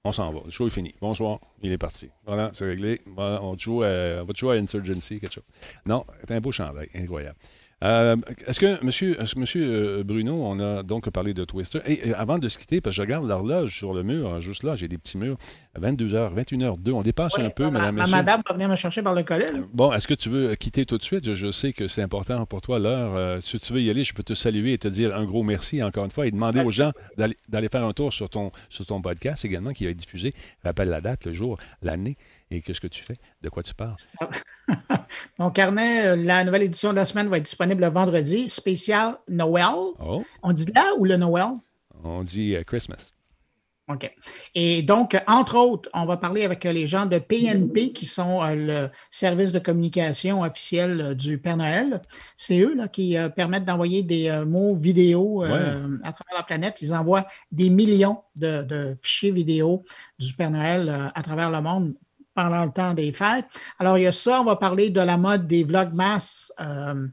On 0.03 0.11
s'en 0.11 0.31
va. 0.31 0.41
Le 0.45 0.51
show 0.51 0.67
est 0.67 0.69
fini. 0.69 0.93
Bonsoir. 1.01 1.39
Il 1.63 1.71
est 1.71 1.79
parti. 1.79 2.09
Voilà, 2.27 2.51
c'est 2.53 2.65
réglé. 2.65 3.01
Voilà, 3.07 3.41
on, 3.41 3.57
joue 3.57 3.81
à, 3.81 4.21
on 4.21 4.25
va 4.25 4.33
jouer 4.35 4.57
à 4.57 4.61
Insurgency, 4.61 5.19
quelque 5.19 5.33
chose. 5.33 5.43
Non, 5.87 6.05
c'est 6.21 6.31
un 6.35 6.39
beau 6.39 6.51
chandail. 6.51 6.89
Incroyable. 6.93 7.37
Euh, 7.83 8.15
Est-ce 8.47 8.59
que, 8.59 8.83
monsieur, 8.83 9.17
monsieur 9.35 9.99
euh, 9.99 10.03
Bruno, 10.03 10.33
on 10.45 10.59
a 10.59 10.81
donc 10.81 11.09
parlé 11.09 11.33
de 11.33 11.43
Twister? 11.43 11.79
Et, 11.85 12.09
euh, 12.09 12.13
avant 12.17 12.39
de 12.39 12.47
se 12.47 12.57
quitter, 12.57 12.79
parce 12.79 12.93
que 12.93 12.97
je 12.97 13.01
regarde 13.01 13.27
l'horloge 13.27 13.75
sur 13.77 13.93
le 13.93 14.01
mur, 14.01 14.33
hein, 14.33 14.39
juste 14.39 14.63
là, 14.63 14.75
j'ai 14.75 14.87
des 14.87 14.97
petits 14.97 15.17
murs. 15.17 15.37
22h, 15.79 16.33
21h02. 16.33 16.91
On 16.93 17.01
dépasse 17.01 17.37
un 17.37 17.49
peu, 17.49 17.65
ma, 17.65 17.71
madame, 17.71 17.95
ma 17.95 18.01
monsieur. 18.03 18.15
madame 18.15 18.41
va 18.47 18.53
venir 18.53 18.69
me 18.69 18.75
chercher 18.77 19.01
par 19.01 19.13
le 19.13 19.23
collet. 19.23 19.45
là. 19.51 19.59
Bon, 19.73 19.91
est-ce 19.91 20.07
que 20.07 20.13
tu 20.13 20.29
veux 20.29 20.55
quitter 20.55 20.85
tout 20.85 20.97
de 20.97 21.03
suite? 21.03 21.25
Je, 21.25 21.33
je 21.33 21.51
sais 21.51 21.73
que 21.73 21.87
c'est 21.89 22.01
important 22.01 22.45
pour 22.45 22.61
toi 22.61 22.79
l'heure. 22.79 23.15
Euh, 23.17 23.39
si 23.41 23.59
tu 23.59 23.73
veux 23.73 23.81
y 23.81 23.89
aller, 23.89 24.05
je 24.05 24.13
peux 24.13 24.23
te 24.23 24.33
saluer 24.33 24.73
et 24.73 24.77
te 24.77 24.87
dire 24.87 25.15
un 25.15 25.25
gros 25.25 25.43
merci 25.43 25.83
encore 25.83 26.05
une 26.05 26.11
fois 26.11 26.27
et 26.27 26.31
demander 26.31 26.61
aux 26.61 26.69
gens 26.69 26.91
d'aller 27.17 27.35
d'aller 27.49 27.67
faire 27.67 27.83
un 27.83 27.91
tour 27.93 28.13
sur 28.13 28.29
ton, 28.29 28.51
sur 28.69 28.85
ton 28.85 29.01
podcast 29.01 29.43
également 29.43 29.73
qui 29.73 29.83
va 29.83 29.91
être 29.91 29.97
diffusé. 29.97 30.33
Rappelle 30.63 30.89
la 30.89 31.01
date, 31.01 31.25
le 31.25 31.33
jour, 31.33 31.57
l'année 31.81 32.15
et 32.55 32.61
qu'est-ce 32.61 32.81
que 32.81 32.87
tu 32.87 33.03
fais, 33.03 33.17
de 33.41 33.49
quoi 33.49 33.63
tu 33.63 33.73
parles? 33.73 33.95
Mon 35.39 35.51
carnet, 35.51 36.07
euh, 36.07 36.15
la 36.15 36.43
nouvelle 36.43 36.63
édition 36.63 36.91
de 36.91 36.95
la 36.95 37.05
semaine 37.05 37.27
va 37.27 37.37
être 37.37 37.43
disponible 37.43 37.81
le 37.81 37.89
vendredi, 37.89 38.49
spécial 38.49 39.17
Noël. 39.29 39.65
Oh, 39.99 40.23
On 40.41 40.53
dit 40.53 40.65
là 40.73 40.93
ou 40.97 41.05
le 41.05 41.17
Noël? 41.17 41.49
on 42.03 42.23
dit 42.23 42.55
euh, 42.55 42.63
Christmas. 42.63 43.11
OK. 43.87 44.11
Et 44.55 44.81
donc, 44.81 45.15
entre 45.27 45.57
autres, 45.57 45.89
on 45.93 46.05
va 46.05 46.17
parler 46.17 46.43
avec 46.43 46.65
euh, 46.65 46.71
les 46.71 46.87
gens 46.87 47.05
de 47.05 47.19
PNP, 47.19 47.91
qui 47.91 48.07
sont 48.07 48.41
le 48.43 48.87
service 49.11 49.51
de 49.51 49.59
communication 49.59 50.41
officiel 50.41 51.15
du 51.15 51.37
Père 51.37 51.57
Noël. 51.57 52.01
C'est 52.35 52.59
eux 52.61 52.73
là, 52.73 52.87
qui 52.87 53.15
permettent 53.35 53.65
d'envoyer 53.65 54.01
des 54.01 54.43
mots 54.47 54.73
vidéo 54.73 55.43
euh, 55.43 55.97
à 56.03 56.11
travers 56.13 56.35
la 56.35 56.43
planète. 56.43 56.81
Ils 56.81 56.95
envoient 56.95 57.27
des 57.51 57.69
millions 57.69 58.23
de, 58.35 58.63
de 58.63 58.95
fichiers 58.99 59.31
vidéo 59.31 59.83
du 60.17 60.33
Père 60.33 60.49
Noël 60.49 61.11
à 61.13 61.21
travers 61.21 61.51
le 61.51 61.61
monde 61.61 61.93
pendant 62.35 62.65
le 62.65 62.71
temps 62.71 62.93
des 62.93 63.11
fêtes. 63.11 63.45
Alors, 63.79 63.97
il 63.97 64.03
y 64.03 64.07
a 64.07 64.11
ça, 64.11 64.41
on 64.41 64.45
va 64.45 64.55
parler 64.55 64.89
de 64.89 65.01
la 65.01 65.17
mode 65.17 65.47
des 65.47 65.63
vlogmas 65.63 66.51
euh, 66.59 67.07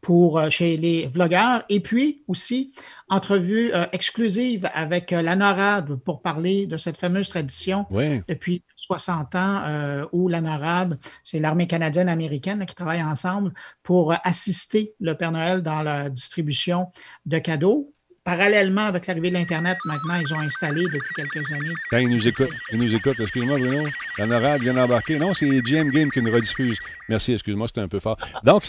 pour 0.00 0.38
euh, 0.38 0.50
chez 0.50 0.76
les 0.76 1.06
vlogueurs. 1.06 1.62
Et 1.68 1.80
puis 1.80 2.24
aussi, 2.26 2.72
entrevue 3.10 3.72
euh, 3.74 3.86
exclusive 3.92 4.70
avec 4.72 5.12
euh, 5.12 5.20
la 5.20 5.36
NORAD 5.36 5.96
pour 5.96 6.22
parler 6.22 6.66
de 6.66 6.76
cette 6.76 6.96
fameuse 6.96 7.28
tradition 7.28 7.86
Oui, 7.90 8.22
depuis 8.28 8.62
60 8.76 9.34
ans 9.34 9.62
euh, 9.66 10.06
où 10.12 10.28
la 10.28 10.40
NORAD, 10.40 10.98
c'est 11.24 11.40
l'armée 11.40 11.66
canadienne 11.66 12.08
américaine 12.08 12.64
qui 12.66 12.74
travaille 12.74 13.02
ensemble 13.02 13.52
pour 13.82 14.14
assister 14.24 14.94
le 15.00 15.14
Père 15.14 15.32
Noël 15.32 15.60
dans 15.60 15.82
la 15.82 16.08
distribution 16.08 16.86
de 17.26 17.38
cadeaux. 17.38 17.92
Parallèlement 18.22 18.82
avec 18.82 19.06
l'arrivée 19.06 19.30
de 19.30 19.34
l'Internet, 19.34 19.78
maintenant, 19.86 20.16
ils 20.20 20.34
ont 20.34 20.40
installé 20.40 20.82
depuis 20.84 21.14
quelques 21.16 21.50
années. 21.52 21.72
quand 21.90 21.96
ils 21.96 22.14
nous 22.14 22.28
écoutent, 22.28 22.50
ils 22.70 22.78
nous 22.78 22.94
écoutent, 22.94 23.18
excuse-moi 23.18 23.58
Bruno, 23.58 23.88
la 24.18 24.26
NORAD 24.26 24.60
vient 24.60 24.74
d'embarquer. 24.74 25.18
Non, 25.18 25.32
c'est 25.32 25.46
GM 25.62 25.88
Game 25.90 26.10
qui 26.10 26.20
nous 26.20 26.30
rediffuse. 26.30 26.78
Merci, 27.08 27.32
excuse-moi, 27.32 27.66
c'était 27.68 27.80
un 27.80 27.88
peu 27.88 27.98
fort. 27.98 28.18
Donc, 28.44 28.64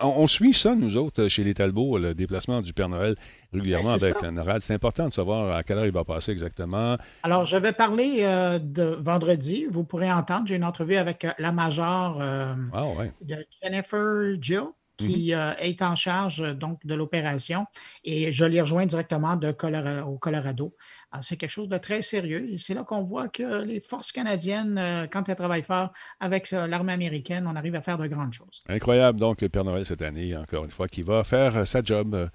on, 0.00 0.06
on 0.06 0.26
suit 0.28 0.54
ça, 0.54 0.76
nous 0.76 0.96
autres, 0.96 1.26
chez 1.26 1.42
les 1.42 1.54
Talbots, 1.54 1.98
le 1.98 2.14
déplacement 2.14 2.62
du 2.62 2.72
Père 2.72 2.88
Noël 2.88 3.16
régulièrement 3.52 3.96
Ben, 3.96 4.02
avec 4.02 4.14
ça. 4.14 4.20
la 4.22 4.30
NORAD. 4.30 4.60
C'est 4.60 4.74
important 4.74 5.08
de 5.08 5.12
savoir 5.12 5.56
à 5.56 5.64
quelle 5.64 5.78
heure 5.78 5.86
il 5.86 5.92
va 5.92 6.04
passer 6.04 6.30
exactement. 6.30 6.96
Alors, 7.24 7.44
je 7.46 7.56
vais 7.56 7.72
parler 7.72 8.18
euh, 8.20 8.60
de 8.60 8.96
vendredi. 9.00 9.66
Vous 9.68 9.82
pourrez 9.82 10.10
entendre, 10.12 10.46
j'ai 10.46 10.54
une 10.54 10.64
entrevue 10.64 10.96
avec 10.96 11.24
euh, 11.24 11.32
la 11.38 11.50
major 11.50 12.18
euh, 12.20 12.54
Ah 12.72 12.84
ouais. 12.86 13.12
de 13.22 13.44
Jennifer 13.60 14.34
Jill, 14.40 14.62
qui 14.98 15.32
euh, 15.32 15.54
est 15.58 15.80
en 15.80 15.96
charge 15.96 16.40
euh, 16.40 16.52
donc 16.52 16.84
de 16.84 16.94
l'opération. 16.94 17.66
Et 18.04 18.32
je 18.32 18.44
les 18.44 18.60
rejoins 18.60 18.84
directement 18.84 19.36
de 19.36 19.48
au 20.02 20.18
Colorado. 20.18 20.74
C'est 21.22 21.36
quelque 21.36 21.50
chose 21.50 21.68
de 21.68 21.78
très 21.78 22.02
sérieux. 22.02 22.52
Et 22.52 22.58
c'est 22.58 22.74
là 22.74 22.84
qu'on 22.84 23.02
voit 23.02 23.28
que 23.28 23.62
les 23.62 23.80
forces 23.80 24.12
canadiennes, 24.12 24.76
euh, 24.76 25.06
quand 25.10 25.28
elles 25.28 25.36
travaillent 25.36 25.62
fort 25.62 25.92
avec 26.20 26.50
l'armée 26.50 26.92
américaine, 26.92 27.46
on 27.46 27.56
arrive 27.56 27.74
à 27.74 27.82
faire 27.82 27.96
de 27.96 28.06
grandes 28.06 28.34
choses. 28.34 28.62
Incroyable, 28.68 29.18
donc, 29.18 29.40
le 29.40 29.48
Père 29.48 29.64
Noël 29.64 29.86
cette 29.86 30.02
année, 30.02 30.36
encore 30.36 30.64
une 30.64 30.70
fois, 30.70 30.86
qui 30.86 31.02
va 31.02 31.24
faire 31.24 31.66
sa 31.66 31.82
job. 31.82 32.28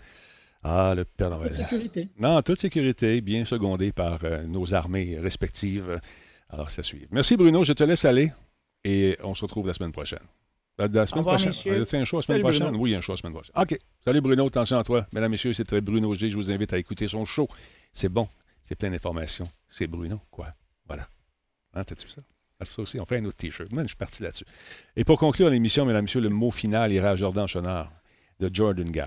Ah, 0.63 0.93
le 0.95 1.03
Père 1.03 1.29
Noël. 1.29 1.49
Toute 1.49 1.57
sécurité. 1.57 2.09
Non, 2.17 2.37
en 2.37 2.41
toute 2.41 2.59
sécurité, 2.59 3.21
bien 3.21 3.43
secondé 3.43 3.91
par 3.91 4.19
euh, 4.23 4.43
nos 4.43 4.73
armées 4.73 5.19
respectives. 5.19 5.99
Alors, 6.49 6.71
ça 6.71 6.83
suit. 6.83 7.07
Merci, 7.11 7.35
Bruno. 7.35 7.63
Je 7.63 7.73
te 7.73 7.83
laisse 7.83 8.05
aller 8.05 8.31
et 8.85 9.17
on 9.23 9.35
se 9.35 9.41
retrouve 9.41 9.67
la 9.67 9.73
semaine 9.73 9.91
prochaine. 9.91 10.19
La, 10.79 10.87
la 10.87 11.05
semaine 11.05 11.19
revoir, 11.19 11.35
prochaine. 11.35 11.49
messieurs. 11.49 11.85
C'est 11.85 11.97
un 11.97 12.05
show 12.05 12.17
la 12.17 12.21
semaine 12.23 12.35
Salut, 12.37 12.43
prochaine? 12.43 12.67
Bruno. 12.69 12.79
Oui, 12.83 12.95
un 12.95 13.01
show 13.01 13.13
la 13.13 13.17
semaine 13.17 13.33
prochaine. 13.33 13.53
OK. 13.55 13.77
Salut, 14.03 14.21
Bruno. 14.21 14.47
Attention 14.47 14.77
à 14.77 14.83
toi. 14.83 15.05
Mesdames, 15.13 15.31
Messieurs, 15.31 15.53
c'est 15.53 15.63
très 15.65 15.81
Bruno 15.81 16.13
G. 16.15 16.29
Je 16.29 16.35
vous 16.35 16.51
invite 16.51 16.73
à 16.73 16.77
écouter 16.79 17.07
son 17.07 17.25
show. 17.25 17.47
C'est 17.93 18.09
bon. 18.09 18.27
C'est 18.63 18.75
plein 18.75 18.89
d'informations. 18.89 19.47
C'est 19.69 19.87
Bruno, 19.87 20.19
quoi. 20.31 20.49
Voilà. 20.87 21.07
Hein, 21.73 21.83
T'as-tu 21.83 22.07
ça? 22.07 22.21
Ah, 22.59 22.65
Ça 22.65 22.81
aussi, 22.81 22.99
on 22.99 23.05
fait 23.05 23.17
un 23.17 23.25
autre 23.25 23.37
T-shirt. 23.37 23.71
Man, 23.71 23.83
je 23.85 23.89
suis 23.89 23.97
parti 23.97 24.23
là-dessus. 24.23 24.45
Et 24.95 25.03
pour 25.03 25.19
conclure 25.19 25.49
l'émission, 25.49 25.85
mesdames, 25.85 26.03
messieurs, 26.03 26.21
le 26.21 26.29
mot 26.29 26.49
final 26.51 26.91
ira 26.91 27.09
à 27.09 27.15
Jordan 27.15 27.47
Chenard, 27.47 27.91
de 28.39 28.49
Jordan 28.53 28.89
Guy, 28.89 29.01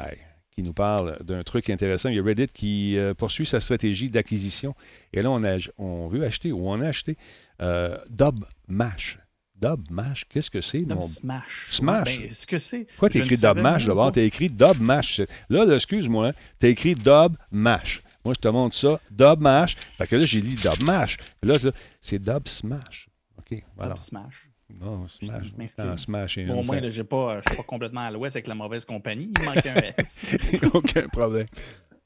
qui 0.50 0.62
nous 0.62 0.72
parle 0.74 1.16
d'un 1.24 1.42
truc 1.42 1.68
intéressant. 1.70 2.10
Il 2.10 2.16
y 2.16 2.18
a 2.20 2.22
Reddit 2.22 2.48
qui 2.48 2.96
euh, 2.98 3.14
poursuit 3.14 3.46
sa 3.46 3.60
stratégie 3.60 4.10
d'acquisition. 4.10 4.74
Et 5.12 5.22
là, 5.22 5.30
on, 5.30 5.42
a, 5.42 5.56
on 5.78 6.06
veut 6.08 6.24
acheter, 6.24 6.52
ou 6.52 6.68
on 6.68 6.80
a 6.80 6.88
acheté, 6.88 7.16
euh, 7.62 7.96
Dub 8.10 8.44
Mash. 8.68 9.18
Dub 9.60 9.90
Mash, 9.90 10.26
qu'est-ce 10.28 10.50
que 10.50 10.60
c'est? 10.60 10.80
Dub 10.80 10.96
mon- 10.96 11.02
Smash. 11.02 11.68
Smash? 11.70 12.18
Ben, 12.18 12.30
ce 12.30 12.46
que 12.46 12.58
c'est. 12.58 12.84
Pourquoi 12.84 13.08
t'as 13.10 13.18
ne 13.20 13.24
écrit 13.24 13.36
Dub 13.36 13.56
Mash 13.58 13.86
d'abord? 13.86 14.12
T'as 14.12 14.22
écrit 14.22 14.48
Dub 14.50 14.80
Mash. 14.80 15.20
Là, 15.48 15.64
là, 15.64 15.74
excuse-moi, 15.74 16.32
t'as 16.58 16.68
écrit 16.68 16.94
Dub 16.94 17.34
Mash. 17.50 18.02
Moi, 18.24 18.34
je 18.34 18.40
te 18.40 18.48
montre 18.48 18.74
ça. 18.76 19.00
Dub 19.10 19.40
Mash. 19.40 19.76
Fait 19.96 20.06
que 20.06 20.16
là, 20.16 20.26
j'ai 20.26 20.40
dit 20.40 20.56
Dub 20.56 20.82
Mash. 20.84 21.16
Là, 21.42 21.54
là, 21.62 21.70
c'est 22.00 22.18
Dub 22.18 22.46
Smash. 22.48 23.08
OK, 23.38 23.62
voilà. 23.76 23.94
Dub 23.94 24.02
Smash. 24.02 24.50
Non, 24.80 25.06
Smash. 25.06 25.52
Un 25.78 25.96
Smash 25.96 26.38
Bon, 26.40 26.60
au 26.60 26.64
moins, 26.64 26.80
je 26.82 26.90
suis 26.90 27.04
pas 27.04 27.40
complètement 27.66 28.00
à 28.00 28.10
l'ouest 28.10 28.36
avec 28.36 28.48
la 28.48 28.54
mauvaise 28.54 28.84
compagnie. 28.84 29.32
Il 29.38 29.44
manque 29.44 29.64
un 29.64 29.76
S. 29.96 30.36
Aucun 30.74 31.06
problème. 31.08 31.46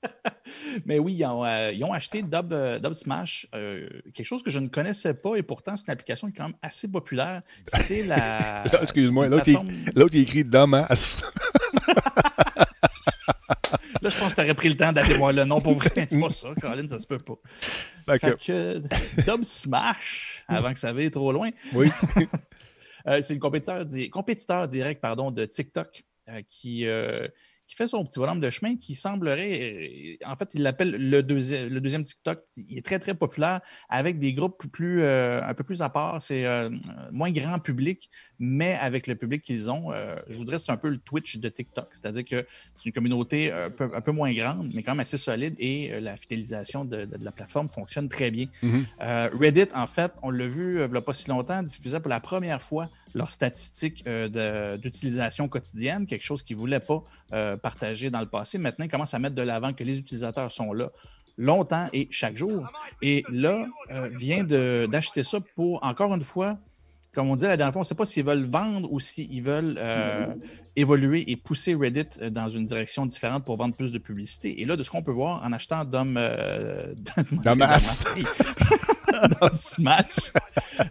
Mais 0.86 0.98
oui, 0.98 1.14
ils 1.14 1.24
ont, 1.26 1.44
euh, 1.44 1.72
ils 1.72 1.84
ont 1.84 1.92
acheté 1.92 2.22
Dub, 2.22 2.53
euh, 2.53 2.78
Dub 2.78 2.92
Smash, 2.94 3.46
euh, 3.55 3.88
quelque 4.14 4.26
chose 4.26 4.42
que 4.42 4.51
je 4.51 4.59
ne 4.59 4.68
connaissais 4.68 5.14
pas 5.14 5.36
et 5.36 5.42
pourtant 5.42 5.76
c'est 5.76 5.86
une 5.86 5.92
application 5.92 6.28
qui 6.28 6.34
est 6.34 6.36
quand 6.38 6.48
même 6.48 6.57
assez 6.62 6.90
populaire. 6.90 7.42
C'est 7.66 8.03
la. 8.03 8.64
Excuse-moi, 8.82 9.28
l'autre, 9.28 9.44
plateforme- 9.44 9.70
il 10.12 10.16
écrit 10.20 10.44
Damas. 10.44 11.20
Là, 14.03 14.09
je 14.09 14.18
pense 14.18 14.30
que 14.30 14.40
tu 14.40 14.44
aurais 14.46 14.55
pris 14.55 14.70
le 14.70 14.76
temps 14.78 14.92
d'aller 14.94 15.12
voir 15.14 15.32
le 15.32 15.44
nom 15.44 15.61
pour 15.61 15.74
vrai. 15.74 15.90
C'est 16.09 16.18
pas 16.18 16.30
ça, 16.30 16.48
Colin, 16.59 16.88
ça 16.88 16.98
se 16.98 17.07
peut 17.07 17.18
pas. 17.18 17.34
Fait 18.18 18.38
que, 18.38 18.78
Dub 19.26 19.42
Smash, 19.44 20.42
avant 20.48 20.72
que 20.72 20.78
ça 20.78 20.88
aille 20.88 21.11
trop 21.11 21.30
loin, 21.32 21.51
oui. 21.74 21.90
Euh, 23.07 23.20
c'est 23.22 23.34
le 23.34 23.40
compétiteur, 23.40 23.84
di- 23.84 24.09
compétiteur 24.11 24.68
direct 24.68 25.01
pardon, 25.03 25.30
de 25.30 25.44
TikTok 25.44 26.03
qui, 26.48 26.86
qui 27.70 27.76
fait 27.76 27.86
son 27.86 28.04
petit 28.04 28.18
bonhomme 28.18 28.40
de 28.40 28.50
chemin 28.50 28.74
qui 28.76 28.96
semblerait, 28.96 30.18
euh, 30.24 30.26
en 30.28 30.34
fait, 30.36 30.50
il 30.54 30.62
l'appelle 30.62 30.90
le, 30.90 31.22
deuxième 31.22 31.68
le 31.68 31.80
deuxième 31.80 32.02
TikTok. 32.02 32.40
Il 32.56 32.76
est 32.76 32.84
très, 32.84 32.98
très 32.98 33.14
populaire 33.14 33.60
avec 33.88 34.18
des 34.18 34.32
groupes 34.32 34.66
plus, 34.72 35.02
euh, 35.02 35.40
un 35.44 35.54
peu 35.54 35.62
plus 35.62 35.80
à 35.80 35.88
part. 35.88 36.20
C'est 36.20 36.44
euh, 36.46 36.68
moins 37.12 37.30
grand 37.30 37.60
public, 37.60 38.10
mais 38.40 38.74
avec 38.80 39.06
le 39.06 39.14
public 39.14 39.42
qu'ils 39.42 39.70
ont, 39.70 39.92
euh, 39.92 40.16
je 40.28 40.36
vous 40.36 40.42
dirais 40.44 40.58
c'est 40.58 40.72
un 40.72 40.76
peu 40.76 40.88
le 40.88 40.98
Twitch 40.98 41.38
de 41.38 41.48
TikTok. 41.48 41.86
C'est-à-dire 41.90 42.24
que 42.24 42.44
c'est 42.74 42.86
une 42.86 42.92
communauté 42.92 43.52
un 43.52 43.70
peu, 43.70 43.88
un 43.94 44.00
peu 44.00 44.10
moins 44.10 44.32
grande, 44.32 44.72
mais 44.74 44.82
quand 44.82 44.90
même 44.92 45.00
assez 45.00 45.16
solide 45.16 45.54
et 45.60 46.00
la 46.00 46.16
fidélisation 46.16 46.84
de, 46.84 47.04
de- 47.04 47.16
de 47.18 47.24
la 47.24 47.30
plateforme 47.30 47.68
fonctionne 47.68 48.08
très 48.08 48.32
bien. 48.32 48.46
Mhm. 48.64 48.84
Euh, 49.00 49.28
Reddit, 49.32 49.68
en 49.74 49.86
fait, 49.86 50.10
on 50.22 50.30
l'a 50.30 50.46
vu 50.48 50.82
il 50.82 50.90
n'y 50.90 50.96
a 50.96 51.00
pas 51.00 51.14
si 51.14 51.28
longtemps, 51.30 51.62
diffusait 51.62 52.00
pour 52.00 52.10
la 52.10 52.18
première 52.20 52.60
fois 52.62 52.88
leurs 53.14 53.30
statistiques 53.30 54.04
euh, 54.06 54.76
d'utilisation 54.76 55.48
quotidienne, 55.48 56.06
quelque 56.06 56.22
chose 56.22 56.42
qu'ils 56.42 56.56
ne 56.56 56.61
voulaient 56.61 56.80
pas 56.80 57.02
euh, 57.32 57.56
partager 57.56 58.11
dans 58.11 58.20
le 58.20 58.26
passé. 58.26 58.58
Maintenant, 58.58 58.84
ils 58.84 58.90
commencent 58.90 59.14
à 59.14 59.18
mettre 59.18 59.34
de 59.34 59.42
l'avant 59.42 59.72
que 59.72 59.84
les 59.84 59.98
utilisateurs 59.98 60.52
sont 60.52 60.72
là 60.72 60.90
longtemps 61.38 61.88
et 61.92 62.08
chaque 62.11 62.36
jour. 62.36 62.70
Et 63.02 63.24
là, 63.30 63.64
euh, 63.90 64.08
vient 64.08 64.44
d'acheter 64.44 65.22
ça 65.22 65.38
pour, 65.56 65.82
encore 65.84 66.14
une 66.14 66.20
fois, 66.20 66.58
comme 67.12 67.28
on 67.28 67.34
dit 67.34 67.44
la 67.46 67.56
dernière 67.56 67.72
fois, 67.72 67.80
on 67.80 67.82
ne 67.82 67.86
sait 67.86 67.96
pas 67.96 68.04
s'ils 68.04 68.24
veulent 68.24 68.44
vendre 68.44 68.92
ou 68.92 69.00
s'ils 69.00 69.42
veulent 69.42 69.76
euh, 69.78 70.26
évoluer 70.76 71.28
et 71.28 71.36
pousser 71.36 71.74
Reddit 71.74 72.30
dans 72.30 72.48
une 72.48 72.64
direction 72.64 73.04
différente 73.04 73.44
pour 73.44 73.56
vendre 73.56 73.74
plus 73.74 73.92
de 73.92 73.98
publicité. 73.98 74.61
Et 74.61 74.64
là, 74.64 74.76
de 74.76 74.82
ce 74.84 74.90
qu'on 74.90 75.02
peut 75.02 75.11
voir 75.11 75.44
en 75.44 75.52
achetant 75.52 75.84
Dom. 75.84 76.16
Euh. 76.16 76.94
dans 79.40 79.54
Smash. 79.54 80.32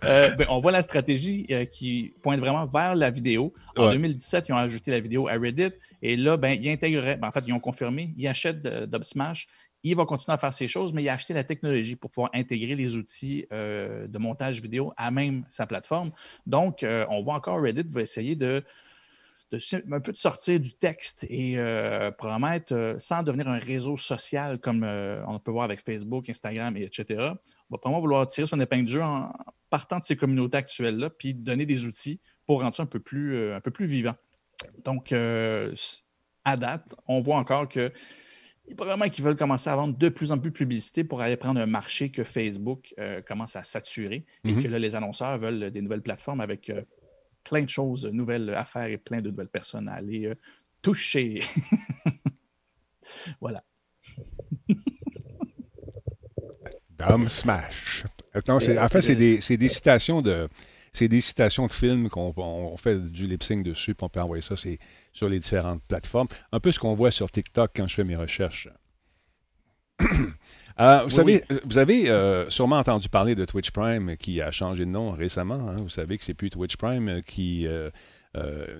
Euh, 0.04 0.36
ben, 0.36 0.48
on 0.50 0.60
voit 0.60 0.72
la 0.72 0.82
stratégie 0.82 1.46
euh, 1.52 1.66
qui 1.66 2.14
pointe 2.22 2.40
vraiment 2.40 2.66
vers 2.66 2.96
la 2.96 3.10
vidéo. 3.10 3.54
En 3.78 3.92
2017, 3.92 4.50
ils 4.50 4.54
ont 4.54 4.58
ajouté 4.58 4.92
la 4.92 5.00
vidéo 5.00 5.28
à 5.28 5.34
Reddit 5.34 5.72
et 6.02 6.16
là, 6.16 6.38
ben, 6.38 6.60
ils 6.62 6.78
ben, 6.78 7.20
en 7.24 7.32
fait, 7.32 7.44
ils 7.48 7.54
ont 7.54 7.60
confirmé, 7.60 8.14
ils 8.18 8.28
achètent 8.28 8.62
Dub 8.62 9.04
Smash. 9.04 9.48
Il 9.82 9.96
va 9.96 10.04
continuer 10.04 10.34
à 10.34 10.38
faire 10.38 10.54
ces 10.54 10.68
choses, 10.68 10.94
mais 10.94 11.04
il 11.04 11.10
a 11.10 11.14
acheté 11.14 11.34
la 11.34 11.46
technologie 11.46 11.96
pour 11.96 12.12
pouvoir 12.12 12.32
intégrer 12.34 12.76
les 12.76 12.98
outils 12.98 13.46
de 13.50 14.18
montage 14.18 14.62
vidéo 14.62 14.92
à 14.98 15.10
même 15.10 15.46
sa 15.48 15.66
plateforme. 15.68 16.12
Donc, 16.46 16.84
on 16.84 17.22
voit 17.22 17.36
encore 17.36 17.62
Reddit 17.62 17.88
va 17.90 18.02
essayer 18.02 18.36
de 18.36 18.62
un 19.92 20.00
peu 20.00 20.12
de 20.12 20.18
sortir 20.18 20.60
du 20.60 20.74
texte 20.74 21.26
et 21.30 21.58
euh, 21.58 22.12
promettre, 22.12 22.74
euh, 22.74 22.96
sans 23.00 23.24
devenir 23.24 23.48
un 23.48 23.58
réseau 23.58 23.98
social 23.98 24.60
comme 24.60 24.84
euh, 24.84 25.24
on 25.28 25.40
peut 25.40 25.52
voir 25.52 25.66
avec 25.66 25.82
Facebook, 25.82 26.30
Instagram, 26.30 26.76
et 26.78 26.84
etc., 26.84 27.32
va 27.70 27.78
vraiment 27.84 28.00
vouloir 28.00 28.26
tirer 28.28 28.48
son 28.48 28.60
épingle 28.60 28.86
de 28.86 28.90
jeu 28.90 29.04
en 29.04 29.32
partant 29.70 30.00
de 30.00 30.04
ces 30.04 30.16
communautés 30.16 30.58
actuelles-là, 30.58 31.10
puis 31.10 31.34
donner 31.34 31.66
des 31.66 31.86
outils 31.86 32.20
pour 32.46 32.62
rendre 32.62 32.74
ça 32.74 32.84
un 32.84 32.88
peu 32.88 33.00
plus, 33.00 33.54
un 33.54 33.62
peu 33.62 33.72
plus 33.72 33.86
vivant. 33.86 34.16
Donc, 34.84 35.12
à 35.12 36.58
date, 36.58 36.96
on 37.08 37.22
voit 37.22 37.38
encore 37.38 37.70
que 37.70 37.92
probablement 38.76 39.10
qu'ils 39.10 39.24
veulent 39.24 39.36
commencer 39.36 39.70
à 39.70 39.76
vendre 39.76 39.98
de 39.98 40.10
plus 40.10 40.32
en 40.32 40.40
plus 40.40 40.50
de 40.50 40.56
publicité 40.56 41.04
pour 41.04 41.22
aller 41.22 41.38
prendre 41.38 41.60
un 41.60 41.68
marché 41.68 42.10
que 42.10 42.24
Facebook 42.24 42.96
commence 43.28 43.56
à 43.56 43.64
saturer 43.64 44.26
et 44.44 44.54
mm-hmm. 44.54 44.64
que 44.64 44.68
là, 44.68 44.80
les 44.80 44.96
annonceurs 44.96 45.38
veulent 45.38 45.70
des 45.70 45.82
nouvelles 45.82 46.02
plateformes 46.02 46.42
avec 46.42 46.72
plein 47.44 47.64
de 47.64 47.70
choses 47.70 48.06
nouvelles 48.06 48.50
à 48.52 48.66
faire 48.66 48.86
et 48.86 48.98
plein 48.98 49.22
de 49.22 49.30
nouvelles 49.30 49.50
personnes 49.50 49.90
à 49.90 49.94
aller 49.94 50.26
euh, 50.26 50.36
toucher. 50.82 51.42
voilà. 53.42 53.64
Dame 57.00 57.30
Smash. 57.30 58.04
en 58.48 58.60
fait, 58.60 59.02
c'est 59.02 59.16
des, 59.16 59.40
des, 59.40 59.70
citations 59.70 60.22
de. 60.22 60.48
C'est 60.92 61.08
des 61.08 61.22
citations 61.22 61.68
de 61.68 61.72
films 61.72 62.10
qu'on 62.10 62.76
fait 62.78 62.98
du 62.98 63.28
lip 63.28 63.44
sync 63.44 63.64
dessus, 63.64 63.94
puis 63.96 64.04
on 64.04 64.10
peut 64.10 64.22
envoyer 64.22 64.42
ça 64.42 64.56
sur 65.14 65.30
les 65.30 65.40
différentes 65.40 65.84
plateformes. 65.88 66.28
Un 66.52 66.60
peu 66.60 66.72
ce 66.72 66.80
qu'on 66.80 66.96
voit 66.96 67.12
sur 67.12 67.30
TikTok 67.30 67.72
quand 67.76 67.88
je 67.88 67.96
fais 67.96 68.04
mes 68.04 68.16
recherches. 68.16 68.70
Euh, 70.80 71.02
vous, 71.04 71.10
savez, 71.10 71.44
vous 71.66 71.78
avez 71.78 72.10
euh, 72.10 72.50
sûrement 72.50 72.78
entendu 72.78 73.10
parler 73.10 73.36
de 73.36 73.44
Twitch 73.44 73.72
Prime 73.72 74.16
qui 74.16 74.42
a 74.42 74.50
changé 74.50 74.86
de 74.86 74.90
nom 74.90 75.12
récemment. 75.12 75.56
Hein. 75.68 75.76
Vous 75.76 75.90
savez 75.90 76.18
que 76.18 76.24
c'est 76.24 76.34
plus 76.34 76.50
Twitch 76.50 76.78
Prime 76.78 77.22
qui 77.22 77.68
euh, 77.68 77.90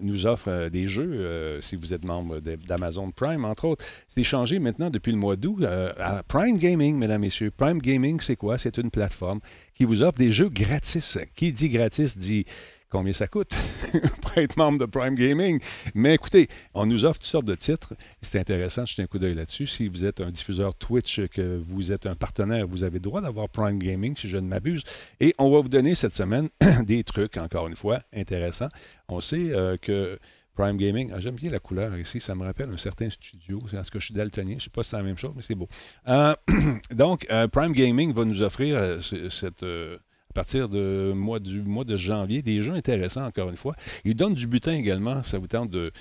nous 0.02 0.26
offre 0.26 0.70
des 0.70 0.88
jeux 0.88 1.60
si 1.62 1.76
vous 1.76 1.94
êtes 1.94 2.04
membre 2.04 2.40
d'Amazon 2.40 3.12
Prime, 3.12 3.46
entre 3.46 3.66
autres. 3.66 3.86
C'est 4.08 4.24
changé 4.24 4.60
maintenant 4.60 4.90
depuis 4.90 5.12
le 5.12 5.18
mois 5.18 5.36
d'août 5.36 5.64
à 5.64 6.24
Prime 6.28 6.58
Gaming, 6.58 6.98
mesdames, 6.98 7.22
messieurs. 7.22 7.52
Prime 7.52 7.80
Gaming, 7.80 8.20
c'est 8.20 8.36
quoi? 8.36 8.58
C'est 8.58 8.78
une 8.78 8.92
plateforme 8.92 9.40
qui 9.74 9.86
vous 9.86 10.04
offre 10.04 10.18
des 10.18 10.32
jeux 10.32 10.50
gratis. 10.50 11.18
Qui 11.36 11.54
dit 11.54 11.70
gratis 11.70 12.18
dit 12.18 12.46
combien 12.90 13.14
ça 13.14 13.28
coûte 13.28 13.56
pour 14.22 14.38
être 14.38 14.58
membre 14.58 14.80
de 14.80 14.86
Prime 14.86 15.16
Gaming. 15.16 15.60
Mais 15.94 16.16
écoutez, 16.16 16.48
on 16.74 16.86
nous 16.86 17.06
offre 17.06 17.20
toutes 17.20 17.30
sortes 17.30 17.46
de 17.46 17.56
titres. 17.56 17.94
C'est 18.22 18.40
intéressant, 18.40 18.86
je 18.86 19.02
un 19.02 19.08
coup 19.08 19.20
d'œil 19.20 19.36
là-dessus. 19.36 19.68
Si 19.68 19.88
vous 19.88 20.06
êtes 20.06 20.22
un 20.22 20.32
diffuseur 20.32 20.76
Twitch, 20.76 21.28
que 21.28 21.62
vous 21.70 21.92
êtes 21.92 22.06
un 22.06 22.16
partenaire, 22.16 22.68
vous 22.68 22.84
avez 22.84 22.96
le 22.96 23.02
droit 23.02 23.22
d'avoir 23.22 23.50
Prime 23.50 23.80
Gaming, 23.80 24.16
si 24.18 24.28
je 24.28 24.38
ne 24.38 24.48
m'abuse. 24.48 24.84
Et 25.20 25.34
on 25.38 25.50
va 25.52 25.62
vous 25.62 25.70
donner 25.70 25.96
cette 25.96 26.14
semaine 26.14 26.50
des 26.84 27.04
trucs, 27.04 27.38
encore 27.38 27.68
une 27.68 27.76
fois, 27.76 28.02
intéressants. 28.14 28.70
On 29.08 29.22
sait 29.22 29.52
euh, 29.52 29.78
que 29.78 30.20
Prime 30.56 30.78
Gaming, 30.78 31.12
ah, 31.14 31.20
j'aime 31.20 31.36
bien 31.36 31.52
la 31.52 31.60
couleur 31.60 31.98
ici, 31.98 32.20
ça 32.20 32.36
me 32.36 32.44
rappelle 32.44 32.70
un 32.70 32.78
certain 32.78 33.10
studio. 33.10 33.60
C'est 33.70 33.82
ce 33.82 33.92
que 33.92 34.00
je 34.00 34.06
suis 34.06 34.14
daltonien, 34.14 34.52
je 34.52 34.56
ne 34.56 34.62
sais 34.62 34.70
pas 34.70 34.84
si 34.84 34.90
c'est 34.90 34.98
la 34.98 35.04
même 35.04 35.18
chose, 35.18 35.32
mais 35.36 35.42
c'est 35.42 35.56
beau. 35.56 35.70
Euh, 36.08 36.36
donc, 36.92 37.26
euh, 37.32 37.48
Prime 37.48 37.74
Gaming 37.74 38.14
va 38.14 38.26
nous 38.26 38.42
offrir 38.42 39.00
cette 39.30 39.64
à 40.30 40.34
partir 40.34 40.70
de 40.70 41.14
du 41.40 41.62
mois 41.62 41.84
de 41.84 41.98
janvier. 41.98 42.42
Des 42.42 42.62
jeux 42.62 42.74
intéressants, 42.74 43.26
encore 43.26 43.50
une 43.50 43.56
fois. 43.56 43.76
Ils 44.06 44.16
donnent 44.16 44.36
du 44.36 44.48
butin 44.48 44.74
également. 44.74 45.24
Ça 45.24 45.40
vous 45.40 45.48
tente 45.48 45.70
de, 45.70 45.92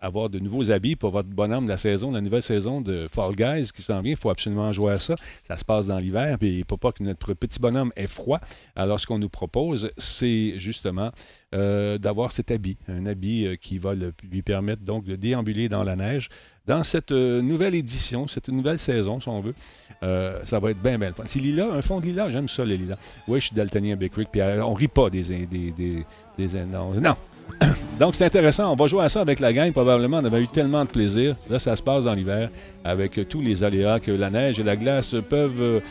avoir 0.00 0.30
de 0.30 0.38
nouveaux 0.38 0.70
habits 0.70 0.94
pour 0.94 1.10
votre 1.10 1.28
bonhomme 1.28 1.64
de 1.64 1.70
la 1.70 1.76
saison, 1.76 2.12
la 2.12 2.20
nouvelle 2.20 2.42
saison 2.42 2.80
de 2.80 3.08
Fall 3.10 3.34
Guys 3.34 3.70
qui 3.74 3.82
s'en 3.82 4.00
vient. 4.00 4.12
Il 4.12 4.16
faut 4.16 4.30
absolument 4.30 4.72
jouer 4.72 4.92
à 4.92 4.98
ça. 4.98 5.16
Ça 5.42 5.56
se 5.58 5.64
passe 5.64 5.88
dans 5.88 5.98
l'hiver, 5.98 6.38
puis 6.38 6.64
faut 6.68 6.76
pas 6.76 6.92
que 6.92 7.02
notre 7.02 7.34
petit 7.34 7.58
bonhomme 7.58 7.92
ait 7.96 8.06
froid. 8.06 8.40
Alors, 8.76 9.00
ce 9.00 9.06
qu'on 9.06 9.18
nous 9.18 9.28
propose, 9.28 9.90
c'est 9.98 10.54
justement 10.58 11.10
euh, 11.54 11.98
d'avoir 11.98 12.32
cet 12.32 12.50
habit, 12.50 12.76
un 12.88 13.06
habit 13.06 13.46
euh, 13.46 13.56
qui 13.56 13.78
va 13.78 13.94
lui 13.94 14.42
permettre 14.42 14.82
donc 14.82 15.04
de 15.04 15.16
déambuler 15.16 15.68
dans 15.68 15.84
la 15.84 15.96
neige 15.96 16.30
dans 16.66 16.84
cette 16.84 17.12
euh, 17.12 17.42
nouvelle 17.42 17.74
édition, 17.74 18.28
cette 18.28 18.48
nouvelle 18.48 18.78
saison, 18.78 19.20
si 19.20 19.28
on 19.28 19.40
veut. 19.40 19.54
Euh, 20.02 20.40
ça 20.44 20.58
va 20.58 20.70
être 20.70 20.82
bien, 20.82 20.98
bien 20.98 21.12
fun. 21.12 21.22
C'est 21.26 21.38
lila, 21.38 21.68
un 21.72 21.82
fond 21.82 22.00
de 22.00 22.06
lilas, 22.06 22.30
j'aime 22.30 22.48
ça, 22.48 22.64
les 22.64 22.76
lilas. 22.76 22.96
Oui, 23.28 23.40
je 23.40 23.46
suis 23.46 23.56
daltonien 23.56 23.96
Big 23.96 24.12
Rick, 24.14 24.28
puis 24.32 24.40
euh, 24.40 24.64
on 24.64 24.74
rit 24.74 24.88
pas 24.88 25.10
des... 25.10 25.22
des, 25.22 25.46
des, 25.46 26.04
des 26.38 26.64
non, 26.64 26.92
non. 26.94 27.14
Donc, 28.00 28.14
c'est 28.14 28.24
intéressant. 28.24 28.72
On 28.72 28.76
va 28.76 28.86
jouer 28.86 29.04
à 29.04 29.08
ça 29.08 29.20
avec 29.20 29.38
la 29.38 29.52
gang. 29.52 29.70
Probablement, 29.72 30.18
on 30.18 30.24
avait 30.24 30.42
eu 30.42 30.48
tellement 30.48 30.84
de 30.84 30.90
plaisir. 30.90 31.36
Là, 31.50 31.58
ça 31.58 31.76
se 31.76 31.82
passe 31.82 32.04
dans 32.04 32.14
l'hiver 32.14 32.50
avec 32.84 33.28
tous 33.28 33.40
les 33.40 33.62
aléas 33.62 34.00
que 34.00 34.10
la 34.10 34.30
neige 34.30 34.58
et 34.58 34.62
la 34.62 34.76
glace 34.76 35.14
peuvent 35.28 35.82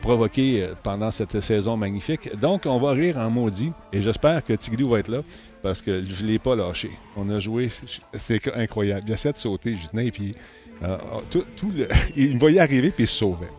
provoquer 0.00 0.66
pendant 0.82 1.10
cette 1.10 1.40
saison 1.40 1.76
magnifique. 1.76 2.36
Donc, 2.38 2.62
on 2.66 2.78
va 2.78 2.92
rire 2.92 3.18
en 3.18 3.30
maudit. 3.30 3.72
Et 3.92 4.02
j'espère 4.02 4.44
que 4.44 4.54
Tigidou 4.54 4.88
va 4.88 4.98
être 4.98 5.08
là 5.08 5.20
parce 5.64 5.80
que 5.80 6.04
je 6.06 6.24
ne 6.24 6.28
l'ai 6.28 6.38
pas 6.38 6.54
lâché. 6.54 6.90
On 7.16 7.30
a 7.30 7.40
joué, 7.40 7.70
c'est 8.12 8.54
incroyable. 8.54 9.04
Il 9.08 9.14
a 9.14 9.32
de 9.32 9.36
sauter, 9.36 9.78
je 9.82 9.88
tenais, 9.88 10.10
puis 10.10 10.34
euh, 10.82 10.98
tout, 11.30 11.44
il 12.16 12.34
me 12.34 12.38
voyait 12.38 12.60
arriver, 12.60 12.90
puis 12.90 13.04
il 13.04 13.06
se 13.06 13.18
sauvait. 13.18 13.50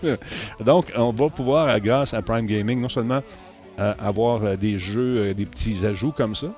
Donc, 0.64 0.92
on 0.96 1.12
va 1.12 1.28
pouvoir, 1.28 1.80
grâce 1.80 2.14
à 2.14 2.22
Prime 2.22 2.46
Gaming, 2.46 2.80
non 2.80 2.88
seulement 2.88 3.22
euh, 3.78 3.94
avoir 3.98 4.42
euh, 4.42 4.56
des 4.56 4.78
jeux, 4.78 5.34
des 5.34 5.46
petits 5.46 5.84
ajouts 5.86 6.12
comme 6.12 6.34
ça, 6.34 6.48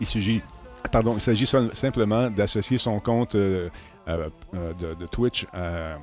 il 0.00 0.06
s'agit 0.06 0.42
Pardon, 0.90 1.14
il 1.14 1.20
s'agit 1.20 1.46
simplement 1.74 2.28
d'associer 2.28 2.76
son 2.76 2.98
compte 2.98 3.36
de, 3.36 3.70
de, 4.08 5.06
Twitch 5.06 5.46
à 5.52 5.96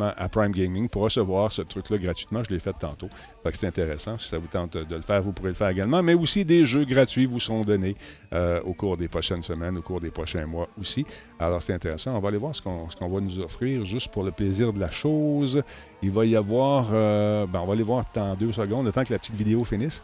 à 0.00 0.28
Prime 0.28 0.52
Gaming 0.52 0.88
pour 0.88 1.02
recevoir 1.02 1.52
ce 1.52 1.62
truc-là 1.62 1.98
gratuitement. 1.98 2.42
Je 2.42 2.50
l'ai 2.50 2.58
fait 2.58 2.72
tantôt. 2.72 3.08
Fait 3.42 3.50
que 3.50 3.56
c'est 3.56 3.66
intéressant. 3.66 4.18
Si 4.18 4.28
ça 4.28 4.38
vous 4.38 4.46
tente 4.46 4.76
de 4.76 4.94
le 4.94 5.02
faire, 5.02 5.22
vous 5.22 5.32
pourrez 5.32 5.50
le 5.50 5.54
faire 5.54 5.68
également. 5.68 6.02
Mais 6.02 6.14
aussi 6.14 6.44
des 6.44 6.64
jeux 6.64 6.84
gratuits 6.84 7.26
vous 7.26 7.40
seront 7.40 7.64
donnés 7.64 7.96
euh, 8.32 8.60
au 8.64 8.72
cours 8.72 8.96
des 8.96 9.08
prochaines 9.08 9.42
semaines, 9.42 9.76
au 9.78 9.82
cours 9.82 10.00
des 10.00 10.10
prochains 10.10 10.46
mois 10.46 10.68
aussi. 10.80 11.04
Alors 11.38 11.62
c'est 11.62 11.74
intéressant. 11.74 12.16
On 12.16 12.20
va 12.20 12.28
aller 12.28 12.38
voir 12.38 12.54
ce 12.54 12.62
qu'on 12.62 13.08
va 13.08 13.20
nous 13.20 13.40
offrir 13.40 13.84
juste 13.84 14.08
pour 14.12 14.24
le 14.24 14.30
plaisir 14.30 14.72
de 14.72 14.80
la 14.80 14.90
chose. 14.90 15.62
Il 16.02 16.10
va 16.10 16.24
y 16.24 16.36
avoir. 16.36 16.90
Euh, 16.92 17.46
ben, 17.46 17.60
on 17.60 17.66
va 17.66 17.72
aller 17.74 17.82
voir 17.82 18.04
dans 18.14 18.34
deux 18.34 18.52
secondes, 18.52 18.86
le 18.86 18.92
temps 18.92 19.04
que 19.04 19.12
la 19.12 19.18
petite 19.18 19.36
vidéo 19.36 19.64
finisse. 19.64 20.02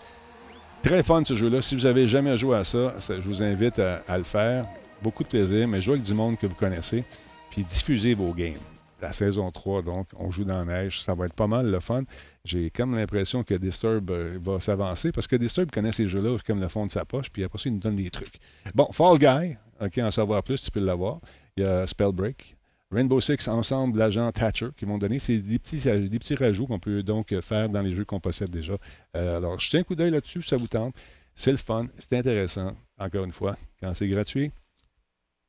Très 0.83 1.03
fun 1.03 1.23
ce 1.25 1.35
jeu-là. 1.35 1.61
Si 1.61 1.75
vous 1.75 1.87
avez 1.87 2.07
jamais 2.07 2.37
joué 2.37 2.57
à 2.57 2.65
ça, 2.65 2.95
je 3.01 3.29
vous 3.29 3.43
invite 3.43 3.79
à, 3.79 4.03
à 4.09 4.17
le 4.17 4.25
faire. 4.25 4.67
Beaucoup 5.03 5.23
de 5.23 5.29
plaisir, 5.29 5.67
mais 5.69 5.81
jouez 5.81 5.95
avec 5.95 6.05
du 6.05 6.15
monde 6.15 6.37
que 6.37 6.47
vous 6.47 6.57
connaissez, 6.57 7.05
puis 7.51 7.63
diffusez 7.63 8.15
vos 8.15 8.33
games 8.35 8.78
la 9.01 9.13
saison 9.13 9.51
3, 9.51 9.83
donc 9.83 10.09
on 10.17 10.31
joue 10.31 10.45
dans 10.45 10.59
la 10.59 10.65
neige. 10.65 11.03
Ça 11.03 11.15
va 11.15 11.27
être 11.27 11.35
pas 11.35 11.47
mal 11.47 11.71
le 11.71 11.81
fun. 11.81 12.03
J'ai 12.45 12.71
comme 12.71 12.95
l'impression 12.97 13.45
que 13.45 13.55
Disturb 13.55 14.11
euh, 14.11 14.39
va 14.41 14.61
s'avancer 14.61 15.13
parce 15.13 15.27
que 15.27 15.37
Disturb 15.37 15.71
connaît 15.71 15.93
ces 15.93 16.09
jeux-là 16.09 16.37
comme 16.47 16.61
le 16.61 16.69
fond 16.69 16.87
de 16.87 16.91
sa 16.91 17.05
poche, 17.05 17.31
puis 17.31 17.45
après 17.45 17.59
ça, 17.59 17.69
il 17.69 17.75
nous 17.75 17.81
donne 17.81 17.97
des 17.97 18.11
trucs. 18.11 18.39
Bon, 18.75 18.89
Fall 18.93 19.19
Guy, 19.19 19.57
OK, 19.81 19.99
en 19.99 20.11
savoir 20.11 20.43
plus, 20.43 20.61
tu 20.63 20.71
peux 20.71 20.81
l'avoir. 20.81 21.21
Il 21.57 21.63
y 21.63 21.67
a 21.67 21.87
Spellbreak. 21.87 22.57
Rainbow 22.91 23.21
Six 23.21 23.49
ensemble, 23.49 23.99
l'agent 23.99 24.33
Thatcher 24.33 24.69
qui 24.77 24.87
vont 24.87 24.97
donner. 24.97 25.19
C'est 25.19 25.39
des 25.39 25.59
petits, 25.59 25.79
des 25.79 26.19
petits 26.19 26.35
rajouts 26.35 26.67
qu'on 26.67 26.79
peut 26.79 27.03
donc 27.03 27.39
faire 27.41 27.69
dans 27.69 27.83
les 27.83 27.95
jeux 27.95 28.05
qu'on 28.05 28.21
possède 28.21 28.51
déjà. 28.51 28.75
Euh, 29.15 29.37
alors, 29.37 29.61
je 29.61 29.69
tiens 29.69 29.81
un 29.81 29.83
coup 29.83 29.95
d'œil 29.95 30.11
là-dessus, 30.11 30.43
ça 30.43 30.57
vous 30.57 30.69
tente. 30.69 30.95
C'est 31.35 31.51
le 31.51 31.59
fun, 31.59 31.87
c'est 31.99 32.17
intéressant. 32.17 32.75
Encore 32.99 33.25
une 33.25 33.33
fois, 33.33 33.55
quand 33.81 33.93
c'est 33.95 34.09
gratuit, 34.09 34.51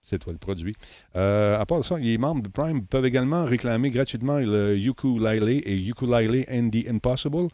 c'est 0.02 0.20
toi 0.20 0.34
le 0.34 0.40
produit. 0.40 0.76
Euh, 1.16 1.60
à 1.60 1.66
part 1.66 1.84
ça, 1.84 1.98
les 1.98 2.18
membres 2.18 2.42
de 2.42 2.50
Prime 2.50 2.86
peuvent 2.86 3.06
également 3.06 3.46
réclamer 3.46 3.92
gratuitement 3.92 4.40
le 4.40 4.78
Ukulele 4.78 5.62
et 5.66 5.76
Ukulele 5.76 6.46
and 6.52 6.70
the 6.70 6.88
Impossible. 6.90 7.48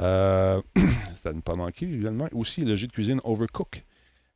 Euh, 0.00 0.60
ça 1.14 1.32
ne 1.32 1.40
pas 1.40 1.54
manquer, 1.54 1.86
également. 1.86 2.28
Aussi, 2.32 2.64
le 2.64 2.76
jeu 2.76 2.86
de 2.86 2.92
cuisine 2.92 3.20
Overcook, 3.24 3.84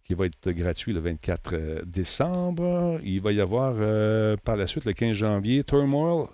qui 0.04 0.14
va 0.14 0.26
être 0.26 0.50
gratuit 0.50 0.92
le 0.92 1.00
24 1.00 1.50
euh, 1.54 1.82
décembre. 1.84 3.00
Il 3.02 3.20
va 3.20 3.32
y 3.32 3.40
avoir 3.40 3.74
par 4.40 4.56
la 4.56 4.66
suite, 4.66 4.84
le 4.84 4.92
15 4.92 5.12
janvier, 5.12 5.64
Turmoil, 5.64 6.26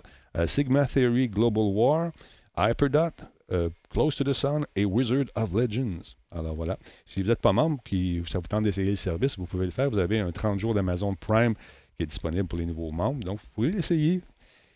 Sigma 0.45 0.85
Theory 0.85 1.29
Global 1.29 1.65
War, 1.65 2.11
Hyperdot, 2.57 3.13
euh, 3.51 3.69
Close 3.93 4.15
to 4.15 4.23
the 4.23 4.33
Sun 4.33 4.65
et 4.75 4.85
Wizard 4.85 5.25
of 5.35 5.53
Legends. 5.53 6.15
Alors 6.31 6.55
voilà. 6.55 6.79
Si 7.05 7.21
vous 7.21 7.27
n'êtes 7.27 7.41
pas 7.41 7.53
membre 7.53 7.77
et 7.91 8.23
ça 8.27 8.39
vous 8.39 8.47
tente 8.47 8.63
d'essayer 8.63 8.89
le 8.89 8.95
service, 8.95 9.37
vous 9.37 9.45
pouvez 9.45 9.65
le 9.65 9.71
faire. 9.71 9.87
Vous 9.91 9.99
avez 9.99 10.19
un 10.19 10.31
30 10.31 10.57
jours 10.57 10.73
d'Amazon 10.73 11.13
Prime 11.13 11.53
qui 11.53 12.01
est 12.03 12.07
disponible 12.07 12.47
pour 12.47 12.57
les 12.57 12.65
nouveaux 12.65 12.91
membres. 12.91 13.23
Donc, 13.23 13.39
vous 13.39 13.49
pouvez 13.53 13.71
l'essayer. 13.71 14.21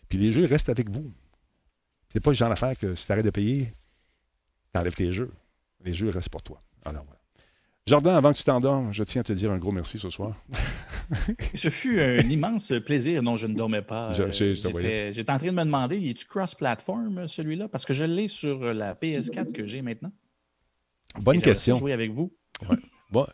Puis 0.08 0.18
les 0.18 0.30
jeux 0.30 0.46
restent 0.46 0.68
avec 0.68 0.88
vous. 0.88 1.12
C'est 2.10 2.22
pas 2.22 2.30
le 2.30 2.36
genre 2.36 2.48
d'affaire 2.48 2.78
que 2.78 2.94
si 2.94 3.06
tu 3.06 3.12
arrêtes 3.12 3.24
de 3.24 3.30
payer, 3.30 3.72
tu 4.72 4.80
enlèves 4.80 4.94
tes 4.94 5.12
jeux. 5.12 5.32
Les 5.84 5.92
jeux 5.92 6.10
restent 6.10 6.30
pour 6.30 6.42
toi. 6.42 6.62
Alors 6.84 7.04
voilà. 7.04 7.17
Jordan, 7.88 8.16
avant 8.16 8.32
que 8.32 8.36
tu 8.36 8.44
t'endormes, 8.44 8.92
je 8.92 9.02
tiens 9.02 9.22
à 9.22 9.24
te 9.24 9.32
dire 9.32 9.50
un 9.50 9.56
gros 9.56 9.72
merci 9.72 9.98
ce 9.98 10.10
soir. 10.10 10.34
Ce 11.54 11.70
fut 11.70 11.98
un 11.98 12.18
immense 12.18 12.74
plaisir. 12.84 13.22
Non, 13.22 13.38
je 13.38 13.46
ne 13.46 13.54
dormais 13.54 13.80
pas. 13.80 14.10
J'étais 14.10 15.30
en 15.30 15.38
train 15.38 15.46
de 15.46 15.52
me 15.52 15.64
demander, 15.64 15.96
est-tu 15.96 16.26
cross-platform, 16.26 17.26
celui-là? 17.26 17.68
Parce 17.68 17.86
que 17.86 17.94
je 17.94 18.04
l'ai 18.04 18.28
sur 18.28 18.74
la 18.74 18.94
PS4 18.94 19.52
que 19.52 19.66
j'ai 19.66 19.80
maintenant. 19.80 20.12
Bonne 21.18 21.38
Et 21.38 21.40
question. 21.40 21.76
jouer 21.76 21.94
avec 21.94 22.12
vous. 22.12 22.30
Bon, 23.10 23.26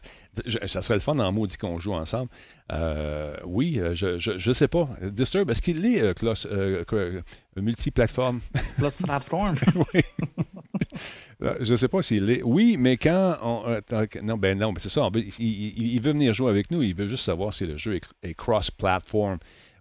ça 0.67 0.83
serait 0.83 0.95
le 0.95 1.01
fun 1.01 1.19
en 1.19 1.33
maudit 1.33 1.57
qu'on 1.57 1.81
joue 1.81 1.95
ensemble. 1.95 2.31
Euh, 2.73 3.37
oui, 3.45 3.81
euh, 3.81 3.95
je, 3.95 4.19
je, 4.21 4.39
je 4.39 4.53
sais 4.53 4.69
pas. 4.69 4.89
Disturb, 5.03 5.51
est-ce 5.51 5.61
qu'il 5.63 5.85
est 5.85 6.01
euh, 6.01 6.13
clos- 6.15 6.47
euh, 6.47 6.85
euh, 6.93 7.23
multiplateforme? 7.57 8.39
Euh, 11.43 11.57
Je 11.61 11.73
ne 11.73 11.77
sais 11.77 11.89
pas 11.89 12.01
s'il 12.01 12.25
l'est. 12.27 12.43
Oui, 12.45 12.77
mais 12.79 12.97
quand 12.97 13.37
on. 13.43 13.65
non, 14.23 14.37
ben 14.39 14.57
non, 14.57 14.73
mais 14.73 14.79
c'est 14.79 14.89
ça. 14.89 15.09
veut- 15.13 15.21
il, 15.21 15.33
il- 15.41 15.93
il 15.95 16.01
veut 16.01 16.13
venir 16.13 16.33
jouer 16.33 16.49
avec 16.51 16.71
nous. 16.71 16.81
Il 16.83 16.95
veut 16.95 17.09
juste 17.09 17.25
savoir 17.25 17.53
si 17.53 17.67
le 17.67 17.77
jeu 17.77 17.97
est, 17.97 18.09
est 18.23 18.35
cross-platform 18.35 19.39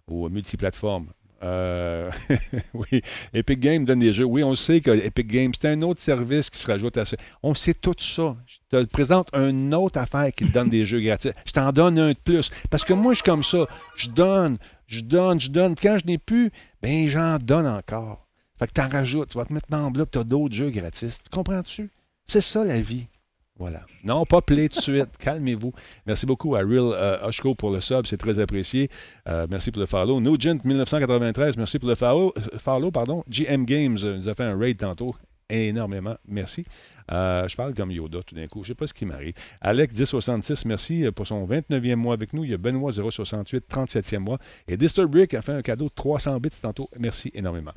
ou 0.08 0.28
multiplateforme. 0.28 1.06
Euh, 1.44 2.10
oui, 2.74 3.02
Epic 3.34 3.60
Games 3.60 3.84
donne 3.84 4.00
des 4.00 4.12
jeux. 4.12 4.24
Oui, 4.24 4.42
on 4.42 4.54
sait 4.54 4.80
que 4.80 4.90
Epic 4.90 5.26
Games, 5.26 5.52
c'est 5.58 5.68
un 5.68 5.82
autre 5.82 6.00
service 6.00 6.48
qui 6.48 6.58
se 6.58 6.66
rajoute 6.66 6.96
à 6.96 7.04
ça. 7.04 7.16
On 7.42 7.54
sait 7.54 7.74
tout 7.74 7.94
ça. 7.98 8.36
Je 8.46 8.58
te 8.70 8.84
présente 8.86 9.28
une 9.34 9.74
autre 9.74 9.98
affaire 9.98 10.32
qui 10.32 10.46
donne 10.46 10.70
des 10.70 10.86
jeux 10.86 11.00
gratuits. 11.00 11.32
Je 11.44 11.52
t'en 11.52 11.70
donne 11.70 11.98
un 11.98 12.10
de 12.10 12.18
plus. 12.24 12.50
Parce 12.70 12.84
que 12.84 12.94
moi, 12.94 13.12
je 13.12 13.16
suis 13.16 13.24
comme 13.24 13.44
ça. 13.44 13.66
Je 13.94 14.08
donne, 14.08 14.56
je 14.86 15.00
donne, 15.00 15.40
je 15.40 15.50
donne. 15.50 15.74
Quand 15.80 15.98
je 15.98 16.06
n'ai 16.06 16.18
plus, 16.18 16.50
ben 16.82 17.08
j'en 17.08 17.36
donne 17.38 17.66
encore. 17.66 18.26
Fait 18.58 18.66
que 18.66 18.72
t'en 18.72 18.88
rajoutes, 18.88 19.30
tu 19.30 19.38
vas 19.38 19.44
te 19.44 19.52
mettre 19.52 19.68
dans 19.68 19.86
le 19.86 19.92
bloc, 19.92 20.10
tu 20.10 20.18
as 20.18 20.24
d'autres 20.24 20.54
jeux 20.54 20.70
gratis. 20.70 21.18
Tu 21.22 21.30
comprends-tu? 21.30 21.90
C'est 22.24 22.40
ça 22.40 22.64
la 22.64 22.80
vie. 22.80 23.06
Voilà. 23.56 23.82
Non, 24.04 24.24
pas 24.24 24.42
play 24.42 24.68
de 24.68 24.74
suite. 24.74 25.16
Calmez-vous. 25.18 25.72
Merci 26.06 26.26
beaucoup 26.26 26.56
à 26.56 26.58
Real 26.58 26.92
euh, 26.92 27.26
Oshko 27.28 27.54
pour 27.54 27.70
le 27.70 27.80
sub, 27.80 28.04
c'est 28.04 28.16
très 28.16 28.40
apprécié. 28.40 28.88
Euh, 29.28 29.46
merci 29.48 29.70
pour 29.70 29.78
le 29.80 29.86
follow. 29.86 30.20
Nugent 30.20 30.58
1993, 30.64 31.56
merci 31.56 31.78
pour 31.78 31.88
le 31.88 31.94
follow. 31.94 32.34
euh, 32.36 32.58
follow 32.58 32.90
pardon. 32.90 33.22
GM 33.28 33.64
Games 33.64 33.98
nous 34.02 34.28
a 34.28 34.34
fait 34.34 34.42
un 34.42 34.58
raid 34.58 34.76
tantôt. 34.76 35.14
Énormément. 35.48 36.16
Merci. 36.26 36.64
Je 37.08 37.54
parle 37.54 37.74
comme 37.74 37.90
Yoda 37.90 38.22
tout 38.26 38.34
d'un 38.34 38.46
coup. 38.48 38.64
Je 38.64 38.70
ne 38.70 38.74
sais 38.74 38.74
pas 38.74 38.86
ce 38.86 38.94
qui 38.94 39.04
m'arrive. 39.04 39.34
Alex 39.60 39.94
1066, 39.94 40.64
merci 40.64 41.04
pour 41.14 41.26
son 41.26 41.46
29e 41.46 41.96
mois 41.96 42.14
avec 42.14 42.32
nous. 42.32 42.44
Il 42.44 42.50
y 42.50 42.54
a 42.54 42.56
Benoît 42.56 42.90
068, 42.92 43.66
37e 43.70 44.18
mois. 44.20 44.38
Et 44.66 44.78
Disturbrick 44.78 45.34
a 45.34 45.42
fait 45.42 45.52
un 45.52 45.60
cadeau 45.60 45.84
de 45.84 45.94
300 45.94 46.40
bits 46.40 46.48
tantôt. 46.62 46.88
Merci 46.98 47.30
énormément. 47.34 47.72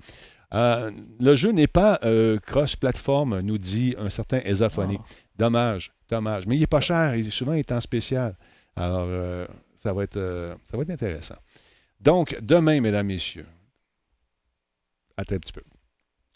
Le 0.53 1.35
jeu 1.35 1.51
n'est 1.51 1.67
pas 1.67 1.99
cross-platform, 2.45 3.41
nous 3.41 3.57
dit 3.57 3.95
un 3.99 4.09
certain 4.09 4.39
Esaphonie. 4.45 4.99
Dommage, 5.37 5.91
dommage. 6.09 6.47
Mais 6.47 6.55
il 6.55 6.61
n'est 6.61 6.67
pas 6.67 6.81
cher, 6.81 7.15
il, 7.15 7.31
souvent 7.31 7.53
il 7.53 7.59
est 7.59 7.71
en 7.71 7.79
spécial. 7.79 8.35
Alors, 8.75 9.05
euh, 9.07 9.47
ça, 9.75 9.93
va 9.93 10.03
être, 10.03 10.17
euh, 10.17 10.55
ça 10.63 10.77
va 10.77 10.83
être 10.83 10.89
intéressant. 10.89 11.37
Donc, 11.99 12.37
demain, 12.41 12.79
mesdames, 12.81 13.07
messieurs, 13.07 13.45
attends 15.15 15.35
un 15.35 15.39
petit 15.39 15.53
peu. 15.53 15.63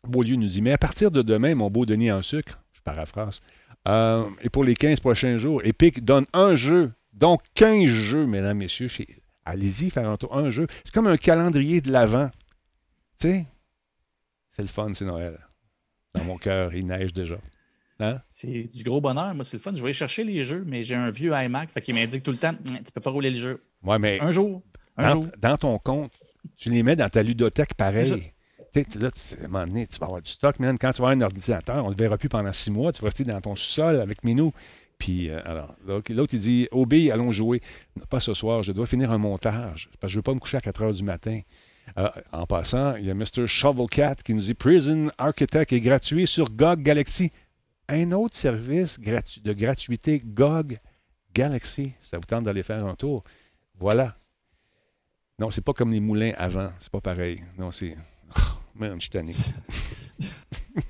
Beaulieu 0.07 0.35
nous 0.35 0.47
dit, 0.47 0.61
mais 0.61 0.71
à 0.71 0.77
partir 0.77 1.11
de 1.11 1.21
demain, 1.21 1.53
mon 1.55 1.69
beau 1.69 1.85
Denis 1.85 2.11
en 2.11 2.21
sucre, 2.21 2.59
je 2.71 2.81
paraphrase, 2.81 3.41
euh, 3.87 4.29
et 4.41 4.49
pour 4.49 4.63
les 4.63 4.75
15 4.75 4.99
prochains 4.99 5.37
jours, 5.37 5.61
Epic 5.63 6.03
donne 6.03 6.25
un 6.33 6.55
jeu, 6.55 6.91
donc 7.13 7.41
15 7.55 7.85
jeux, 7.85 8.25
mesdames, 8.25 8.57
messieurs. 8.57 8.87
Allez-y, 9.45 9.89
faire 9.89 10.09
un 10.09 10.17
tour, 10.17 10.35
un 10.37 10.49
jeu. 10.49 10.67
C'est 10.83 10.93
comme 10.93 11.07
un 11.07 11.17
calendrier 11.17 11.81
de 11.81 11.91
l'Avent. 11.91 12.29
Tu 13.19 13.29
sais, 13.29 13.45
c'est 14.51 14.61
le 14.61 14.67
fun, 14.67 14.93
c'est 14.93 15.05
Noël. 15.05 15.39
Dans 16.13 16.23
mon 16.23 16.37
cœur, 16.37 16.73
il 16.73 16.85
neige 16.85 17.13
déjà. 17.13 17.37
Hein? 18.01 18.21
C'est 18.29 18.63
du 18.73 18.83
gros 18.83 18.99
bonheur. 18.99 19.33
Moi, 19.35 19.43
c'est 19.43 19.57
le 19.57 19.61
fun. 19.61 19.71
Je 19.73 19.77
vais 19.81 19.85
aller 19.85 19.93
chercher 19.93 20.23
les 20.23 20.43
jeux, 20.43 20.63
mais 20.65 20.83
j'ai 20.83 20.95
un 20.95 21.11
vieux 21.11 21.31
iMac. 21.33 21.71
Fait 21.71 21.81
qu'il 21.81 21.95
m'indique 21.95 22.23
tout 22.23 22.31
le 22.31 22.37
temps 22.37 22.49
Hum, 22.67 22.77
tu 22.83 22.91
peux 22.91 23.01
pas 23.01 23.11
rouler 23.11 23.29
le 23.29 23.39
jeu. 23.39 23.63
Ouais, 23.83 23.99
mais 23.99 24.19
Un 24.21 24.31
jour. 24.31 24.61
Un 24.97 25.03
dans, 25.15 25.21
jour. 25.21 25.31
dans 25.39 25.57
ton 25.57 25.77
compte, 25.77 26.11
tu 26.57 26.69
les 26.69 26.83
mets 26.83 26.95
dans 26.95 27.09
ta 27.09 27.23
ludothèque 27.23 27.73
pareil. 27.75 28.31
Là, 28.73 29.11
tu, 29.11 29.35
à 29.41 29.45
un 29.45 29.47
moment 29.47 29.67
donné, 29.67 29.87
tu 29.87 29.99
vas 29.99 30.05
avoir 30.05 30.21
du 30.21 30.31
stock, 30.31 30.59
man. 30.59 30.77
Quand 30.79 30.91
tu 30.91 31.01
vas 31.01 31.09
avoir 31.09 31.11
un 31.11 31.21
ordinateur, 31.21 31.83
on 31.83 31.89
ne 31.89 31.93
le 31.93 31.97
verra 31.97 32.17
plus 32.17 32.29
pendant 32.29 32.53
six 32.53 32.71
mois. 32.71 32.91
Tu 32.91 33.01
vas 33.01 33.07
rester 33.07 33.23
dans 33.23 33.39
ton 33.41 33.55
sous-sol 33.55 33.99
avec 33.99 34.23
Minou. 34.23 34.51
Puis, 34.97 35.29
euh, 35.29 35.39
alors, 35.45 35.75
l'autre, 35.85 36.33
il 36.33 36.39
dit 36.39 36.67
Obi, 36.71 37.11
allons 37.11 37.31
jouer. 37.31 37.61
Non, 37.97 38.03
pas 38.09 38.19
ce 38.19 38.33
soir, 38.33 38.63
je 38.63 38.71
dois 38.71 38.85
finir 38.85 39.11
un 39.11 39.17
montage. 39.17 39.89
Parce 39.99 40.11
que 40.11 40.13
je 40.13 40.15
ne 40.15 40.19
veux 40.19 40.23
pas 40.23 40.33
me 40.33 40.39
coucher 40.39 40.57
à 40.57 40.61
4 40.61 40.81
heures 40.83 40.93
du 40.93 41.03
matin. 41.03 41.41
Euh, 41.97 42.07
en 42.31 42.45
passant, 42.45 42.95
il 42.95 43.05
y 43.05 43.11
a 43.11 43.13
Mr. 43.13 43.47
Shovelcat 43.47 44.15
qui 44.23 44.33
nous 44.33 44.41
dit 44.41 44.53
Prison 44.53 45.09
Architect 45.17 45.73
est 45.73 45.81
gratuit 45.81 46.27
sur 46.27 46.49
GOG 46.49 46.81
Galaxy. 46.83 47.31
Un 47.89 48.11
autre 48.13 48.37
service 48.37 48.99
gratu- 48.99 49.41
de 49.41 49.53
gratuité 49.53 50.21
GOG 50.23 50.77
Galaxy. 51.33 51.93
Ça 52.01 52.17
vous 52.17 52.25
tente 52.25 52.43
d'aller 52.45 52.63
faire 52.63 52.85
un 52.85 52.95
tour? 52.95 53.23
Voilà. 53.79 54.15
Non, 55.39 55.49
c'est 55.49 55.63
pas 55.63 55.73
comme 55.73 55.91
les 55.91 55.99
moulins 55.99 56.33
avant. 56.37 56.69
C'est 56.79 56.91
pas 56.91 57.01
pareil. 57.01 57.41
Non, 57.57 57.71
c'est. 57.71 57.95
Oh, 58.37 58.41
man, 58.75 58.95
je 58.95 59.01
suis 59.01 59.09
tanné. 59.09 59.33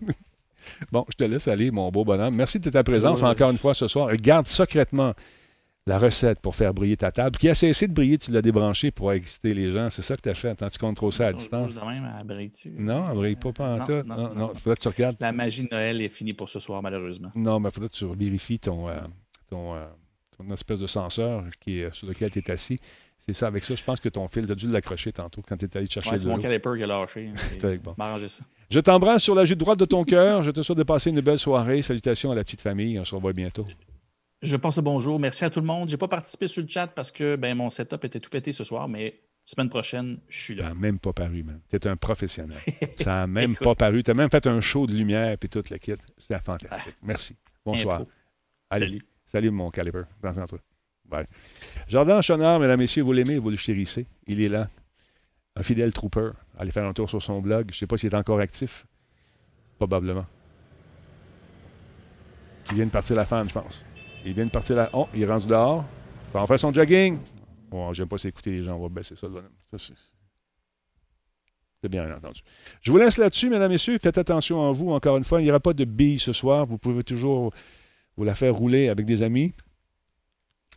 bon, 0.91 1.05
je 1.09 1.15
te 1.15 1.23
laisse 1.23 1.47
aller, 1.47 1.72
mon 1.72 1.89
beau 1.91 2.03
bonhomme. 2.03 2.35
Merci 2.35 2.59
de 2.59 2.69
ta 2.69 2.84
présence 2.84 3.23
encore 3.23 3.51
une 3.51 3.57
fois 3.57 3.73
ce 3.73 3.88
soir. 3.88 4.13
Garde 4.15 4.47
secrètement 4.47 5.13
la 5.87 5.97
recette 5.97 6.39
pour 6.39 6.55
faire 6.55 6.73
briller 6.73 6.95
ta 6.97 7.11
table. 7.11 7.37
Qui 7.37 7.49
a 7.49 7.55
cessé 7.55 7.87
de 7.87 7.93
briller, 7.93 8.17
tu 8.17 8.31
l'as 8.31 8.41
débranché 8.41 8.91
pour 8.91 9.11
exciter 9.13 9.53
les 9.53 9.71
gens. 9.71 9.89
C'est 9.89 10.03
ça 10.03 10.15
que 10.15 10.21
tu 10.21 10.29
as 10.29 10.33
fait. 10.35 10.49
Attends, 10.49 10.69
tu 10.69 10.77
contrôles 10.77 11.11
ça 11.11 11.27
à 11.27 11.33
distance? 11.33 11.73
Même, 11.75 12.07
elle 12.19 12.27
brille-tu? 12.27 12.69
Non, 12.77 13.05
elle 13.09 13.15
brille 13.17 13.35
pas, 13.35 13.51
pas 13.51 13.73
en 13.73 13.77
Non, 13.77 13.85
tout. 13.85 13.91
non, 14.07 14.15
Non, 14.15 14.35
non. 14.35 14.53
faudrait 14.53 14.75
que 14.75 14.81
tu 14.81 14.87
regardes. 14.89 15.15
La 15.19 15.31
magie 15.31 15.63
de 15.63 15.69
Noël 15.71 16.01
est 16.01 16.09
finie 16.09 16.33
pour 16.33 16.49
ce 16.49 16.59
soir, 16.59 16.81
malheureusement. 16.83 17.31
Non, 17.35 17.59
mais 17.59 17.69
il 17.69 17.71
faudrait 17.73 17.89
que 17.89 17.95
tu 17.95 18.05
vérifies 18.15 18.59
ton, 18.59 18.89
euh, 18.89 18.93
ton, 19.49 19.73
euh, 19.75 19.85
ton 20.37 20.53
espèce 20.53 20.79
de 20.79 20.87
senseur 20.87 21.43
qui 21.59 21.79
est, 21.79 21.93
sur 21.95 22.07
lequel 22.07 22.29
tu 22.29 22.39
es 22.39 22.51
assis. 22.51 22.79
C'est 23.17 23.33
ça, 23.33 23.47
avec 23.47 23.63
ça, 23.63 23.75
je 23.75 23.83
pense 23.83 23.99
que 23.99 24.09
ton 24.09 24.27
fil, 24.27 24.45
tu 24.45 24.51
as 24.51 24.55
dû 24.55 24.67
l'accrocher 24.67 25.11
tantôt 25.11 25.41
quand 25.47 25.55
tu 25.57 25.65
es 25.65 25.77
allé 25.77 25.87
te 25.87 25.93
chercher 25.93 26.09
Ouais, 26.11 26.17
c'est 26.17 26.27
mon 26.27 26.39
caliper 26.39 26.73
qui 26.77 26.83
a 26.83 26.87
lâché. 26.87 27.29
hein. 27.35 27.57
Avec 27.63 27.81
bon. 27.83 27.93
M'arranger 27.97 28.29
ça. 28.29 28.43
Je 28.69 28.79
t'embrasse 28.79 29.21
sur 29.23 29.35
la 29.35 29.45
joue 29.45 29.55
droite 29.55 29.77
de 29.79 29.85
ton 29.85 30.03
cœur. 30.03 30.43
Je 30.43 30.51
te 30.51 30.61
souhaite 30.61 30.77
de 30.77 30.83
passer 30.83 31.09
une 31.09 31.21
belle 31.21 31.37
soirée. 31.39 31.81
Salutations 31.81 32.31
à 32.31 32.35
la 32.35 32.43
petite 32.43 32.61
famille. 32.61 32.99
On 32.99 33.05
se 33.05 33.13
revoit 33.13 33.33
bientôt. 33.33 33.65
Je 34.41 34.55
passe 34.55 34.77
le 34.77 34.81
bonjour. 34.81 35.19
Merci 35.19 35.45
à 35.45 35.49
tout 35.49 35.59
le 35.59 35.68
monde. 35.68 35.89
J'ai 35.89 35.97
pas 35.97 36.07
participé 36.07 36.47
sur 36.47 36.63
le 36.63 36.68
chat 36.68 36.88
parce 36.88 37.11
que 37.11 37.35
ben, 37.35 37.55
mon 37.55 37.69
setup 37.69 38.03
était 38.05 38.19
tout 38.19 38.30
pété 38.30 38.51
ce 38.51 38.63
soir, 38.63 38.88
mais 38.88 39.19
semaine 39.45 39.69
prochaine, 39.69 40.19
je 40.30 40.39
suis 40.41 40.55
Ça 40.55 40.63
là. 40.63 40.69
n'a 40.69 40.76
même 40.76 40.97
pas 40.97 41.13
paru, 41.13 41.43
man. 41.43 41.59
Tu 41.69 41.76
es 41.76 41.88
un 41.88 41.95
professionnel. 41.95 42.57
Ça 42.97 43.11
n'a 43.11 43.27
même 43.27 43.55
pas 43.55 43.76
paru. 43.76 44.01
Tu 44.03 44.09
as 44.09 44.13
même 44.15 44.31
fait 44.31 44.47
un 44.47 44.59
show 44.59 44.88
de 44.88 44.93
lumière 44.93 45.31
et 45.31 45.38
tout 45.38 45.61
le 45.69 45.77
kit. 45.77 45.93
C'était 46.18 46.39
fantastique. 46.39 46.95
Merci. 47.03 47.35
Bonsoir. 47.63 48.03
Allez. 48.69 48.85
Salut. 48.85 49.01
Salut, 49.26 49.51
mon 49.51 49.69
calibre. 49.69 50.05
De 50.23 50.45
toi. 50.47 50.59
Bye. 51.05 51.26
Jordan 51.88 52.22
Chonard, 52.22 52.59
mesdames, 52.59 52.80
messieurs, 52.80 53.03
vous 53.03 53.11
l'aimez, 53.11 53.38
vous 53.38 53.49
le 53.49 53.57
chérissez. 53.57 54.07
Il 54.26 54.41
est 54.41 54.49
là. 54.49 54.68
Un 55.55 55.63
fidèle 55.63 55.93
trooper. 55.93 56.31
Allez 56.57 56.72
faire 56.72 56.85
un 56.85 56.93
tour 56.93 57.09
sur 57.09 57.22
son 57.22 57.41
blog. 57.41 57.68
Je 57.69 57.76
ne 57.76 57.77
sais 57.80 57.88
pas 57.88 57.97
s'il 57.97 58.11
est 58.11 58.15
encore 58.15 58.39
actif. 58.39 58.88
Probablement. 59.77 60.26
Il 62.69 62.76
vient 62.76 62.85
de 62.85 62.91
partir 62.91 63.15
la 63.15 63.26
fan, 63.26 63.47
je 63.47 63.53
pense. 63.53 63.85
Il 64.26 64.34
vient 64.34 64.45
de 64.45 64.52
partir 64.52 64.76
la. 64.76 64.89
Oh, 64.93 65.07
il 65.14 65.23
est 65.23 65.26
rendu 65.26 65.48
dehors. 65.48 65.84
Il 66.30 66.34
va 66.34 66.41
en 66.41 66.48
faire 66.48 66.60
son 66.60 66.73
jogging. 66.73 67.18
Bon, 67.69 67.91
j'aime 67.93 68.07
pas 68.07 68.18
s'écouter 68.18 68.52
les 68.52 68.64
gens. 68.64 68.76
On 68.76 68.81
va 68.81 68.89
baisser 68.89 69.15
ça. 69.15 69.27
Ça, 69.69 69.77
c'est. 69.77 69.93
C'est 71.81 71.89
bien 71.89 72.15
entendu. 72.15 72.41
Je 72.81 72.91
vous 72.91 72.98
laisse 72.98 73.18
là-dessus, 73.18 73.49
mesdames, 73.49 73.72
messieurs. 73.72 73.98
Faites 73.99 74.18
attention 74.18 74.69
à 74.69 74.72
vous. 74.72 74.91
Encore 74.91 75.18
une 75.18 75.23
fois, 75.23 75.41
il 75.41 75.45
n'y 75.45 75.49
aura 75.49 75.60
pas 75.60 75.73
de 75.73 75.84
billes 75.84 76.19
ce 76.19 76.31
soir. 76.31 76.68
Vous 76.68 76.77
pouvez 76.77 77.02
toujours 77.02 77.52
vous 78.18 78.23
la 78.23 78.35
faire 78.35 78.53
rouler 78.53 78.89
avec 78.89 79.07
des 79.07 79.23
amis. 79.23 79.52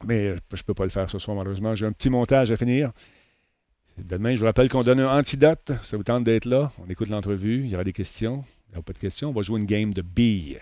Mais 0.06 0.28
euh, 0.28 0.38
je 0.52 0.56
ne 0.56 0.62
peux 0.62 0.72
pas 0.72 0.84
le 0.84 0.90
faire 0.90 1.10
ce 1.10 1.18
soir, 1.18 1.36
malheureusement. 1.36 1.74
J'ai 1.74 1.84
un 1.84 1.92
petit 1.92 2.08
montage 2.08 2.50
à 2.50 2.56
finir. 2.56 2.92
Demain, 3.98 4.34
je 4.34 4.40
vous 4.40 4.46
rappelle 4.46 4.70
qu'on 4.70 4.82
donne 4.82 5.00
un 5.00 5.18
antidote. 5.18 5.72
Ça 5.82 5.96
vous 5.96 6.02
tente 6.04 6.24
d'être 6.24 6.46
là. 6.46 6.72
On 6.84 6.88
écoute 6.88 7.08
l'entrevue. 7.08 7.64
Il 7.64 7.70
y 7.70 7.74
aura 7.74 7.84
des 7.84 7.92
questions. 7.92 8.42
Il 8.68 8.70
n'y 8.70 8.76
aura 8.76 8.82
pas 8.82 8.94
de 8.94 8.98
questions. 8.98 9.28
On 9.28 9.32
va 9.32 9.42
jouer 9.42 9.60
une 9.60 9.66
game 9.66 9.92
de 9.92 10.02
billes. 10.02 10.58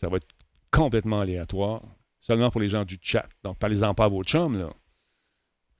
Ça 0.00 0.08
va 0.08 0.16
être 0.16 0.26
complètement 0.70 1.20
aléatoire. 1.20 1.82
Seulement 2.26 2.50
pour 2.50 2.60
les 2.60 2.68
gens 2.68 2.84
du 2.84 2.98
chat. 3.00 3.26
Donc, 3.44 3.56
parlez-en 3.58 3.94
pas 3.94 4.06
à 4.06 4.08
vos 4.08 4.24
chums, 4.24 4.58
là. 4.58 4.70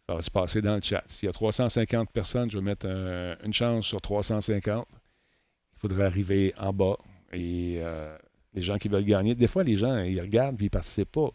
Ça 0.09 0.14
va 0.14 0.23
se 0.23 0.31
passer 0.31 0.62
dans 0.62 0.77
le 0.77 0.81
chat. 0.81 1.02
S'il 1.06 1.27
y 1.27 1.28
a 1.28 1.32
350 1.32 2.12
personnes, 2.12 2.48
je 2.48 2.59
vais 2.59 2.64
mettre 2.64 2.86
un- 2.86 3.35
une 3.44 3.52
chance 3.52 3.86
sur 3.86 4.01
350. 4.01 4.86
Il 5.74 5.78
faudrait 5.81 6.05
arriver 6.05 6.55
en 6.60 6.73
bas. 6.73 6.97
Et 7.32 7.78
euh, 7.81 8.16
les 8.55 8.62
gens 8.62 8.78
qui 8.78 8.89
veulent 8.89 9.05
gagner, 9.05 9.35
des 9.35 9.48
fois, 9.48 9.64
les 9.64 9.74
gens, 9.74 9.98
ils 9.98 10.20
regardent 10.20 10.60
et 10.62 10.64
ils 10.64 10.66
ne 10.66 10.70
participent 10.70 11.10
pas. 11.10 11.31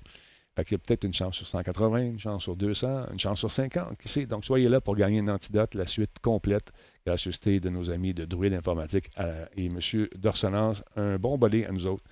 Fait 0.55 0.63
qu'il 0.63 0.73
y 0.73 0.75
a 0.75 0.79
peut-être 0.79 1.03
une 1.03 1.13
chance 1.13 1.35
sur 1.35 1.47
180, 1.47 1.99
une 2.01 2.19
chance 2.19 2.43
sur 2.43 2.55
200, 2.55 3.07
une 3.11 3.19
chance 3.19 3.39
sur 3.39 3.51
50, 3.51 3.97
qui 3.97 4.07
sait? 4.07 4.25
Donc, 4.25 4.45
soyez 4.45 4.69
là 4.69 4.79
pour 4.79 4.95
gagner 4.95 5.19
un 5.19 5.27
antidote, 5.27 5.75
la 5.75 5.85
suite 5.85 6.19
complète, 6.21 6.71
gracieuseté 7.05 7.59
de 7.59 7.69
nos 7.69 7.89
amis 7.89 8.13
de 8.13 8.23
Druide 8.23 8.53
Informatique 8.53 9.09
euh, 9.19 9.45
et 9.57 9.65
M. 9.65 9.79
Dorsonance, 10.15 10.83
un 10.95 11.17
bon 11.17 11.37
bolé 11.37 11.65
à 11.65 11.71
nous 11.73 11.85
autres, 11.87 12.03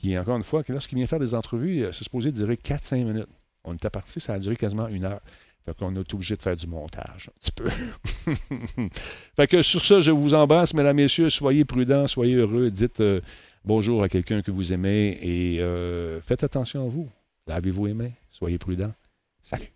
qui, 0.00 0.18
encore 0.18 0.36
une 0.36 0.42
fois, 0.42 0.62
lorsqu'il 0.68 0.96
vient 0.96 1.06
faire 1.06 1.18
des 1.18 1.34
entrevues, 1.34 1.84
euh, 1.84 1.92
c'est 1.92 2.04
supposé 2.04 2.32
durer 2.32 2.54
4-5 2.54 3.04
minutes. 3.04 3.28
On 3.64 3.74
était 3.74 3.90
parti, 3.90 4.20
ça 4.20 4.34
a 4.34 4.38
duré 4.38 4.56
quasiment 4.56 4.88
une 4.88 5.04
heure. 5.04 5.20
Fait 5.66 5.76
qu'on 5.76 5.94
été 5.94 6.14
obligé 6.14 6.36
de 6.36 6.42
faire 6.42 6.56
du 6.56 6.66
montage, 6.66 7.28
un 7.28 7.38
petit 7.38 7.52
peu. 7.52 7.68
fait 9.36 9.46
que 9.46 9.60
sur 9.60 9.84
ça, 9.84 10.00
je 10.00 10.10
vous 10.10 10.32
embrasse, 10.32 10.72
mesdames, 10.72 10.96
messieurs. 10.96 11.28
Soyez 11.28 11.66
prudents, 11.66 12.08
soyez 12.08 12.34
heureux. 12.34 12.70
Dites 12.70 13.00
euh, 13.00 13.20
bonjour 13.64 14.02
à 14.02 14.08
quelqu'un 14.08 14.40
que 14.40 14.50
vous 14.50 14.72
aimez 14.72 15.18
et 15.20 15.60
euh, 15.60 16.22
faites 16.22 16.44
attention 16.44 16.86
à 16.86 16.88
vous. 16.88 17.10
Lavez-vous 17.46 17.86
les 17.86 17.94
mains. 17.94 18.12
Soyez 18.30 18.56
prudents. 18.56 18.94
Salut. 19.42 19.68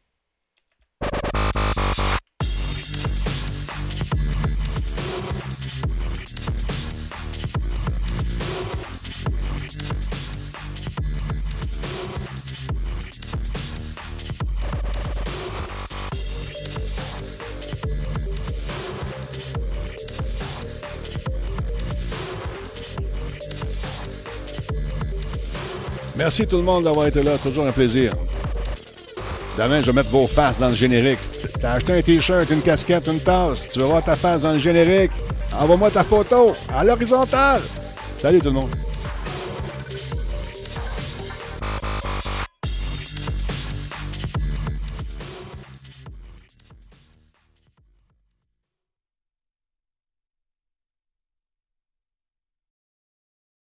Merci 26.25 26.47
tout 26.47 26.57
le 26.57 26.63
monde 26.63 26.85
d'avoir 26.85 27.07
été 27.07 27.23
là. 27.23 27.33
C'est 27.37 27.51
toujours 27.51 27.67
un 27.67 27.71
plaisir. 27.71 28.15
Demain, 29.59 29.83
je 29.83 29.91
vais 29.91 29.93
mettre 29.93 30.09
vos 30.09 30.27
faces 30.27 30.59
dans 30.59 30.71
le 30.71 30.75
générique. 30.75 31.19
T'as 31.61 31.73
acheté 31.73 31.93
un 31.93 32.01
t-shirt, 32.01 32.49
une 32.49 32.63
casquette, 32.63 33.07
une 33.09 33.21
tasse. 33.21 33.67
Tu 33.71 33.79
veux 33.79 33.85
voir 33.85 34.03
ta 34.03 34.17
face 34.17 34.41
dans 34.41 34.53
le 34.53 34.59
générique? 34.59 35.11
Envoie-moi 35.53 35.91
ta 35.91 36.03
photo 36.03 36.55
à 36.73 36.83
l'horizontale. 36.83 37.61
Salut 38.17 38.39
tout 38.39 38.47
le 38.47 38.53
monde. 38.53 38.71